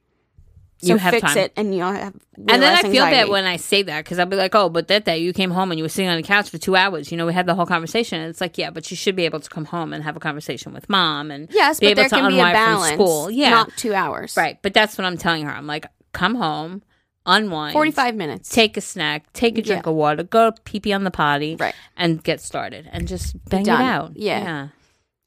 So 0.79 0.89
You 0.95 0.97
have 0.97 1.13
fix 1.13 1.23
time. 1.23 1.39
it, 1.39 1.53
and 1.57 1.73
you'll 1.77 1.93
have. 1.93 2.15
And 2.37 2.61
then 2.61 2.75
I 2.77 2.83
feel 2.83 3.05
bad 3.05 3.13
anxiety. 3.13 3.31
when 3.31 3.45
I 3.45 3.57
say 3.57 3.83
that 3.83 4.05
because 4.05 4.19
I'll 4.19 4.27
be 4.27 4.35
like, 4.35 4.53
oh, 4.57 4.69
but 4.69 4.89
that 4.89 5.05
day 5.05 5.19
you 5.19 5.33
came 5.33 5.53
home 5.53 5.71
and 5.71 5.79
you 5.79 5.85
were 5.85 5.89
sitting 5.89 6.11
on 6.11 6.17
the 6.17 6.25
couch 6.25 6.51
for 6.51 6.59
two 6.59 6.75
hours. 6.75 7.13
You 7.13 7.19
know, 7.19 7.27
we 7.27 7.33
had 7.33 7.47
the 7.47 7.55
whole 7.55 7.67
conversation. 7.67 8.21
And 8.21 8.29
it's 8.31 8.41
like, 8.41 8.59
yeah, 8.59 8.71
but 8.71 8.91
you 8.91 8.97
should 8.97 9.15
be 9.15 9.25
able 9.25 9.39
to 9.39 9.49
come 9.49 9.67
home 9.67 9.93
and 9.93 10.03
have 10.03 10.17
a 10.17 10.21
conversation 10.21 10.73
with 10.73 10.89
mom 10.89 11.31
and 11.31 11.47
yes, 11.53 11.79
be 11.79 11.87
but 11.87 11.91
able 11.93 12.03
there 12.03 12.09
to 12.09 12.15
can 12.17 12.29
be 12.33 12.35
a 12.35 12.39
unwind 12.39 12.57
from 12.57 12.65
balance. 12.75 12.95
school. 12.95 13.31
Yeah, 13.31 13.51
not 13.51 13.77
two 13.77 13.95
hours. 13.95 14.37
right. 14.37 14.59
But 14.61 14.75
that's 14.75 14.99
what 14.99 15.05
I'm 15.05 15.17
telling 15.17 15.45
her. 15.45 15.53
I'm 15.53 15.69
like, 15.69 15.87
come 16.13 16.35
home, 16.35 16.83
unwind, 17.27 17.73
Forty-five 17.73 18.15
minutes. 18.15 18.49
take 18.49 18.77
a 18.77 18.81
snack, 18.81 19.33
take 19.33 19.59
a 19.59 19.63
drink 19.63 19.85
Yeah. 19.87 19.91
of 19.91 19.97
water, 19.97 20.23
go 20.23 20.53
pee 20.65 20.81
pee 20.81 20.93
on 20.93 21.05
the 21.05 21.11
potty, 21.11 21.57
Right. 21.57 21.75
and 21.97 22.23
get 22.23 22.41
started 22.41 22.89
and 22.93 23.07
just 23.09 23.43
bang 23.49 23.63
it 23.63 23.69
out. 23.69 24.13
Yeah. 24.17 24.43
yeah, 24.43 24.69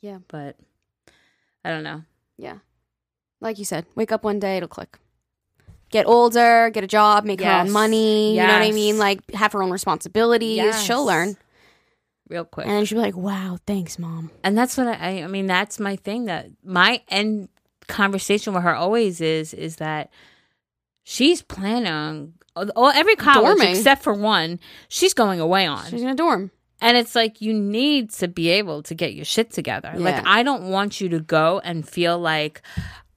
Yeah. 0.01 0.17
But 0.27 0.57
I 1.63 1.69
don't 1.71 1.83
know. 1.83 2.03
Yeah. 2.37 2.57
Like 3.41 3.57
you 3.59 3.65
said, 3.65 3.85
wake 3.95 4.11
up 4.11 4.23
one 4.23 4.39
day, 4.39 4.57
it'll 4.57 4.69
click. 4.69 4.97
Get 5.91 6.05
older, 6.07 6.69
get 6.71 6.83
a 6.83 6.87
job, 6.87 7.25
make 7.25 7.41
her 7.41 7.51
own 7.61 7.71
money. 7.71 8.31
You 8.35 8.41
know 8.41 8.53
what 8.53 8.61
I 8.63 8.71
mean? 8.71 8.97
Like 8.97 9.29
have 9.31 9.53
her 9.53 9.61
own 9.63 9.71
responsibilities. 9.71 10.57
Yes. 10.57 10.83
She'll 10.83 11.05
learn, 11.05 11.37
Real 12.27 12.43
quick. 12.43 12.65
and 12.67 12.87
she'll 12.87 12.97
be 12.97 13.01
like, 13.03 13.15
"Wow, 13.15 13.59
thanks, 13.67 13.97
mom." 13.99 14.31
And 14.43 14.57
that's 14.57 14.75
what 14.77 14.87
I 14.87 15.23
I 15.23 15.27
mean, 15.27 15.45
that's 15.45 15.79
my 15.79 15.95
thing 15.95 16.25
that 16.25 16.47
my 16.63 17.01
end 17.07 17.49
conversation 17.87 18.53
with 18.53 18.63
her 18.63 18.73
always 18.75 19.21
is, 19.21 19.53
is 19.53 19.75
that 19.77 20.09
she's 21.05 21.41
planning 21.41 21.87
on 21.87 22.33
all, 22.75 22.89
every 22.89 23.15
college 23.15 23.57
Dorming. 23.59 23.71
except 23.77 24.03
for 24.03 24.13
one, 24.13 24.59
she's 24.89 25.13
going 25.13 25.39
away 25.39 25.65
on. 25.65 25.85
She's 25.89 26.01
in 26.01 26.09
a 26.09 26.15
dorm. 26.15 26.51
and 26.81 26.97
it's 26.97 27.15
like, 27.15 27.41
you 27.41 27.53
need 27.53 28.09
to 28.11 28.27
be 28.27 28.49
able 28.49 28.83
to 28.83 28.93
get 28.95 29.13
your 29.13 29.23
shit 29.25 29.51
together. 29.51 29.91
Yeah. 29.93 29.99
Like, 30.01 30.25
I 30.27 30.43
don't 30.43 30.69
want 30.69 30.99
you 30.99 31.07
to 31.09 31.19
go 31.19 31.59
and 31.63 31.87
feel 31.87 32.19
like 32.19 32.61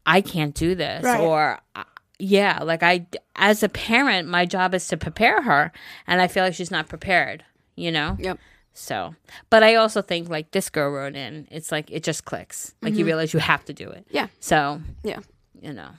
I 0.07 0.20
can't 0.20 0.55
do 0.55 0.74
this 0.76 1.03
Right. 1.05 1.20
or, 1.20 1.59
uh, 1.74 1.84
yeah, 2.20 2.62
like 2.64 2.82
I, 2.82 3.07
as 3.36 3.62
a 3.62 3.68
parent, 3.68 4.28
my 4.28 4.45
job 4.47 4.74
is 4.74 4.86
to 4.89 4.97
prepare 4.97 5.41
her. 5.43 5.70
And 6.07 6.20
I 6.20 6.26
feel 6.28 6.43
like 6.45 6.55
she's 6.55 6.70
not 6.70 6.89
prepared, 6.89 7.45
you 7.76 7.93
know? 7.93 8.16
Yep. 8.18 8.39
So, 8.74 9.14
but 9.51 9.62
I 9.62 9.74
also 9.76 10.03
think 10.03 10.28
like 10.28 10.51
this 10.53 10.68
girl 10.70 10.91
wrote 10.91 11.14
in, 11.16 11.47
it's 11.51 11.70
like 11.72 11.91
it 11.91 12.03
just 12.05 12.24
clicks. 12.24 12.74
Like 12.82 12.95
you 12.95 13.05
realize 13.05 13.32
you 13.34 13.41
have 13.41 13.64
to 13.66 13.72
do 13.72 13.89
it. 13.91 14.05
Mm-hmm. 14.07 14.16
Yeah. 14.16 14.26
So, 14.41 14.80
Yeah. 15.05 15.18
you 15.61 15.72
know, 15.72 15.91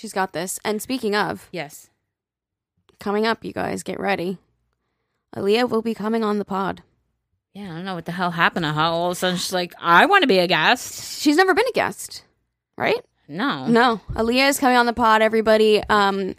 She's 0.00 0.14
got 0.14 0.32
this. 0.32 0.58
And 0.64 0.80
speaking 0.80 1.14
of, 1.14 1.50
yes. 1.52 1.90
coming 3.00 3.26
up, 3.26 3.44
you 3.44 3.52
guys 3.52 3.82
get 3.82 4.00
ready. 4.00 4.38
Aaliyah 5.36 5.68
will 5.68 5.82
be 5.82 5.92
coming 5.92 6.24
on 6.24 6.38
the 6.38 6.44
pod. 6.46 6.82
Yeah, 7.52 7.64
I 7.64 7.76
don't 7.76 7.84
know 7.84 7.96
what 7.96 8.06
the 8.06 8.12
hell 8.12 8.30
happened 8.30 8.64
to 8.64 8.72
her. 8.72 8.80
All 8.80 9.08
of 9.08 9.12
a 9.12 9.14
sudden, 9.14 9.36
she's 9.36 9.52
like, 9.52 9.74
I 9.78 10.06
want 10.06 10.22
to 10.22 10.26
be 10.26 10.38
a 10.38 10.46
guest. 10.46 11.20
She's 11.20 11.36
never 11.36 11.52
been 11.52 11.66
a 11.68 11.72
guest, 11.72 12.24
right? 12.78 13.04
No. 13.28 13.66
No, 13.66 14.00
Aaliyah 14.14 14.48
is 14.48 14.58
coming 14.58 14.78
on 14.78 14.86
the 14.86 14.94
pod. 14.94 15.20
Everybody, 15.20 15.82
um, 15.90 16.34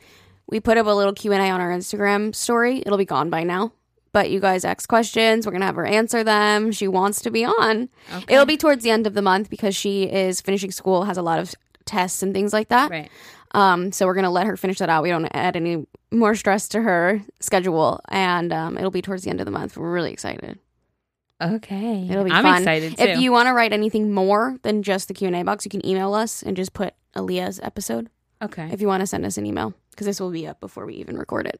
we 0.47 0.59
put 0.59 0.79
up 0.79 0.87
a 0.87 0.89
little 0.89 1.13
Q 1.13 1.31
and 1.31 1.41
A 1.43 1.51
on 1.51 1.61
our 1.61 1.69
Instagram 1.69 2.33
story. 2.33 2.79
It'll 2.83 2.97
be 2.97 3.05
gone 3.05 3.29
by 3.29 3.43
now, 3.43 3.73
but 4.11 4.31
you 4.31 4.39
guys 4.39 4.65
ask 4.65 4.89
questions. 4.89 5.45
We're 5.45 5.51
gonna 5.51 5.67
have 5.67 5.75
her 5.75 5.85
answer 5.85 6.23
them. 6.23 6.71
She 6.71 6.87
wants 6.87 7.21
to 7.21 7.29
be 7.29 7.45
on. 7.45 7.89
Okay. 8.11 8.33
It'll 8.33 8.47
be 8.47 8.57
towards 8.57 8.83
the 8.83 8.89
end 8.89 9.05
of 9.05 9.13
the 9.13 9.21
month 9.21 9.51
because 9.51 9.75
she 9.75 10.03
is 10.03 10.41
finishing 10.41 10.71
school, 10.71 11.03
has 11.03 11.17
a 11.17 11.21
lot 11.21 11.37
of 11.37 11.53
tests 11.85 12.23
and 12.23 12.33
things 12.33 12.53
like 12.53 12.69
that. 12.69 12.89
Right. 12.89 13.11
Um, 13.53 13.91
so 13.91 14.05
we're 14.05 14.13
gonna 14.13 14.31
let 14.31 14.47
her 14.47 14.55
finish 14.57 14.77
that 14.79 14.89
out. 14.89 15.03
We 15.03 15.09
don't 15.09 15.25
add 15.33 15.55
any 15.55 15.85
more 16.11 16.35
stress 16.35 16.67
to 16.69 16.81
her 16.81 17.21
schedule, 17.39 17.99
and 18.09 18.51
um, 18.53 18.77
it'll 18.77 18.91
be 18.91 19.01
towards 19.01 19.23
the 19.23 19.29
end 19.29 19.39
of 19.41 19.45
the 19.45 19.51
month. 19.51 19.77
We're 19.77 19.91
really 19.91 20.11
excited. 20.11 20.59
Okay. 21.41 22.07
It'll 22.09 22.23
be 22.23 22.31
I'm 22.31 22.43
fun. 22.43 22.57
excited 22.61 22.97
too. 22.97 23.03
If 23.03 23.19
you 23.19 23.31
want 23.31 23.47
to 23.47 23.53
write 23.53 23.73
anything 23.73 24.13
more 24.13 24.57
than 24.61 24.83
just 24.83 25.07
the 25.07 25.13
Q 25.13 25.27
and 25.27 25.35
A 25.35 25.43
box, 25.43 25.65
you 25.65 25.71
can 25.71 25.83
email 25.85 26.13
us 26.13 26.43
and 26.43 26.55
just 26.55 26.73
put 26.73 26.93
Aaliyah's 27.15 27.59
episode. 27.63 28.09
okay. 28.43 28.69
if 28.71 28.79
you 28.79 28.87
want 28.87 29.01
to 29.01 29.07
send 29.07 29.25
us 29.25 29.37
an 29.37 29.45
email 29.45 29.73
because 29.89 30.05
this 30.05 30.19
will 30.19 30.31
be 30.31 30.47
up 30.47 30.59
before 30.59 30.85
we 30.85 30.93
even 30.95 31.17
record 31.17 31.47
it. 31.47 31.59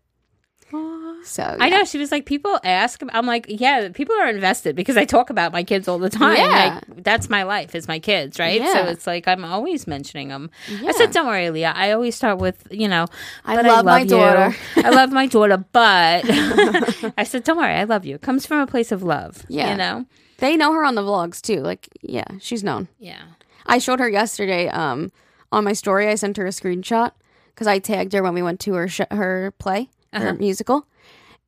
So 1.24 1.58
I 1.60 1.70
know 1.70 1.84
she 1.86 1.98
was 1.98 2.12
like, 2.12 2.26
people 2.26 2.60
ask. 2.64 3.02
I'm 3.14 3.26
like, 3.26 3.46
yeah, 3.48 3.90
people 3.90 4.16
are 4.16 4.28
invested 4.30 4.76
because 4.76 4.98
I 4.98 5.06
talk 5.06 5.30
about 5.30 5.52
my 5.52 5.64
kids 5.64 5.88
all 5.88 6.00
the 6.00 6.10
time. 6.10 6.38
Yeah. 6.38 6.80
Like, 6.88 7.04
that's 7.04 7.30
my 7.30 7.44
life 7.44 7.76
is 7.76 7.88
my 7.88 8.00
kids, 8.00 8.40
right? 8.40 8.62
So 8.62 8.86
it's 8.86 9.06
like 9.06 9.28
I'm 9.28 9.46
always 9.46 9.86
mentioning 9.88 10.30
them. 10.30 10.50
Yeah. 10.70 10.90
I 10.90 10.92
said, 10.94 11.12
don't 11.12 11.28
worry, 11.28 11.50
Leah. 11.50 11.74
I 11.76 11.92
always 11.92 12.16
start 12.16 12.40
with, 12.40 12.68
you 12.72 12.88
know, 12.88 13.06
I 13.46 13.56
but 13.56 13.66
love 13.66 13.86
my 13.86 14.00
you. 14.02 14.08
daughter. 14.08 14.56
I 14.78 14.90
love 14.90 15.12
my 15.12 15.28
daughter, 15.28 15.58
but 15.72 16.24
I 17.18 17.24
said, 17.24 17.44
don't 17.44 17.58
worry, 17.58 17.74
I 17.76 17.84
love 17.84 18.06
you. 18.06 18.16
It 18.16 18.22
comes 18.22 18.46
from 18.46 18.60
a 18.60 18.68
place 18.68 18.92
of 18.92 19.04
love. 19.04 19.46
Yeah. 19.48 19.72
You 19.72 19.78
know? 19.78 20.06
They 20.40 20.58
know 20.58 20.74
her 20.74 20.84
on 20.84 20.96
the 20.96 21.04
vlogs 21.04 21.40
too. 21.40 21.62
Like, 21.62 21.88
yeah, 22.02 22.26
she's 22.40 22.64
known. 22.64 22.88
Yeah. 23.00 23.22
I 23.68 23.78
showed 23.78 24.00
her 24.00 24.10
yesterday 24.10 24.70
um, 24.70 25.12
on 25.52 25.64
my 25.64 25.74
story. 25.74 26.08
I 26.08 26.16
sent 26.16 26.38
her 26.38 26.48
a 26.48 26.50
screenshot 26.50 27.12
because 27.54 27.68
I 27.68 27.78
tagged 27.78 28.14
her 28.14 28.24
when 28.24 28.34
we 28.34 28.42
went 28.42 28.60
to 28.62 28.74
her 28.74 28.88
sh- 28.88 29.02
her 29.12 29.54
play, 29.60 29.90
her 30.14 30.30
Uh-huh. 30.30 30.34
musical, 30.40 30.88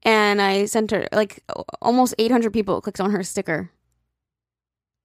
and 0.03 0.41
I 0.41 0.65
sent 0.65 0.91
her 0.91 1.07
like 1.11 1.43
almost 1.81 2.13
800 2.17 2.51
people 2.53 2.79
clicked 2.81 3.01
on 3.01 3.11
her 3.11 3.23
sticker, 3.23 3.71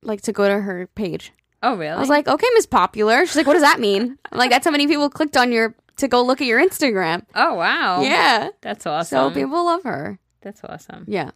like 0.03 0.21
to 0.23 0.33
go 0.33 0.49
to 0.49 0.61
her 0.61 0.87
page. 0.95 1.33
Oh, 1.63 1.77
really? 1.77 1.89
I 1.91 1.99
was 1.99 2.09
like, 2.09 2.29
okay, 2.29 2.47
Miss 2.55 2.67
Popular. 2.67 3.27
She's 3.27 3.35
like, 3.37 3.47
what 3.47 3.55
does 3.55 3.63
that 3.63 3.81
mean? 3.81 4.17
I'm 4.31 4.39
like, 4.39 4.51
that's 4.51 4.65
how 4.65 4.71
many 4.71 4.87
people 4.87 5.11
clicked 5.11 5.37
on 5.37 5.51
your 5.51 5.75
to 5.97 6.07
go 6.07 6.23
look 6.23 6.41
at 6.41 6.47
your 6.47 6.61
Instagram. 6.65 7.25
oh, 7.35 7.55
wow. 7.55 8.03
Yeah. 8.03 8.51
That's 8.61 8.87
awesome. 8.87 9.31
So 9.31 9.31
people 9.35 9.65
love 9.65 9.83
her. 9.83 10.21
That's 10.43 10.61
awesome. 10.63 11.05
Yeah. 11.09 11.33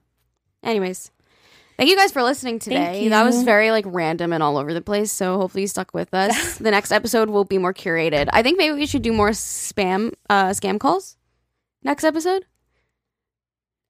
Anyways, 0.63 1.11
thank 1.77 1.91
you 1.91 1.97
guys 1.97 2.13
for 2.13 2.23
listening 2.23 2.61
today. 2.61 3.09
That 3.09 3.25
was 3.25 3.43
very 3.43 3.73
like 3.73 3.85
random 3.89 4.33
and 4.33 4.41
all 4.41 4.57
over 4.57 4.73
the 4.73 4.81
place. 4.81 5.11
So 5.11 5.39
hopefully 5.39 5.63
you 5.63 5.67
stuck 5.67 5.93
with 5.93 6.15
us. 6.15 6.59
the 6.59 6.71
next 6.71 6.93
episode 6.93 7.29
will 7.29 7.45
be 7.45 7.59
more 7.59 7.75
curated. 7.75 8.29
I 8.33 8.45
think 8.45 8.59
maybe 8.59 8.77
we 8.77 8.87
should 8.87 9.03
do 9.03 9.13
more 9.13 9.31
spam 9.31 10.13
uh 10.31 10.51
scam 10.51 10.79
calls. 10.79 11.17
next 11.83 12.05
episode? 12.05 12.45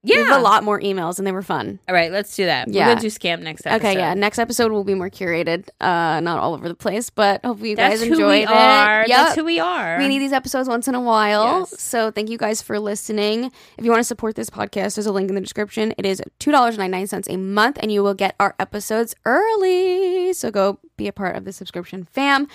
Yeah. 0.05 0.17
We 0.17 0.23
have 0.29 0.41
a 0.41 0.43
lot 0.43 0.65
more 0.65 0.81
emails 0.81 1.19
and 1.19 1.27
they 1.27 1.31
were 1.33 1.43
fun. 1.43 1.79
All 1.89 1.95
right, 1.95 2.11
let's 2.11 2.35
do 2.35 2.45
that. 2.47 2.67
Yeah. 2.67 2.87
We're 2.87 2.95
gonna 2.95 3.01
do 3.03 3.07
scam 3.07 3.43
next 3.43 3.65
episode. 3.67 3.87
Okay, 3.87 3.97
yeah. 3.99 4.15
Next 4.15 4.41
episode 4.41 4.73
will 4.73 4.83
be 4.83 4.95
more 4.95 5.09
curated, 5.09 5.69
uh, 5.81 6.19
not 6.21 6.39
all 6.39 6.55
over 6.55 6.69
the 6.69 6.75
place, 6.75 7.09
but 7.09 7.45
hopefully 7.45 7.71
you 7.71 7.77
That's 7.77 8.01
guys 8.01 8.09
who 8.09 8.15
enjoyed 8.15 8.29
we 8.31 8.43
it. 8.43 8.49
are. 8.49 9.01
Yep. 9.07 9.09
That's 9.09 9.37
who 9.37 9.45
we 9.45 9.61
are. 9.61 9.99
we 9.99 10.09
need 10.09 10.19
these 10.19 10.33
episodes 10.33 10.69
once 10.69 10.89
in 10.89 10.97
a 10.97 11.01
while. 11.01 11.61
Yes. 11.61 11.81
So 11.81 12.11
thank 12.11 12.31
you 12.31 12.39
guys 12.39 12.61
for 12.63 12.81
listening. 12.81 13.53
If 13.79 13.85
you 13.85 13.91
want 13.93 14.01
to 14.01 14.05
support 14.05 14.35
this 14.35 14.51
podcast, 14.51 14.97
there's 14.97 15.07
a 15.07 15.13
link 15.13 15.29
in 15.29 15.37
the 15.37 15.41
description. 15.41 15.95
It 15.97 16.05
is 16.05 16.21
$2.99 16.41 17.33
a 17.33 17.37
month, 17.37 17.79
and 17.81 17.93
you 17.93 18.03
will 18.03 18.15
get 18.15 18.35
our 18.41 18.57
episodes 18.59 19.15
early. 19.25 20.33
So 20.33 20.51
go 20.51 20.79
be 20.97 21.07
a 21.07 21.13
part 21.13 21.37
of 21.37 21.45
the 21.45 21.53
subscription 21.53 22.09
fam. 22.11 22.49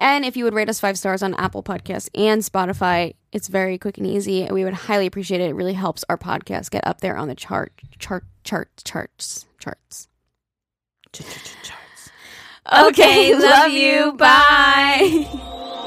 And 0.00 0.24
if 0.24 0.34
you 0.34 0.44
would 0.44 0.54
rate 0.54 0.70
us 0.70 0.80
five 0.80 0.96
stars 0.96 1.22
on 1.22 1.34
Apple 1.34 1.62
Podcasts 1.62 2.08
and 2.14 2.40
Spotify, 2.40 3.14
it's 3.32 3.48
very 3.48 3.76
quick 3.76 3.98
and 3.98 4.06
easy. 4.06 4.42
And 4.42 4.52
we 4.52 4.64
would 4.64 4.72
highly 4.72 5.06
appreciate 5.06 5.42
it. 5.42 5.50
It 5.50 5.54
really 5.54 5.74
helps 5.74 6.04
our 6.08 6.16
podcast 6.16 6.70
get 6.70 6.86
up 6.86 7.02
there 7.02 7.18
on 7.18 7.28
the 7.28 7.34
chart, 7.34 7.72
chart, 7.98 8.24
chart, 8.42 8.70
charts, 8.82 9.46
charts. 9.58 10.08
Ch-ch-ch-charts. 11.12 12.10
Okay, 12.88 13.34
love 13.34 13.72
you. 13.72 14.12
Bye. 14.14 15.86